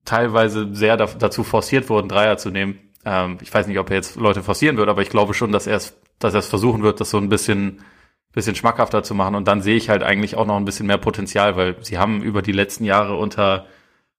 teilweise 0.05 0.75
sehr 0.75 0.97
dazu 0.97 1.45
forciert 1.45 1.89
wurden, 1.89 2.09
Dreier 2.09 2.39
zu 2.39 2.51
nehmen. 2.51 2.79
Ähm, 3.05 3.39
ich 3.43 3.53
weiß 3.53 3.67
nicht, 3.67 3.79
ob 3.79 3.91
er 3.91 3.97
jetzt 3.97 4.17
Leute 4.17 4.43
forcieren 4.43 4.77
wird, 4.77 4.89
aber 4.89 5.03
ich 5.03 5.11
glaube 5.11 5.35
schon, 5.35 5.53
dass 5.53 5.67
er 5.67 5.77
es, 5.77 6.01
dass 6.19 6.35
er 6.35 6.41
es 6.41 6.49
versuchen 6.49 6.83
wird, 6.83 7.01
das 7.01 7.11
so 7.11 7.19
ein 7.19 7.29
bisschen, 7.29 7.83
bisschen 8.33 8.55
schmackhafter 8.55 9.03
zu 9.03 9.15
machen. 9.15 9.35
Und 9.35 9.49
dann 9.49 9.61
sehe 9.61 9.77
ich 9.77 9.91
halt 9.91 10.03
eigentlich 10.03 10.37
auch 10.37 10.47
noch 10.47 10.57
ein 10.57 10.65
bisschen 10.65 10.87
mehr 10.87 10.99
Potenzial, 10.99 11.57
weil 11.57 11.77
sie 11.83 11.99
haben 11.99 12.23
über 12.23 12.43
die 12.43 12.53
letzten 12.53 12.85
Jahre 12.85 13.17
unter 13.17 13.67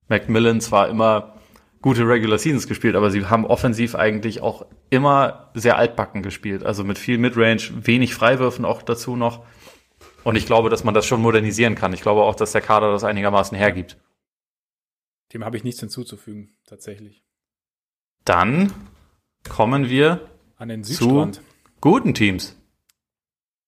Macmillan 0.10 0.62
zwar 0.62 0.90
immer 0.90 1.39
gute 1.82 2.08
Regular 2.08 2.38
Seasons 2.38 2.68
gespielt, 2.68 2.96
aber 2.96 3.12
sie 3.12 3.26
haben 3.26 3.46
offensiv 3.46 3.96
eigentlich 3.96 4.42
auch 4.42 4.66
immer 4.90 5.52
sehr 5.54 5.78
altbacken 5.78 6.24
gespielt. 6.24 6.64
Also 6.64 6.84
mit 6.84 6.98
viel 6.98 7.18
Midrange, 7.18 7.72
wenig 7.86 8.14
Freiwürfen 8.14 8.66
auch 8.66 8.82
dazu 8.82 9.16
noch. 9.16 9.46
Und 10.24 10.36
ich 10.36 10.46
glaube, 10.46 10.70
dass 10.70 10.84
man 10.84 10.94
das 10.94 11.06
schon 11.06 11.22
modernisieren 11.22 11.76
kann. 11.76 11.94
Ich 11.94 12.02
glaube 12.02 12.22
auch, 12.22 12.36
dass 12.36 12.52
der 12.52 12.62
Kader 12.62 12.92
das 12.92 13.04
einigermaßen 13.04 13.58
hergibt. 13.58 13.98
Dem 15.34 15.46
habe 15.46 15.58
ich 15.58 15.64
nichts 15.64 15.80
hinzuzufügen, 15.80 16.58
tatsächlich. 16.66 17.24
Dann 18.26 18.74
kommen 19.48 19.90
wir 19.90 20.28
an 20.58 20.70
den 20.70 20.84
Südstrand. 20.84 21.36
Zu 21.36 21.42
guten 21.80 22.14
Teams. 22.14 22.56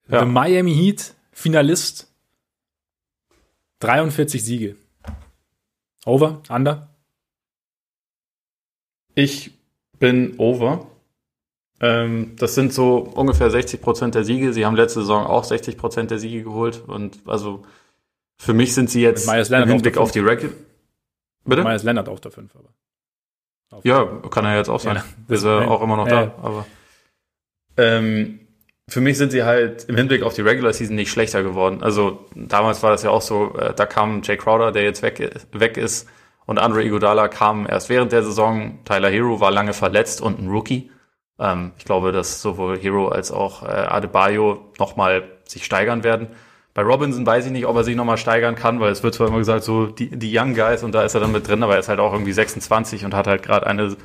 Ja. 0.10 0.22
The 0.22 0.26
Miami 0.26 0.76
Heat, 0.76 1.16
Finalist. 1.32 2.14
43 3.80 4.44
Siege. 4.44 4.76
Over? 6.06 6.42
Under? 6.50 6.91
Ich 9.22 9.52
bin 10.00 10.36
over. 10.40 10.88
Ähm, 11.80 12.36
das 12.38 12.56
sind 12.56 12.74
so 12.74 12.98
ungefähr 12.98 13.52
60 13.52 13.82
Prozent 13.82 14.16
der 14.16 14.24
Siege. 14.24 14.52
Sie 14.52 14.66
haben 14.66 14.76
letzte 14.76 15.02
Saison 15.02 15.26
auch 15.26 15.44
60 15.44 15.78
Prozent 15.78 16.10
der 16.10 16.18
Siege 16.18 16.44
geholt. 16.44 16.84
Und 16.88 17.20
also 17.28 17.64
für 18.38 18.54
mich 18.54 18.74
sind 18.74 18.90
sie 18.90 19.02
jetzt 19.02 19.28
im 19.28 19.68
Hinblick 19.68 19.98
auf, 19.98 20.06
auf 20.06 20.12
die 20.12 20.20
Regular. 20.20 20.54
Bitte? 21.46 21.64
Myers 21.64 21.84
Leonard 21.84 22.10
auf 22.10 22.20
der 22.20 22.32
5, 22.32 22.56
aber. 22.56 22.70
Auf 23.72 23.86
ja, 23.86 24.06
kann 24.32 24.46
er 24.46 24.58
jetzt 24.58 24.70
auch 24.70 24.80
sein. 24.80 24.98
Ja, 24.98 25.06
ist 25.34 25.44
er 25.44 25.70
auch 25.70 25.82
immer 25.82 25.98
noch 25.98 26.08
ja. 26.08 26.26
da. 26.26 26.36
Aber 26.42 26.66
ähm, 27.78 28.40
für 28.90 29.02
mich 29.02 29.18
sind 29.18 29.32
sie 29.32 29.44
halt 29.44 29.86
im 29.86 29.96
Hinblick 29.96 30.24
auf 30.24 30.34
die 30.34 30.42
Regular 30.42 30.74
Season 30.74 30.96
nicht 30.96 31.12
schlechter 31.12 31.44
geworden. 31.44 31.84
Also 31.84 32.26
damals 32.36 32.84
war 32.84 32.92
das 32.92 33.04
ja 33.04 33.12
auch 33.12 33.22
so, 33.22 33.56
äh, 33.58 33.74
da 33.74 33.86
kam 33.86 34.22
Jay 34.24 34.36
Crowder, 34.36 34.72
der 34.72 34.84
jetzt 34.84 35.02
weg, 35.02 35.46
weg 35.52 35.78
ist, 35.78 36.10
und 36.46 36.60
Andre 36.60 36.84
Iguodala 36.84 37.28
kam 37.28 37.68
erst 37.68 37.90
während 37.90 38.12
der 38.12 38.24
Saison. 38.24 38.80
Tyler 38.86 39.10
Hero 39.10 39.40
war 39.40 39.52
lange 39.52 39.74
verletzt 39.74 40.22
und 40.22 40.40
ein 40.40 40.50
Rookie. 40.50 40.92
Ähm, 41.40 41.72
ich 41.78 41.86
glaube, 41.86 42.12
dass 42.12 42.42
sowohl 42.42 42.78
Hero 42.78 43.08
als 43.08 43.32
auch 43.32 43.64
äh, 43.64 43.68
Adebayo 43.68 44.72
nochmal 44.80 45.24
sich 45.46 45.66
steigern 45.66 46.04
werden. 46.04 46.28
Bei 46.74 46.84
Robinson 46.84 47.26
weiß 47.26 47.48
ich 47.48 47.52
nicht, 47.52 47.66
ob 47.66 47.76
er 47.76 47.84
sich 47.84 47.96
nochmal 47.96 48.18
steigern 48.18 48.56
kann, 48.56 48.80
weil 48.80 48.92
es 48.92 49.04
wird 49.04 49.14
zwar 49.14 49.28
immer 49.28 49.40
gesagt, 49.40 49.64
so 49.64 49.88
die, 49.88 50.10
die 50.18 50.38
Young 50.38 50.54
Guys 50.54 50.84
und 50.84 50.94
da 50.94 51.04
ist 51.04 51.14
er 51.14 51.20
dann 51.20 51.34
mit 51.34 51.48
drin, 51.48 51.64
aber 51.64 51.74
er 51.74 51.80
ist 51.80 51.90
halt 51.90 52.00
auch 52.00 52.14
irgendwie 52.14 52.32
26 52.32 53.04
und 53.04 53.14
hat 53.14 53.28
halt 53.28 53.44
gerade 53.44 53.68
eine 53.68 53.98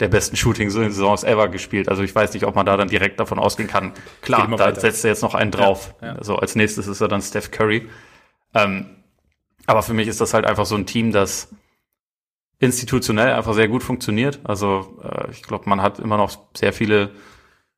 der 0.00 0.08
besten 0.08 0.36
Shooting-Saisons 0.36 1.24
ever 1.24 1.48
gespielt. 1.48 1.88
Also 1.88 2.02
ich 2.02 2.14
weiß 2.14 2.34
nicht, 2.34 2.44
ob 2.44 2.54
man 2.54 2.66
da 2.66 2.76
dann 2.76 2.88
direkt 2.88 3.20
davon 3.20 3.38
ausgehen 3.38 3.68
kann. 3.68 3.92
Klar, 4.20 4.48
da 4.48 4.58
weiter. 4.58 4.80
setzt 4.80 5.04
er 5.04 5.10
jetzt 5.10 5.22
noch 5.22 5.34
einen 5.34 5.50
drauf. 5.50 5.94
Ja, 6.00 6.08
ja. 6.08 6.14
Also 6.16 6.36
als 6.36 6.54
nächstes 6.54 6.86
ist 6.86 7.00
er 7.00 7.08
dann 7.08 7.22
Steph 7.22 7.50
Curry. 7.50 7.88
Ähm, 8.52 8.86
aber 9.66 9.82
für 9.82 9.94
mich 9.94 10.08
ist 10.08 10.20
das 10.20 10.34
halt 10.34 10.44
einfach 10.44 10.66
so 10.66 10.74
ein 10.74 10.86
Team, 10.86 11.12
das 11.12 11.48
institutionell 12.62 13.32
einfach 13.32 13.54
sehr 13.54 13.66
gut 13.66 13.82
funktioniert. 13.82 14.38
Also 14.44 15.00
äh, 15.02 15.30
ich 15.32 15.42
glaube, 15.42 15.68
man 15.68 15.82
hat 15.82 15.98
immer 15.98 16.16
noch 16.16 16.30
sehr 16.56 16.72
viele 16.72 17.10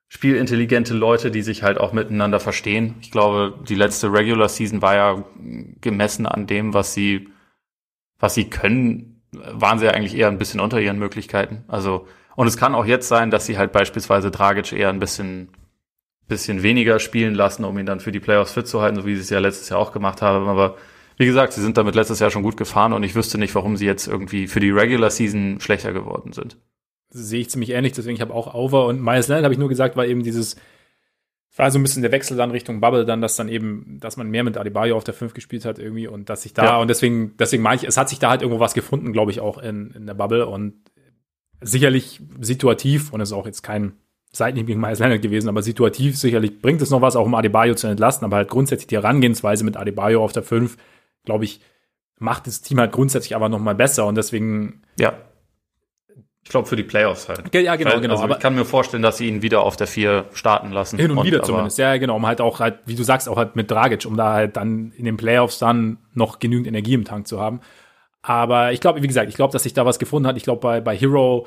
spielintelligente 0.08 0.92
Leute, 0.92 1.30
die 1.30 1.40
sich 1.40 1.62
halt 1.62 1.78
auch 1.78 1.92
miteinander 1.92 2.38
verstehen. 2.38 2.96
Ich 3.00 3.10
glaube, 3.10 3.58
die 3.66 3.74
letzte 3.74 4.12
Regular 4.12 4.48
Season 4.48 4.82
war 4.82 4.94
ja 4.94 5.24
gemessen 5.80 6.26
an 6.26 6.46
dem, 6.46 6.74
was 6.74 6.92
sie, 6.92 7.30
was 8.18 8.34
sie 8.34 8.50
können, 8.50 9.22
waren 9.32 9.78
sie 9.78 9.86
ja 9.86 9.92
eigentlich 9.92 10.16
eher 10.16 10.28
ein 10.28 10.38
bisschen 10.38 10.60
unter 10.60 10.80
ihren 10.80 10.98
Möglichkeiten. 10.98 11.64
Also, 11.66 12.06
und 12.36 12.46
es 12.46 12.58
kann 12.58 12.74
auch 12.74 12.84
jetzt 12.84 13.08
sein, 13.08 13.30
dass 13.30 13.46
sie 13.46 13.56
halt 13.56 13.72
beispielsweise 13.72 14.30
Dragic 14.30 14.72
eher 14.72 14.90
ein 14.90 15.00
bisschen, 15.00 15.48
bisschen 16.28 16.62
weniger 16.62 16.98
spielen 16.98 17.34
lassen, 17.34 17.64
um 17.64 17.78
ihn 17.78 17.86
dann 17.86 18.00
für 18.00 18.12
die 18.12 18.20
Playoffs 18.20 18.52
fit 18.52 18.68
zu 18.68 18.82
halten, 18.82 18.96
so 18.96 19.06
wie 19.06 19.14
sie 19.14 19.22
es 19.22 19.30
ja 19.30 19.38
letztes 19.38 19.70
Jahr 19.70 19.80
auch 19.80 19.92
gemacht 19.92 20.20
haben. 20.20 20.46
Aber 20.46 20.76
wie 21.16 21.26
gesagt, 21.26 21.52
sie 21.52 21.62
sind 21.62 21.76
damit 21.76 21.94
letztes 21.94 22.18
Jahr 22.18 22.30
schon 22.30 22.42
gut 22.42 22.56
gefahren 22.56 22.92
und 22.92 23.02
ich 23.02 23.14
wüsste 23.14 23.38
nicht, 23.38 23.54
warum 23.54 23.76
sie 23.76 23.86
jetzt 23.86 24.08
irgendwie 24.08 24.46
für 24.46 24.60
die 24.60 24.70
Regular 24.70 25.10
Season 25.10 25.60
schlechter 25.60 25.92
geworden 25.92 26.32
sind. 26.32 26.56
Sehe 27.10 27.40
ich 27.40 27.50
ziemlich 27.50 27.70
ähnlich, 27.70 27.92
deswegen 27.92 28.16
ich 28.16 28.20
habe 28.20 28.34
auch 28.34 28.54
Over 28.54 28.86
und 28.86 29.02
Miles 29.02 29.28
Leonard 29.28 29.44
habe 29.44 29.54
ich 29.54 29.60
nur 29.60 29.68
gesagt, 29.68 29.96
weil 29.96 30.10
eben 30.10 30.22
dieses 30.22 30.56
war 31.56 31.70
so 31.70 31.78
ein 31.78 31.82
bisschen 31.82 32.02
der 32.02 32.12
Wechsel 32.12 32.36
dann 32.36 32.50
Richtung 32.50 32.80
Bubble, 32.80 33.04
dann, 33.04 33.20
dass 33.20 33.36
dann 33.36 33.48
eben, 33.48 33.98
dass 34.00 34.16
man 34.16 34.28
mehr 34.28 34.42
mit 34.42 34.56
Adebayo 34.56 34.96
auf 34.96 35.04
der 35.04 35.14
5 35.14 35.34
gespielt 35.34 35.64
hat 35.64 35.78
irgendwie 35.78 36.08
und 36.08 36.28
dass 36.28 36.42
sich 36.42 36.52
da, 36.52 36.64
ja. 36.64 36.76
und 36.78 36.88
deswegen, 36.88 37.36
deswegen 37.38 37.62
meine 37.62 37.76
ich, 37.76 37.86
es 37.86 37.96
hat 37.96 38.08
sich 38.08 38.18
da 38.18 38.30
halt 38.30 38.42
irgendwo 38.42 38.60
was 38.60 38.74
gefunden, 38.74 39.12
glaube 39.12 39.30
ich, 39.30 39.40
auch 39.40 39.58
in, 39.58 39.92
in 39.92 40.06
der 40.06 40.14
Bubble 40.14 40.46
und 40.46 40.74
sicherlich 41.60 42.20
situativ 42.40 43.12
und 43.12 43.20
es 43.20 43.30
ist 43.30 43.34
auch 43.34 43.46
jetzt 43.46 43.62
kein 43.62 43.92
Seitenhieb 44.32 44.66
gegen 44.66 44.80
Miles 44.80 44.98
Leonard 44.98 45.22
gewesen, 45.22 45.48
aber 45.48 45.62
situativ 45.62 46.18
sicherlich 46.18 46.60
bringt 46.60 46.82
es 46.82 46.90
noch 46.90 47.00
was, 47.00 47.14
auch 47.14 47.24
um 47.24 47.34
Adebayo 47.34 47.74
zu 47.74 47.86
entlasten, 47.86 48.24
aber 48.24 48.36
halt 48.36 48.48
grundsätzlich 48.48 48.88
die 48.88 48.96
Herangehensweise 48.96 49.64
mit 49.64 49.76
Adebayo 49.76 50.24
auf 50.24 50.32
der 50.32 50.42
5, 50.42 50.76
glaube 51.24 51.44
ich, 51.44 51.60
macht 52.18 52.46
das 52.46 52.62
Team 52.62 52.78
halt 52.78 52.92
grundsätzlich 52.92 53.34
aber 53.34 53.48
noch 53.48 53.58
mal 53.58 53.74
besser 53.74 54.06
und 54.06 54.14
deswegen 54.16 54.82
ja 54.98 55.14
Ich 56.42 56.50
glaube 56.50 56.68
für 56.68 56.76
die 56.76 56.82
Playoffs 56.82 57.28
halt. 57.28 57.54
Ja, 57.54 57.76
genau, 57.76 57.98
genau. 58.00 58.14
Also 58.14 58.24
aber 58.24 58.34
ich 58.34 58.40
kann 58.40 58.54
mir 58.54 58.66
vorstellen, 58.66 59.02
dass 59.02 59.16
sie 59.16 59.28
ihn 59.28 59.40
wieder 59.40 59.62
auf 59.62 59.76
der 59.76 59.86
vier 59.86 60.26
starten 60.34 60.72
lassen. 60.72 60.98
Hin 60.98 61.10
und, 61.10 61.18
und 61.18 61.26
wieder 61.26 61.42
zumindest. 61.42 61.78
Ja, 61.78 61.96
genau. 61.96 62.16
Um 62.16 62.26
halt 62.26 62.40
auch 62.42 62.60
halt, 62.60 62.80
wie 62.84 62.94
du 62.94 63.02
sagst, 63.02 63.28
auch 63.28 63.38
halt 63.38 63.56
mit 63.56 63.70
Dragic, 63.70 64.04
um 64.04 64.16
da 64.16 64.34
halt 64.34 64.56
dann 64.56 64.92
in 64.92 65.06
den 65.06 65.16
Playoffs 65.16 65.58
dann 65.58 65.98
noch 66.12 66.38
genügend 66.38 66.66
Energie 66.66 66.94
im 66.94 67.04
Tank 67.04 67.26
zu 67.26 67.40
haben. 67.40 67.60
Aber 68.20 68.72
ich 68.72 68.80
glaube, 68.80 69.02
wie 69.02 69.06
gesagt, 69.06 69.28
ich 69.28 69.36
glaube, 69.36 69.52
dass 69.52 69.62
sich 69.62 69.72
da 69.72 69.86
was 69.86 69.98
gefunden 69.98 70.26
hat. 70.26 70.36
Ich 70.36 70.44
glaube, 70.44 70.60
bei, 70.60 70.80
bei 70.80 70.96
Hero, 70.96 71.46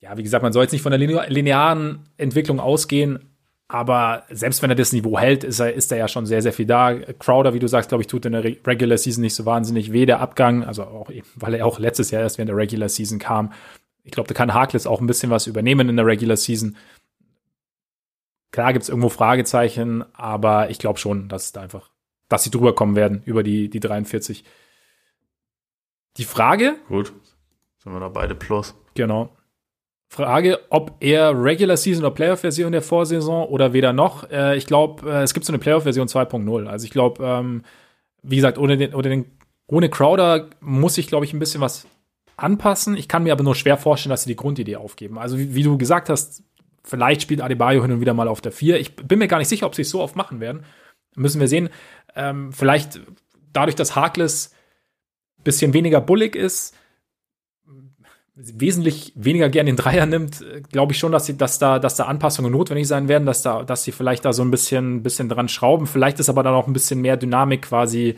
ja, 0.00 0.16
wie 0.16 0.22
gesagt, 0.22 0.42
man 0.42 0.52
soll 0.52 0.64
jetzt 0.64 0.72
nicht 0.72 0.82
von 0.82 0.92
der 0.92 0.98
linearen 0.98 2.08
Entwicklung 2.16 2.60
ausgehen, 2.60 3.35
aber 3.68 4.24
selbst 4.30 4.62
wenn 4.62 4.70
er 4.70 4.76
das 4.76 4.92
Niveau 4.92 5.18
hält, 5.18 5.42
ist 5.42 5.58
er, 5.58 5.72
ist 5.72 5.90
er 5.90 5.98
ja 5.98 6.06
schon 6.06 6.24
sehr, 6.24 6.40
sehr 6.40 6.52
viel 6.52 6.66
da. 6.66 6.94
Crowder, 6.94 7.52
wie 7.52 7.58
du 7.58 7.66
sagst, 7.66 7.88
glaube 7.88 8.02
ich, 8.02 8.06
tut 8.06 8.24
in 8.24 8.32
der 8.32 8.44
Regular 8.44 8.96
Season 8.96 9.22
nicht 9.22 9.34
so 9.34 9.44
wahnsinnig 9.44 9.92
weh, 9.92 10.06
der 10.06 10.20
Abgang. 10.20 10.62
Also 10.62 10.84
auch, 10.84 11.10
weil 11.34 11.54
er 11.54 11.66
auch 11.66 11.80
letztes 11.80 12.12
Jahr 12.12 12.22
erst 12.22 12.38
während 12.38 12.50
der 12.50 12.56
Regular 12.56 12.88
Season 12.88 13.18
kam. 13.18 13.52
Ich 14.04 14.12
glaube, 14.12 14.28
da 14.28 14.34
kann 14.34 14.54
Harkless 14.54 14.86
auch 14.86 15.00
ein 15.00 15.08
bisschen 15.08 15.30
was 15.30 15.48
übernehmen 15.48 15.88
in 15.88 15.96
der 15.96 16.06
Regular 16.06 16.36
Season. 16.36 16.76
Klar 18.52 18.72
gibt 18.72 18.84
es 18.84 18.88
irgendwo 18.88 19.08
Fragezeichen, 19.08 20.04
aber 20.14 20.70
ich 20.70 20.78
glaube 20.78 21.00
schon, 21.00 21.28
dass 21.28 21.50
da 21.50 21.62
einfach, 21.62 21.90
dass 22.28 22.44
sie 22.44 22.50
drüber 22.50 22.74
kommen 22.74 22.94
werden 22.94 23.22
über 23.24 23.42
die, 23.42 23.68
die 23.68 23.80
43. 23.80 24.44
Die 26.18 26.24
Frage. 26.24 26.76
Gut. 26.88 27.12
Sind 27.78 27.92
wir 27.92 28.00
da 28.00 28.08
beide 28.08 28.36
plus. 28.36 28.76
Genau. 28.94 29.35
Frage, 30.16 30.60
ob 30.70 30.96
er 31.00 31.32
Regular 31.32 31.76
Season 31.76 32.04
oder 32.04 32.14
Playoff-Version 32.14 32.72
der 32.72 32.80
Vorsaison 32.80 33.46
oder 33.48 33.74
weder 33.74 33.92
noch. 33.92 34.30
Äh, 34.30 34.56
ich 34.56 34.66
glaube, 34.66 35.10
äh, 35.10 35.22
es 35.22 35.34
gibt 35.34 35.44
so 35.44 35.52
eine 35.52 35.58
Playoff-Version 35.58 36.08
2.0. 36.08 36.66
Also 36.66 36.84
ich 36.84 36.90
glaube, 36.90 37.22
ähm, 37.22 37.62
wie 38.22 38.36
gesagt, 38.36 38.56
ohne, 38.56 38.78
den, 38.78 38.94
ohne, 38.94 39.10
den, 39.10 39.26
ohne 39.66 39.90
Crowder 39.90 40.48
muss 40.60 40.96
ich, 40.96 41.06
glaube 41.06 41.26
ich, 41.26 41.34
ein 41.34 41.38
bisschen 41.38 41.60
was 41.60 41.86
anpassen. 42.38 42.96
Ich 42.96 43.08
kann 43.08 43.24
mir 43.24 43.32
aber 43.32 43.44
nur 43.44 43.54
schwer 43.54 43.76
vorstellen, 43.76 44.10
dass 44.10 44.22
sie 44.22 44.30
die 44.30 44.36
Grundidee 44.36 44.76
aufgeben. 44.76 45.18
Also 45.18 45.38
wie, 45.38 45.54
wie 45.54 45.62
du 45.62 45.76
gesagt 45.76 46.08
hast, 46.08 46.42
vielleicht 46.82 47.20
spielt 47.20 47.42
Adebayo 47.42 47.82
hin 47.82 47.92
und 47.92 48.00
wieder 48.00 48.14
mal 48.14 48.28
auf 48.28 48.40
der 48.40 48.52
4. 48.52 48.80
Ich 48.80 48.96
bin 48.96 49.18
mir 49.18 49.28
gar 49.28 49.38
nicht 49.38 49.48
sicher, 49.48 49.66
ob 49.66 49.74
sie 49.74 49.82
es 49.82 49.90
so 49.90 50.00
oft 50.00 50.16
machen 50.16 50.40
werden. 50.40 50.64
Müssen 51.14 51.40
wir 51.40 51.48
sehen. 51.48 51.68
Ähm, 52.14 52.52
vielleicht 52.52 53.00
dadurch, 53.52 53.76
dass 53.76 53.96
Harkless 53.96 54.54
bisschen 55.44 55.74
weniger 55.74 56.00
bullig 56.00 56.34
ist, 56.34 56.74
wesentlich 58.36 59.12
weniger 59.16 59.48
gern 59.48 59.64
den 59.64 59.76
Dreier 59.76 60.04
nimmt, 60.04 60.44
glaube 60.70 60.92
ich 60.92 60.98
schon, 60.98 61.10
dass 61.10 61.24
sie, 61.24 61.38
dass 61.38 61.58
da, 61.58 61.78
dass 61.78 61.96
da 61.96 62.04
Anpassungen 62.04 62.52
notwendig 62.52 62.86
sein 62.86 63.08
werden, 63.08 63.24
dass 63.24 63.40
da, 63.40 63.62
dass 63.62 63.82
sie 63.82 63.92
vielleicht 63.92 64.26
da 64.26 64.34
so 64.34 64.42
ein 64.42 64.50
bisschen, 64.50 65.02
bisschen 65.02 65.30
dran 65.30 65.48
schrauben. 65.48 65.86
Vielleicht 65.86 66.20
ist 66.20 66.28
aber 66.28 66.42
dann 66.42 66.54
auch 66.54 66.66
ein 66.66 66.74
bisschen 66.74 67.00
mehr 67.00 67.16
Dynamik 67.16 67.62
quasi 67.62 68.16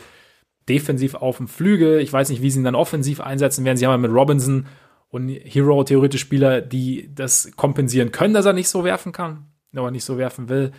defensiv 0.69 1.15
auf 1.15 1.37
dem 1.37 1.47
Flügel. 1.47 2.01
Ich 2.01 2.13
weiß 2.13 2.31
nicht, 2.31 2.43
wie 2.43 2.51
sie 2.51 2.59
ihn 2.59 2.65
dann 2.65 2.75
offensiv 2.75 3.21
einsetzen 3.21 3.65
werden. 3.65 3.77
Sie 3.77 3.87
haben 3.87 3.93
ja 3.93 4.09
mit 4.09 4.11
Robinson 4.11 4.67
und 5.09 5.29
Hero 5.29 5.85
theoretisch 5.85 6.21
Spieler, 6.21 6.61
die 6.61 7.15
das 7.15 7.53
kompensieren 7.57 8.11
können, 8.11 8.35
dass 8.35 8.45
er 8.45 8.53
nicht 8.53 8.69
so 8.69 8.83
werfen 8.83 9.13
kann, 9.13 9.47
aber 9.75 9.93
nicht 9.93 10.05
so 10.05 10.19
werfen 10.19 10.49
will. 10.49 10.73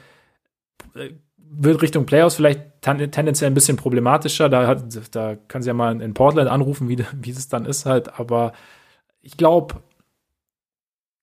Wird 1.38 1.82
Richtung 1.82 2.06
Playoffs 2.06 2.36
vielleicht 2.36 2.62
tendenziell 2.82 3.50
ein 3.50 3.56
bisschen 3.56 3.78
problematischer. 3.78 4.50
Da, 4.50 4.68
hat, 4.68 4.84
da 5.16 5.36
kann 5.48 5.62
sie 5.62 5.70
ja 5.70 5.74
mal 5.74 6.00
in 6.02 6.14
Portland 6.14 6.50
anrufen, 6.50 6.90
wie, 6.90 7.04
wie 7.22 7.32
es 7.32 7.48
dann 7.48 7.66
ist 7.66 7.86
halt, 7.86 8.20
aber 8.20 8.52
ich 9.22 9.38
glaube, 9.38 9.76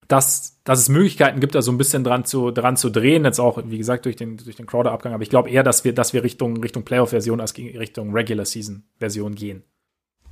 dass, 0.09 0.61
dass 0.65 0.79
es 0.79 0.89
Möglichkeiten 0.89 1.41
gibt, 1.41 1.55
da 1.55 1.63
so 1.63 1.73
ein 1.73 1.79
bisschen 1.79 2.05
dran 2.05 2.25
zu, 2.25 2.51
dran 2.51 2.77
zu 2.77 2.91
drehen, 2.91 3.25
jetzt 3.25 3.41
auch, 3.41 3.61
wie 3.65 3.79
gesagt, 3.79 4.05
durch 4.05 4.17
den, 4.17 4.37
durch 4.37 4.57
den 4.57 4.67
Crowder-Abgang, 4.67 5.13
aber 5.13 5.23
ich 5.23 5.31
glaube 5.31 5.51
eher, 5.51 5.63
dass 5.63 5.85
wir, 5.85 5.93
dass 5.93 6.13
wir 6.13 6.23
Richtung, 6.23 6.63
Richtung 6.63 6.85
Playoff-Version 6.85 7.41
als 7.41 7.57
Richtung 7.57 8.13
Regular-Season-Version 8.13 9.35
gehen. 9.35 9.65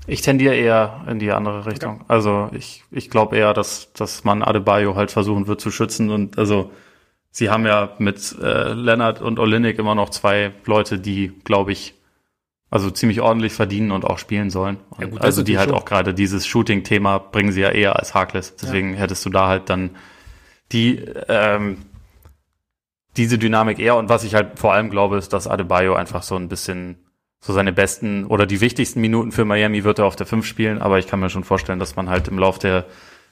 Ich 0.07 0.21
tendiere 0.21 0.55
eher 0.55 1.05
in 1.09 1.19
die 1.19 1.31
andere 1.31 1.67
Richtung. 1.67 1.95
Okay. 1.95 2.05
Also 2.09 2.51
ich, 2.53 2.85
ich 2.91 3.11
glaube 3.11 3.37
eher, 3.37 3.55
dass, 3.55 3.93
dass 3.95 4.23
man 4.23 4.43
Adebayo 4.43 4.97
halt 4.97 5.11
versuchen 5.11 5.47
wird 5.47 5.61
zu 5.61 5.71
schützen 5.71 6.11
und 6.11 6.39
also 6.39 6.71
sie 7.31 7.51
haben 7.51 7.65
ja 7.67 7.95
mit 7.99 8.37
äh, 8.41 8.75
Leonard 8.75 9.23
und 9.23 9.39
Olinik 9.39 9.79
immer 9.79 9.95
noch 9.95 10.11
zwei 10.11 10.53
Leute, 10.67 11.01
die, 11.01 11.33
glaube 11.45 11.73
ich, 11.73 11.94
also 12.75 12.91
ziemlich 12.91 13.21
ordentlich 13.21 13.53
verdienen 13.53 13.93
und 13.93 14.05
auch 14.05 14.19
spielen 14.19 14.51
sollen. 14.51 14.79
Ja, 14.99 15.07
gut, 15.07 15.21
also 15.21 15.45
die 15.45 15.59
halt 15.59 15.69
schon. 15.69 15.79
auch 15.79 15.85
gerade 15.85 16.13
dieses 16.13 16.45
Shooting-Thema 16.45 17.19
bringen 17.19 17.53
sie 17.53 17.61
ja 17.61 17.71
eher 17.71 17.97
als 17.97 18.15
Harkless. 18.15 18.57
Deswegen 18.57 18.95
ja. 18.95 18.99
hättest 18.99 19.25
du 19.25 19.31
da 19.31 19.47
halt 19.47 19.71
dann 19.71 19.91
die 20.73 20.97
ähm, 21.29 21.83
diese 23.17 23.39
Dynamik 23.39 23.79
eher. 23.79 23.95
Und 23.95 24.09
was 24.09 24.25
ich 24.25 24.35
halt 24.35 24.59
vor 24.59 24.73
allem 24.73 24.91
glaube, 24.91 25.19
ist, 25.19 25.33
dass 25.33 25.47
Adebayo 25.47 25.95
einfach 25.95 26.25
so 26.25 26.35
ein 26.35 26.49
bisschen 26.49 26.97
so 27.39 27.53
seine 27.53 27.73
besten 27.73 28.25
oder 28.25 28.45
die 28.45 28.61
wichtigsten 28.61 29.01
Minuten 29.01 29.31
für 29.31 29.45
Miami 29.45 29.85
wird 29.85 30.01
er 30.01 30.07
auf 30.07 30.17
der 30.17 30.27
5 30.27 30.45
spielen. 30.45 30.83
Aber 30.83 30.99
ich 30.99 31.07
kann 31.07 31.21
mir 31.21 31.31
schon 31.31 31.45
vorstellen, 31.45 31.79
dass 31.79 31.95
man 31.95 32.11
halt 32.11 32.27
im 32.27 32.41
Lauf 32.41 32.59
der 32.59 32.87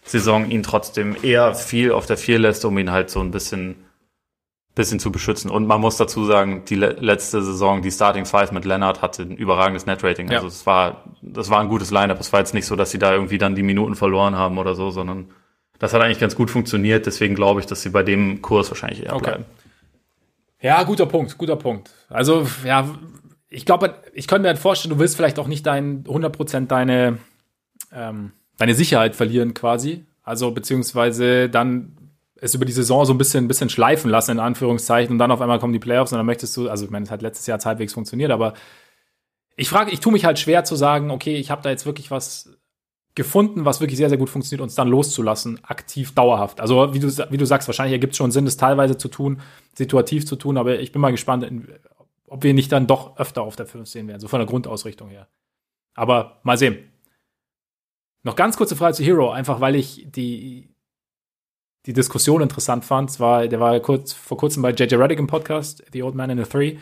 Saison 0.05 0.49
ihn 0.49 0.63
trotzdem 0.63 1.17
eher 1.21 1.57
viel 1.57 1.91
auf 1.91 2.07
der 2.07 2.17
4 2.17 2.39
lässt, 2.39 2.65
um 2.65 2.79
ihn 2.79 2.93
halt 2.93 3.11
so 3.11 3.19
ein 3.19 3.33
bisschen 3.33 3.75
bisschen 4.75 4.99
zu 4.99 5.13
beschützen. 5.13 5.51
Und 5.51 5.67
man 5.67 5.81
muss 5.81 5.97
dazu 5.97 6.25
sagen, 6.25 6.65
die 6.67 6.77
le 6.77 6.97
letzte 6.99 7.43
Saison, 7.43 7.83
die 7.83 7.91
Starting 7.91 8.25
Five 8.25 8.53
mit 8.53 8.65
Leonard 8.65 9.03
hatte 9.03 9.23
ein 9.23 9.37
überragendes 9.37 9.85
Netrating. 9.85 10.31
Ja. 10.31 10.39
Also 10.39 10.49
es 10.49 10.65
war, 10.67 11.05
das 11.21 11.51
war 11.51 11.61
ein 11.61 11.69
gutes 11.69 11.91
Lineup. 11.91 12.19
Es 12.21 12.33
war 12.33 12.41
jetzt 12.41 12.55
nicht 12.55 12.67
so, 12.67 12.75
dass 12.75 12.91
sie 12.91 12.99
da 12.99 13.13
irgendwie 13.13 13.39
dann 13.39 13.55
die 13.55 13.63
Minuten 13.63 13.95
verloren 13.95 14.37
haben 14.37 14.59
oder 14.59 14.75
so, 14.75 14.91
sondern 14.91 15.29
das 15.79 15.93
hat 15.93 16.01
eigentlich 16.01 16.21
ganz 16.21 16.37
gut 16.37 16.51
funktioniert. 16.51 17.05
Deswegen 17.05 17.35
glaube 17.35 17.61
ich, 17.61 17.67
dass 17.67 17.83
sie 17.83 17.91
bei 17.91 18.03
dem 18.03 18.41
Kurs 18.41 18.71
wahrscheinlich 18.71 19.05
eher 19.05 19.15
okay. 19.15 19.25
bleiben. 19.25 19.45
Ja, 20.61 20.83
guter 20.85 21.07
Punkt, 21.07 21.37
guter 21.37 21.57
Punkt. 21.57 21.91
Also, 22.09 22.47
ja, 22.65 22.89
ich 23.49 23.67
glaube, 23.67 23.97
ich 24.15 24.29
könnte 24.29 24.43
mir 24.43 24.49
halt 24.49 24.61
vorstellen, 24.61 24.95
du 24.95 25.01
willst 25.01 25.17
vielleicht 25.17 25.39
auch 25.39 25.49
nicht 25.49 25.67
dein 25.67 26.05
100% 26.05 26.67
deine, 26.69 27.19
ähm, 27.93 28.33
deine 28.59 28.75
Sicherheit 28.75 29.17
verlieren 29.17 29.55
quasi. 29.55 30.07
Also, 30.23 30.53
beziehungsweise 30.53 31.51
dann 31.51 31.97
es 32.43 32.55
über 32.55 32.65
die 32.65 32.73
Saison 32.73 33.05
so 33.05 33.15
ein 33.15 33.19
bisschen, 33.19 33.45
ein 33.45 33.49
bisschen 33.49 33.69
schleifen 33.69 34.11
lassen, 34.11 34.33
in 34.33 34.41
Anführungszeichen, 34.41 35.13
und 35.13 35.19
dann 35.19 35.31
auf 35.31 35.41
einmal 35.41 35.61
kommen 35.61 35.73
die 35.73 35.79
Playoffs 35.79 36.13
und 36.13 36.19
dann 36.19 36.27
möchtest 36.27 36.57
du, 36.57 36.69
also 36.69 36.85
ich 36.85 36.91
meine, 36.91 37.05
es 37.05 37.11
hat 37.11 37.23
letztes 37.23 37.47
Jahr 37.47 37.59
halbwegs 37.65 37.95
funktioniert, 37.95 38.33
aber 38.33 38.55
ich 39.57 39.69
frage, 39.69 39.93
ich 39.93 40.01
tue 40.01 40.13
mich 40.13 40.25
halt 40.25 40.39
schwer 40.39 40.65
zu 40.65 40.75
sagen, 40.75 41.11
okay, 41.11 41.37
ich 41.37 41.51
habe 41.51 41.63
da 41.63 41.71
jetzt 41.71 41.87
wirklich 41.87 42.11
was 42.11 42.59
gefunden, 43.15 43.65
was 43.65 43.81
wirklich 43.81 43.97
sehr, 43.97 44.09
sehr 44.09 44.19
gut 44.19 44.31
funktioniert, 44.31 44.63
uns 44.63 44.75
dann 44.75 44.89
loszulassen, 44.89 45.63
aktiv, 45.65 46.15
dauerhaft. 46.15 46.61
Also 46.61 46.95
wie 46.95 46.99
du, 46.99 47.09
wie 47.31 47.37
du 47.37 47.45
sagst, 47.45 47.69
wahrscheinlich 47.69 47.93
ergibt 47.93 48.15
es 48.15 48.17
schon 48.17 48.33
Sinn, 48.33 48.47
das 48.47 48.57
teilweise 48.57 48.97
zu 48.97 49.09
tun, 49.09 49.41
situativ 49.75 50.27
zu 50.27 50.35
tun, 50.35 50.57
aber 50.57 50.81
ich 50.81 50.91
bin 50.91 51.01
mal 51.01 51.11
gespannt, 51.11 51.47
ob 52.27 52.43
wir 52.43 52.55
nicht 52.55 52.73
dann 52.73 52.87
doch 52.87 53.19
öfter 53.19 53.43
auf 53.43 53.55
der 53.55 53.67
5 53.67 53.89
sehen 53.89 54.09
werden, 54.09 54.21
so 54.21 54.29
von 54.29 54.41
der 54.41 54.47
Grundausrichtung 54.47 55.11
her. 55.11 55.29
Aber 55.95 56.41
mal 56.43 56.59
sehen. 56.59 56.91
Noch 58.25 58.35
ganz 58.35 58.57
kurze 58.57 58.75
Frage 58.75 58.95
zu 58.95 59.05
Hero, 59.05 59.31
einfach 59.31 59.61
weil 59.61 59.77
ich 59.77 60.07
die, 60.11 60.72
die 61.87 61.93
Diskussion 61.93 62.43
interessant 62.43 62.85
fand. 62.85 63.11
Zwar, 63.11 63.49
der 63.49 63.61
war 63.61 63.79
kurz, 63.81 64.13
vor 64.13 64.37
kurzem 64.37 64.63
bei 64.63 64.71
JJ 64.71 64.95
Reddick 64.97 65.19
im 65.19 65.27
Podcast, 65.27 65.85
The 65.93 66.03
Old 66.03 66.15
Man 66.15 66.31
in 66.31 66.39
the 66.39 66.45
Three. 66.45 66.79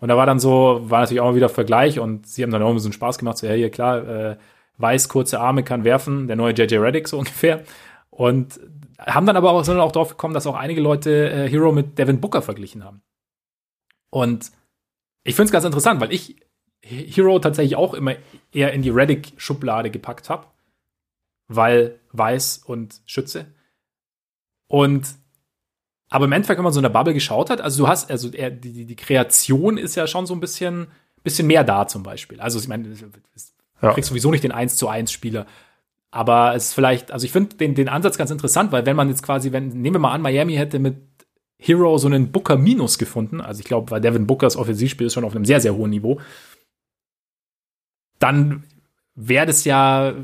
Und 0.00 0.08
da 0.08 0.16
war 0.16 0.26
dann 0.26 0.40
so, 0.40 0.80
war 0.84 1.00
natürlich 1.00 1.20
auch 1.20 1.30
mal 1.30 1.36
wieder 1.36 1.48
Vergleich 1.48 1.98
und 1.98 2.26
sie 2.26 2.42
haben 2.42 2.50
dann 2.50 2.62
auch 2.62 2.76
so 2.78 2.86
einen 2.86 2.92
Spaß 2.92 3.18
gemacht, 3.18 3.38
so, 3.38 3.46
ja, 3.46 3.54
hier, 3.54 3.70
klar, 3.70 4.06
äh, 4.06 4.36
weiß, 4.78 5.08
kurze 5.08 5.40
Arme 5.40 5.62
kann 5.62 5.84
werfen, 5.84 6.26
der 6.26 6.36
neue 6.36 6.52
JJ 6.52 6.76
Reddick 6.76 7.08
so 7.08 7.18
ungefähr. 7.18 7.64
Und 8.10 8.60
haben 8.98 9.26
dann 9.26 9.36
aber 9.36 9.52
auch, 9.52 9.64
sind 9.64 9.74
dann 9.74 9.82
auch 9.82 9.92
drauf 9.92 10.10
gekommen, 10.10 10.34
dass 10.34 10.46
auch 10.46 10.56
einige 10.56 10.80
Leute 10.80 11.30
äh, 11.30 11.48
Hero 11.48 11.72
mit 11.72 11.98
Devin 11.98 12.20
Booker 12.20 12.42
verglichen 12.42 12.84
haben. 12.84 13.02
Und 14.10 14.50
ich 15.24 15.34
finde 15.34 15.46
es 15.46 15.52
ganz 15.52 15.64
interessant, 15.64 16.00
weil 16.00 16.12
ich 16.12 16.36
Hero 16.82 17.38
tatsächlich 17.38 17.76
auch 17.76 17.94
immer 17.94 18.16
eher 18.52 18.72
in 18.72 18.82
die 18.82 18.90
Reddick-Schublade 18.90 19.90
gepackt 19.90 20.28
habe, 20.28 20.46
weil 21.48 22.00
weiß 22.12 22.62
und 22.64 23.00
Schütze. 23.06 23.46
Und 24.70 25.16
aber 26.10 26.26
im 26.26 26.32
Endeffekt, 26.32 26.58
wenn 26.58 26.64
man 26.64 26.72
so 26.72 26.78
in 26.78 26.84
der 26.84 26.90
Bubble 26.90 27.12
geschaut 27.12 27.50
hat, 27.50 27.60
also 27.60 27.82
du 27.82 27.88
hast, 27.88 28.08
also 28.10 28.30
er, 28.30 28.50
die, 28.50 28.84
die 28.84 28.96
Kreation 28.96 29.76
ist 29.76 29.96
ja 29.96 30.06
schon 30.06 30.26
so 30.26 30.34
ein 30.34 30.40
bisschen, 30.40 30.86
bisschen 31.24 31.48
mehr 31.48 31.64
da 31.64 31.88
zum 31.88 32.04
Beispiel. 32.04 32.40
Also 32.40 32.60
ich 32.60 32.68
meine, 32.68 32.84
du 32.84 32.94
ja. 33.82 33.92
kriegst 33.92 34.08
sowieso 34.08 34.30
nicht 34.30 34.44
den 34.44 34.52
1 34.52 34.76
zu 34.76 34.88
1 34.88 35.10
Spieler. 35.10 35.46
Aber 36.12 36.54
es 36.54 36.66
ist 36.66 36.74
vielleicht, 36.74 37.10
also 37.10 37.26
ich 37.26 37.32
finde 37.32 37.56
den, 37.56 37.74
den 37.74 37.88
Ansatz 37.88 38.16
ganz 38.16 38.30
interessant, 38.30 38.70
weil 38.70 38.86
wenn 38.86 38.96
man 38.96 39.08
jetzt 39.08 39.24
quasi, 39.24 39.50
wenn, 39.50 39.68
nehmen 39.68 39.96
wir 39.96 40.00
mal 40.00 40.12
an, 40.12 40.22
Miami 40.22 40.54
hätte 40.54 40.78
mit 40.78 40.96
Hero 41.58 41.98
so 41.98 42.06
einen 42.06 42.30
Booker 42.30 42.56
Minus 42.56 42.96
gefunden, 42.96 43.40
also 43.40 43.58
ich 43.60 43.66
glaube, 43.66 43.90
weil 43.90 44.00
Devin 44.00 44.26
Bookers 44.26 44.56
Offensivspiel 44.56 45.08
ist 45.08 45.14
schon 45.14 45.24
auf 45.24 45.34
einem 45.34 45.44
sehr, 45.44 45.60
sehr 45.60 45.74
hohen 45.74 45.90
Niveau, 45.90 46.20
dann 48.20 48.64
wäre 49.16 49.46
das 49.46 49.64
ja, 49.64 50.14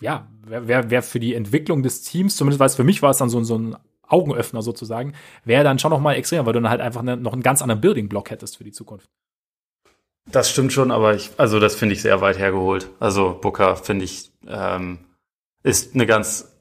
ja, 0.00 0.28
wäre 0.46 0.90
wär 0.90 1.02
für 1.02 1.20
die 1.20 1.34
Entwicklung 1.34 1.82
des 1.82 2.02
Teams, 2.02 2.36
zumindest 2.36 2.60
weil 2.60 2.66
es 2.66 2.76
für 2.76 2.84
mich 2.84 3.02
war 3.02 3.10
es 3.10 3.18
dann 3.18 3.28
so, 3.28 3.42
so 3.42 3.58
ein 3.58 3.76
Augenöffner 4.06 4.62
sozusagen, 4.62 5.14
wäre 5.44 5.64
dann 5.64 5.78
schon 5.78 5.90
noch 5.90 6.00
mal 6.00 6.14
extrem, 6.14 6.46
weil 6.46 6.52
du 6.52 6.60
dann 6.60 6.70
halt 6.70 6.80
einfach 6.80 7.00
eine, 7.00 7.16
noch 7.16 7.32
einen 7.32 7.42
ganz 7.42 7.62
anderen 7.62 7.80
Building-Block 7.80 8.30
hättest 8.30 8.56
für 8.56 8.64
die 8.64 8.72
Zukunft. 8.72 9.08
Das 10.30 10.50
stimmt 10.50 10.72
schon, 10.72 10.90
aber 10.90 11.14
ich, 11.14 11.30
also 11.36 11.60
das 11.60 11.74
finde 11.74 11.94
ich 11.94 12.02
sehr 12.02 12.20
weit 12.20 12.38
hergeholt. 12.38 12.88
Also 12.98 13.38
Booker 13.40 13.76
finde 13.76 14.04
ich 14.04 14.32
ähm, 14.46 14.98
ist 15.62 15.94
eine 15.94 16.06
ganz, 16.06 16.54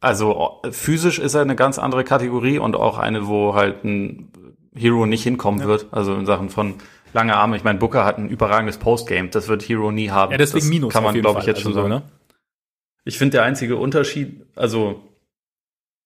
also 0.00 0.60
physisch 0.70 1.18
ist 1.18 1.34
er 1.34 1.42
eine 1.42 1.56
ganz 1.56 1.78
andere 1.78 2.04
Kategorie 2.04 2.58
und 2.58 2.76
auch 2.76 2.98
eine, 2.98 3.26
wo 3.26 3.54
halt 3.54 3.84
ein 3.84 4.30
Hero 4.74 5.06
nicht 5.06 5.22
hinkommen 5.22 5.60
ja. 5.60 5.66
wird. 5.66 5.88
Also 5.90 6.14
in 6.14 6.26
Sachen 6.26 6.48
von 6.48 6.74
lange 7.12 7.36
Arme. 7.36 7.56
Ich 7.56 7.64
meine, 7.64 7.78
Booker 7.78 8.04
hat 8.04 8.18
ein 8.18 8.28
überragendes 8.28 8.78
Postgame. 8.78 9.28
Das 9.28 9.48
wird 9.48 9.62
Hero 9.62 9.90
nie 9.90 10.10
haben. 10.10 10.32
Ja, 10.32 10.38
deswegen 10.38 10.64
das 10.64 10.70
Minus. 10.70 10.92
Kann 10.92 11.02
man, 11.02 11.20
glaube 11.20 11.40
ich, 11.40 11.46
jetzt 11.46 11.58
also 11.58 11.70
schon 11.70 11.74
so, 11.74 11.88
sagen. 11.88 11.90
Ne? 11.90 12.02
Ich 13.04 13.18
finde 13.18 13.38
der 13.38 13.44
einzige 13.44 13.76
Unterschied, 13.76 14.46
also 14.56 15.02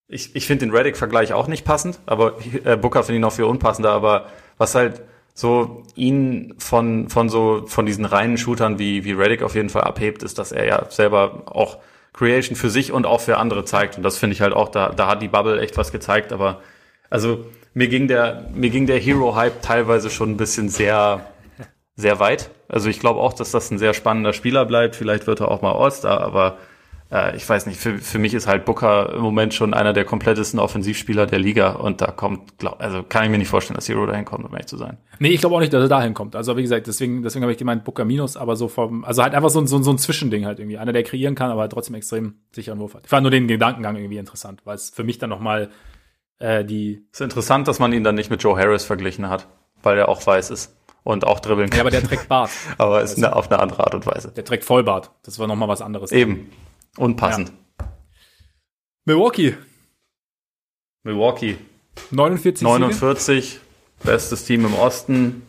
ich, 0.07 0.37
ich 0.37 0.47
finde 0.47 0.67
den 0.67 0.75
Reddick-Vergleich 0.75 1.33
auch 1.33 1.49
nicht 1.49 1.65
passend, 1.65 1.99
aber 2.07 2.39
äh, 2.65 2.77
Booker 2.77 3.03
finde 3.03 3.17
ich 3.17 3.23
noch 3.23 3.33
viel 3.33 3.45
unpassender, 3.45 3.91
aber 3.91 4.27
was 4.59 4.75
halt 4.75 5.03
so 5.35 5.83
ihn 5.97 6.55
von, 6.59 7.09
von 7.09 7.29
so, 7.29 7.65
von 7.67 7.87
diesen 7.87 8.05
reinen 8.05 8.39
Shootern 8.39 8.79
wie, 8.79 9.05
wie 9.05 9.13
Reddick 9.13 9.43
auf 9.43 9.57
jeden 9.57 9.71
Fall 9.71 9.83
abhebt, 9.83 10.23
ist, 10.23 10.39
dass 10.39 10.53
er 10.53 10.67
ja 10.67 10.91
selber 10.91 11.43
auch 11.47 11.79
Creation 12.13 12.55
für 12.55 12.71
sich 12.71 12.93
und 12.93 13.07
auch 13.07 13.21
für 13.21 13.39
andere 13.39 13.65
zeigt. 13.65 13.97
Und 13.97 14.05
das 14.05 14.17
finde 14.17 14.35
ich 14.35 14.41
halt 14.41 14.53
auch, 14.53 14.69
da, 14.69 14.91
da 14.91 15.09
hat 15.09 15.23
die 15.23 15.29
Bubble 15.29 15.61
echt 15.61 15.77
was 15.77 15.91
gezeigt, 15.91 16.33
aber 16.33 16.63
also 17.11 17.45
mir 17.75 17.89
ging 17.89 18.07
der, 18.07 18.49
mir 18.55 18.71
ging 18.71 18.87
der 18.87 18.99
Hero-Hype 18.99 19.61
teilweise 19.63 20.11
schon 20.11 20.31
ein 20.31 20.37
bisschen 20.37 20.69
sehr, 20.69 21.27
sehr 21.97 22.21
weit. 22.21 22.51
Also 22.69 22.89
ich 22.89 23.01
glaube 23.01 23.19
auch, 23.21 23.33
dass 23.33 23.51
das 23.51 23.71
ein 23.73 23.79
sehr 23.79 23.95
spannender 23.95 24.33
Spieler 24.33 24.65
bleibt. 24.65 24.95
Vielleicht 24.95 25.27
wird 25.27 25.41
er 25.41 25.51
auch 25.51 25.61
mal 25.61 25.73
All-Star, 25.73 26.21
aber 26.21 26.59
äh, 27.15 27.37
ich 27.37 27.49
weiß 27.49 27.67
nicht, 27.67 27.79
für, 27.79 27.99
für 27.99 28.19
mich 28.19 28.35
ist 28.35 28.49
halt 28.49 28.65
Booker 28.65 29.15
im 29.15 29.23
Moment 29.23 29.55
schon 29.55 29.73
einer 29.73 29.93
der 29.93 30.05
komplettesten 30.05 30.59
Offensivspieler 30.59 31.27
der 31.27 31.39
Liga 31.39 31.73
und 31.73 32.01
da 32.01 32.07
kommt, 32.11 32.59
glaub, 32.59 32.81
also 32.81 33.05
kann 33.05 33.25
ich 33.25 33.31
mir 33.31 33.39
nicht 33.39 33.49
vorstellen, 33.49 33.77
dass 33.77 33.89
Hero 33.89 34.05
dahin 34.05 34.25
kommt, 34.25 34.45
um 34.45 34.53
ehrlich 34.53 34.67
zu 34.67 34.77
sein. 34.77 34.99
Nee, 35.21 35.29
ich 35.29 35.41
glaube 35.41 35.55
auch 35.55 35.61
nicht, 35.61 35.73
dass 35.73 35.83
er 35.83 35.89
dahin 35.89 36.13
kommt. 36.13 36.35
Also 36.35 36.57
wie 36.57 36.63
gesagt, 36.63 36.89
deswegen, 36.89 37.23
deswegen 37.23 37.45
habe 37.45 37.53
ich 37.53 37.59
gemeint 37.59 37.85
Booker 37.85 38.05
minus, 38.05 38.37
aber 38.37 38.57
so 38.57 38.67
vom, 38.67 39.05
also 39.05 39.23
halt 39.23 39.35
einfach 39.35 39.51
so, 39.51 39.65
so, 39.65 39.81
so 39.81 39.91
ein 39.93 39.99
Zwischending 39.99 40.45
halt 40.45 40.59
irgendwie. 40.59 40.77
Einer, 40.77 40.93
der 40.93 41.05
kreieren 41.05 41.37
kann, 41.37 41.51
aber 41.51 41.69
trotzdem 41.69 41.95
extrem 41.95 42.35
sicheren 42.51 42.81
Wurf 42.81 42.95
hat. 42.95 43.05
Ich 43.05 43.11
fand 43.11 43.23
nur 43.23 43.31
den 43.31 43.47
Gedankengang 43.47 43.97
irgendwie 43.97 44.19
interessant, 44.19 44.63
weil 44.65 44.75
es 44.75 44.91
für 44.91 45.05
mich 45.05 45.19
dann 45.19 45.31
nochmal 45.31 45.71
äh, 46.41 46.65
die. 46.65 47.07
Es 47.13 47.21
ist 47.21 47.25
interessant, 47.25 47.69
dass 47.69 47.79
man 47.79 47.93
ihn 47.93 48.03
dann 48.03 48.17
nicht 48.17 48.31
mit 48.31 48.43
Joe 48.43 48.59
Harris 48.59 48.85
verglichen 48.85 49.29
hat, 49.29 49.47
weil 49.85 49.97
er 49.99 50.09
auch 50.09 50.27
weiß 50.27 50.51
ist 50.51 50.77
und 51.05 51.25
auch 51.25 51.39
dribbeln 51.39 51.71
kann. 51.71 51.79
Ja, 51.79 51.83
aber 51.83 51.91
der 51.91 52.03
trägt 52.03 52.29
Bart. 52.29 52.51
aber 52.79 53.03
ist 53.03 53.19
eine, 53.19 53.37
auf 53.37 53.51
eine 53.51 53.61
andere 53.61 53.85
Art 53.85 53.95
und 53.95 54.05
Weise. 54.07 54.33
Der 54.33 54.45
trägt 54.45 54.65
Vollbart. 54.65 55.13
Das 55.23 55.39
war 55.39 55.47
nochmal 55.47 55.69
was 55.69 55.81
anderes. 55.81 56.11
Eben. 56.11 56.51
Unpassend. 56.97 57.53
Ja. 57.81 57.93
Milwaukee. 59.05 59.57
Milwaukee. 61.03 61.59
49. 62.11 62.63
49. 62.63 63.45
Siege. 63.45 63.61
Bestes 64.03 64.45
Team 64.45 64.65
im 64.67 64.75
Osten. 64.75 65.43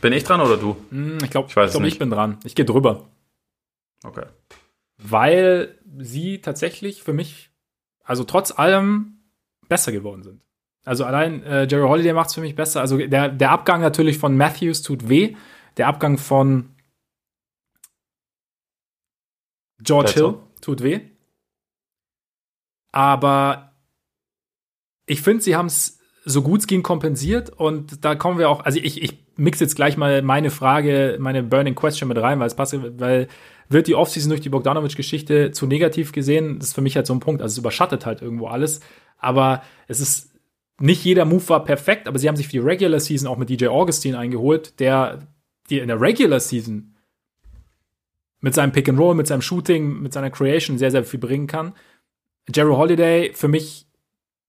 Bin 0.00 0.12
ich 0.12 0.24
dran 0.24 0.40
oder 0.40 0.56
du? 0.56 0.76
Hm, 0.90 1.18
ich 1.22 1.30
glaube, 1.30 1.48
ich, 1.48 1.56
ich, 1.56 1.70
glaub, 1.70 1.84
ich 1.84 1.98
bin 1.98 2.10
dran. 2.10 2.38
Ich 2.44 2.54
gehe 2.54 2.64
drüber. 2.64 3.08
Okay. 4.02 4.26
Weil 4.98 5.78
sie 5.98 6.40
tatsächlich 6.40 7.02
für 7.02 7.12
mich, 7.12 7.50
also 8.02 8.24
trotz 8.24 8.50
allem, 8.50 9.18
besser 9.68 9.92
geworden 9.92 10.22
sind. 10.22 10.42
Also 10.84 11.04
allein 11.04 11.42
äh, 11.44 11.66
Jerry 11.66 11.88
Holiday 11.88 12.12
macht 12.12 12.28
es 12.28 12.34
für 12.34 12.42
mich 12.42 12.54
besser. 12.54 12.80
Also 12.80 12.98
der, 12.98 13.30
der 13.30 13.50
Abgang 13.50 13.80
natürlich 13.80 14.18
von 14.18 14.36
Matthews 14.36 14.82
tut 14.82 15.08
weh. 15.08 15.36
Der 15.78 15.88
Abgang 15.88 16.18
von 16.18 16.74
George 19.78 20.12
Hill 20.12 20.34
tut 20.64 20.82
weh. 20.82 21.00
Aber 22.92 23.72
ich 25.06 25.20
finde, 25.22 25.42
sie 25.42 25.56
haben 25.56 25.66
es 25.66 25.98
so 26.24 26.42
gut 26.42 26.60
es 26.60 26.66
ging 26.66 26.82
kompensiert 26.82 27.50
und 27.50 28.04
da 28.04 28.14
kommen 28.14 28.38
wir 28.38 28.48
auch, 28.48 28.64
also 28.64 28.78
ich, 28.78 29.02
ich 29.02 29.18
mix 29.36 29.60
jetzt 29.60 29.76
gleich 29.76 29.96
mal 29.96 30.22
meine 30.22 30.50
Frage, 30.50 31.18
meine 31.20 31.42
Burning 31.42 31.74
Question 31.74 32.08
mit 32.08 32.18
rein, 32.18 32.40
weil 32.40 32.46
es 32.46 32.54
passt, 32.54 32.74
weil 32.98 33.28
wird 33.68 33.86
die 33.86 33.94
Offseason 33.94 34.30
durch 34.30 34.40
die 34.40 34.48
Bogdanovic-Geschichte 34.48 35.50
zu 35.50 35.66
negativ 35.66 36.12
gesehen? 36.12 36.58
Das 36.58 36.68
ist 36.68 36.74
für 36.74 36.80
mich 36.82 36.96
halt 36.96 37.06
so 37.06 37.14
ein 37.14 37.20
Punkt. 37.20 37.42
Also 37.42 37.54
es 37.54 37.58
überschattet 37.58 38.06
halt 38.06 38.22
irgendwo 38.22 38.46
alles. 38.46 38.80
Aber 39.18 39.62
es 39.88 40.00
ist 40.00 40.32
nicht 40.80 41.04
jeder 41.04 41.24
Move 41.24 41.48
war 41.48 41.64
perfekt, 41.64 42.08
aber 42.08 42.18
sie 42.18 42.28
haben 42.28 42.36
sich 42.36 42.46
für 42.46 42.52
die 42.52 42.58
Regular 42.58 43.00
Season 43.00 43.28
auch 43.28 43.38
mit 43.38 43.48
DJ 43.48 43.68
Augustine 43.68 44.18
eingeholt, 44.18 44.80
der 44.80 45.26
dir 45.70 45.82
in 45.82 45.88
der 45.88 46.00
Regular 46.00 46.40
Season 46.40 46.93
mit 48.44 48.52
seinem 48.52 48.72
Pick 48.72 48.90
and 48.90 48.98
Roll, 48.98 49.14
mit 49.14 49.26
seinem 49.26 49.40
Shooting, 49.40 50.02
mit 50.02 50.12
seiner 50.12 50.28
Creation 50.28 50.76
sehr, 50.76 50.90
sehr 50.90 51.02
viel 51.02 51.18
bringen 51.18 51.46
kann. 51.46 51.72
Jerry 52.54 52.74
Holiday 52.74 53.32
für 53.32 53.48
mich 53.48 53.86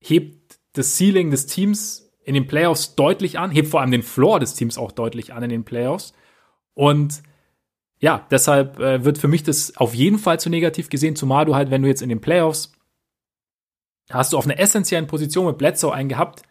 hebt 0.02 0.60
das 0.74 0.98
Ceiling 0.98 1.32
des 1.32 1.46
Teams 1.46 2.12
in 2.26 2.34
den 2.34 2.46
Playoffs 2.46 2.96
deutlich 2.96 3.40
an, 3.40 3.52
hebt 3.52 3.70
vor 3.70 3.80
allem 3.80 3.92
den 3.92 4.04
Floor 4.04 4.42
des 4.42 4.54
Teams 4.54 4.78
auch 4.78 4.92
deutlich 4.92 5.32
an 5.32 5.44
in 5.44 5.50
den 5.50 5.64
Playoffs. 5.64 6.12
Und 6.74 7.24
ja, 7.98 8.28
deshalb 8.30 8.82
äh, 8.82 9.06
wird 9.06 9.18
für 9.18 9.30
mich 9.30 9.44
das 9.44 9.78
auf 9.78 9.96
jeden 9.96 10.20
Fall 10.20 10.42
zu 10.42 10.50
negativ 10.50 10.90
gesehen, 10.90 11.16
zumal 11.16 11.46
du 11.46 11.56
halt, 11.56 11.72
wenn 11.72 11.82
du 11.82 11.88
jetzt 11.88 12.02
in 12.02 12.10
den 12.10 12.20
Playoffs 12.20 12.74
hast 14.10 14.34
du 14.34 14.38
auf 14.38 14.44
einer 14.44 14.60
essentiellen 14.60 15.08
Position 15.08 15.46
mit 15.46 15.58
Bledsoe 15.58 15.94
einen 15.94 16.10
gehabt, 16.10 16.42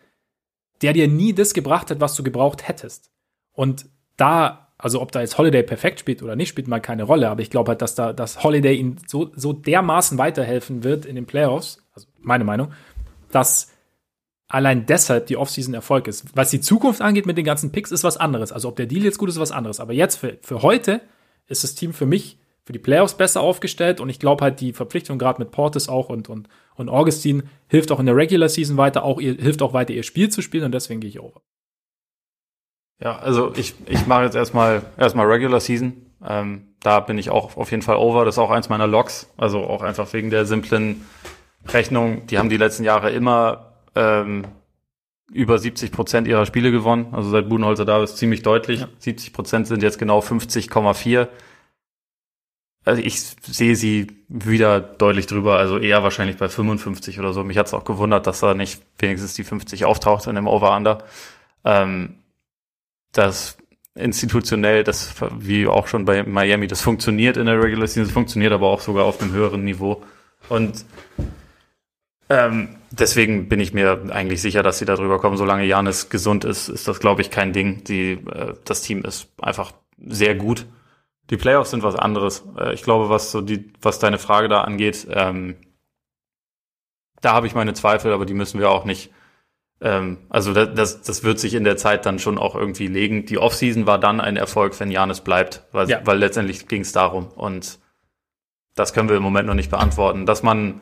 der 0.80 0.94
dir 0.94 1.08
nie 1.08 1.34
das 1.34 1.52
gebracht 1.52 1.90
hat, 1.90 2.00
was 2.00 2.14
du 2.14 2.22
gebraucht 2.22 2.66
hättest. 2.66 3.12
Und 3.52 3.84
da, 4.16 4.63
also 4.84 5.00
ob 5.00 5.12
da 5.12 5.22
jetzt 5.22 5.38
Holiday 5.38 5.62
perfekt 5.62 5.98
spielt 5.98 6.22
oder 6.22 6.36
nicht, 6.36 6.50
spielt 6.50 6.68
mal 6.68 6.78
keine 6.78 7.04
Rolle, 7.04 7.30
aber 7.30 7.40
ich 7.40 7.48
glaube 7.48 7.70
halt, 7.70 7.80
dass 7.80 7.94
da, 7.94 8.12
dass 8.12 8.44
Holiday 8.44 8.74
ihm 8.74 8.96
so, 9.06 9.30
so 9.34 9.54
dermaßen 9.54 10.18
weiterhelfen 10.18 10.84
wird 10.84 11.06
in 11.06 11.14
den 11.14 11.24
Playoffs, 11.24 11.82
also 11.94 12.06
meine 12.20 12.44
Meinung, 12.44 12.70
dass 13.30 13.72
allein 14.46 14.84
deshalb 14.84 15.24
die 15.28 15.38
Offseason 15.38 15.72
Erfolg 15.72 16.06
ist. 16.06 16.36
Was 16.36 16.50
die 16.50 16.60
Zukunft 16.60 17.00
angeht 17.00 17.24
mit 17.24 17.38
den 17.38 17.46
ganzen 17.46 17.72
Picks, 17.72 17.92
ist 17.92 18.04
was 18.04 18.18
anderes. 18.18 18.52
Also 18.52 18.68
ob 18.68 18.76
der 18.76 18.84
Deal 18.84 19.02
jetzt 19.02 19.16
gut 19.16 19.30
ist, 19.30 19.36
ist 19.36 19.40
was 19.40 19.52
anderes. 19.52 19.80
Aber 19.80 19.94
jetzt 19.94 20.16
für, 20.16 20.36
für 20.42 20.60
heute 20.60 21.00
ist 21.46 21.64
das 21.64 21.74
Team 21.74 21.94
für 21.94 22.04
mich 22.04 22.38
für 22.66 22.74
die 22.74 22.78
Playoffs 22.78 23.14
besser 23.14 23.40
aufgestellt 23.40 24.00
und 24.00 24.10
ich 24.10 24.18
glaube 24.18 24.44
halt 24.44 24.60
die 24.60 24.74
Verpflichtung 24.74 25.18
gerade 25.18 25.40
mit 25.40 25.50
Portis 25.50 25.88
auch 25.88 26.10
und, 26.10 26.28
und, 26.28 26.48
und 26.74 26.90
Augustin 26.90 27.44
hilft 27.68 27.90
auch 27.90 28.00
in 28.00 28.06
der 28.06 28.16
Regular 28.16 28.50
Season 28.50 28.76
weiter, 28.76 29.02
auch 29.02 29.18
ihr, 29.18 29.32
hilft 29.32 29.62
auch 29.62 29.72
weiter 29.72 29.94
ihr 29.94 30.02
Spiel 30.02 30.28
zu 30.28 30.42
spielen 30.42 30.64
und 30.64 30.72
deswegen 30.72 31.00
gehe 31.00 31.08
ich 31.08 31.20
over. 31.20 31.40
Ja, 33.00 33.18
also 33.18 33.52
ich, 33.56 33.74
ich 33.86 34.06
mache 34.06 34.24
jetzt 34.24 34.34
erstmal 34.34 34.82
erstmal 34.96 35.26
Regular 35.26 35.60
Season. 35.60 35.94
Ähm, 36.26 36.74
da 36.80 37.00
bin 37.00 37.18
ich 37.18 37.30
auch 37.30 37.56
auf 37.56 37.70
jeden 37.70 37.82
Fall 37.82 37.96
over. 37.96 38.24
Das 38.24 38.36
ist 38.36 38.38
auch 38.38 38.50
eins 38.50 38.68
meiner 38.68 38.86
Logs. 38.86 39.30
Also 39.36 39.64
auch 39.64 39.82
einfach 39.82 40.12
wegen 40.12 40.30
der 40.30 40.46
simplen 40.46 41.04
Rechnung. 41.68 42.26
Die 42.26 42.38
haben 42.38 42.48
die 42.48 42.56
letzten 42.56 42.84
Jahre 42.84 43.10
immer 43.10 43.74
ähm, 43.94 44.46
über 45.32 45.58
70 45.58 45.92
Prozent 45.92 46.28
ihrer 46.28 46.46
Spiele 46.46 46.70
gewonnen. 46.70 47.08
Also 47.12 47.30
seit 47.30 47.48
Budenholzer 47.48 47.84
da 47.84 48.02
ist 48.02 48.16
ziemlich 48.16 48.42
deutlich. 48.42 48.80
Ja. 48.80 48.88
70 48.98 49.32
Prozent 49.32 49.66
sind 49.66 49.82
jetzt 49.82 49.98
genau 49.98 50.20
50,4 50.20 51.28
also 52.84 53.00
ich 53.00 53.18
sehe 53.20 53.76
sie 53.76 54.08
wieder 54.28 54.80
deutlich 54.80 55.26
drüber, 55.26 55.56
also 55.56 55.78
eher 55.78 56.02
wahrscheinlich 56.02 56.36
bei 56.36 56.48
55 56.48 57.18
oder 57.18 57.32
so. 57.32 57.42
Mich 57.42 57.56
hat 57.56 57.66
es 57.66 57.74
auch 57.74 57.84
gewundert, 57.84 58.26
dass 58.26 58.40
da 58.40 58.54
nicht 58.54 58.82
wenigstens 58.98 59.34
die 59.34 59.44
50 59.44 59.86
auftaucht 59.86 60.26
in 60.26 60.34
dem 60.34 60.46
Over-Under. 60.46 60.98
Ähm, 61.64 62.16
das 63.14 63.56
institutionell, 63.94 64.84
das 64.84 65.14
wie 65.38 65.66
auch 65.66 65.86
schon 65.86 66.04
bei 66.04 66.22
Miami, 66.24 66.66
das 66.66 66.80
funktioniert 66.80 67.36
in 67.36 67.46
der 67.46 67.62
Regular 67.62 67.86
Season, 67.86 68.04
das 68.04 68.12
funktioniert 68.12 68.52
aber 68.52 68.68
auch 68.68 68.80
sogar 68.80 69.04
auf 69.04 69.20
einem 69.20 69.32
höheren 69.32 69.64
Niveau. 69.64 70.02
Und 70.48 70.84
ähm, 72.28 72.76
deswegen 72.90 73.48
bin 73.48 73.60
ich 73.60 73.72
mir 73.72 74.02
eigentlich 74.10 74.42
sicher, 74.42 74.62
dass 74.62 74.78
sie 74.78 74.84
da 74.84 74.96
drüber 74.96 75.20
kommen. 75.20 75.36
Solange 75.36 75.64
Janis 75.64 76.10
gesund 76.10 76.44
ist, 76.44 76.68
ist 76.68 76.88
das, 76.88 77.00
glaube 77.00 77.22
ich, 77.22 77.30
kein 77.30 77.52
Ding. 77.52 77.84
Die, 77.84 78.12
äh, 78.12 78.54
das 78.64 78.82
Team 78.82 79.04
ist 79.04 79.28
einfach 79.40 79.72
sehr 79.98 80.34
gut 80.34 80.66
die 81.30 81.36
Playoffs 81.36 81.70
sind 81.70 81.82
was 81.82 81.96
anderes. 81.96 82.44
Äh, 82.58 82.74
ich 82.74 82.82
glaube, 82.82 83.08
was 83.08 83.30
so 83.30 83.40
die, 83.40 83.72
was 83.80 83.98
deine 83.98 84.18
Frage 84.18 84.48
da 84.48 84.62
angeht, 84.62 85.06
ähm, 85.10 85.56
da 87.20 87.32
habe 87.32 87.46
ich 87.46 87.54
meine 87.54 87.72
Zweifel, 87.72 88.12
aber 88.12 88.26
die 88.26 88.34
müssen 88.34 88.60
wir 88.60 88.70
auch 88.70 88.84
nicht. 88.84 89.10
Ähm, 89.84 90.16
also 90.30 90.54
das, 90.54 91.02
das 91.02 91.22
wird 91.22 91.38
sich 91.38 91.54
in 91.54 91.62
der 91.62 91.76
Zeit 91.76 92.06
dann 92.06 92.18
schon 92.18 92.38
auch 92.38 92.56
irgendwie 92.56 92.86
legen. 92.86 93.26
Die 93.26 93.38
Offseason 93.38 93.86
war 93.86 93.98
dann 93.98 94.20
ein 94.20 94.36
Erfolg, 94.36 94.80
wenn 94.80 94.90
Janis 94.90 95.20
bleibt, 95.20 95.62
weil, 95.72 95.88
ja. 95.88 96.00
weil 96.04 96.18
letztendlich 96.18 96.66
ging 96.66 96.80
es 96.80 96.92
darum. 96.92 97.28
Und 97.28 97.78
das 98.74 98.94
können 98.94 99.10
wir 99.10 99.16
im 99.16 99.22
Moment 99.22 99.46
noch 99.46 99.54
nicht 99.54 99.70
beantworten. 99.70 100.24
Dass 100.24 100.42
man 100.42 100.80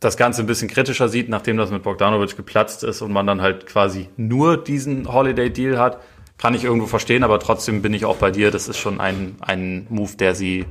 das 0.00 0.16
Ganze 0.16 0.42
ein 0.42 0.46
bisschen 0.46 0.68
kritischer 0.68 1.10
sieht, 1.10 1.28
nachdem 1.28 1.58
das 1.58 1.70
mit 1.70 1.82
Bogdanovic 1.82 2.36
geplatzt 2.36 2.84
ist 2.84 3.02
und 3.02 3.12
man 3.12 3.26
dann 3.26 3.42
halt 3.42 3.66
quasi 3.66 4.08
nur 4.16 4.56
diesen 4.56 5.12
Holiday-Deal 5.12 5.78
hat, 5.78 6.00
kann 6.38 6.54
ich 6.54 6.64
irgendwo 6.64 6.86
verstehen, 6.86 7.22
aber 7.22 7.38
trotzdem 7.38 7.82
bin 7.82 7.94
ich 7.94 8.06
auch 8.06 8.16
bei 8.16 8.30
dir. 8.30 8.50
Das 8.50 8.66
ist 8.66 8.78
schon 8.78 8.98
ein, 8.98 9.36
ein 9.40 9.86
Move, 9.90 10.16
der 10.16 10.34
sie, 10.34 10.64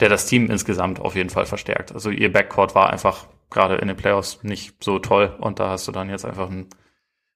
der 0.00 0.08
das 0.08 0.26
Team 0.26 0.50
insgesamt 0.50 1.00
auf 1.00 1.14
jeden 1.14 1.30
Fall 1.30 1.46
verstärkt. 1.46 1.92
Also 1.92 2.10
ihr 2.10 2.32
Backcourt 2.32 2.74
war 2.74 2.90
einfach 2.90 3.26
gerade 3.54 3.76
in 3.76 3.88
den 3.88 3.96
Playoffs 3.96 4.40
nicht 4.42 4.84
so 4.84 4.98
toll. 4.98 5.34
Und 5.38 5.58
da 5.58 5.70
hast 5.70 5.88
du 5.88 5.92
dann 5.92 6.10
jetzt 6.10 6.26
einfach 6.26 6.50
einen, 6.50 6.68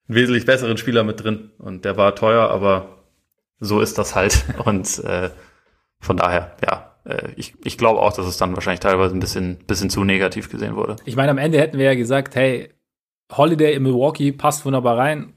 einen 0.08 0.16
wesentlich 0.16 0.44
besseren 0.44 0.76
Spieler 0.76 1.04
mit 1.04 1.22
drin. 1.22 1.52
Und 1.58 1.86
der 1.86 1.96
war 1.96 2.14
teuer, 2.14 2.50
aber 2.50 2.98
so 3.58 3.80
ist 3.80 3.96
das 3.96 4.14
halt. 4.14 4.44
Und 4.64 4.98
äh, 5.04 5.30
von 6.00 6.16
daher, 6.16 6.56
ja, 6.64 6.94
äh, 7.04 7.32
ich, 7.36 7.54
ich 7.64 7.78
glaube 7.78 8.00
auch, 8.00 8.12
dass 8.12 8.26
es 8.26 8.36
dann 8.36 8.54
wahrscheinlich 8.54 8.80
teilweise 8.80 9.14
ein 9.14 9.20
bisschen, 9.20 9.58
bisschen 9.66 9.90
zu 9.90 10.04
negativ 10.04 10.50
gesehen 10.50 10.76
wurde. 10.76 10.96
Ich 11.06 11.16
meine, 11.16 11.30
am 11.30 11.38
Ende 11.38 11.58
hätten 11.58 11.78
wir 11.78 11.86
ja 11.86 11.94
gesagt, 11.94 12.34
hey, 12.34 12.74
Holiday 13.32 13.74
in 13.74 13.82
Milwaukee 13.82 14.32
passt 14.32 14.64
wunderbar 14.64 14.98
rein. 14.98 15.34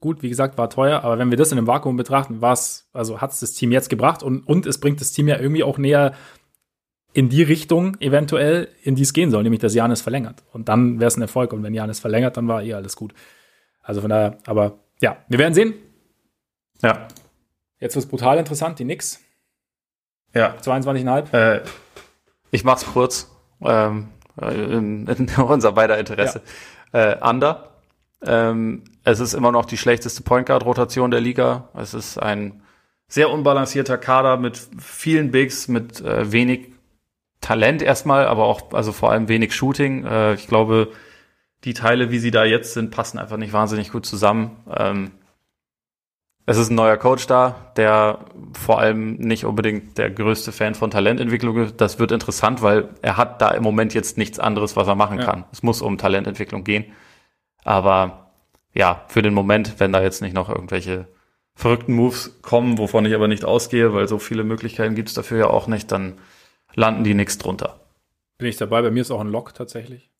Gut, 0.00 0.22
wie 0.22 0.28
gesagt, 0.28 0.58
war 0.58 0.68
teuer, 0.68 1.04
aber 1.04 1.18
wenn 1.18 1.30
wir 1.30 1.38
das 1.38 1.52
in 1.52 1.58
einem 1.58 1.68
Vakuum 1.68 1.96
betrachten, 1.96 2.40
was, 2.40 2.88
also 2.92 3.20
hat 3.20 3.30
es 3.30 3.40
das 3.40 3.52
Team 3.52 3.70
jetzt 3.70 3.88
gebracht. 3.88 4.22
Und, 4.22 4.46
und 4.48 4.66
es 4.66 4.78
bringt 4.78 5.00
das 5.00 5.12
Team 5.12 5.28
ja 5.28 5.38
irgendwie 5.38 5.62
auch 5.62 5.78
näher 5.78 6.12
in 7.14 7.28
die 7.28 7.42
Richtung 7.42 7.96
eventuell, 8.00 8.68
in 8.82 8.94
die 8.94 9.02
es 9.02 9.12
gehen 9.12 9.30
soll, 9.30 9.42
nämlich 9.42 9.60
dass 9.60 9.74
Janis 9.74 10.00
verlängert. 10.00 10.42
Und 10.52 10.68
dann 10.68 10.98
wäre 10.98 11.08
es 11.08 11.16
ein 11.16 11.22
Erfolg. 11.22 11.52
Und 11.52 11.62
wenn 11.62 11.74
Janis 11.74 12.00
verlängert, 12.00 12.36
dann 12.36 12.48
war 12.48 12.62
eh 12.62 12.74
alles 12.74 12.96
gut. 12.96 13.12
Also 13.82 14.00
von 14.00 14.10
daher, 14.10 14.38
aber 14.46 14.78
ja, 15.00 15.18
wir 15.28 15.38
werden 15.38 15.54
sehen. 15.54 15.74
Ja. 16.82 17.08
Jetzt 17.80 17.96
wird 17.96 18.04
es 18.04 18.10
brutal 18.10 18.38
interessant, 18.38 18.78
die 18.78 18.84
Knicks. 18.84 19.20
Ja. 20.34 20.56
22,5. 20.62 21.32
Äh, 21.34 21.62
Ich 22.50 22.64
mach's 22.64 22.86
kurz. 22.86 23.30
Ähm, 23.60 24.08
in, 24.40 25.06
in 25.06 25.28
unser 25.46 25.72
beider 25.72 25.98
Interesse. 25.98 26.40
Ja. 26.92 27.12
Äh, 27.12 27.18
Under. 27.28 27.68
Ähm, 28.24 28.84
es 29.04 29.20
ist 29.20 29.34
immer 29.34 29.52
noch 29.52 29.64
die 29.64 29.76
schlechteste 29.76 30.22
Point 30.22 30.46
Guard 30.46 30.64
Rotation 30.64 31.10
der 31.10 31.20
Liga. 31.20 31.68
Es 31.74 31.92
ist 31.92 32.18
ein 32.18 32.62
sehr 33.08 33.30
unbalancierter 33.30 33.98
Kader 33.98 34.36
mit 34.36 34.60
vielen 34.78 35.30
Bigs, 35.32 35.68
mit 35.68 36.00
äh, 36.00 36.30
wenig 36.32 36.71
Talent 37.42 37.82
erstmal, 37.82 38.26
aber 38.26 38.44
auch 38.44 38.72
also 38.72 38.92
vor 38.92 39.10
allem 39.10 39.28
wenig 39.28 39.54
Shooting. 39.54 40.06
Äh, 40.06 40.34
ich 40.34 40.46
glaube, 40.46 40.92
die 41.64 41.74
Teile, 41.74 42.10
wie 42.10 42.18
sie 42.18 42.30
da 42.30 42.44
jetzt 42.44 42.72
sind, 42.72 42.90
passen 42.90 43.18
einfach 43.18 43.36
nicht 43.36 43.52
wahnsinnig 43.52 43.92
gut 43.92 44.06
zusammen. 44.06 44.56
Ähm, 44.74 45.10
es 46.46 46.56
ist 46.56 46.70
ein 46.70 46.76
neuer 46.76 46.96
Coach 46.96 47.26
da, 47.26 47.72
der 47.76 48.20
vor 48.52 48.80
allem 48.80 49.14
nicht 49.14 49.44
unbedingt 49.44 49.98
der 49.98 50.10
größte 50.10 50.50
Fan 50.50 50.74
von 50.74 50.90
Talententwicklung 50.90 51.56
ist. 51.58 51.80
Das 51.80 51.98
wird 51.98 52.10
interessant, 52.10 52.62
weil 52.62 52.88
er 53.02 53.16
hat 53.16 53.40
da 53.42 53.50
im 53.50 53.62
Moment 53.62 53.94
jetzt 53.94 54.18
nichts 54.18 54.38
anderes, 54.38 54.74
was 54.74 54.88
er 54.88 54.96
machen 54.96 55.18
ja. 55.18 55.24
kann. 55.24 55.44
Es 55.52 55.62
muss 55.62 55.82
um 55.82 55.98
Talententwicklung 55.98 56.64
gehen. 56.64 56.86
Aber 57.64 58.30
ja, 58.74 59.04
für 59.08 59.22
den 59.22 59.34
Moment, 59.34 59.74
wenn 59.78 59.92
da 59.92 60.02
jetzt 60.02 60.22
nicht 60.22 60.34
noch 60.34 60.48
irgendwelche 60.48 61.06
verrückten 61.54 61.94
Moves 61.94 62.40
kommen, 62.42 62.78
wovon 62.78 63.04
ich 63.04 63.14
aber 63.14 63.28
nicht 63.28 63.44
ausgehe, 63.44 63.92
weil 63.94 64.08
so 64.08 64.18
viele 64.18 64.42
Möglichkeiten 64.42 64.94
gibt 64.94 65.08
es 65.08 65.14
dafür 65.14 65.38
ja 65.38 65.46
auch 65.46 65.68
nicht, 65.68 65.92
dann 65.92 66.18
landen 66.74 67.04
die 67.04 67.14
nichts 67.14 67.38
drunter. 67.38 67.80
Bin 68.38 68.48
ich 68.48 68.56
dabei, 68.56 68.82
bei 68.82 68.90
mir 68.90 69.00
ist 69.00 69.10
auch 69.10 69.20
ein 69.20 69.28
Lock 69.30 69.54
tatsächlich. 69.54 70.10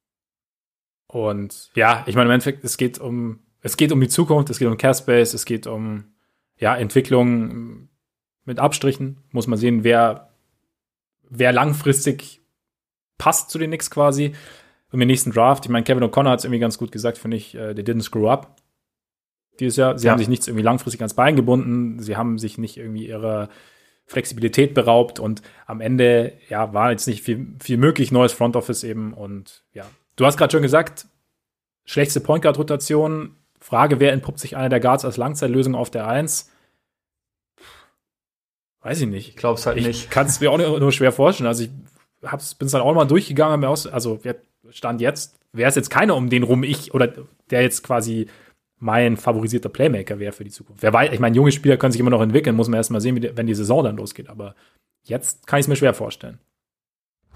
Und 1.06 1.70
ja, 1.74 2.04
ich 2.06 2.14
meine, 2.14 2.28
im 2.28 2.32
Endeffekt, 2.32 2.64
es 2.64 2.76
geht 2.76 2.98
um, 2.98 3.40
es 3.60 3.76
geht 3.76 3.92
um 3.92 4.00
die 4.00 4.08
Zukunft, 4.08 4.48
es 4.50 4.58
geht 4.58 4.68
um 4.68 4.78
Carespace, 4.78 5.34
es 5.34 5.44
geht 5.44 5.66
um 5.66 6.12
ja, 6.56 6.74
Entwicklung 6.74 7.88
mit 8.44 8.58
Abstrichen. 8.58 9.18
Muss 9.30 9.46
man 9.46 9.58
sehen, 9.58 9.84
wer, 9.84 10.30
wer 11.28 11.52
langfristig 11.52 12.40
passt 13.18 13.50
zu 13.50 13.58
den 13.58 13.70
Knicks 13.70 13.90
quasi. 13.90 14.32
Im 14.90 14.98
nächsten 14.98 15.32
Draft, 15.32 15.64
ich 15.64 15.70
meine, 15.70 15.84
Kevin 15.84 16.04
O'Connor 16.04 16.30
hat 16.30 16.38
es 16.40 16.44
irgendwie 16.44 16.60
ganz 16.60 16.76
gut 16.76 16.92
gesagt, 16.92 17.16
finde 17.18 17.38
ich, 17.38 17.54
äh, 17.54 17.74
they 17.74 17.82
didn't 17.82 18.02
screw 18.02 18.28
up. 18.28 18.56
Dieses 19.58 19.76
Jahr. 19.76 19.98
Sie 19.98 20.06
ja. 20.06 20.12
haben 20.12 20.18
sich 20.18 20.28
nichts 20.28 20.48
irgendwie 20.48 20.64
langfristig 20.64 21.00
ans 21.00 21.14
Bein 21.14 21.36
gebunden. 21.36 21.98
Sie 21.98 22.16
haben 22.16 22.38
sich 22.38 22.58
nicht 22.58 22.76
irgendwie 22.76 23.06
ihrer 23.06 23.48
Flexibilität 24.06 24.74
beraubt 24.74 25.18
und 25.18 25.42
am 25.66 25.80
Ende, 25.80 26.34
ja, 26.48 26.74
war 26.74 26.90
jetzt 26.90 27.06
nicht 27.06 27.22
viel, 27.22 27.46
viel 27.62 27.78
möglich, 27.78 28.12
neues 28.12 28.32
Front 28.32 28.56
Office 28.56 28.84
eben 28.84 29.14
und 29.14 29.62
ja. 29.72 29.84
Du 30.16 30.26
hast 30.26 30.36
gerade 30.36 30.52
schon 30.52 30.62
gesagt, 30.62 31.06
schlechteste 31.84 32.20
Point 32.20 32.42
Guard 32.42 32.58
Rotation. 32.58 33.36
Frage, 33.58 34.00
wer 34.00 34.12
entpuppt 34.12 34.40
sich 34.40 34.56
einer 34.56 34.68
der 34.68 34.80
Guards 34.80 35.04
als 35.04 35.16
Langzeitlösung 35.16 35.74
auf 35.74 35.90
der 35.90 36.06
Eins? 36.06 36.50
Weiß 38.82 39.00
ich 39.00 39.06
nicht. 39.06 39.28
Ich 39.28 39.36
glaube 39.36 39.58
es 39.58 39.66
halt 39.66 39.78
ich 39.78 39.86
nicht. 39.86 40.10
Kann 40.10 40.26
es 40.26 40.40
mir 40.40 40.50
auch 40.50 40.58
nur 40.58 40.92
schwer 40.92 41.12
vorstellen. 41.12 41.46
Also 41.46 41.62
ich 41.62 41.70
bin 42.58 42.66
es 42.66 42.72
dann 42.72 42.82
auch 42.82 42.92
mal 42.94 43.04
durchgegangen, 43.04 43.60
mir 43.60 43.68
aus, 43.68 43.86
also 43.86 44.20
wer 44.22 44.36
stand 44.70 45.00
jetzt, 45.00 45.38
wäre 45.52 45.68
es 45.68 45.74
jetzt 45.74 45.90
keiner 45.90 46.16
um 46.16 46.30
den 46.30 46.42
rum 46.42 46.64
ich 46.64 46.92
oder 46.94 47.12
der 47.50 47.62
jetzt 47.62 47.82
quasi 47.82 48.28
mein 48.82 49.16
favorisierter 49.16 49.68
Playmaker 49.68 50.18
wäre 50.18 50.32
für 50.32 50.42
die 50.42 50.50
Zukunft. 50.50 50.82
Wer 50.82 50.92
weiß, 50.92 51.12
ich 51.12 51.20
meine, 51.20 51.36
junge 51.36 51.52
Spieler 51.52 51.76
können 51.76 51.92
sich 51.92 52.00
immer 52.00 52.10
noch 52.10 52.20
entwickeln, 52.20 52.56
muss 52.56 52.68
man 52.68 52.78
erst 52.78 52.90
mal 52.90 53.00
sehen, 53.00 53.14
die, 53.14 53.36
wenn 53.36 53.46
die 53.46 53.54
Saison 53.54 53.84
dann 53.84 53.96
losgeht. 53.96 54.28
Aber 54.28 54.56
jetzt 55.04 55.46
kann 55.46 55.60
ich 55.60 55.64
es 55.64 55.68
mir 55.68 55.76
schwer 55.76 55.94
vorstellen. 55.94 56.40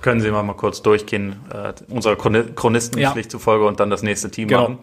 Können 0.03 0.21
Sie 0.21 0.31
mal, 0.31 0.43
mal 0.43 0.55
kurz 0.55 0.83
durchgehen, 0.83 1.37
äh, 1.53 1.73
unserer 1.89 2.17
Chronistenpflicht 2.17 3.27
ja. 3.27 3.31
zufolge 3.31 3.67
und 3.67 3.81
dann 3.81 3.91
das 3.91 4.03
nächste 4.03 4.31
Team 4.31 4.49
genau. 4.49 4.63
machen. 4.63 4.79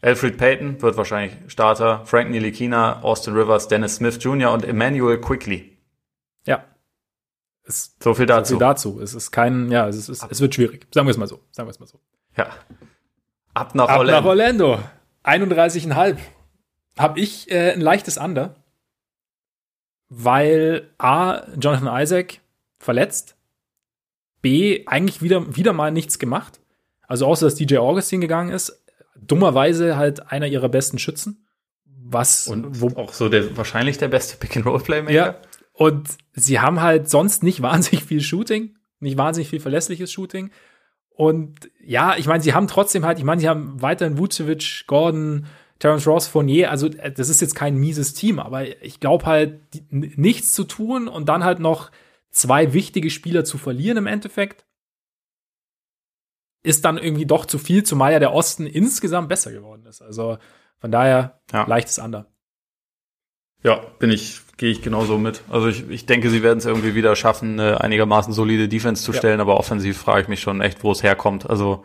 Alfred 0.00 0.38
Payton 0.38 0.80
wird 0.80 0.96
wahrscheinlich 0.96 1.36
Starter, 1.46 2.04
Frank 2.06 2.30
Nilikina, 2.30 3.02
Austin 3.02 3.34
Rivers, 3.34 3.68
Dennis 3.68 3.96
Smith 3.96 4.18
Jr. 4.20 4.52
und 4.52 4.64
Emmanuel 4.64 5.20
Quickly. 5.20 5.76
Ja. 6.46 6.64
Es, 7.64 7.96
so 8.02 8.14
viel 8.14 8.26
dazu. 8.26 8.54
So 8.54 8.58
viel 8.58 8.66
dazu. 8.66 9.00
Es 9.00 9.14
ist 9.14 9.30
kein, 9.30 9.70
ja, 9.70 9.86
es, 9.86 10.08
ist, 10.08 10.26
es 10.28 10.40
wird 10.40 10.54
schwierig. 10.54 10.86
Sagen 10.92 11.06
wir 11.06 11.10
es 11.10 11.18
mal 11.18 11.26
so. 11.26 11.40
Sagen 11.50 11.68
wir 11.68 11.72
es 11.72 11.80
mal 11.80 11.86
so. 11.86 12.00
Ja. 12.36 12.48
Ab 13.52 13.74
nach 13.74 13.88
Ab 13.88 13.98
Orlando. 13.98 14.20
Nach 14.20 14.28
Orlando. 14.28 14.78
31,5 15.28 16.16
habe 16.98 17.20
ich 17.20 17.50
äh, 17.50 17.72
ein 17.72 17.80
leichtes 17.80 18.16
Under, 18.16 18.56
weil 20.08 20.90
A, 20.98 21.46
Jonathan 21.58 22.02
Isaac 22.02 22.40
verletzt, 22.78 23.36
B, 24.40 24.84
eigentlich 24.86 25.20
wieder, 25.22 25.56
wieder 25.56 25.72
mal 25.72 25.90
nichts 25.90 26.18
gemacht. 26.18 26.60
Also 27.06 27.26
außer, 27.26 27.46
dass 27.46 27.56
DJ 27.56 27.78
Augustin 27.78 28.20
gegangen 28.20 28.50
ist, 28.50 28.84
dummerweise 29.16 29.96
halt 29.96 30.30
einer 30.30 30.46
ihrer 30.46 30.68
besten 30.68 30.98
Schützen. 30.98 31.46
Was 31.84 32.48
und 32.48 32.80
wo, 32.80 32.88
auch 32.96 33.12
so 33.12 33.28
der 33.28 33.56
wahrscheinlich 33.56 33.98
der 33.98 34.08
beste 34.08 34.36
Pick-and-Roll-Playmaker. 34.38 35.12
Ja, 35.12 35.40
und 35.72 36.08
sie 36.32 36.60
haben 36.60 36.80
halt 36.80 37.08
sonst 37.10 37.42
nicht 37.42 37.60
wahnsinnig 37.62 38.04
viel 38.04 38.20
Shooting, 38.20 38.76
nicht 39.00 39.18
wahnsinnig 39.18 39.50
viel 39.50 39.60
verlässliches 39.60 40.10
Shooting. 40.10 40.50
Und 41.18 41.68
ja, 41.84 42.16
ich 42.16 42.28
meine, 42.28 42.44
sie 42.44 42.54
haben 42.54 42.68
trotzdem 42.68 43.04
halt, 43.04 43.18
ich 43.18 43.24
meine, 43.24 43.40
sie 43.40 43.48
haben 43.48 43.82
weiterhin 43.82 44.18
Vucevic, 44.18 44.84
Gordon, 44.86 45.46
Terence 45.80 46.06
Ross, 46.06 46.28
Fournier, 46.28 46.70
also 46.70 46.86
äh, 46.86 47.10
das 47.10 47.28
ist 47.28 47.40
jetzt 47.40 47.56
kein 47.56 47.74
mieses 47.74 48.14
Team, 48.14 48.38
aber 48.38 48.84
ich 48.84 49.00
glaube 49.00 49.26
halt, 49.26 49.60
die, 49.74 49.84
nichts 49.90 50.54
zu 50.54 50.62
tun 50.62 51.08
und 51.08 51.28
dann 51.28 51.42
halt 51.42 51.58
noch 51.58 51.90
zwei 52.30 52.72
wichtige 52.72 53.10
Spieler 53.10 53.44
zu 53.44 53.58
verlieren 53.58 53.98
im 53.98 54.06
Endeffekt, 54.06 54.64
ist 56.62 56.84
dann 56.84 56.98
irgendwie 56.98 57.26
doch 57.26 57.46
zu 57.46 57.58
viel, 57.58 57.82
zumal 57.82 58.12
ja 58.12 58.20
der 58.20 58.32
Osten 58.32 58.64
insgesamt 58.64 59.28
besser 59.28 59.50
geworden 59.50 59.86
ist. 59.86 60.00
Also 60.00 60.38
von 60.78 60.92
daher 60.92 61.40
ja. 61.52 61.66
leichtes 61.66 61.98
Under. 61.98 62.30
Ja, 63.64 63.74
bin 63.98 64.10
ich, 64.12 64.40
gehe 64.58 64.70
ich 64.70 64.82
genauso 64.82 65.18
mit. 65.18 65.40
Also 65.48 65.68
ich, 65.68 65.88
ich 65.88 66.04
denke, 66.04 66.28
sie 66.28 66.42
werden 66.42 66.58
es 66.58 66.66
irgendwie 66.66 66.94
wieder 66.94 67.16
schaffen, 67.16 67.58
eine 67.58 67.80
einigermaßen 67.80 68.32
solide 68.34 68.68
Defense 68.68 69.02
zu 69.02 69.12
stellen, 69.12 69.38
ja. 69.38 69.42
aber 69.42 69.58
offensiv 69.58 69.96
frage 69.96 70.22
ich 70.22 70.28
mich 70.28 70.40
schon 70.40 70.60
echt, 70.60 70.84
wo 70.84 70.92
es 70.92 71.02
herkommt. 71.02 71.48
Also 71.48 71.84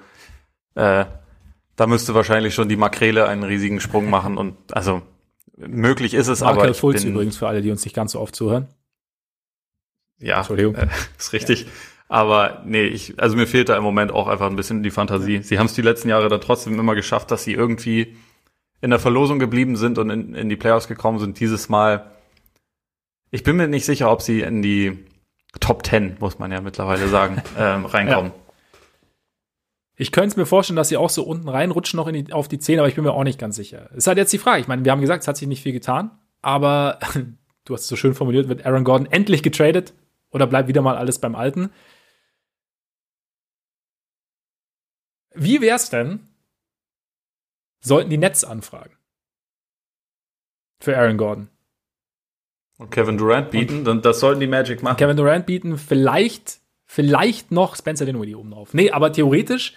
äh, 0.75 1.05
da 1.75 1.87
müsste 1.87 2.13
wahrscheinlich 2.13 2.53
schon 2.53 2.67
die 2.67 2.75
Makrele 2.75 3.27
einen 3.27 3.43
riesigen 3.43 3.79
Sprung 3.79 4.09
machen 4.09 4.37
und 4.37 4.55
also 4.73 5.01
möglich 5.55 6.13
ist 6.13 6.27
es, 6.27 6.41
Markel 6.41 6.61
aber 6.61 6.71
ich 6.71 6.77
Fultz 6.77 7.03
bin, 7.03 7.13
übrigens 7.13 7.37
für 7.37 7.47
alle, 7.47 7.61
die 7.61 7.71
uns 7.71 7.85
nicht 7.85 7.95
ganz 7.95 8.13
so 8.13 8.19
oft 8.19 8.35
zuhören. 8.35 8.67
Ja, 10.19 10.39
Entschuldigung. 10.39 10.75
Äh, 10.75 10.87
ist 11.17 11.31
richtig. 11.31 11.63
Ja. 11.63 11.67
Aber 12.09 12.63
nee, 12.65 12.85
ich, 12.85 13.19
also 13.19 13.35
mir 13.35 13.47
fehlt 13.47 13.69
da 13.69 13.77
im 13.77 13.83
Moment 13.83 14.11
auch 14.11 14.27
einfach 14.27 14.47
ein 14.47 14.55
bisschen 14.55 14.83
die 14.83 14.91
Fantasie. 14.91 15.41
Sie 15.41 15.57
haben 15.57 15.67
es 15.67 15.73
die 15.73 15.81
letzten 15.81 16.09
Jahre 16.09 16.27
da 16.27 16.37
trotzdem 16.37 16.79
immer 16.79 16.95
geschafft, 16.95 17.31
dass 17.31 17.43
sie 17.43 17.53
irgendwie 17.53 18.15
in 18.81 18.89
der 18.89 18.99
Verlosung 18.99 19.39
geblieben 19.39 19.75
sind 19.75 19.97
und 19.97 20.09
in, 20.09 20.35
in 20.35 20.49
die 20.49 20.55
Playoffs 20.55 20.87
gekommen 20.87 21.19
sind. 21.19 21.39
Dieses 21.39 21.69
Mal, 21.69 22.11
ich 23.33 23.41
bin 23.41 23.55
mir 23.55 23.67
nicht 23.67 23.85
sicher, 23.85 24.11
ob 24.11 24.21
sie 24.21 24.41
in 24.41 24.61
die 24.61 25.05
Top 25.59 25.83
10, 25.83 26.17
muss 26.19 26.37
man 26.37 26.51
ja 26.51 26.61
mittlerweile 26.61 27.07
sagen, 27.07 27.41
ähm, 27.57 27.85
reinkommen. 27.85 28.31
Ja. 28.31 28.39
Ich 29.95 30.11
könnte 30.11 30.29
es 30.29 30.35
mir 30.35 30.45
vorstellen, 30.45 30.77
dass 30.77 30.89
sie 30.89 30.97
auch 30.97 31.09
so 31.09 31.23
unten 31.23 31.49
reinrutschen 31.49 31.97
noch 31.97 32.11
die, 32.11 32.31
auf 32.31 32.47
die 32.47 32.59
10, 32.59 32.77
aber 32.77 32.87
ich 32.87 32.95
bin 32.95 33.03
mir 33.03 33.11
auch 33.11 33.23
nicht 33.23 33.39
ganz 33.39 33.55
sicher. 33.55 33.89
Es 33.91 33.99
ist 33.99 34.07
halt 34.07 34.19
jetzt 34.19 34.33
die 34.33 34.37
Frage. 34.37 34.61
Ich 34.61 34.67
meine, 34.67 34.85
wir 34.85 34.91
haben 34.91 35.01
gesagt, 35.01 35.23
es 35.23 35.27
hat 35.27 35.37
sich 35.37 35.47
nicht 35.47 35.63
viel 35.63 35.73
getan, 35.73 36.11
aber 36.43 36.99
du 37.65 37.73
hast 37.73 37.81
es 37.81 37.87
so 37.87 37.95
schön 37.95 38.13
formuliert, 38.13 38.49
wird 38.49 38.67
Aaron 38.67 38.83
Gordon 38.83 39.11
endlich 39.11 39.41
getradet 39.41 39.93
oder 40.29 40.45
bleibt 40.45 40.67
wieder 40.67 40.83
mal 40.83 40.95
alles 40.95 41.17
beim 41.17 41.33
Alten? 41.33 41.71
Wie 45.33 45.59
wär's 45.59 45.89
denn, 45.89 46.27
sollten 47.79 48.11
die 48.11 48.17
Nets 48.17 48.43
anfragen. 48.43 48.95
Für 50.79 50.95
Aaron 50.97 51.17
Gordon. 51.17 51.49
Und 52.77 52.89
Kevin 52.89 53.17
Durant 53.17 53.51
bieten, 53.51 53.83
dann 53.83 54.01
das 54.01 54.19
sollten 54.19 54.39
die 54.39 54.47
Magic 54.47 54.81
machen. 54.81 54.97
Kevin 54.97 55.17
Durant 55.17 55.45
bieten, 55.45 55.77
vielleicht, 55.77 56.59
vielleicht 56.85 57.51
noch 57.51 57.75
Spencer 57.75 58.05
Dinwiddie 58.05 58.35
oben 58.35 58.51
drauf. 58.51 58.73
Nee, 58.73 58.91
aber 58.91 59.11
theoretisch 59.11 59.75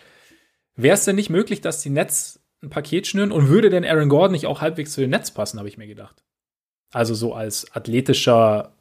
wäre 0.75 0.95
es 0.95 1.05
denn 1.05 1.17
nicht 1.17 1.31
möglich, 1.31 1.61
dass 1.61 1.83
die 1.83 1.91
Nets 1.91 2.41
ein 2.63 2.71
Paket 2.71 3.07
schnüren 3.07 3.33
und 3.33 3.49
würde 3.49 3.71
denn 3.71 3.85
Aaron 3.85 4.09
Gordon 4.09 4.33
nicht 4.33 4.47
auch 4.47 4.61
halbwegs 4.61 4.93
zu 4.93 5.01
den 5.01 5.11
Nets 5.11 5.31
passen, 5.31 5.59
habe 5.59 5.69
ich 5.69 5.79
mir 5.79 5.87
gedacht. 5.87 6.25
Also 6.93 7.15
so 7.15 7.35
als 7.35 7.71
athletischer 7.73 8.73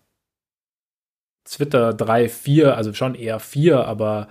Twitter 1.43 1.93
3, 1.93 2.29
4, 2.29 2.75
also 2.75 2.93
schon 2.93 3.15
eher 3.15 3.39
4, 3.39 3.85
aber 3.85 4.29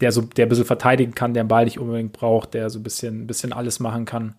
der 0.00 0.12
so, 0.12 0.22
der 0.22 0.46
ein 0.46 0.48
bisschen 0.48 0.64
verteidigen 0.64 1.14
kann, 1.14 1.34
der 1.34 1.44
den 1.44 1.48
Ball 1.48 1.64
nicht 1.64 1.78
unbedingt 1.78 2.12
braucht, 2.12 2.54
der 2.54 2.70
so 2.70 2.78
ein 2.78 2.82
bisschen, 2.82 3.22
ein 3.22 3.26
bisschen 3.26 3.52
alles 3.52 3.80
machen 3.80 4.04
kann. 4.04 4.36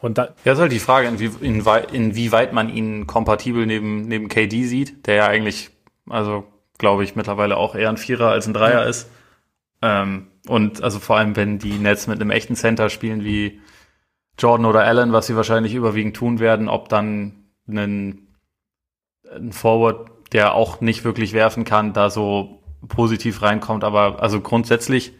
Und 0.00 0.18
da 0.18 0.34
ja, 0.44 0.52
ist 0.52 0.58
halt 0.58 0.72
die 0.72 0.78
Frage, 0.78 1.08
inwie, 1.08 1.30
inwie, 1.40 1.82
inwieweit 1.92 2.52
man 2.52 2.68
ihn 2.68 3.06
kompatibel 3.06 3.66
neben, 3.66 4.02
neben 4.02 4.28
KD 4.28 4.64
sieht, 4.64 5.06
der 5.06 5.16
ja 5.16 5.26
eigentlich, 5.26 5.70
also 6.08 6.44
glaube 6.78 7.04
ich, 7.04 7.16
mittlerweile 7.16 7.56
auch 7.56 7.74
eher 7.74 7.88
ein 7.88 7.96
Vierer 7.96 8.30
als 8.30 8.46
ein 8.46 8.54
Dreier 8.54 8.86
ist. 8.86 9.10
Ähm, 9.82 10.28
und 10.46 10.82
also 10.82 10.98
vor 10.98 11.16
allem, 11.16 11.36
wenn 11.36 11.58
die 11.58 11.78
Nets 11.78 12.06
mit 12.06 12.20
einem 12.20 12.30
echten 12.30 12.54
Center 12.54 12.88
spielen 12.90 13.24
wie 13.24 13.60
Jordan 14.38 14.66
oder 14.66 14.84
Allen, 14.84 15.12
was 15.12 15.26
sie 15.26 15.36
wahrscheinlich 15.36 15.74
überwiegend 15.74 16.16
tun 16.16 16.38
werden, 16.38 16.68
ob 16.68 16.88
dann 16.88 17.44
ein, 17.68 18.28
ein 19.30 19.52
Forward, 19.52 20.10
der 20.32 20.54
auch 20.54 20.80
nicht 20.80 21.04
wirklich 21.04 21.32
werfen 21.32 21.64
kann, 21.64 21.92
da 21.92 22.10
so 22.10 22.62
positiv 22.86 23.42
reinkommt. 23.42 23.82
Aber 23.82 24.22
also 24.22 24.40
grundsätzlich, 24.40 25.12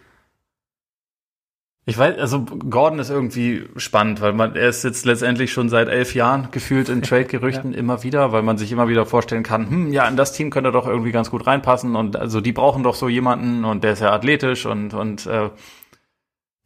Ich 1.89 1.97
weiß, 1.97 2.19
also 2.19 2.43
Gordon 2.43 2.99
ist 2.99 3.09
irgendwie 3.09 3.65
spannend, 3.79 4.21
weil 4.21 4.35
man, 4.35 4.55
er 4.55 4.69
ist 4.69 4.85
jetzt 4.85 5.07
letztendlich 5.07 5.53
schon 5.53 5.71
seit 5.71 5.89
elf 5.89 6.15
Jahren 6.15 6.49
gefühlt 6.51 6.91
in 6.91 7.01
Trade-Gerüchten 7.03 7.73
ja. 7.73 7.79
immer 7.79 8.03
wieder, 8.03 8.31
weil 8.31 8.43
man 8.43 8.59
sich 8.59 8.71
immer 8.71 8.89
wieder 8.89 9.07
vorstellen 9.07 9.43
kann, 9.43 9.71
hm, 9.71 9.91
ja, 9.91 10.07
in 10.07 10.19
das 10.19 10.35
Team 10.35 10.51
könnte 10.51 10.69
er 10.69 10.73
doch 10.73 10.87
irgendwie 10.87 11.13
ganz 11.13 11.31
gut 11.31 11.47
reinpassen 11.47 11.97
und 11.97 12.15
also 12.15 12.43
die 12.43 12.53
brauchen 12.53 12.83
doch 12.83 12.95
so 12.95 13.09
jemanden 13.09 13.65
und 13.65 13.85
der 13.85 13.95
ist 13.95 14.03
ja 14.03 14.13
athletisch 14.13 14.67
und, 14.67 14.93
und 14.93 15.25
äh, 15.25 15.49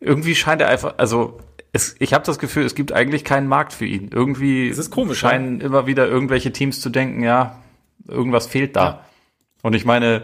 irgendwie 0.00 0.34
scheint 0.34 0.60
er 0.60 0.68
einfach, 0.68 0.94
also 0.96 1.38
es, 1.72 1.94
ich 2.00 2.14
habe 2.14 2.26
das 2.26 2.40
Gefühl, 2.40 2.64
es 2.64 2.74
gibt 2.74 2.90
eigentlich 2.90 3.22
keinen 3.22 3.46
Markt 3.46 3.72
für 3.72 3.86
ihn. 3.86 4.10
Irgendwie 4.12 4.70
das 4.70 4.78
ist 4.78 4.90
komisch, 4.90 5.20
scheinen 5.20 5.60
ja? 5.60 5.66
immer 5.66 5.86
wieder 5.86 6.08
irgendwelche 6.08 6.50
Teams 6.52 6.80
zu 6.80 6.90
denken, 6.90 7.22
ja, 7.22 7.60
irgendwas 8.08 8.48
fehlt 8.48 8.74
da. 8.74 8.84
Ja. 8.84 9.04
Und 9.62 9.74
ich 9.74 9.84
meine, 9.84 10.22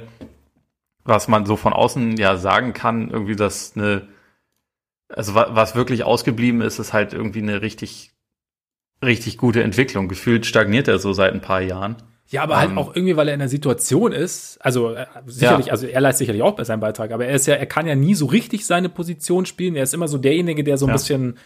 was 1.04 1.28
man 1.28 1.46
so 1.46 1.54
von 1.54 1.72
außen 1.72 2.16
ja 2.16 2.36
sagen 2.36 2.72
kann, 2.72 3.10
irgendwie, 3.12 3.36
dass 3.36 3.74
eine 3.76 4.08
also 5.08 5.34
was 5.34 5.74
wirklich 5.74 6.04
ausgeblieben 6.04 6.60
ist, 6.60 6.78
ist 6.78 6.92
halt 6.92 7.12
irgendwie 7.12 7.40
eine 7.40 7.62
richtig, 7.62 8.12
richtig 9.02 9.38
gute 9.38 9.62
Entwicklung. 9.62 10.08
Gefühlt 10.08 10.46
stagniert 10.46 10.88
er 10.88 10.98
so 10.98 11.12
seit 11.12 11.32
ein 11.32 11.40
paar 11.40 11.60
Jahren. 11.60 11.96
Ja, 12.30 12.42
aber 12.42 12.58
halt 12.58 12.70
ähm, 12.70 12.78
auch 12.78 12.94
irgendwie, 12.94 13.16
weil 13.16 13.28
er 13.28 13.34
in 13.34 13.40
der 13.40 13.48
Situation 13.48 14.12
ist, 14.12 14.58
also 14.60 14.92
äh, 14.92 15.06
sicherlich, 15.26 15.66
ja. 15.66 15.72
also 15.72 15.86
er 15.86 16.00
leistet 16.02 16.18
sicherlich 16.18 16.42
auch 16.42 16.56
bei 16.56 16.64
seinem 16.64 16.80
Beitrag, 16.80 17.10
aber 17.10 17.24
er 17.24 17.34
ist 17.34 17.46
ja, 17.46 17.54
er 17.54 17.64
kann 17.64 17.86
ja 17.86 17.94
nie 17.94 18.14
so 18.14 18.26
richtig 18.26 18.66
seine 18.66 18.90
Position 18.90 19.46
spielen. 19.46 19.76
Er 19.76 19.82
ist 19.82 19.94
immer 19.94 20.08
so 20.08 20.18
derjenige, 20.18 20.62
der 20.62 20.76
so 20.76 20.84
ein 20.84 20.90
ja. 20.90 20.94
bisschen 20.94 21.38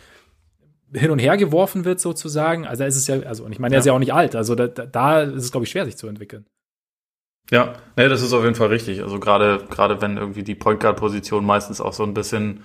hin 0.92 1.12
und 1.12 1.20
her 1.20 1.36
geworfen 1.36 1.84
wird, 1.84 2.00
sozusagen. 2.00 2.66
Also 2.66 2.82
ist 2.82 2.96
es 2.96 3.06
ja, 3.06 3.20
also, 3.20 3.44
und 3.44 3.52
ich 3.52 3.60
meine, 3.60 3.76
er 3.76 3.78
ist 3.78 3.86
ja 3.86 3.92
auch 3.92 4.00
nicht 4.00 4.12
alt, 4.12 4.34
also 4.34 4.56
da, 4.56 4.66
da 4.66 5.22
ist 5.22 5.44
es, 5.44 5.52
glaube 5.52 5.64
ich, 5.64 5.70
schwer, 5.70 5.84
sich 5.84 5.96
zu 5.96 6.08
entwickeln. 6.08 6.46
Ja, 7.50 7.74
nee, 7.96 8.08
das 8.08 8.22
ist 8.22 8.32
auf 8.32 8.42
jeden 8.42 8.56
Fall 8.56 8.68
richtig. 8.68 9.02
Also 9.02 9.20
gerade, 9.20 9.64
gerade 9.70 10.00
wenn 10.00 10.16
irgendwie 10.16 10.42
die 10.42 10.54
Point 10.54 10.80
Guard 10.80 10.96
Position 10.96 11.44
meistens 11.44 11.80
auch 11.80 11.92
so 11.92 12.02
ein 12.02 12.14
bisschen 12.14 12.64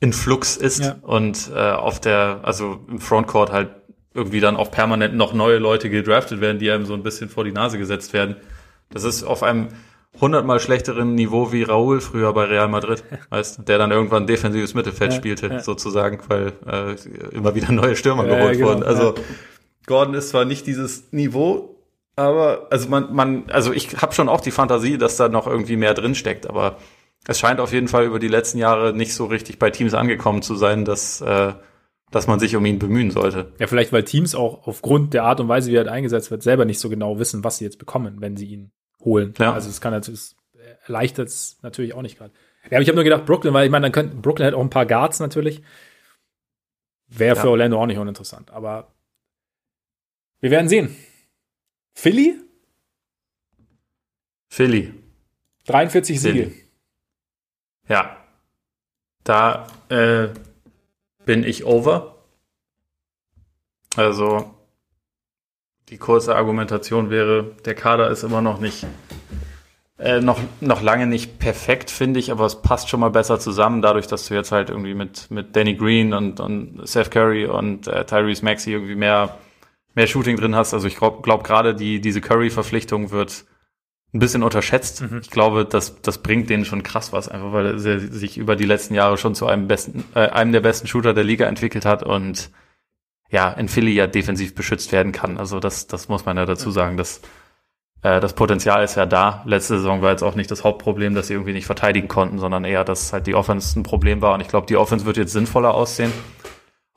in 0.00 0.12
Flux 0.12 0.56
ist 0.56 0.84
ja. 0.84 0.96
und 1.02 1.50
äh, 1.54 1.58
auf 1.58 2.00
der, 2.00 2.40
also 2.42 2.80
im 2.88 3.00
Frontcourt 3.00 3.50
halt 3.50 3.70
irgendwie 4.14 4.40
dann 4.40 4.56
auch 4.56 4.70
permanent 4.70 5.14
noch 5.14 5.32
neue 5.32 5.58
Leute 5.58 5.90
gedraftet 5.90 6.40
werden, 6.40 6.58
die 6.58 6.70
einem 6.70 6.86
so 6.86 6.94
ein 6.94 7.02
bisschen 7.02 7.28
vor 7.28 7.44
die 7.44 7.52
Nase 7.52 7.78
gesetzt 7.78 8.12
werden. 8.12 8.36
Das 8.90 9.04
ist 9.04 9.24
auf 9.24 9.42
einem 9.42 9.68
hundertmal 10.20 10.60
schlechteren 10.60 11.14
Niveau 11.14 11.52
wie 11.52 11.62
Raúl 11.62 12.00
früher 12.00 12.32
bei 12.32 12.44
Real 12.44 12.68
Madrid, 12.68 13.04
weißt, 13.30 13.68
der 13.68 13.78
dann 13.78 13.90
irgendwann 13.90 14.26
defensives 14.26 14.74
Mittelfeld 14.74 15.12
ja, 15.12 15.18
spielte, 15.18 15.46
ja. 15.48 15.60
sozusagen, 15.60 16.20
weil 16.28 16.52
äh, 16.66 17.34
immer 17.34 17.54
wieder 17.54 17.72
neue 17.72 17.96
Stürmer 17.96 18.24
geholt 18.24 18.54
genau, 18.54 18.68
wurden. 18.68 18.82
Also 18.82 19.14
Gordon 19.86 20.14
ist 20.14 20.30
zwar 20.30 20.44
nicht 20.44 20.66
dieses 20.66 21.12
Niveau, 21.12 21.76
aber 22.16 22.68
also 22.70 22.88
man, 22.88 23.14
man, 23.14 23.44
also 23.50 23.72
ich 23.72 23.96
habe 23.98 24.14
schon 24.14 24.28
auch 24.28 24.40
die 24.40 24.50
Fantasie, 24.50 24.96
dass 24.96 25.16
da 25.16 25.28
noch 25.28 25.46
irgendwie 25.46 25.76
mehr 25.76 25.94
drin 25.94 26.14
steckt, 26.14 26.48
aber 26.48 26.78
es 27.26 27.38
scheint 27.38 27.60
auf 27.60 27.72
jeden 27.72 27.88
Fall 27.88 28.04
über 28.04 28.18
die 28.18 28.28
letzten 28.28 28.58
Jahre 28.58 28.92
nicht 28.92 29.14
so 29.14 29.26
richtig 29.26 29.58
bei 29.58 29.70
Teams 29.70 29.94
angekommen 29.94 30.42
zu 30.42 30.54
sein, 30.54 30.84
dass, 30.84 31.20
äh, 31.20 31.54
dass 32.10 32.26
man 32.26 32.38
sich 32.38 32.54
um 32.56 32.64
ihn 32.64 32.78
bemühen 32.78 33.10
sollte. 33.10 33.52
Ja, 33.58 33.66
vielleicht 33.66 33.92
weil 33.92 34.04
Teams 34.04 34.34
auch 34.34 34.66
aufgrund 34.66 35.14
der 35.14 35.24
Art 35.24 35.40
und 35.40 35.48
Weise, 35.48 35.70
wie 35.70 35.74
er 35.74 35.80
halt 35.80 35.88
eingesetzt 35.88 36.30
wird, 36.30 36.42
selber 36.42 36.64
nicht 36.64 36.78
so 36.78 36.88
genau 36.88 37.18
wissen, 37.18 37.42
was 37.42 37.58
sie 37.58 37.64
jetzt 37.64 37.78
bekommen, 37.78 38.20
wenn 38.20 38.36
sie 38.36 38.46
ihn 38.46 38.70
holen. 39.04 39.34
Ja. 39.38 39.52
Also 39.52 39.68
es 39.68 39.80
kann 39.80 39.92
natürlich, 39.92 40.36
erleichtert 40.86 41.28
es 41.28 41.58
natürlich 41.62 41.94
auch 41.94 42.02
nicht 42.02 42.18
gerade. 42.18 42.32
Ja, 42.70 42.78
aber 42.78 42.82
ich 42.82 42.88
habe 42.88 42.96
nur 42.96 43.04
gedacht, 43.04 43.26
Brooklyn, 43.26 43.54
weil 43.54 43.66
ich 43.66 43.70
meine, 43.70 43.84
dann 43.84 43.92
könnte 43.92 44.16
Brooklyn 44.16 44.46
hat 44.46 44.54
auch 44.54 44.60
ein 44.60 44.70
paar 44.70 44.86
Guards 44.86 45.20
natürlich. 45.20 45.62
Wäre 47.08 47.36
ja. 47.36 47.42
für 47.42 47.50
Orlando 47.50 47.80
auch 47.80 47.86
nicht 47.86 47.98
uninteressant. 47.98 48.50
Aber 48.50 48.92
wir 50.40 50.50
werden 50.50 50.68
sehen. 50.68 50.94
Philly? 51.94 52.40
Philly. 54.48 54.92
43 55.66 56.20
Philly. 56.20 56.65
Ja. 57.88 58.16
Da 59.24 59.66
äh, 59.88 60.28
bin 61.24 61.44
ich 61.44 61.64
over. 61.64 62.16
Also 63.96 64.54
die 65.88 65.98
kurze 65.98 66.36
Argumentation 66.36 67.10
wäre, 67.10 67.56
der 67.64 67.74
Kader 67.74 68.10
ist 68.10 68.22
immer 68.22 68.42
noch 68.42 68.60
nicht 68.60 68.86
äh, 69.98 70.20
noch, 70.20 70.38
noch 70.60 70.82
lange 70.82 71.06
nicht 71.06 71.38
perfekt, 71.38 71.90
finde 71.90 72.20
ich, 72.20 72.30
aber 72.30 72.44
es 72.44 72.60
passt 72.60 72.90
schon 72.90 73.00
mal 73.00 73.08
besser 73.08 73.40
zusammen, 73.40 73.80
dadurch, 73.80 74.06
dass 74.06 74.28
du 74.28 74.34
jetzt 74.34 74.52
halt 74.52 74.68
irgendwie 74.68 74.92
mit, 74.94 75.30
mit 75.30 75.56
Danny 75.56 75.74
Green 75.74 76.12
und, 76.12 76.38
und 76.38 76.86
Seth 76.86 77.10
Curry 77.10 77.46
und 77.46 77.86
äh, 77.88 78.04
Tyrese 78.04 78.44
Maxey 78.44 78.74
irgendwie 78.74 78.94
mehr, 78.94 79.38
mehr 79.94 80.06
Shooting 80.06 80.36
drin 80.36 80.54
hast. 80.54 80.74
Also 80.74 80.86
ich 80.86 80.96
glaube 80.96 81.22
glaub, 81.22 81.44
gerade 81.44 81.74
die, 81.74 82.00
diese 82.00 82.20
Curry-Verpflichtung 82.20 83.10
wird 83.10 83.46
ein 84.16 84.20
bisschen 84.20 84.42
unterschätzt. 84.42 85.02
Mhm. 85.02 85.20
Ich 85.22 85.30
glaube, 85.30 85.64
das, 85.64 86.00
das 86.02 86.18
bringt 86.18 86.50
denen 86.50 86.64
schon 86.64 86.82
krass 86.82 87.12
was, 87.12 87.28
einfach 87.28 87.52
weil 87.52 87.66
er 87.66 87.78
sich 87.78 88.38
über 88.38 88.56
die 88.56 88.64
letzten 88.64 88.94
Jahre 88.94 89.16
schon 89.18 89.34
zu 89.34 89.46
einem 89.46 89.68
besten, 89.68 90.04
äh, 90.14 90.28
einem 90.28 90.52
der 90.52 90.60
besten 90.60 90.86
Shooter 90.86 91.14
der 91.14 91.24
Liga 91.24 91.46
entwickelt 91.46 91.84
hat 91.84 92.02
und 92.02 92.50
ja, 93.30 93.50
in 93.50 93.68
Philly 93.68 93.92
ja 93.92 94.06
defensiv 94.06 94.54
beschützt 94.54 94.92
werden 94.92 95.12
kann. 95.12 95.38
Also 95.38 95.60
das, 95.60 95.86
das 95.86 96.08
muss 96.08 96.24
man 96.24 96.36
ja 96.36 96.46
dazu 96.46 96.70
sagen. 96.70 96.96
dass 96.96 97.20
äh, 98.02 98.20
das 98.20 98.34
Potenzial 98.34 98.84
ist 98.84 98.96
ja 98.96 99.06
da. 99.06 99.42
Letzte 99.46 99.76
Saison 99.78 100.02
war 100.02 100.12
jetzt 100.12 100.22
auch 100.22 100.34
nicht 100.34 100.50
das 100.50 100.64
Hauptproblem, 100.64 101.14
dass 101.14 101.26
sie 101.26 101.34
irgendwie 101.34 101.52
nicht 101.52 101.66
verteidigen 101.66 102.08
konnten, 102.08 102.38
sondern 102.38 102.64
eher, 102.64 102.84
dass 102.84 103.12
halt 103.12 103.26
die 103.26 103.34
Offense 103.34 103.78
ein 103.78 103.82
Problem 103.82 104.22
war. 104.22 104.34
Und 104.34 104.40
ich 104.40 104.48
glaube, 104.48 104.66
die 104.66 104.76
Offense 104.76 105.06
wird 105.06 105.16
jetzt 105.16 105.32
sinnvoller 105.32 105.74
aussehen. 105.74 106.12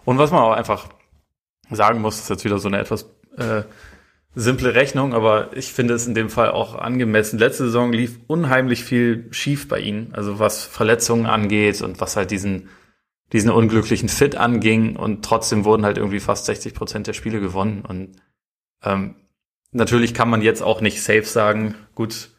Und 0.05 0.17
was 0.17 0.31
man 0.31 0.41
auch 0.41 0.53
einfach 0.53 0.87
sagen 1.71 2.01
muss, 2.01 2.19
ist 2.19 2.29
jetzt 2.29 2.45
wieder 2.45 2.59
so 2.59 2.67
eine 2.67 2.79
etwas 2.79 3.03
äh, 3.37 3.63
simple 4.35 4.76
Rechnung, 4.76 5.14
aber 5.14 5.56
ich 5.56 5.73
finde 5.73 5.93
es 5.93 6.07
in 6.07 6.14
dem 6.14 6.30
Fall 6.30 6.51
auch 6.51 6.76
angemessen. 6.76 7.39
Letzte 7.39 7.65
Saison 7.65 7.91
lief 7.91 8.19
unheimlich 8.27 8.84
viel 8.84 9.27
schief 9.31 9.68
bei 9.68 9.80
ihnen, 9.80 10.14
also 10.14 10.39
was 10.39 10.65
Verletzungen 10.65 11.26
angeht 11.26 11.81
und 11.81 11.99
was 11.99 12.15
halt 12.15 12.31
diesen, 12.31 12.69
diesen 13.34 13.51
unglücklichen 13.51 14.10
Fit 14.10 14.35
anging. 14.35 14.95
Und 14.95 15.26
trotzdem 15.26 15.65
wurden 15.65 15.85
halt 15.85 15.97
irgendwie 15.97 16.19
fast 16.19 16.45
60 16.45 16.73
Prozent 16.73 17.07
der 17.07 17.14
Spiele 17.14 17.39
gewonnen. 17.39 17.84
Und 17.88 18.18
ähm, 18.84 19.15
natürlich 19.72 20.14
kann 20.14 20.30
man 20.30 20.41
jetzt 20.41 20.61
auch 20.61 20.81
nicht 20.81 21.01
safe 21.01 21.26
sagen, 21.26 21.76
gut, 21.95 22.30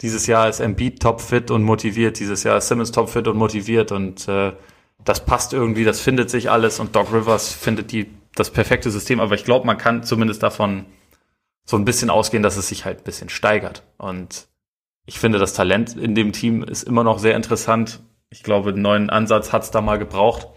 dieses 0.00 0.26
Jahr 0.26 0.48
ist 0.48 0.60
Embiid 0.60 1.02
topfit 1.02 1.50
und 1.50 1.62
motiviert, 1.62 2.18
dieses 2.18 2.42
Jahr 2.42 2.58
ist 2.58 2.68
Simmons 2.68 2.92
topfit 2.92 3.28
und 3.28 3.36
motiviert 3.36 3.92
und 3.92 4.26
äh, 4.28 4.52
das 5.04 5.24
passt 5.24 5.52
irgendwie, 5.52 5.84
das 5.84 6.00
findet 6.00 6.30
sich 6.30 6.50
alles 6.50 6.80
und 6.80 6.96
Doc 6.96 7.12
Rivers 7.12 7.52
findet 7.52 7.92
die 7.92 8.10
das 8.34 8.50
perfekte 8.50 8.90
System, 8.90 9.20
aber 9.20 9.34
ich 9.34 9.44
glaube, 9.44 9.66
man 9.66 9.76
kann 9.76 10.02
zumindest 10.02 10.42
davon 10.42 10.86
so 11.70 11.76
ein 11.76 11.84
bisschen 11.84 12.10
ausgehen, 12.10 12.42
dass 12.42 12.56
es 12.56 12.66
sich 12.66 12.84
halt 12.84 12.98
ein 12.98 13.04
bisschen 13.04 13.28
steigert. 13.28 13.84
Und 13.96 14.48
ich 15.06 15.20
finde, 15.20 15.38
das 15.38 15.54
Talent 15.54 15.96
in 15.96 16.16
dem 16.16 16.32
Team 16.32 16.64
ist 16.64 16.82
immer 16.82 17.04
noch 17.04 17.20
sehr 17.20 17.36
interessant. 17.36 18.00
Ich 18.28 18.42
glaube, 18.42 18.70
einen 18.70 18.82
neuen 18.82 19.08
Ansatz 19.08 19.52
hat 19.52 19.62
es 19.62 19.70
da 19.70 19.80
mal 19.80 19.96
gebraucht. 19.96 20.48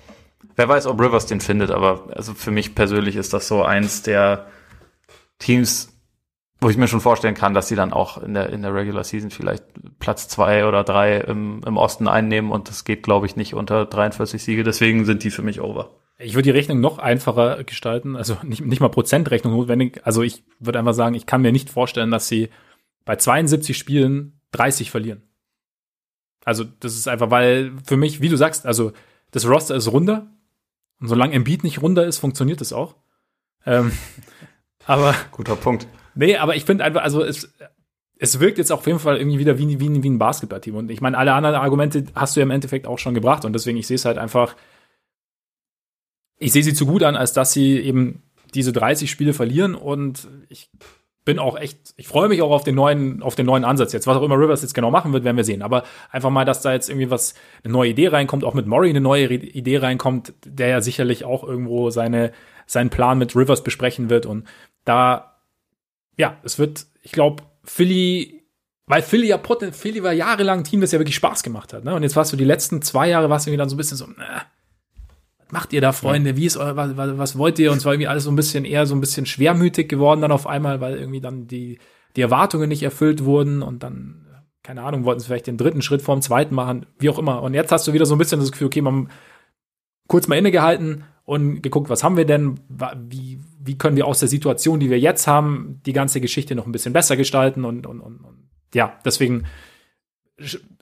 Wer 0.56 0.68
weiß, 0.68 0.88
ob 0.88 1.00
Rivers 1.00 1.28
den 1.28 1.40
findet, 1.40 1.70
aber 1.70 2.08
also 2.16 2.34
für 2.34 2.50
mich 2.50 2.74
persönlich 2.74 3.16
ist 3.16 3.32
das 3.32 3.48
so 3.48 3.62
eins 3.64 4.02
der 4.02 4.48
Teams, 5.38 5.96
wo 6.60 6.70
ich 6.70 6.78
mir 6.78 6.88
schon 6.88 7.00
vorstellen 7.00 7.36
kann, 7.36 7.54
dass 7.54 7.68
sie 7.68 7.76
dann 7.76 7.94
auch 7.94 8.18
in 8.18 8.34
der, 8.34 8.50
in 8.50 8.64
der 8.64 8.74
Regular 8.74 9.04
Season 9.04 9.30
vielleicht 9.30 9.66
Platz 10.00 10.28
zwei 10.28 10.66
oder 10.66 10.84
drei 10.84 11.18
im, 11.18 11.62
im 11.64 11.78
Osten 11.78 12.08
einnehmen 12.08 12.52
und 12.52 12.70
das 12.70 12.86
geht, 12.86 13.04
glaube 13.04 13.28
ich, 13.28 13.36
nicht 13.36 13.54
unter 13.54 13.86
43 13.86 14.42
Siege. 14.42 14.64
Deswegen 14.64 15.06
sind 15.06 15.24
die 15.24 15.32
für 15.32 15.44
mich 15.44 15.62
over. 15.62 15.92
Ich 16.20 16.36
würde 16.36 16.44
die 16.44 16.52
Rechnung 16.52 16.80
noch 16.80 17.00
einfacher 17.00 17.64
gestalten, 17.64 18.16
also 18.16 18.38
nicht, 18.44 18.64
nicht 18.64 18.80
mal 18.80 18.90
Prozentrechnung 18.90 19.54
notwendig. 19.54 20.02
Also 20.04 20.22
ich 20.22 20.44
würde 20.60 20.80
einfach 20.80 20.94
sagen, 20.94 21.16
ich 21.16 21.26
kann 21.26 21.42
mir 21.42 21.52
nicht 21.52 21.70
vorstellen, 21.70 22.12
dass 22.12 22.28
sie 22.28 22.50
bei 23.06 23.16
72 23.16 23.78
Spielen 23.78 24.40
30 24.52 24.92
verlieren. 24.92 25.24
Also 26.46 26.64
das 26.64 26.96
ist 26.96 27.08
einfach, 27.08 27.32
weil 27.32 27.74
für 27.86 27.98
mich, 27.98 28.22
wie 28.22 28.30
du 28.30 28.38
sagst, 28.38 28.66
also 28.66 28.92
das 29.32 29.48
Roster 29.48 29.76
ist 29.76 29.92
runder. 29.92 30.28
Und 31.00 31.08
solange 31.08 31.34
Embiid 31.34 31.64
nicht 31.64 31.82
runder 31.82 32.06
ist, 32.06 32.20
funktioniert 32.20 32.62
das 32.62 32.74
auch. 32.74 32.96
Ähm, 33.66 33.92
aber 34.86 35.16
guter 35.32 35.56
Punkt. 35.56 35.88
Nee, 36.16 36.38
aber 36.38 36.56
ich 36.56 36.66
finde 36.66 36.84
einfach, 36.84 37.02
also 37.02 37.24
es, 37.24 37.54
es 38.18 38.40
wirkt 38.40 38.58
jetzt 38.58 38.72
auf 38.72 38.86
jeden 38.86 39.00
Fall 39.00 39.18
irgendwie 39.18 39.40
wieder 39.40 39.58
wie, 39.58 39.80
wie, 39.80 40.04
wie 40.04 40.10
ein 40.10 40.20
Basketballteam. 40.20 40.76
Und 40.76 40.92
ich 40.92 41.02
meine, 41.02 41.18
alle 41.18 41.34
anderen 41.34 41.56
Argumente 41.56 42.06
hast 42.16 42.36
du 42.36 42.42
ja 42.42 42.46
im 42.46 42.52
Endeffekt 42.52 42.88
auch 42.88 43.00
schon 43.00 43.14
gebracht. 43.14 43.46
Und 43.46 43.54
deswegen, 43.54 43.78
ich 43.78 43.88
sehe 43.88 43.96
es 43.96 44.06
halt 44.06 44.18
einfach, 44.18 44.56
ich 46.44 46.52
sehe 46.52 46.64
sie 46.64 46.74
zu 46.74 46.86
gut 46.86 47.04
an, 47.04 47.16
als 47.16 47.34
dass 47.34 47.54
sie 47.54 47.80
eben 47.80 48.22
diese 48.54 48.74
30 48.74 49.10
Spiele 49.10 49.34
verlieren 49.34 49.76
und 49.76 50.28
ich 50.50 50.70
bin 51.26 51.40
auch 51.40 51.58
echt, 51.58 51.94
ich 51.96 52.08
freue 52.08 52.28
mich 52.28 52.42
auch 52.42 52.52
auf 52.52 52.66
den 52.66 52.76
neuen, 52.76 53.24
auf 53.24 53.36
den 53.36 53.46
neuen 53.46 53.64
Ansatz 53.64 53.94
jetzt. 53.94 54.08
Was 54.08 54.18
auch 54.18 54.24
immer 54.24 54.38
Rivers 54.38 54.62
jetzt 54.62 54.74
genau 54.74 54.92
machen 54.92 55.14
wird, 55.14 55.24
werden 55.24 55.38
wir 55.38 55.46
sehen. 55.46 55.62
Aber 55.62 55.84
einfach 56.12 56.30
mal, 56.30 56.44
dass 56.44 56.62
da 56.62 56.74
jetzt 56.74 56.90
irgendwie 56.90 57.10
was, 57.10 57.34
eine 57.64 57.72
neue 57.72 57.92
Idee 57.92 58.10
reinkommt, 58.10 58.44
auch 58.44 58.54
mit 58.54 58.68
Murray 58.68 58.90
eine 58.90 59.00
neue 59.00 59.32
Idee 59.32 59.78
reinkommt, 59.78 60.34
der 60.46 60.68
ja 60.68 60.82
sicherlich 60.82 61.24
auch 61.24 61.46
irgendwo 61.46 61.90
seine, 61.92 62.34
seinen 62.66 62.90
Plan 62.90 63.18
mit 63.18 63.36
Rivers 63.38 63.64
besprechen 63.64 64.10
wird. 64.10 64.26
Und 64.26 64.46
da, 64.84 65.38
ja, 66.18 66.38
es 66.44 66.60
wird, 66.60 66.88
ich 67.02 67.14
glaube, 67.14 67.44
Philly, 67.64 68.44
weil 68.86 69.02
Philly 69.02 69.28
ja 69.28 69.40
Philly 69.72 70.04
war 70.04 70.12
jahrelang 70.12 70.60
ein 70.60 70.64
Team, 70.66 70.82
das 70.82 70.92
ja 70.92 71.00
wirklich 71.00 71.16
Spaß 71.16 71.42
gemacht 71.42 71.72
hat. 71.72 71.86
Ne? 71.86 71.96
Und 71.96 72.04
jetzt 72.04 72.18
warst 72.18 72.34
du 72.34 72.38
die 72.38 72.44
letzten 72.44 72.82
zwei 72.82 73.08
Jahre, 73.08 73.30
warst 73.30 73.46
du 73.46 73.50
irgendwie 73.50 73.60
dann 73.60 73.70
so 73.70 73.76
ein 73.76 73.78
bisschen 73.78 73.98
so, 73.98 74.06
äh, 74.06 74.42
macht 75.54 75.72
ihr 75.72 75.82
da, 75.82 75.92
Freunde? 75.92 76.36
Wie 76.36 76.46
ist 76.46 76.58
euer, 76.58 76.76
was, 76.76 76.98
was 76.98 77.38
wollt 77.38 77.60
ihr? 77.60 77.72
Und 77.72 77.80
zwar 77.80 77.94
irgendwie 77.94 78.08
alles 78.08 78.24
so 78.24 78.32
ein 78.32 78.36
bisschen 78.36 78.66
eher 78.66 78.88
so 78.88 78.96
ein 78.96 79.00
bisschen 79.00 79.28
schwermütig 79.28 79.88
geworden 79.88 80.22
dann 80.22 80.32
auf 80.32 80.48
einmal, 80.48 80.82
weil 80.82 80.98
irgendwie 80.98 81.22
dann 81.22 81.48
die, 81.48 81.78
die 82.16 82.22
Erwartungen 82.22 82.68
nicht 82.68 82.82
erfüllt 82.82 83.24
wurden 83.24 83.62
und 83.62 83.84
dann, 83.84 84.26
keine 84.64 84.82
Ahnung, 84.82 85.06
wollten 85.06 85.20
sie 85.20 85.28
vielleicht 85.28 85.48
den 85.48 85.58
dritten 85.58 85.84
Schritt 85.84 86.02
vorm 86.02 86.22
zweiten 86.22 86.56
machen, 86.56 86.88
wie 86.98 87.10
auch 87.10 87.20
immer. 87.20 87.44
Und 87.44 87.54
jetzt 87.54 87.72
hast 87.72 87.88
du 87.88 87.94
wieder 87.94 88.08
so 88.08 88.16
ein 88.16 88.18
bisschen 88.18 88.40
das 88.40 88.52
Gefühl, 88.52 88.68
okay, 88.68 88.82
man, 88.82 89.10
kurz 90.08 90.28
mal 90.28 90.38
innegehalten 90.38 91.04
und 91.24 91.62
geguckt, 91.62 91.90
was 91.90 92.04
haben 92.04 92.18
wir 92.18 92.26
denn, 92.26 92.60
wie, 93.08 93.40
wie 93.60 93.78
können 93.78 93.96
wir 93.96 94.08
aus 94.08 94.20
der 94.20 94.30
Situation, 94.30 94.80
die 94.80 94.90
wir 94.90 95.00
jetzt 95.00 95.28
haben, 95.28 95.82
die 95.86 95.94
ganze 95.94 96.20
Geschichte 96.20 96.56
noch 96.56 96.66
ein 96.66 96.72
bisschen 96.72 96.94
besser 96.94 97.16
gestalten 97.16 97.64
und, 97.64 97.86
und, 97.86 98.02
und, 98.02 98.18
und 98.18 98.50
ja, 98.74 98.98
deswegen 99.06 99.44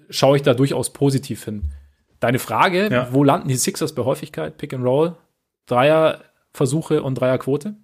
schaue 0.10 0.38
ich 0.38 0.44
da 0.44 0.54
durchaus 0.54 0.94
positiv 0.94 1.44
hin. 1.44 1.74
Deine 2.22 2.38
Frage, 2.40 2.90
ja. 2.90 3.08
wo 3.12 3.24
landen 3.24 3.48
die 3.48 3.56
Sixers 3.56 3.94
bei 3.94 4.04
Häufigkeit? 4.04 4.56
Pick 4.58 4.74
and 4.74 4.86
Roll, 4.86 5.18
Dreierversuche 5.66 7.02
und 7.02 7.16
Dreierquote? 7.16 7.76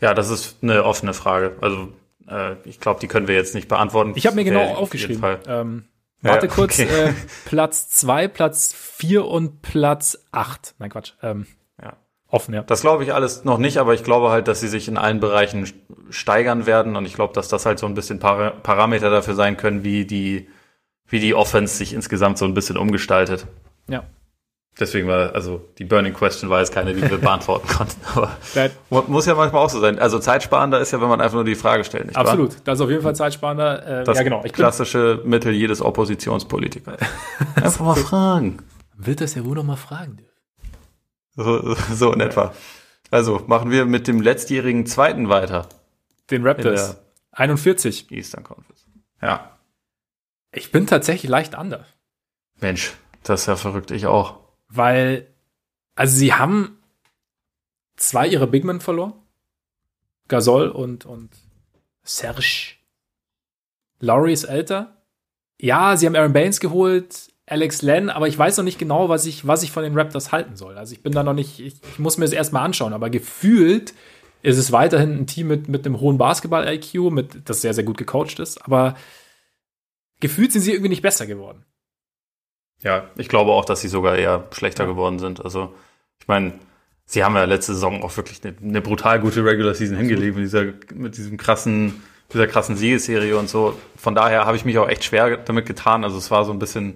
Ja, 0.00 0.14
das 0.14 0.30
ist 0.30 0.58
eine 0.62 0.84
offene 0.84 1.12
Frage. 1.12 1.56
Also 1.60 1.88
äh, 2.28 2.54
ich 2.64 2.78
glaube, 2.78 3.00
die 3.00 3.08
können 3.08 3.26
wir 3.26 3.34
jetzt 3.34 3.56
nicht 3.56 3.68
beantworten. 3.68 4.12
Ich 4.14 4.24
habe 4.26 4.36
mir 4.36 4.44
genau 4.44 4.74
aufgeschrieben. 4.74 5.24
Ähm, 5.48 5.84
warte 6.20 6.46
ja, 6.46 6.52
kurz, 6.54 6.78
okay. 6.78 7.08
äh, 7.08 7.12
Platz 7.44 7.90
2, 7.90 8.28
Platz 8.28 8.72
4 8.72 9.24
und 9.24 9.62
Platz 9.62 10.24
8. 10.30 10.76
Nein, 10.78 10.90
Quatsch. 10.90 11.14
Ähm, 11.22 11.48
ja. 11.82 11.94
Offen, 12.28 12.54
ja. 12.54 12.62
Das 12.62 12.82
glaube 12.82 13.02
ich 13.02 13.12
alles 13.12 13.42
noch 13.42 13.58
nicht, 13.58 13.78
aber 13.78 13.94
ich 13.94 14.04
glaube 14.04 14.30
halt, 14.30 14.46
dass 14.46 14.60
sie 14.60 14.68
sich 14.68 14.86
in 14.86 14.96
allen 14.96 15.18
Bereichen 15.18 15.66
steigern 16.10 16.66
werden 16.66 16.94
und 16.94 17.04
ich 17.04 17.14
glaube, 17.14 17.34
dass 17.34 17.48
das 17.48 17.66
halt 17.66 17.80
so 17.80 17.86
ein 17.86 17.94
bisschen 17.94 18.20
Par 18.20 18.52
Parameter 18.62 19.10
dafür 19.10 19.34
sein 19.34 19.56
können, 19.56 19.82
wie 19.82 20.04
die, 20.04 20.48
wie 21.12 21.20
die 21.20 21.34
Offense 21.34 21.76
sich 21.76 21.92
insgesamt 21.92 22.38
so 22.38 22.46
ein 22.46 22.54
bisschen 22.54 22.78
umgestaltet. 22.78 23.46
Ja. 23.86 24.04
Deswegen 24.80 25.06
war, 25.06 25.34
also 25.34 25.68
die 25.76 25.84
Burning 25.84 26.14
Question 26.14 26.48
war 26.48 26.60
jetzt 26.60 26.72
keine, 26.72 26.94
die 26.94 27.02
wir 27.02 27.18
beantworten 27.20 27.68
konnten. 27.68 28.00
Aber 28.14 28.34
muss 29.08 29.26
ja 29.26 29.34
manchmal 29.34 29.62
auch 29.62 29.68
so 29.68 29.78
sein. 29.78 29.98
Also 29.98 30.18
zeitsparender 30.18 30.80
ist 30.80 30.92
ja, 30.92 31.00
wenn 31.02 31.10
man 31.10 31.20
einfach 31.20 31.34
nur 31.34 31.44
die 31.44 31.54
Frage 31.54 31.84
stellt. 31.84 32.06
Nicht 32.06 32.16
Absolut, 32.16 32.54
wahr? 32.54 32.60
das 32.64 32.78
ist 32.78 32.80
auf 32.80 32.88
jeden 32.88 33.02
Fall 33.02 33.14
zeitsparender. 33.14 34.00
Äh, 34.00 34.04
das 34.04 34.16
ja, 34.16 34.24
genau. 34.24 34.42
Ich 34.44 34.54
klassische 34.54 35.20
Mittel 35.24 35.52
jedes 35.52 35.82
Oppositionspolitikers. 35.82 36.98
einfach 37.56 37.84
mal 37.84 37.96
fragen. 37.96 38.58
Wird 38.96 39.20
das 39.20 39.34
ja 39.34 39.44
wohl 39.44 39.56
noch 39.56 39.64
mal 39.64 39.76
fragen 39.76 40.16
dürfen. 40.16 40.32
So, 41.34 41.74
so 41.94 42.12
in 42.12 42.20
etwa. 42.20 42.54
Also 43.10 43.42
machen 43.46 43.70
wir 43.70 43.84
mit 43.84 44.08
dem 44.08 44.22
letztjährigen 44.22 44.86
Zweiten 44.86 45.28
weiter. 45.28 45.68
Den 46.30 46.46
Raptors. 46.46 46.96
41. 47.32 48.10
Eastern 48.10 48.42
Conference. 48.42 48.86
Ja. 49.20 49.51
Ich 50.52 50.70
bin 50.70 50.86
tatsächlich 50.86 51.30
leicht 51.30 51.54
anders. 51.54 51.86
Mensch, 52.60 52.94
das 53.22 53.42
ist 53.42 53.46
ja 53.46 53.56
verrückt. 53.56 53.90
Ich 53.90 54.06
auch 54.06 54.42
weil, 54.74 55.26
also 55.94 56.16
sie 56.16 56.32
haben 56.32 56.78
zwei 57.96 58.26
ihrer 58.26 58.46
Bigmen 58.46 58.80
verloren. 58.80 59.12
Gasol 60.28 60.68
und, 60.68 61.04
und 61.04 61.30
Serge. 62.02 62.76
Laurie 64.00 64.32
ist 64.32 64.44
älter. 64.44 64.96
Ja, 65.60 65.96
sie 65.96 66.06
haben 66.06 66.16
Aaron 66.16 66.32
Baines 66.32 66.58
geholt, 66.58 67.30
Alex 67.46 67.82
Len, 67.82 68.08
aber 68.08 68.28
ich 68.28 68.38
weiß 68.38 68.56
noch 68.56 68.64
nicht 68.64 68.78
genau, 68.78 69.08
was 69.08 69.26
ich, 69.26 69.46
was 69.46 69.62
ich 69.62 69.70
von 69.70 69.82
den 69.82 69.96
Raptors 69.96 70.32
halten 70.32 70.56
soll. 70.56 70.78
Also 70.78 70.94
ich 70.94 71.02
bin 71.02 71.12
da 71.12 71.22
noch 71.22 71.34
nicht, 71.34 71.60
ich, 71.60 71.74
ich 71.92 71.98
muss 71.98 72.16
mir 72.18 72.24
das 72.24 72.32
erstmal 72.32 72.64
anschauen, 72.64 72.94
aber 72.94 73.10
gefühlt 73.10 73.94
ist 74.42 74.58
es 74.58 74.72
weiterhin 74.72 75.18
ein 75.18 75.26
Team 75.26 75.48
mit, 75.48 75.68
mit 75.68 75.86
einem 75.86 76.00
hohen 76.00 76.18
Basketball-IQ, 76.18 76.94
mit, 77.12 77.48
das 77.48 77.60
sehr, 77.60 77.74
sehr 77.74 77.84
gut 77.84 77.98
gecoacht 77.98 78.40
ist, 78.40 78.64
aber 78.64 78.96
gefühlt 80.22 80.52
sind 80.52 80.62
sie 80.62 80.72
irgendwie 80.72 80.88
nicht 80.88 81.02
besser 81.02 81.26
geworden. 81.26 81.66
Ja, 82.80 83.10
ich 83.16 83.28
glaube 83.28 83.52
auch, 83.52 83.64
dass 83.64 83.82
sie 83.82 83.88
sogar 83.88 84.16
eher 84.16 84.48
schlechter 84.52 84.86
geworden 84.86 85.18
sind. 85.18 85.44
Also, 85.44 85.74
ich 86.18 86.28
meine, 86.28 86.54
sie 87.04 87.22
haben 87.22 87.34
ja 87.34 87.44
letzte 87.44 87.74
Saison 87.74 88.02
auch 88.02 88.16
wirklich 88.16 88.40
eine, 88.42 88.56
eine 88.62 88.80
brutal 88.80 89.20
gute 89.20 89.44
Regular 89.44 89.74
Season 89.74 89.96
hingelegt 89.96 90.36
mit 90.36 90.44
dieser, 90.44 90.64
mit 90.94 91.16
diesem 91.16 91.36
krassen, 91.36 92.02
dieser 92.32 92.46
krassen 92.46 92.76
Siegesserie 92.76 93.36
und 93.36 93.48
so. 93.48 93.78
Von 93.96 94.14
daher 94.14 94.46
habe 94.46 94.56
ich 94.56 94.64
mich 94.64 94.78
auch 94.78 94.88
echt 94.88 95.04
schwer 95.04 95.36
damit 95.36 95.66
getan. 95.66 96.04
Also 96.04 96.16
es 96.18 96.30
war 96.30 96.44
so 96.44 96.52
ein 96.52 96.58
bisschen 96.58 96.94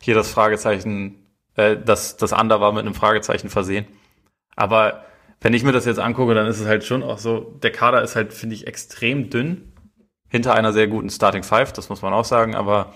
hier 0.00 0.14
das 0.14 0.30
Fragezeichen, 0.30 1.26
äh, 1.56 1.76
das, 1.82 2.16
das 2.16 2.32
Under 2.32 2.60
war 2.60 2.72
mit 2.72 2.84
einem 2.84 2.94
Fragezeichen 2.94 3.48
versehen. 3.48 3.86
Aber 4.54 5.04
wenn 5.40 5.54
ich 5.54 5.64
mir 5.64 5.72
das 5.72 5.84
jetzt 5.84 5.98
angucke, 5.98 6.34
dann 6.34 6.46
ist 6.46 6.60
es 6.60 6.66
halt 6.66 6.84
schon 6.84 7.02
auch 7.02 7.18
so, 7.18 7.58
der 7.62 7.72
Kader 7.72 8.02
ist 8.02 8.16
halt, 8.16 8.32
finde 8.32 8.54
ich, 8.54 8.66
extrem 8.66 9.28
dünn 9.28 9.72
hinter 10.28 10.54
einer 10.54 10.72
sehr 10.72 10.88
guten 10.88 11.10
Starting 11.10 11.42
Five, 11.42 11.72
das 11.72 11.88
muss 11.88 12.02
man 12.02 12.12
auch 12.12 12.24
sagen, 12.24 12.54
aber 12.54 12.92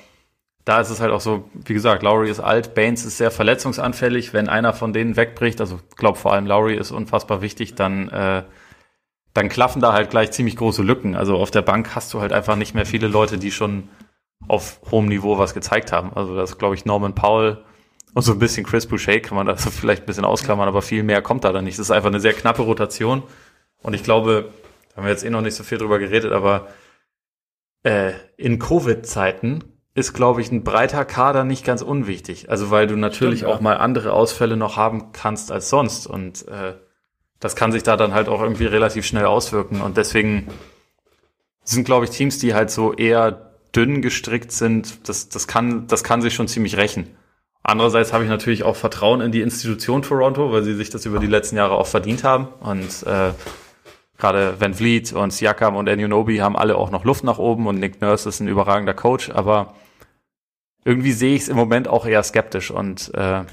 da 0.65 0.81
ist 0.81 0.91
es 0.91 1.01
halt 1.01 1.11
auch 1.11 1.21
so, 1.21 1.49
wie 1.55 1.75
gesagt, 1.75 2.03
Lowry 2.03 2.31
ist 2.31 2.41
alt, 2.41 2.75
Baines 2.75 3.05
ist 3.05 3.17
sehr 3.17 3.31
verletzungsanfällig. 3.31 4.33
Wenn 4.33 4.49
einer 4.49 4.73
von 4.73 4.93
denen 4.93 5.17
wegbricht, 5.17 5.61
also 5.61 5.81
ich 5.89 5.97
glaube 5.97 6.19
vor 6.19 6.33
allem 6.33 6.47
Lowry 6.47 6.77
ist 6.77 6.91
unfassbar 6.91 7.41
wichtig, 7.41 7.75
dann, 7.75 8.09
äh, 8.11 8.43
dann 9.33 9.49
klaffen 9.49 9.81
da 9.81 9.93
halt 9.93 10.11
gleich 10.11 10.33
ziemlich 10.33 10.57
große 10.57 10.83
Lücken. 10.83 11.15
Also 11.17 11.37
auf 11.39 11.51
der 11.51 11.63
Bank 11.63 11.95
hast 11.95 12.13
du 12.13 12.21
halt 12.21 12.33
einfach 12.33 12.57
nicht 12.57 12.75
mehr 12.75 12.85
viele 12.85 13.09
Leute, 13.09 13.39
die 13.39 13.51
schon 13.51 13.89
auf 14.49 14.81
hohem 14.91 15.07
Niveau 15.07 15.39
was 15.39 15.55
gezeigt 15.55 15.93
haben. 15.93 16.13
Also 16.15 16.37
das 16.37 16.59
glaube 16.59 16.75
ich 16.75 16.85
Norman 16.85 17.15
Powell 17.15 17.59
und 18.15 18.23
so 18.23 18.33
ein 18.33 18.39
bisschen 18.39 18.67
Chris 18.67 18.87
Boucher 18.87 19.21
kann 19.21 19.37
man 19.37 19.47
da 19.47 19.57
so 19.57 19.71
vielleicht 19.71 20.03
ein 20.03 20.07
bisschen 20.07 20.25
ausklammern, 20.25 20.69
aber 20.69 20.83
viel 20.83 21.03
mehr 21.03 21.23
kommt 21.23 21.45
da 21.45 21.53
dann 21.53 21.65
nicht. 21.65 21.79
Das 21.79 21.87
ist 21.87 21.91
einfach 21.91 22.11
eine 22.11 22.21
sehr 22.21 22.35
knappe 22.35 22.63
Rotation. 22.63 23.23
Und 23.83 23.95
ich 23.95 24.03
glaube, 24.03 24.51
da 24.91 24.97
haben 24.97 25.05
wir 25.05 25.11
jetzt 25.11 25.25
eh 25.25 25.31
noch 25.31 25.41
nicht 25.41 25.55
so 25.55 25.65
viel 25.65 25.79
drüber 25.79 25.99
geredet, 25.99 26.33
aber 26.33 26.69
äh, 27.83 28.13
in 28.37 28.59
Covid-Zeiten 28.59 29.65
ist, 29.95 30.13
glaube 30.13 30.41
ich, 30.41 30.51
ein 30.53 30.63
breiter 30.63 31.05
Kader 31.05 31.45
nicht 31.45 31.65
ganz 31.65 31.83
unwichtig. 31.83 32.51
Also 32.51 32.71
weil 32.71 32.87
du 32.87 32.97
natürlich 32.97 33.41
Stimmt, 33.41 33.51
ja. 33.51 33.57
auch 33.57 33.61
mal 33.61 33.77
andere 33.77 34.13
Ausfälle 34.13 34.57
noch 34.57 34.77
haben 34.77 35.13
kannst 35.13 35.51
als 35.51 35.69
sonst. 35.69 36.07
Und 36.07 36.47
äh, 36.49 36.75
das 37.41 37.57
kann 37.57 37.73
sich 37.73 37.83
da 37.83 37.97
dann 37.97 38.15
halt 38.15 38.29
auch 38.29 38.41
irgendwie 38.41 38.67
relativ 38.67 39.05
schnell 39.05 39.27
auswirken. 39.27 39.81
Und 39.81 39.97
deswegen 39.97 40.49
sind, 41.65 41.85
glaube 41.85 42.05
ich, 42.05 42.11
Teams, 42.11 42.39
die 42.39 42.55
halt 42.55 42.71
so 42.71 42.93
eher 42.93 43.51
dünn 43.75 44.03
gestrickt 44.03 44.53
sind, 44.53 45.09
das, 45.09 45.29
das, 45.29 45.47
kann, 45.47 45.87
das 45.87 46.05
kann 46.05 46.23
sich 46.23 46.35
schon 46.35 46.49
ziemlich 46.49 46.77
rächen. 46.77 47.17
Andererseits 47.63 48.13
habe 48.13 48.25
ich 48.25 48.31
natürlich 48.31 48.63
auch 48.63 48.77
Vertrauen 48.77 49.21
in 49.21 49.33
die 49.33 49.43
Institution 49.43 50.03
Toronto, 50.03 50.51
weil 50.51 50.63
sie 50.63 50.75
sich 50.75 50.91
das 50.91 51.05
über 51.05 51.19
die 51.19 51.27
letzten 51.27 51.57
Jahre 51.57 51.75
auch 51.75 51.87
verdient 51.87 52.25
haben. 52.25 52.49
Und 52.61 53.07
äh, 53.07 53.33
gerade 54.21 54.61
Van 54.61 54.75
Vliet 54.75 55.13
und 55.13 55.33
Siakam 55.33 55.77
und 55.77 55.89
Anunobi 55.89 56.39
haben 56.39 56.57
alle 56.57 56.77
auch 56.77 56.91
noch 56.91 57.05
Luft 57.05 57.25
nach 57.25 57.39
oben 57.39 57.67
und 57.67 57.79
Nick 57.79 58.01
Nurse 58.01 58.29
ist 58.29 58.41
ein 58.41 58.49
überragender 58.49 58.95
Coach, 58.95 59.31
aber 59.31 59.75
irgendwie 60.85 61.13
sehe 61.13 61.35
ich 61.35 61.43
es 61.43 61.49
im 61.49 61.57
Moment 61.57 61.89
auch 61.89 62.07
eher 62.07 62.23
skeptisch 62.23 62.71
und 62.71 63.13
äh, 63.15 63.45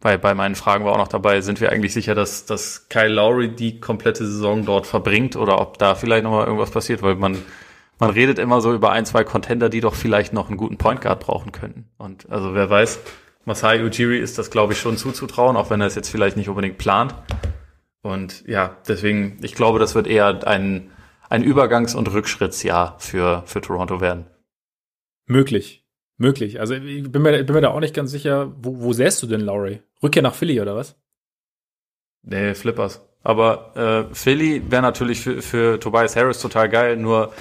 bei, 0.00 0.16
bei 0.16 0.34
meinen 0.34 0.54
Fragen 0.54 0.84
war 0.84 0.92
auch 0.92 0.98
noch 0.98 1.08
dabei, 1.08 1.40
sind 1.40 1.60
wir 1.60 1.72
eigentlich 1.72 1.92
sicher, 1.92 2.14
dass, 2.14 2.46
dass 2.46 2.88
Kyle 2.88 3.08
Lowry 3.08 3.48
die 3.48 3.80
komplette 3.80 4.24
Saison 4.26 4.64
dort 4.64 4.86
verbringt 4.86 5.34
oder 5.36 5.60
ob 5.60 5.78
da 5.78 5.94
vielleicht 5.94 6.22
nochmal 6.22 6.46
irgendwas 6.46 6.70
passiert, 6.70 7.02
weil 7.02 7.16
man, 7.16 7.38
man 7.98 8.10
redet 8.10 8.38
immer 8.38 8.60
so 8.60 8.72
über 8.72 8.92
ein, 8.92 9.06
zwei 9.06 9.24
Contender, 9.24 9.68
die 9.68 9.80
doch 9.80 9.94
vielleicht 9.94 10.32
noch 10.32 10.48
einen 10.48 10.56
guten 10.56 10.78
Point 10.78 11.00
Guard 11.00 11.20
brauchen 11.20 11.50
könnten. 11.50 11.88
Und 11.98 12.30
also 12.30 12.54
wer 12.54 12.70
weiß, 12.70 13.00
Masai 13.44 13.82
Ujiri 13.82 14.18
ist 14.18 14.38
das, 14.38 14.50
glaube 14.50 14.74
ich, 14.74 14.78
schon 14.78 14.96
zuzutrauen, 14.96 15.56
auch 15.56 15.70
wenn 15.70 15.80
er 15.80 15.88
es 15.88 15.94
jetzt 15.96 16.10
vielleicht 16.10 16.36
nicht 16.36 16.48
unbedingt 16.48 16.78
plant. 16.78 17.14
Und 18.02 18.46
ja, 18.46 18.76
deswegen, 18.86 19.38
ich 19.42 19.54
glaube, 19.54 19.78
das 19.78 19.94
wird 19.94 20.06
eher 20.06 20.46
ein, 20.46 20.90
ein 21.28 21.44
Übergangs- 21.44 21.96
und 21.96 22.12
Rückschrittsjahr 22.12 22.96
für, 22.98 23.42
für 23.46 23.60
Toronto 23.60 24.00
werden. 24.00 24.26
Möglich. 25.26 25.84
Möglich. 26.16 26.58
Also 26.58 26.74
ich 26.74 27.10
bin 27.10 27.22
mir, 27.22 27.44
bin 27.44 27.54
mir 27.54 27.60
da 27.60 27.68
auch 27.68 27.80
nicht 27.80 27.94
ganz 27.94 28.10
sicher, 28.10 28.52
wo, 28.60 28.80
wo 28.80 28.92
sähst 28.92 29.22
du 29.22 29.26
denn 29.26 29.40
Lowry? 29.40 29.82
Rückkehr 30.02 30.22
nach 30.22 30.34
Philly 30.34 30.60
oder 30.60 30.74
was? 30.74 30.96
Nee, 32.22 32.54
Flippers. 32.54 33.00
Aber 33.22 34.08
äh, 34.10 34.14
Philly 34.14 34.62
wäre 34.70 34.82
natürlich 34.82 35.20
für, 35.20 35.42
für 35.42 35.78
Tobias 35.78 36.16
Harris 36.16 36.40
total 36.40 36.68
geil, 36.68 36.96
nur 36.96 37.32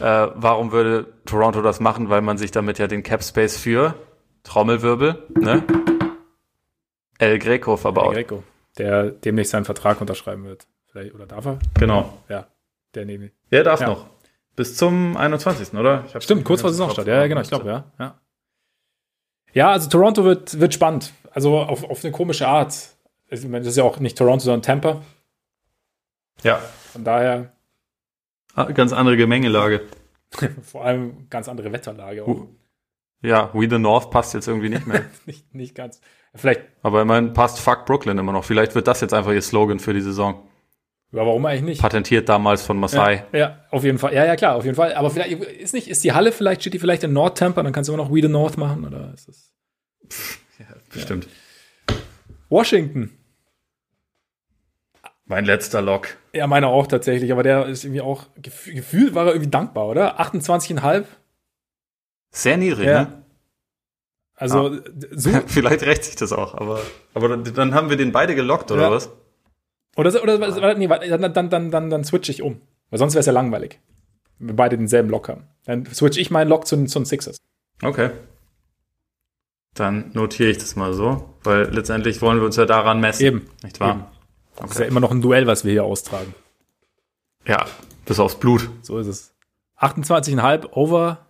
äh, 0.00 0.28
warum 0.34 0.72
würde 0.72 1.06
Toronto 1.24 1.62
das 1.62 1.80
machen? 1.80 2.08
Weil 2.08 2.22
man 2.22 2.38
sich 2.38 2.50
damit 2.50 2.78
ja 2.78 2.86
den 2.86 3.02
Cap 3.02 3.22
Space 3.22 3.56
für 3.56 3.94
Trommelwirbel, 4.42 5.26
ne? 5.38 5.64
El 7.18 7.38
Greco 7.38 7.76
verbaut. 7.76 8.14
El 8.14 8.24
Greco, 8.24 8.44
der 8.78 9.10
demnächst 9.10 9.52
seinen 9.52 9.64
Vertrag 9.64 10.00
unterschreiben 10.00 10.44
wird. 10.44 10.66
Vielleicht, 10.86 11.14
oder 11.14 11.26
darf 11.26 11.46
er? 11.46 11.58
Genau. 11.78 12.18
Ja, 12.28 12.46
der 12.94 13.04
nehme 13.04 13.26
ich. 13.26 13.32
Der 13.50 13.64
darf 13.64 13.80
ja. 13.80 13.88
noch. 13.88 14.06
Bis 14.54 14.76
zum 14.76 15.16
21., 15.16 15.74
oder? 15.74 16.04
Stimmt, 16.18 16.44
kurz 16.44 16.62
vor 16.62 16.70
Saisonstart. 16.70 17.06
Ja, 17.06 17.16
ja, 17.16 17.26
genau, 17.26 17.42
ich 17.42 17.48
glaube, 17.48 17.68
ja. 17.68 17.84
ja. 17.98 18.18
Ja, 19.52 19.70
also 19.70 19.88
Toronto 19.88 20.24
wird, 20.24 20.60
wird 20.60 20.74
spannend. 20.74 21.12
Also 21.30 21.58
auf, 21.58 21.84
auf 21.84 22.04
eine 22.04 22.12
komische 22.12 22.48
Art. 22.48 22.74
Ich 23.28 23.42
meine, 23.44 23.60
das 23.60 23.68
ist 23.68 23.76
ja 23.76 23.84
auch 23.84 23.98
nicht 24.00 24.16
Toronto, 24.16 24.44
sondern 24.44 24.62
Tampa. 24.62 25.02
Ja. 26.42 26.56
Von 26.92 27.04
daher. 27.04 27.52
Ah, 28.54 28.64
ganz 28.64 28.92
andere 28.92 29.16
Gemengelage. 29.16 29.82
Vor 30.62 30.84
allem 30.84 31.28
ganz 31.30 31.48
andere 31.48 31.72
Wetterlage. 31.72 32.24
Auch. 32.24 32.46
Ja, 33.22 33.50
We 33.54 33.68
the 33.68 33.78
North 33.78 34.10
passt 34.10 34.34
jetzt 34.34 34.46
irgendwie 34.46 34.68
nicht 34.68 34.86
mehr. 34.86 35.04
nicht, 35.26 35.54
nicht 35.54 35.74
ganz. 35.74 36.00
Vielleicht. 36.34 36.62
Aber 36.82 37.02
immerhin 37.02 37.32
passt 37.32 37.60
Fuck 37.60 37.86
Brooklyn 37.86 38.18
immer 38.18 38.32
noch. 38.32 38.44
Vielleicht 38.44 38.74
wird 38.74 38.86
das 38.86 39.00
jetzt 39.00 39.14
einfach 39.14 39.32
ihr 39.32 39.42
Slogan 39.42 39.78
für 39.78 39.94
die 39.94 40.00
Saison. 40.02 40.48
Ja, 41.12 41.24
warum 41.24 41.46
eigentlich 41.46 41.62
nicht? 41.62 41.80
Patentiert 41.80 42.28
damals 42.28 42.62
von 42.62 42.78
Masai. 42.78 43.24
Ja, 43.32 43.38
ja, 43.38 43.64
auf 43.70 43.84
jeden 43.84 43.98
Fall. 43.98 44.12
Ja, 44.12 44.24
ja, 44.24 44.36
klar, 44.36 44.56
auf 44.56 44.64
jeden 44.64 44.76
Fall. 44.76 44.94
Aber 44.94 45.10
vielleicht 45.10 45.40
ist 45.40 45.72
nicht, 45.72 45.88
ist 45.88 46.04
die 46.04 46.12
Halle 46.12 46.32
vielleicht, 46.32 46.60
steht 46.60 46.74
die 46.74 46.78
vielleicht 46.78 47.04
in 47.04 47.12
North 47.12 47.38
Tampa, 47.38 47.62
dann 47.62 47.72
kannst 47.72 47.88
du 47.88 47.94
immer 47.94 48.02
noch 48.02 48.12
We 48.12 48.20
the 48.20 48.28
North 48.28 48.58
machen, 48.58 48.84
oder 48.84 49.12
ist 49.14 49.28
das? 49.28 49.52
Ja, 50.58 50.66
bestimmt. 50.92 51.26
Ja. 51.26 51.96
Washington. 52.48 53.16
Mein 55.24 55.44
letzter 55.44 55.82
Lock. 55.82 56.16
Ja, 56.32 56.46
meiner 56.46 56.68
auch 56.68 56.86
tatsächlich, 56.86 57.32
aber 57.32 57.42
der 57.42 57.66
ist 57.66 57.84
irgendwie 57.84 58.00
auch, 58.00 58.26
gefühlt 58.36 59.14
war 59.14 59.26
er 59.26 59.32
irgendwie 59.32 59.50
dankbar, 59.50 59.88
oder? 59.88 60.20
28,5? 60.20 61.04
Sehr 62.36 62.58
niedrig, 62.58 62.86
ja. 62.86 63.02
ne? 63.04 63.22
Also 64.34 64.74
ja. 64.74 64.80
so 65.12 65.30
vielleicht 65.46 65.82
rächt 65.84 66.04
sich 66.04 66.16
das 66.16 66.34
auch, 66.34 66.54
aber 66.54 66.80
aber 67.14 67.34
dann 67.38 67.74
haben 67.74 67.88
wir 67.88 67.96
den 67.96 68.12
beide 68.12 68.34
gelockt 68.34 68.70
oder 68.70 68.82
ja. 68.82 68.90
was? 68.90 69.10
Oder 69.96 70.22
oder 70.22 70.74
nee, 70.74 70.86
dann 70.86 71.32
dann 71.32 71.48
dann 71.48 71.70
dann 71.70 71.88
dann 71.88 72.04
switch 72.04 72.28
ich 72.28 72.42
um, 72.42 72.60
weil 72.90 72.98
sonst 72.98 73.14
wäre 73.14 73.20
es 73.20 73.26
ja 73.26 73.32
langweilig. 73.32 73.80
Wenn 74.38 74.48
wir 74.48 74.56
beide 74.56 74.76
denselben 74.76 75.08
Lock 75.08 75.30
haben. 75.30 75.44
Dann 75.64 75.86
switch 75.86 76.18
ich 76.18 76.30
meinen 76.30 76.48
Lock 76.48 76.66
zu, 76.66 76.84
zu 76.84 76.98
den 76.98 77.06
Sixers. 77.06 77.38
Okay. 77.82 78.10
Dann 79.72 80.10
notiere 80.12 80.50
ich 80.50 80.58
das 80.58 80.76
mal 80.76 80.92
so, 80.92 81.30
weil 81.42 81.72
letztendlich 81.74 82.20
wollen 82.20 82.38
wir 82.38 82.44
uns 82.44 82.56
ja 82.56 82.66
daran 82.66 83.00
messen. 83.00 83.24
Eben. 83.24 83.50
Nicht 83.62 83.80
wahr? 83.80 83.92
Eben. 83.92 84.00
Okay. 84.56 84.62
Das 84.62 84.70
ist 84.72 84.78
ja 84.80 84.84
immer 84.84 85.00
noch 85.00 85.10
ein 85.10 85.22
Duell, 85.22 85.46
was 85.46 85.64
wir 85.64 85.72
hier 85.72 85.84
austragen. 85.84 86.34
Ja, 87.46 87.64
bis 88.04 88.20
aufs 88.20 88.34
Blut. 88.34 88.68
So 88.82 88.98
ist 88.98 89.06
es. 89.06 89.34
28,5 89.80 90.72
over 90.72 91.25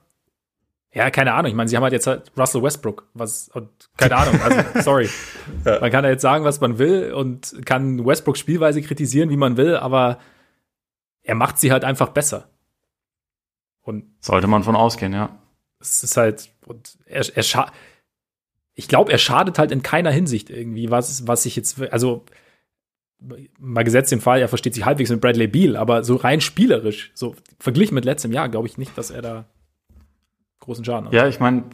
ja, 0.96 1.10
keine 1.10 1.34
Ahnung. 1.34 1.50
Ich 1.50 1.54
meine, 1.54 1.68
sie 1.68 1.76
haben 1.76 1.82
halt 1.82 1.92
jetzt 1.92 2.06
halt 2.06 2.32
Russell 2.38 2.62
Westbrook. 2.62 3.06
Was, 3.12 3.50
und 3.50 3.68
keine 3.98 4.16
Ahnung, 4.16 4.40
also 4.40 4.62
sorry. 4.80 5.10
ja. 5.66 5.78
Man 5.78 5.90
kann 5.90 6.04
ja 6.04 6.10
jetzt 6.10 6.22
sagen, 6.22 6.42
was 6.44 6.62
man 6.62 6.78
will 6.78 7.12
und 7.12 7.54
kann 7.66 8.06
Westbrooks 8.06 8.40
Spielweise 8.40 8.80
kritisieren, 8.80 9.28
wie 9.28 9.36
man 9.36 9.58
will, 9.58 9.76
aber 9.76 10.18
er 11.22 11.34
macht 11.34 11.58
sie 11.58 11.70
halt 11.70 11.84
einfach 11.84 12.08
besser. 12.08 12.48
Und 13.82 14.04
sollte 14.20 14.46
man 14.46 14.62
von 14.62 14.74
ausgehen, 14.74 15.12
ja. 15.12 15.38
Es 15.80 16.02
ist 16.02 16.16
halt, 16.16 16.48
und 16.64 16.96
er, 17.04 17.26
er 17.36 17.42
scha 17.42 17.70
ich 18.74 18.88
glaube, 18.88 19.12
er 19.12 19.18
schadet 19.18 19.58
halt 19.58 19.72
in 19.72 19.82
keiner 19.82 20.10
Hinsicht 20.10 20.48
irgendwie, 20.48 20.90
was, 20.90 21.26
was 21.26 21.44
ich 21.44 21.56
jetzt, 21.56 21.80
also 21.92 22.24
mal 23.58 23.84
gesetzt 23.84 24.12
den 24.12 24.20
Fall, 24.22 24.40
er 24.40 24.48
versteht 24.48 24.74
sich 24.74 24.86
halbwegs 24.86 25.10
mit 25.10 25.20
Bradley 25.20 25.46
Beal, 25.46 25.76
aber 25.76 26.04
so 26.04 26.16
rein 26.16 26.40
spielerisch, 26.40 27.10
so 27.14 27.34
verglichen 27.58 27.94
mit 27.94 28.06
letztem 28.06 28.32
Jahr, 28.32 28.48
glaube 28.48 28.66
ich 28.66 28.78
nicht, 28.78 28.96
dass 28.96 29.10
er 29.10 29.20
da 29.20 29.46
großen 30.66 30.84
Schaden. 30.84 31.08
Ja, 31.12 31.26
ich 31.26 31.40
meine, 31.40 31.64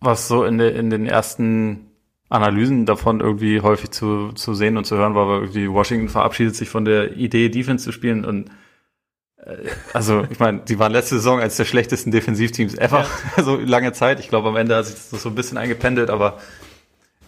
was 0.00 0.28
so 0.28 0.44
in, 0.44 0.58
de, 0.58 0.76
in 0.76 0.90
den 0.90 1.06
ersten 1.06 1.90
Analysen 2.28 2.86
davon 2.86 3.20
irgendwie 3.20 3.60
häufig 3.60 3.90
zu, 3.90 4.32
zu 4.32 4.54
sehen 4.54 4.76
und 4.76 4.84
zu 4.84 4.96
hören 4.96 5.14
war, 5.14 5.28
war 5.28 5.40
irgendwie 5.40 5.70
Washington 5.70 6.08
verabschiedet 6.08 6.56
sich 6.56 6.68
von 6.68 6.84
der 6.84 7.16
Idee, 7.16 7.48
Defense 7.48 7.84
zu 7.84 7.92
spielen 7.92 8.24
und 8.24 8.50
äh, 9.44 9.68
also 9.92 10.24
ich 10.30 10.38
meine, 10.38 10.60
die 10.60 10.78
waren 10.78 10.92
letzte 10.92 11.16
Saison 11.16 11.40
eines 11.40 11.56
der 11.56 11.64
schlechtesten 11.64 12.10
Defensivteams 12.10 12.74
ever, 12.76 13.06
ja. 13.36 13.42
so 13.42 13.56
lange 13.56 13.92
Zeit. 13.92 14.20
Ich 14.20 14.28
glaube, 14.28 14.48
am 14.48 14.56
Ende 14.56 14.76
hat 14.76 14.86
sich 14.86 14.94
das 15.10 15.22
so 15.22 15.28
ein 15.28 15.34
bisschen 15.34 15.58
eingependelt, 15.58 16.08
aber 16.08 16.38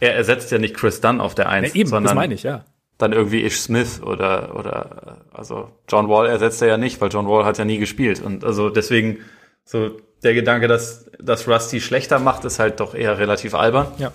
er 0.00 0.14
ersetzt 0.14 0.50
ja 0.50 0.58
nicht 0.58 0.74
Chris 0.74 1.00
Dunn 1.00 1.20
auf 1.20 1.34
der 1.34 1.48
Eins, 1.48 1.74
ja, 1.74 1.80
eben, 1.80 1.88
sondern 1.88 2.04
das 2.04 2.14
meine 2.14 2.34
ich, 2.34 2.44
ja. 2.44 2.64
dann 2.98 3.12
irgendwie 3.12 3.42
Ish 3.42 3.60
Smith 3.60 4.00
oder 4.02 4.56
oder 4.56 5.18
also 5.32 5.70
John 5.88 6.08
Wall 6.08 6.26
ersetzt 6.26 6.62
er 6.62 6.68
ja 6.68 6.76
nicht, 6.76 7.00
weil 7.00 7.10
John 7.10 7.28
Wall 7.28 7.44
hat 7.44 7.58
ja 7.58 7.64
nie 7.64 7.78
gespielt 7.78 8.22
und 8.22 8.44
also 8.44 8.70
deswegen 8.70 9.18
so 9.64 9.96
der 10.22 10.34
Gedanke, 10.34 10.68
dass, 10.68 11.10
dass 11.18 11.48
Rusty 11.48 11.80
schlechter 11.80 12.18
macht, 12.18 12.44
ist 12.44 12.58
halt 12.58 12.80
doch 12.80 12.94
eher 12.94 13.18
relativ 13.18 13.54
albern. 13.54 13.92
Ja. 13.98 14.12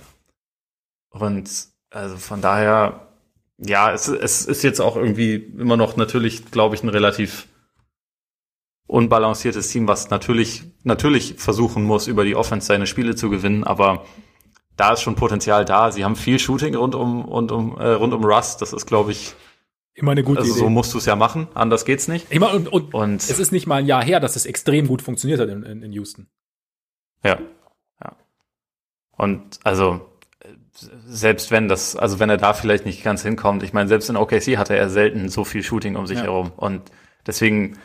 Und 1.09 1.49
also 1.89 2.17
von 2.17 2.41
daher, 2.41 3.07
ja, 3.57 3.91
es, 3.91 4.07
es 4.07 4.45
ist 4.45 4.63
jetzt 4.63 4.79
auch 4.79 4.95
irgendwie 4.95 5.35
immer 5.35 5.77
noch 5.77 5.97
natürlich, 5.97 6.51
glaube 6.51 6.75
ich, 6.75 6.83
ein 6.83 6.89
relativ 6.89 7.47
unbalanciertes 8.87 9.69
Team, 9.69 9.87
was 9.87 10.09
natürlich, 10.09 10.63
natürlich 10.83 11.35
versuchen 11.37 11.83
muss, 11.83 12.07
über 12.07 12.23
die 12.23 12.35
Offense 12.35 12.67
seine 12.67 12.87
Spiele 12.87 13.15
zu 13.15 13.29
gewinnen, 13.29 13.63
aber 13.65 14.05
da 14.77 14.93
ist 14.93 15.01
schon 15.01 15.15
Potenzial 15.15 15.65
da. 15.65 15.91
Sie 15.91 16.05
haben 16.05 16.15
viel 16.15 16.39
Shooting 16.39 16.75
rund 16.75 16.95
um, 16.95 17.21
rund 17.25 17.51
um, 17.51 17.77
äh, 17.77 17.89
rund 17.89 18.13
um 18.13 18.23
Russ. 18.23 18.57
Das 18.57 18.73
ist, 18.73 18.85
glaube 18.85 19.11
ich, 19.11 19.33
Immer 19.97 20.11
eine 20.11 20.23
gute 20.23 20.41
also 20.41 20.51
Idee. 20.51 20.59
So 20.59 20.69
musst 20.69 20.93
du 20.93 20.99
es 20.99 21.05
ja 21.05 21.15
machen, 21.15 21.47
anders 21.55 21.83
geht's 21.83 22.07
nicht. 22.07 22.31
Immer, 22.31 22.53
und, 22.53 22.67
und, 22.67 22.93
und, 22.93 23.15
es 23.15 23.39
ist 23.39 23.51
nicht 23.51 23.65
mal 23.65 23.77
ein 23.77 23.87
Jahr 23.87 24.03
her, 24.03 24.19
dass 24.19 24.35
es 24.35 24.45
extrem 24.45 24.87
gut 24.87 25.01
funktioniert 25.01 25.39
hat 25.39 25.49
in, 25.49 25.63
in, 25.63 25.81
in 25.81 25.91
Houston. 25.91 26.27
Ja. 27.23 27.39
ja. 27.99 28.15
Und 29.17 29.59
also 29.63 30.07
selbst 31.07 31.49
wenn 31.49 31.67
das, 31.67 31.95
also 31.95 32.19
wenn 32.19 32.29
er 32.29 32.37
da 32.37 32.53
vielleicht 32.53 32.85
nicht 32.85 33.03
ganz 33.03 33.23
hinkommt, 33.23 33.63
ich 33.63 33.73
meine, 33.73 33.89
selbst 33.89 34.07
in 34.07 34.17
OKC 34.17 34.57
hatte 34.57 34.77
er 34.77 34.91
selten 34.91 35.29
so 35.29 35.43
viel 35.43 35.63
Shooting 35.63 35.95
um 35.95 36.05
sich 36.05 36.19
ja. 36.19 36.25
herum. 36.25 36.51
Und 36.55 36.83
deswegen 37.25 37.79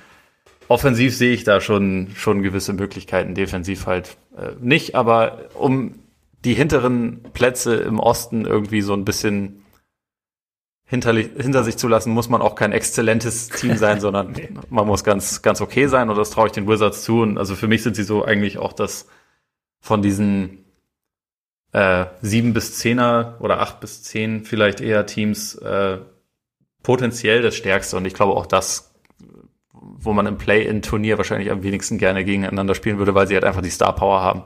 offensiv 0.68 1.16
sehe 1.16 1.32
ich 1.32 1.44
da 1.44 1.62
schon, 1.62 2.10
schon 2.14 2.42
gewisse 2.42 2.74
Möglichkeiten, 2.74 3.34
defensiv 3.34 3.86
halt 3.86 4.18
äh, 4.36 4.50
nicht, 4.60 4.94
aber 4.96 5.48
um 5.54 5.94
die 6.44 6.52
hinteren 6.52 7.22
Plätze 7.32 7.76
im 7.76 7.98
Osten 7.98 8.44
irgendwie 8.44 8.82
so 8.82 8.92
ein 8.92 9.06
bisschen 9.06 9.61
hinter, 10.92 11.14
hinter 11.14 11.64
sich 11.64 11.78
zu 11.78 11.88
lassen, 11.88 12.12
muss 12.12 12.28
man 12.28 12.42
auch 12.42 12.54
kein 12.54 12.70
exzellentes 12.70 13.48
Team 13.48 13.78
sein, 13.78 13.98
sondern 14.02 14.32
nee. 14.32 14.50
man 14.68 14.86
muss 14.86 15.04
ganz, 15.04 15.40
ganz 15.40 15.62
okay 15.62 15.86
sein 15.86 16.10
und 16.10 16.18
das 16.18 16.28
traue 16.28 16.48
ich 16.48 16.52
den 16.52 16.68
Wizards 16.68 17.02
zu. 17.02 17.22
Und 17.22 17.38
also 17.38 17.54
für 17.54 17.66
mich 17.66 17.82
sind 17.82 17.96
sie 17.96 18.02
so 18.02 18.26
eigentlich 18.26 18.58
auch 18.58 18.74
das 18.74 19.06
von 19.80 20.02
diesen 20.02 20.66
äh, 21.72 22.04
sieben 22.20 22.52
bis 22.52 22.76
zehner 22.76 23.38
oder 23.40 23.60
acht 23.60 23.80
bis 23.80 24.02
zehn 24.02 24.44
vielleicht 24.44 24.82
eher 24.82 25.06
Teams 25.06 25.54
äh, 25.54 25.96
potenziell 26.82 27.40
das 27.40 27.54
stärkste. 27.54 27.96
Und 27.96 28.04
ich 28.04 28.12
glaube 28.12 28.34
auch 28.34 28.44
das, 28.44 28.92
wo 29.72 30.12
man 30.12 30.26
im 30.26 30.36
Play-in-Turnier 30.36 31.16
wahrscheinlich 31.16 31.50
am 31.50 31.62
wenigsten 31.62 31.96
gerne 31.96 32.22
gegeneinander 32.22 32.74
spielen 32.74 32.98
würde, 32.98 33.14
weil 33.14 33.26
sie 33.26 33.34
halt 33.34 33.44
einfach 33.44 33.62
die 33.62 33.70
Star-Power 33.70 34.20
haben. 34.20 34.44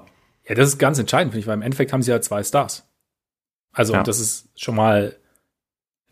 Ja, 0.48 0.54
das 0.54 0.68
ist 0.68 0.78
ganz 0.78 1.00
entscheidend, 1.00 1.32
finde 1.32 1.40
ich, 1.40 1.48
weil 1.48 1.54
im 1.54 1.62
Endeffekt 1.62 1.92
haben 1.92 2.02
sie 2.02 2.12
ja 2.12 2.20
zwei 2.20 2.44
Stars. 2.44 2.86
Also, 3.72 3.94
ja. 3.94 4.04
das 4.04 4.20
ist 4.20 4.48
schon 4.54 4.76
mal 4.76 5.16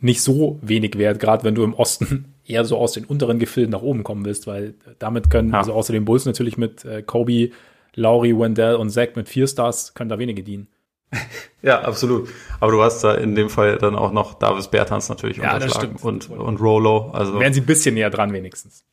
nicht 0.04 0.22
so 0.22 0.58
wenig 0.60 0.98
wert, 0.98 1.18
gerade 1.18 1.44
wenn 1.44 1.54
du 1.54 1.64
im 1.64 1.72
Osten 1.72 2.34
eher 2.44 2.64
so 2.64 2.76
aus 2.76 2.92
den 2.92 3.04
unteren 3.04 3.38
Gefilden 3.38 3.72
nach 3.72 3.82
oben 3.82 4.04
kommen 4.04 4.24
willst, 4.24 4.46
weil 4.46 4.74
damit 4.98 5.30
können, 5.30 5.52
ja. 5.52 5.58
also 5.58 5.72
außer 5.72 5.92
den 5.92 6.04
Bulls 6.04 6.26
natürlich 6.26 6.58
mit 6.58 6.84
äh, 6.84 7.02
Kobe, 7.02 7.50
Laurie, 7.94 8.36
Wendell 8.36 8.74
und 8.74 8.90
Zach 8.90 9.08
mit 9.14 9.28
vier 9.28 9.46
Stars, 9.46 9.94
können 9.94 10.10
da 10.10 10.18
wenige 10.18 10.42
dienen. 10.42 10.68
Ja, 11.62 11.80
absolut. 11.80 12.28
Aber 12.60 12.72
du 12.72 12.82
hast 12.82 13.02
da 13.02 13.14
in 13.14 13.34
dem 13.34 13.48
Fall 13.48 13.78
dann 13.78 13.96
auch 13.96 14.12
noch 14.12 14.34
Davis 14.34 14.68
Bertans 14.68 15.08
natürlich 15.08 15.38
ja, 15.38 15.54
unterschlagen 15.54 15.96
und, 16.02 16.28
und 16.28 16.60
Rolo. 16.60 17.10
Also 17.12 17.40
wären 17.40 17.54
sie 17.54 17.62
ein 17.62 17.66
bisschen 17.66 17.94
näher 17.94 18.10
dran 18.10 18.34
wenigstens. 18.34 18.84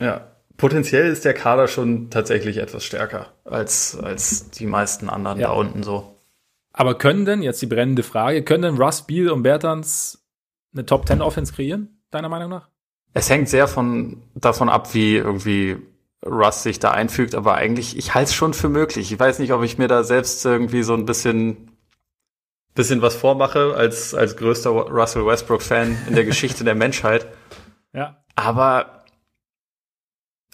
Ja, 0.00 0.32
potenziell 0.56 1.06
ist 1.06 1.24
der 1.24 1.34
Kader 1.34 1.68
schon 1.68 2.10
tatsächlich 2.10 2.56
etwas 2.56 2.82
stärker 2.82 3.28
als, 3.44 3.96
als 3.96 4.50
die 4.50 4.66
meisten 4.66 5.08
anderen 5.08 5.38
ja. 5.38 5.50
da 5.50 5.52
unten 5.52 5.84
so. 5.84 6.16
Aber 6.72 6.98
können 6.98 7.24
denn, 7.24 7.42
jetzt 7.42 7.62
die 7.62 7.66
brennende 7.66 8.02
Frage, 8.02 8.42
können 8.42 8.62
denn 8.62 8.76
Russ, 8.76 9.02
Beal 9.02 9.30
und 9.30 9.44
Bertans 9.44 10.23
eine 10.74 10.84
Top 10.84 11.06
10 11.06 11.22
Offense 11.22 11.52
kreieren, 11.52 12.00
deiner 12.10 12.28
Meinung 12.28 12.50
nach? 12.50 12.68
Es 13.12 13.30
hängt 13.30 13.48
sehr 13.48 13.68
von, 13.68 14.22
davon 14.34 14.68
ab, 14.68 14.92
wie 14.92 15.16
irgendwie 15.16 15.78
Russ 16.26 16.62
sich 16.62 16.80
da 16.80 16.90
einfügt, 16.90 17.34
aber 17.34 17.54
eigentlich, 17.54 17.96
ich 17.96 18.14
halte 18.14 18.30
es 18.30 18.34
schon 18.34 18.54
für 18.54 18.68
möglich. 18.68 19.12
Ich 19.12 19.18
weiß 19.18 19.38
nicht, 19.38 19.52
ob 19.52 19.62
ich 19.62 19.78
mir 19.78 19.88
da 19.88 20.02
selbst 20.02 20.44
irgendwie 20.44 20.82
so 20.82 20.94
ein 20.94 21.04
bisschen, 21.04 21.70
bisschen 22.74 23.02
was 23.02 23.14
vormache 23.14 23.74
als, 23.76 24.14
als 24.14 24.36
größter 24.36 24.70
Russell 24.70 25.26
Westbrook-Fan 25.26 25.96
in 26.08 26.14
der 26.14 26.24
Geschichte 26.24 26.64
der 26.64 26.74
Menschheit. 26.74 27.26
Ja. 27.96 28.24
Aber 28.34 29.04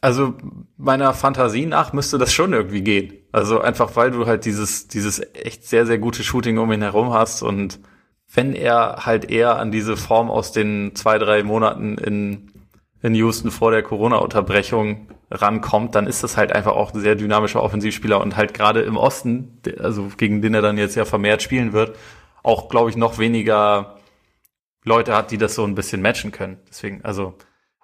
also 0.03 0.35
meiner 0.77 1.15
Fantasie 1.15 1.67
nach 1.67 1.93
müsste 1.93 2.19
das 2.19 2.33
schon 2.33 2.53
irgendwie 2.53 2.83
gehen. 2.83 3.15
Also 3.33 3.61
einfach 3.61 3.97
weil 3.97 4.11
du 4.11 4.27
halt 4.27 4.45
dieses, 4.45 4.89
dieses 4.89 5.21
echt 5.35 5.67
sehr, 5.67 5.87
sehr 5.87 5.99
gute 5.99 6.23
Shooting 6.23 6.59
um 6.59 6.73
ihn 6.73 6.83
herum 6.83 7.13
hast 7.13 7.43
und 7.43 7.81
wenn 8.33 8.55
er 8.55 9.07
halt 9.07 9.31
eher 9.31 9.57
an 9.59 9.73
diese 9.73 9.97
Form 9.97 10.31
aus 10.31 10.53
den 10.53 10.95
zwei, 10.95 11.19
drei 11.19 11.43
Monaten 11.43 11.99
in, 11.99 12.53
in 13.03 13.15
Houston 13.15 13.51
vor 13.51 13.73
der 13.73 13.83
Corona-Unterbrechung 13.83 15.09
rankommt, 15.31 15.95
dann 15.95 16.07
ist 16.07 16.23
das 16.23 16.37
halt 16.37 16.53
einfach 16.53 16.73
auch 16.73 16.93
ein 16.93 17.01
sehr 17.01 17.15
dynamischer 17.15 17.63
Offensivspieler 17.63 18.21
und 18.21 18.37
halt 18.37 18.55
gerade 18.55 18.83
im 18.83 18.97
Osten, 18.97 19.61
also 19.79 20.09
gegen 20.17 20.43
den 20.43 20.55
er 20.55 20.63
dann 20.63 20.79
jetzt 20.79 20.97
ja 20.97 21.05
vermehrt 21.05 21.43
spielen 21.43 21.73
wird, 21.73 21.97
auch, 22.43 22.69
glaube 22.69 22.91
ich, 22.91 22.97
noch 22.97 23.19
weniger 23.19 23.97
Leute 24.85 25.15
hat, 25.15 25.31
die 25.31 25.39
das 25.39 25.55
so 25.55 25.65
ein 25.65 25.75
bisschen 25.75 26.01
matchen 26.01 26.33
können. 26.33 26.59
Deswegen, 26.69 27.05
also 27.05 27.35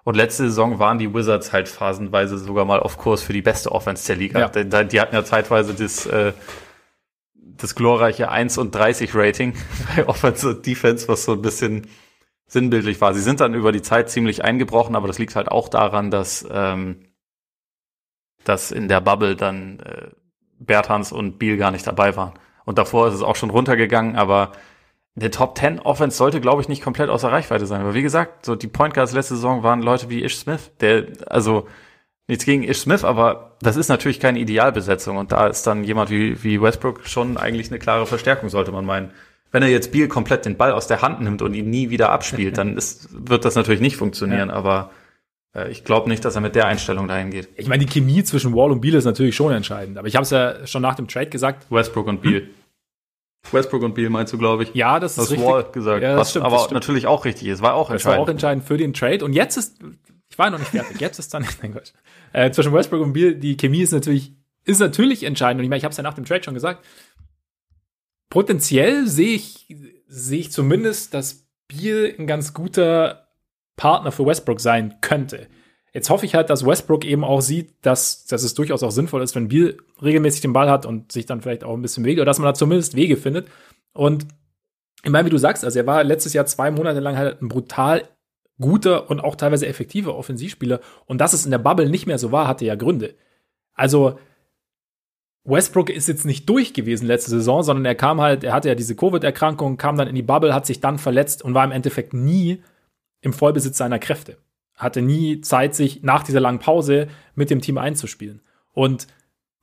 und 0.03 0.15
letzte 0.15 0.43
Saison 0.43 0.79
waren 0.79 0.97
die 0.97 1.13
Wizards 1.13 1.51
halt 1.51 1.67
phasenweise 1.67 2.37
sogar 2.37 2.63
mal 2.63 2.79
auf 2.79 2.97
Kurs 2.97 3.21
für 3.21 3.33
die 3.33 3.41
beste 3.41 3.73
Offense 3.73 4.07
der 4.07 4.15
Liga. 4.15 4.39
Ja. 4.39 4.47
Die, 4.47 4.87
die 4.87 5.01
hatten 5.01 5.13
ja 5.13 5.25
zeitweise 5.25 5.73
das, 5.73 6.05
äh, 6.05 6.31
das 7.57 7.75
glorreiche 7.75 8.29
1 8.29 8.57
und 8.57 8.73
30 8.73 9.13
Rating 9.13 9.53
bei 9.95 10.07
Offense 10.07 10.49
und 10.49 10.65
Defense, 10.65 11.07
was 11.07 11.25
so 11.25 11.33
ein 11.33 11.41
bisschen 11.41 11.87
sinnbildlich 12.47 13.01
war. 13.01 13.13
Sie 13.13 13.21
sind 13.21 13.39
dann 13.39 13.53
über 13.53 13.71
die 13.71 13.81
Zeit 13.81 14.09
ziemlich 14.09 14.43
eingebrochen, 14.43 14.95
aber 14.95 15.07
das 15.07 15.19
liegt 15.19 15.35
halt 15.35 15.49
auch 15.49 15.67
daran, 15.67 16.11
dass, 16.11 16.47
ähm, 16.49 17.05
dass 18.43 18.71
in 18.71 18.87
der 18.87 19.01
Bubble 19.01 19.35
dann 19.35 19.79
äh, 19.81 20.07
Bertans 20.59 21.11
und 21.11 21.39
Biel 21.39 21.57
gar 21.57 21.71
nicht 21.71 21.85
dabei 21.85 22.15
waren. 22.15 22.33
Und 22.65 22.77
davor 22.77 23.07
ist 23.07 23.13
es 23.13 23.21
auch 23.21 23.35
schon 23.35 23.49
runtergegangen, 23.49 24.15
aber 24.15 24.53
der 25.15 25.31
Top 25.31 25.57
10 25.57 25.79
Offense 25.79 26.15
sollte, 26.15 26.39
glaube 26.39 26.61
ich, 26.61 26.69
nicht 26.69 26.83
komplett 26.83 27.09
außer 27.09 27.31
Reichweite 27.31 27.65
sein. 27.65 27.81
Aber 27.81 27.95
wie 27.95 28.03
gesagt, 28.03 28.45
so 28.45 28.55
die 28.55 28.67
Point 28.67 28.93
Guards 28.93 29.13
letzte 29.13 29.35
Saison 29.35 29.63
waren 29.63 29.81
Leute 29.81 30.09
wie 30.09 30.23
Ish 30.23 30.37
Smith, 30.37 30.71
der, 30.79 31.07
also 31.25 31.67
nichts 32.27 32.45
gegen 32.45 32.63
Ish 32.63 32.79
Smith, 32.79 33.03
aber 33.03 33.57
das 33.61 33.77
ist 33.77 33.87
natürlich 33.87 34.19
keine 34.19 34.39
Idealbesetzung. 34.39 35.17
Und 35.17 35.31
da 35.31 35.47
ist 35.47 35.65
dann 35.65 35.83
jemand 35.83 36.09
wie, 36.09 36.43
wie 36.43 36.61
Westbrook 36.61 37.05
schon 37.07 37.37
eigentlich 37.37 37.69
eine 37.69 37.79
klare 37.79 38.05
Verstärkung, 38.05 38.49
sollte 38.49 38.71
man 38.71 38.85
meinen. 38.85 39.11
Wenn 39.51 39.63
er 39.63 39.69
jetzt 39.69 39.91
Biel 39.91 40.09
komplett 40.09 40.45
den 40.45 40.57
Ball 40.57 40.73
aus 40.73 40.87
der 40.87 41.01
Hand 41.01 41.21
nimmt 41.21 41.41
und 41.41 41.53
ihn 41.53 41.69
nie 41.69 41.89
wieder 41.89 42.09
abspielt, 42.11 42.57
dann 42.57 42.75
ist, 42.75 43.09
wird 43.11 43.45
das 43.45 43.55
natürlich 43.55 43.81
nicht 43.81 43.95
funktionieren. 43.95 44.49
Ja. 44.49 44.55
Aber 44.55 44.91
äh, 45.55 45.71
ich 45.71 45.85
glaube 45.85 46.09
nicht, 46.09 46.25
dass 46.25 46.35
er 46.35 46.41
mit 46.41 46.55
der 46.55 46.67
Einstellung 46.67 47.07
dahin 47.07 47.31
geht. 47.31 47.47
Ich 47.55 47.67
meine, 47.67 47.85
die 47.85 47.91
Chemie 47.91 48.23
zwischen 48.23 48.53
Wall 48.53 48.71
und 48.71 48.81
Biel 48.81 48.95
ist 48.95 49.05
natürlich 49.05 49.35
schon 49.35 49.53
entscheidend. 49.53 49.97
Aber 49.97 50.07
ich 50.07 50.15
habe 50.15 50.23
es 50.23 50.31
ja 50.31 50.67
schon 50.67 50.81
nach 50.81 50.95
dem 50.95 51.07
Trade 51.07 51.29
gesagt. 51.29 51.71
Westbrook 51.71 52.07
und 52.07 52.21
Biel. 52.21 52.41
Hm? 52.41 52.49
Westbrook 53.51 53.83
und 53.83 53.95
Beal 53.95 54.09
meinst 54.09 54.33
du, 54.33 54.37
glaube 54.37 54.63
ich. 54.63 54.73
Ja, 54.73 54.99
das 54.99 55.11
ist 55.11 55.17
das 55.17 55.31
richtig. 55.31 55.47
Wall 55.47 55.63
gesagt. 55.71 56.03
Ja, 56.03 56.11
das 56.11 56.19
was 56.19 56.29
stimmt, 56.31 56.45
aber 56.45 56.59
stimmt. 56.59 56.73
natürlich 56.73 57.07
auch 57.07 57.25
richtig 57.25 57.47
ist. 57.47 57.61
War 57.61 57.73
auch 57.75 57.89
Das 57.89 58.03
war 58.05 58.13
entscheidend. 58.13 58.21
auch 58.21 58.29
entscheidend 58.29 58.65
für 58.65 58.77
den 58.77 58.93
Trade. 58.93 59.23
Und 59.23 59.33
jetzt 59.33 59.57
ist, 59.57 59.77
ich 60.29 60.37
war 60.37 60.49
noch 60.49 60.59
nicht 60.59 60.71
fertig, 60.71 60.99
jetzt 60.99 61.19
ist 61.19 61.33
dann, 61.33 61.45
nein 61.61 61.73
Gott. 61.73 61.93
Äh, 62.33 62.51
zwischen 62.51 62.73
Westbrook 62.73 63.01
und 63.01 63.13
Beal, 63.13 63.35
die 63.35 63.57
Chemie 63.57 63.81
ist 63.81 63.91
natürlich, 63.91 64.33
ist 64.65 64.79
natürlich 64.79 65.23
entscheidend. 65.23 65.59
Und 65.59 65.63
ich 65.63 65.69
meine, 65.69 65.77
ich 65.77 65.83
habe 65.83 65.91
es 65.91 65.97
ja 65.97 66.03
nach 66.03 66.13
dem 66.13 66.25
Trade 66.25 66.43
schon 66.43 66.53
gesagt. 66.53 66.85
Potenziell 68.29 69.07
sehe 69.07 69.35
ich, 69.35 69.67
sehe 70.07 70.39
ich 70.39 70.51
zumindest, 70.51 71.13
dass 71.13 71.47
Beal 71.67 72.13
ein 72.17 72.27
ganz 72.27 72.53
guter 72.53 73.27
Partner 73.75 74.11
für 74.11 74.25
Westbrook 74.25 74.59
sein 74.59 74.95
könnte. 75.01 75.47
Jetzt 75.93 76.09
hoffe 76.09 76.25
ich 76.25 76.35
halt, 76.35 76.49
dass 76.49 76.65
Westbrook 76.65 77.05
eben 77.05 77.23
auch 77.23 77.41
sieht, 77.41 77.73
dass, 77.81 78.25
dass 78.25 78.43
es 78.43 78.53
durchaus 78.53 78.83
auch 78.83 78.91
sinnvoll 78.91 79.23
ist, 79.23 79.35
wenn 79.35 79.47
Beal 79.47 79.77
regelmäßig 80.01 80.41
den 80.41 80.53
Ball 80.53 80.69
hat 80.69 80.85
und 80.85 81.11
sich 81.11 81.25
dann 81.25 81.41
vielleicht 81.41 81.63
auch 81.63 81.73
ein 81.73 81.81
bisschen 81.81 82.05
Wege, 82.05 82.21
oder 82.21 82.29
dass 82.29 82.39
man 82.39 82.45
da 82.45 82.53
zumindest 82.53 82.95
Wege 82.95 83.17
findet. 83.17 83.47
Und 83.93 84.27
ich 85.03 85.09
meine, 85.09 85.25
wie 85.25 85.31
du 85.31 85.37
sagst, 85.37 85.63
also 85.63 85.79
er 85.79 85.87
war 85.87 86.03
letztes 86.03 86.33
Jahr 86.33 86.45
zwei 86.45 86.69
Monate 86.71 86.99
lang 86.99 87.17
halt 87.17 87.41
ein 87.41 87.47
brutal 87.47 88.03
guter 88.59 89.09
und 89.09 89.19
auch 89.19 89.35
teilweise 89.35 89.67
effektiver 89.67 90.15
Offensivspieler. 90.15 90.79
Und 91.05 91.19
dass 91.19 91.33
es 91.33 91.45
in 91.45 91.51
der 91.51 91.57
Bubble 91.59 91.89
nicht 91.89 92.07
mehr 92.07 92.17
so 92.17 92.31
war, 92.31 92.47
hatte 92.47 92.65
ja 92.65 92.75
Gründe. 92.75 93.15
Also 93.73 94.17
Westbrook 95.43 95.89
ist 95.89 96.07
jetzt 96.07 96.25
nicht 96.25 96.49
durch 96.49 96.73
gewesen 96.73 97.07
letzte 97.07 97.31
Saison, 97.31 97.63
sondern 97.63 97.85
er 97.85 97.95
kam 97.95 98.19
halt, 98.19 98.43
er 98.43 98.53
hatte 98.53 98.67
ja 98.67 98.75
diese 98.75 98.95
Covid-Erkrankung, 98.95 99.77
kam 99.77 99.97
dann 99.97 100.07
in 100.07 100.15
die 100.15 100.21
Bubble, 100.21 100.53
hat 100.53 100.65
sich 100.65 100.81
dann 100.81 100.97
verletzt 100.97 101.41
und 101.41 101.53
war 101.53 101.63
im 101.63 101.71
Endeffekt 101.71 102.13
nie 102.13 102.61
im 103.21 103.31
Vollbesitz 103.31 103.77
seiner 103.77 103.99
Kräfte. 103.99 104.37
Hatte 104.75 105.01
nie 105.01 105.41
Zeit, 105.41 105.73
sich 105.73 106.03
nach 106.03 106.23
dieser 106.23 106.41
langen 106.41 106.59
Pause 106.59 107.07
mit 107.35 107.49
dem 107.49 107.61
Team 107.61 107.77
einzuspielen. 107.77 108.41
Und 108.73 109.07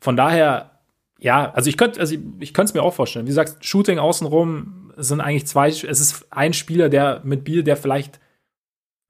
von 0.01 0.17
daher, 0.17 0.81
ja, 1.19 1.53
also 1.53 1.69
ich 1.69 1.77
könnte, 1.77 2.01
also 2.01 2.15
ich, 2.15 2.21
ich 2.41 2.55
könnte 2.55 2.71
es 2.71 2.75
mir 2.75 2.83
auch 2.83 2.95
vorstellen. 2.95 3.27
Wie 3.27 3.31
du 3.31 3.35
sagst, 3.35 3.65
Shooting 3.65 3.99
außenrum 3.99 4.93
sind 4.97 5.21
eigentlich 5.21 5.47
zwei, 5.47 5.69
es 5.69 5.83
ist 5.83 6.27
ein 6.31 6.55
Spieler, 6.55 6.89
der 6.89 7.21
mit 7.25 7.45
Biel, 7.45 7.63
der 7.63 7.77
vielleicht 7.77 8.21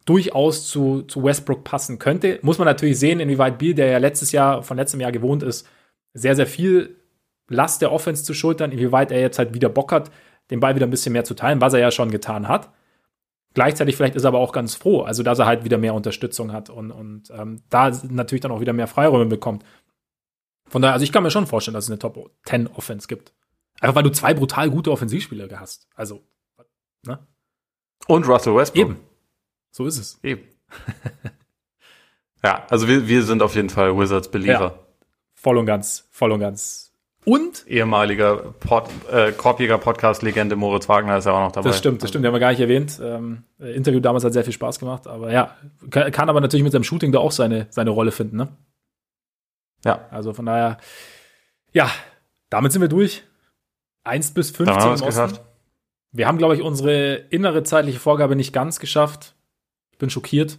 durchaus 0.04 0.68
zu, 0.68 1.02
zu 1.02 1.22
Westbrook 1.24 1.64
passen 1.64 1.98
könnte. 1.98 2.38
Muss 2.42 2.58
man 2.58 2.66
natürlich 2.66 2.98
sehen, 2.98 3.20
inwieweit 3.20 3.58
Biel, 3.58 3.74
der 3.74 3.86
ja 3.86 3.98
letztes 3.98 4.32
Jahr, 4.32 4.62
von 4.62 4.76
letztem 4.76 5.00
Jahr 5.00 5.12
gewohnt 5.12 5.42
ist, 5.42 5.66
sehr, 6.12 6.36
sehr 6.36 6.46
viel 6.46 6.96
Last 7.48 7.82
der 7.82 7.92
Offense 7.92 8.24
zu 8.24 8.34
schultern, 8.34 8.72
inwieweit 8.72 9.10
er 9.12 9.20
jetzt 9.20 9.38
halt 9.38 9.54
wieder 9.54 9.68
Bock 9.68 9.92
hat, 9.92 10.10
den 10.50 10.60
Ball 10.60 10.74
wieder 10.74 10.86
ein 10.86 10.90
bisschen 10.90 11.12
mehr 11.12 11.24
zu 11.24 11.34
teilen, 11.34 11.60
was 11.60 11.74
er 11.74 11.80
ja 11.80 11.90
schon 11.90 12.10
getan 12.10 12.48
hat. 12.48 12.70
Gleichzeitig 13.54 13.96
vielleicht 13.96 14.16
ist 14.16 14.24
er 14.24 14.28
aber 14.28 14.40
auch 14.40 14.52
ganz 14.52 14.74
froh, 14.74 15.02
also 15.02 15.22
dass 15.22 15.38
er 15.38 15.46
halt 15.46 15.64
wieder 15.64 15.78
mehr 15.78 15.94
Unterstützung 15.94 16.52
hat 16.52 16.70
und, 16.70 16.90
und 16.90 17.30
ähm, 17.30 17.62
da 17.70 17.90
natürlich 18.08 18.40
dann 18.40 18.50
auch 18.50 18.60
wieder 18.60 18.72
mehr 18.72 18.88
Freiräume 18.88 19.26
bekommt. 19.26 19.64
Von 20.66 20.82
daher, 20.82 20.94
also 20.94 21.04
ich 21.04 21.12
kann 21.12 21.22
mir 21.22 21.30
schon 21.30 21.46
vorstellen, 21.46 21.74
dass 21.74 21.84
es 21.84 21.90
eine 21.90 21.98
Top 21.98 22.30
10 22.46 22.66
Offense 22.68 23.06
gibt. 23.06 23.32
Einfach 23.80 23.94
weil 23.96 24.02
du 24.02 24.10
zwei 24.10 24.34
brutal 24.34 24.70
gute 24.70 24.90
Offensivspieler 24.90 25.48
hast. 25.60 25.88
Also, 25.94 26.22
ne? 27.06 27.26
Und 28.06 28.26
Russell 28.26 28.56
Westbrook. 28.56 28.80
Eben. 28.80 29.00
So 29.74 29.86
ist 29.86 29.98
es. 29.98 30.20
Eben. 30.22 30.42
ja, 32.44 32.64
also 32.70 32.86
wir, 32.86 33.08
wir 33.08 33.24
sind 33.24 33.42
auf 33.42 33.56
jeden 33.56 33.70
Fall 33.70 33.98
Wizards 33.98 34.30
Believer. 34.30 34.78
Voll 35.34 35.58
und 35.58 35.66
ganz, 35.66 36.06
voll 36.12 36.30
und 36.30 36.38
ganz. 36.38 36.92
Und 37.24 37.66
Ehemaliger 37.66 38.36
Pod, 38.36 38.88
äh, 39.10 39.32
Korbjäger-Podcast-Legende 39.32 40.54
Moritz 40.54 40.88
Wagner 40.88 41.16
ist 41.18 41.24
ja 41.24 41.32
auch 41.32 41.40
noch 41.40 41.50
dabei. 41.50 41.70
Das 41.70 41.78
stimmt, 41.78 42.04
das 42.04 42.10
stimmt, 42.10 42.22
den 42.22 42.28
haben 42.28 42.36
wir 42.36 42.40
gar 42.40 42.52
nicht 42.52 42.60
erwähnt. 42.60 43.00
Ähm, 43.02 43.42
äh, 43.58 43.74
Interview 43.74 43.98
damals 43.98 44.22
hat 44.22 44.32
sehr 44.32 44.44
viel 44.44 44.52
Spaß 44.52 44.78
gemacht, 44.78 45.08
aber 45.08 45.32
ja, 45.32 45.56
kann, 45.90 46.12
kann 46.12 46.28
aber 46.28 46.40
natürlich 46.40 46.62
mit 46.62 46.72
seinem 46.72 46.84
Shooting 46.84 47.10
da 47.10 47.18
auch 47.18 47.32
seine, 47.32 47.66
seine 47.70 47.90
Rolle 47.90 48.12
finden, 48.12 48.36
ne? 48.36 48.56
Ja. 49.84 50.06
Also 50.12 50.34
von 50.34 50.46
daher, 50.46 50.78
ja, 51.72 51.90
damit 52.48 52.70
sind 52.70 52.80
wir 52.80 52.88
durch. 52.88 53.24
1 54.04 54.34
bis 54.34 54.52
15 54.52 54.66
Dann 54.66 54.84
haben 54.84 55.00
wir 55.00 55.06
geschafft. 55.06 55.40
Wir 56.12 56.28
haben, 56.28 56.38
glaube 56.38 56.54
ich, 56.54 56.62
unsere 56.62 57.14
innere 57.30 57.64
zeitliche 57.64 57.98
Vorgabe 57.98 58.36
nicht 58.36 58.52
ganz 58.52 58.78
geschafft. 58.78 59.33
Ich 60.04 60.06
bin 60.06 60.10
schockiert. 60.10 60.58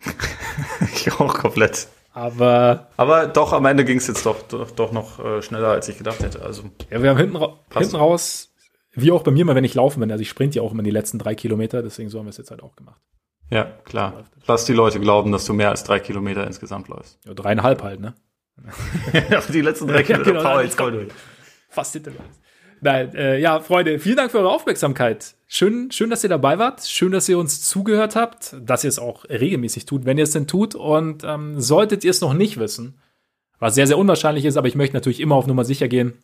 ich 0.94 1.12
auch 1.12 1.34
komplett. 1.34 1.88
Aber 2.12 2.88
Aber 2.96 3.26
doch, 3.26 3.52
am 3.52 3.64
Ende 3.64 3.84
ging 3.84 3.96
es 3.98 4.06
jetzt 4.06 4.24
doch, 4.24 4.40
doch, 4.42 4.70
doch 4.70 4.92
noch 4.92 5.18
äh, 5.18 5.42
schneller, 5.42 5.68
als 5.68 5.88
ich 5.88 5.98
gedacht 5.98 6.20
hätte. 6.20 6.42
Also 6.42 6.64
ja, 6.90 7.02
wir 7.02 7.10
haben 7.10 7.16
hinten, 7.16 7.36
ra 7.36 7.48
Passt. 7.70 7.86
hinten 7.86 7.96
raus, 7.96 8.52
wie 8.92 9.10
auch 9.10 9.22
bei 9.24 9.32
mir 9.32 9.44
mal, 9.44 9.56
wenn 9.56 9.64
ich 9.64 9.74
laufen 9.74 9.98
bin, 9.98 10.12
also 10.12 10.22
ich 10.22 10.28
sprint 10.28 10.54
ja 10.54 10.62
auch 10.62 10.70
immer 10.70 10.84
die 10.84 10.90
letzten 10.90 11.18
drei 11.18 11.34
Kilometer, 11.34 11.82
deswegen 11.82 12.08
so 12.08 12.18
haben 12.18 12.26
wir 12.26 12.30
es 12.30 12.36
jetzt 12.36 12.50
halt 12.52 12.62
auch 12.62 12.76
gemacht. 12.76 13.00
ja, 13.50 13.64
klar. 13.84 14.24
Lass 14.46 14.64
die 14.64 14.74
Leute 14.74 15.00
glauben, 15.00 15.32
dass 15.32 15.44
du 15.44 15.54
mehr 15.54 15.70
als 15.70 15.82
drei 15.82 15.98
Kilometer 15.98 16.46
insgesamt 16.46 16.86
läufst. 16.86 17.18
Ja, 17.24 17.34
dreieinhalb 17.34 17.82
halt, 17.82 18.00
ne? 18.00 18.14
Die 19.52 19.62
letzten 19.62 19.88
drei 19.88 20.02
Ja, 20.08 20.18
genau, 20.18 20.42
Power 20.42 20.62
jetzt 20.62 20.78
Fast 21.70 21.94
hinter. 21.94 22.12
Nein, 22.84 23.14
äh, 23.14 23.38
ja, 23.38 23.60
Freunde, 23.60 24.00
vielen 24.00 24.16
Dank 24.16 24.32
für 24.32 24.38
eure 24.38 24.50
Aufmerksamkeit. 24.50 25.36
Schön, 25.46 25.92
schön, 25.92 26.10
dass 26.10 26.24
ihr 26.24 26.28
dabei 26.28 26.58
wart. 26.58 26.84
Schön, 26.84 27.12
dass 27.12 27.28
ihr 27.28 27.38
uns 27.38 27.62
zugehört 27.62 28.16
habt, 28.16 28.56
dass 28.60 28.82
ihr 28.82 28.88
es 28.88 28.98
auch 28.98 29.24
regelmäßig 29.28 29.86
tut, 29.86 30.04
wenn 30.04 30.18
ihr 30.18 30.24
es 30.24 30.32
denn 30.32 30.48
tut. 30.48 30.74
Und 30.74 31.22
ähm, 31.22 31.60
solltet 31.60 32.02
ihr 32.02 32.10
es 32.10 32.20
noch 32.20 32.34
nicht 32.34 32.58
wissen, 32.58 32.98
was 33.60 33.76
sehr, 33.76 33.86
sehr 33.86 33.98
unwahrscheinlich 33.98 34.44
ist, 34.44 34.56
aber 34.56 34.66
ich 34.66 34.74
möchte 34.74 34.96
natürlich 34.96 35.20
immer 35.20 35.36
auf 35.36 35.46
Nummer 35.46 35.64
sicher 35.64 35.86
gehen, 35.86 36.14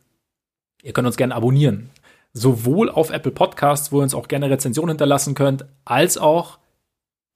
ihr 0.83 0.93
könnt 0.93 1.07
uns 1.07 1.17
gerne 1.17 1.37
abonnieren. 1.37 1.91
Sowohl 2.33 2.91
auf 2.91 3.11
Apple 3.11 3.31
Podcasts, 3.31 3.93
wo 3.93 4.01
ihr 4.01 4.03
uns 4.03 4.15
auch 4.15 4.27
gerne 4.27 4.51
Rezensionen 4.51 4.91
hinterlassen 4.91 5.37
könnt, 5.37 5.65
als 5.85 6.19
auch 6.19 6.59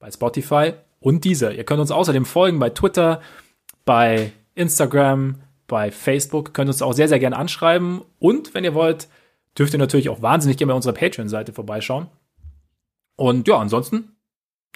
bei 0.01 0.11
Spotify 0.11 0.73
und 0.99 1.23
dieser. 1.23 1.55
Ihr 1.55 1.63
könnt 1.63 1.81
uns 1.81 1.93
außerdem 1.93 2.25
folgen 2.25 2.59
bei 2.59 2.71
Twitter, 2.71 3.21
bei 3.85 4.33
Instagram, 4.57 5.37
bei 5.67 5.91
Facebook, 5.91 6.55
könnt 6.55 6.69
uns 6.69 6.83
auch 6.83 6.93
sehr, 6.93 7.09
sehr 7.09 7.19
gerne 7.19 7.37
anschreiben. 7.37 8.03
Und 8.19 8.55
wenn 8.55 8.65
ihr 8.65 8.75
wollt, 8.75 9.09
dürft 9.59 9.73
ihr 9.73 9.79
natürlich 9.79 10.09
auch 10.09 10.23
wahnsinnig 10.23 10.57
gerne 10.57 10.73
bei 10.73 10.77
unserer 10.77 10.95
Patreon-Seite 10.95 11.53
vorbeischauen. 11.53 12.09
Und 13.17 13.47
ja, 13.49 13.59
ansonsten 13.59 14.17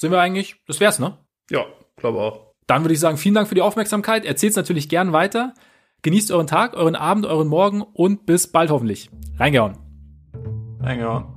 sind 0.00 0.10
wir 0.10 0.20
eigentlich, 0.20 0.56
das 0.66 0.80
wär's, 0.80 0.98
ne? 0.98 1.16
Ja, 1.50 1.64
glaube 1.96 2.20
auch. 2.20 2.46
Dann 2.66 2.82
würde 2.82 2.94
ich 2.94 3.00
sagen, 3.00 3.16
vielen 3.16 3.34
Dank 3.34 3.48
für 3.48 3.54
die 3.54 3.62
Aufmerksamkeit. 3.62 4.24
Erzählt 4.24 4.50
es 4.50 4.56
natürlich 4.56 4.88
gern 4.88 5.12
weiter. 5.12 5.54
Genießt 6.02 6.30
euren 6.32 6.46
Tag, 6.46 6.74
euren 6.74 6.96
Abend, 6.96 7.26
euren 7.26 7.48
Morgen 7.48 7.82
und 7.82 8.26
bis 8.26 8.46
bald 8.48 8.70
hoffentlich. 8.70 9.10
Reingehauen. 9.38 9.78
On. 10.82 11.35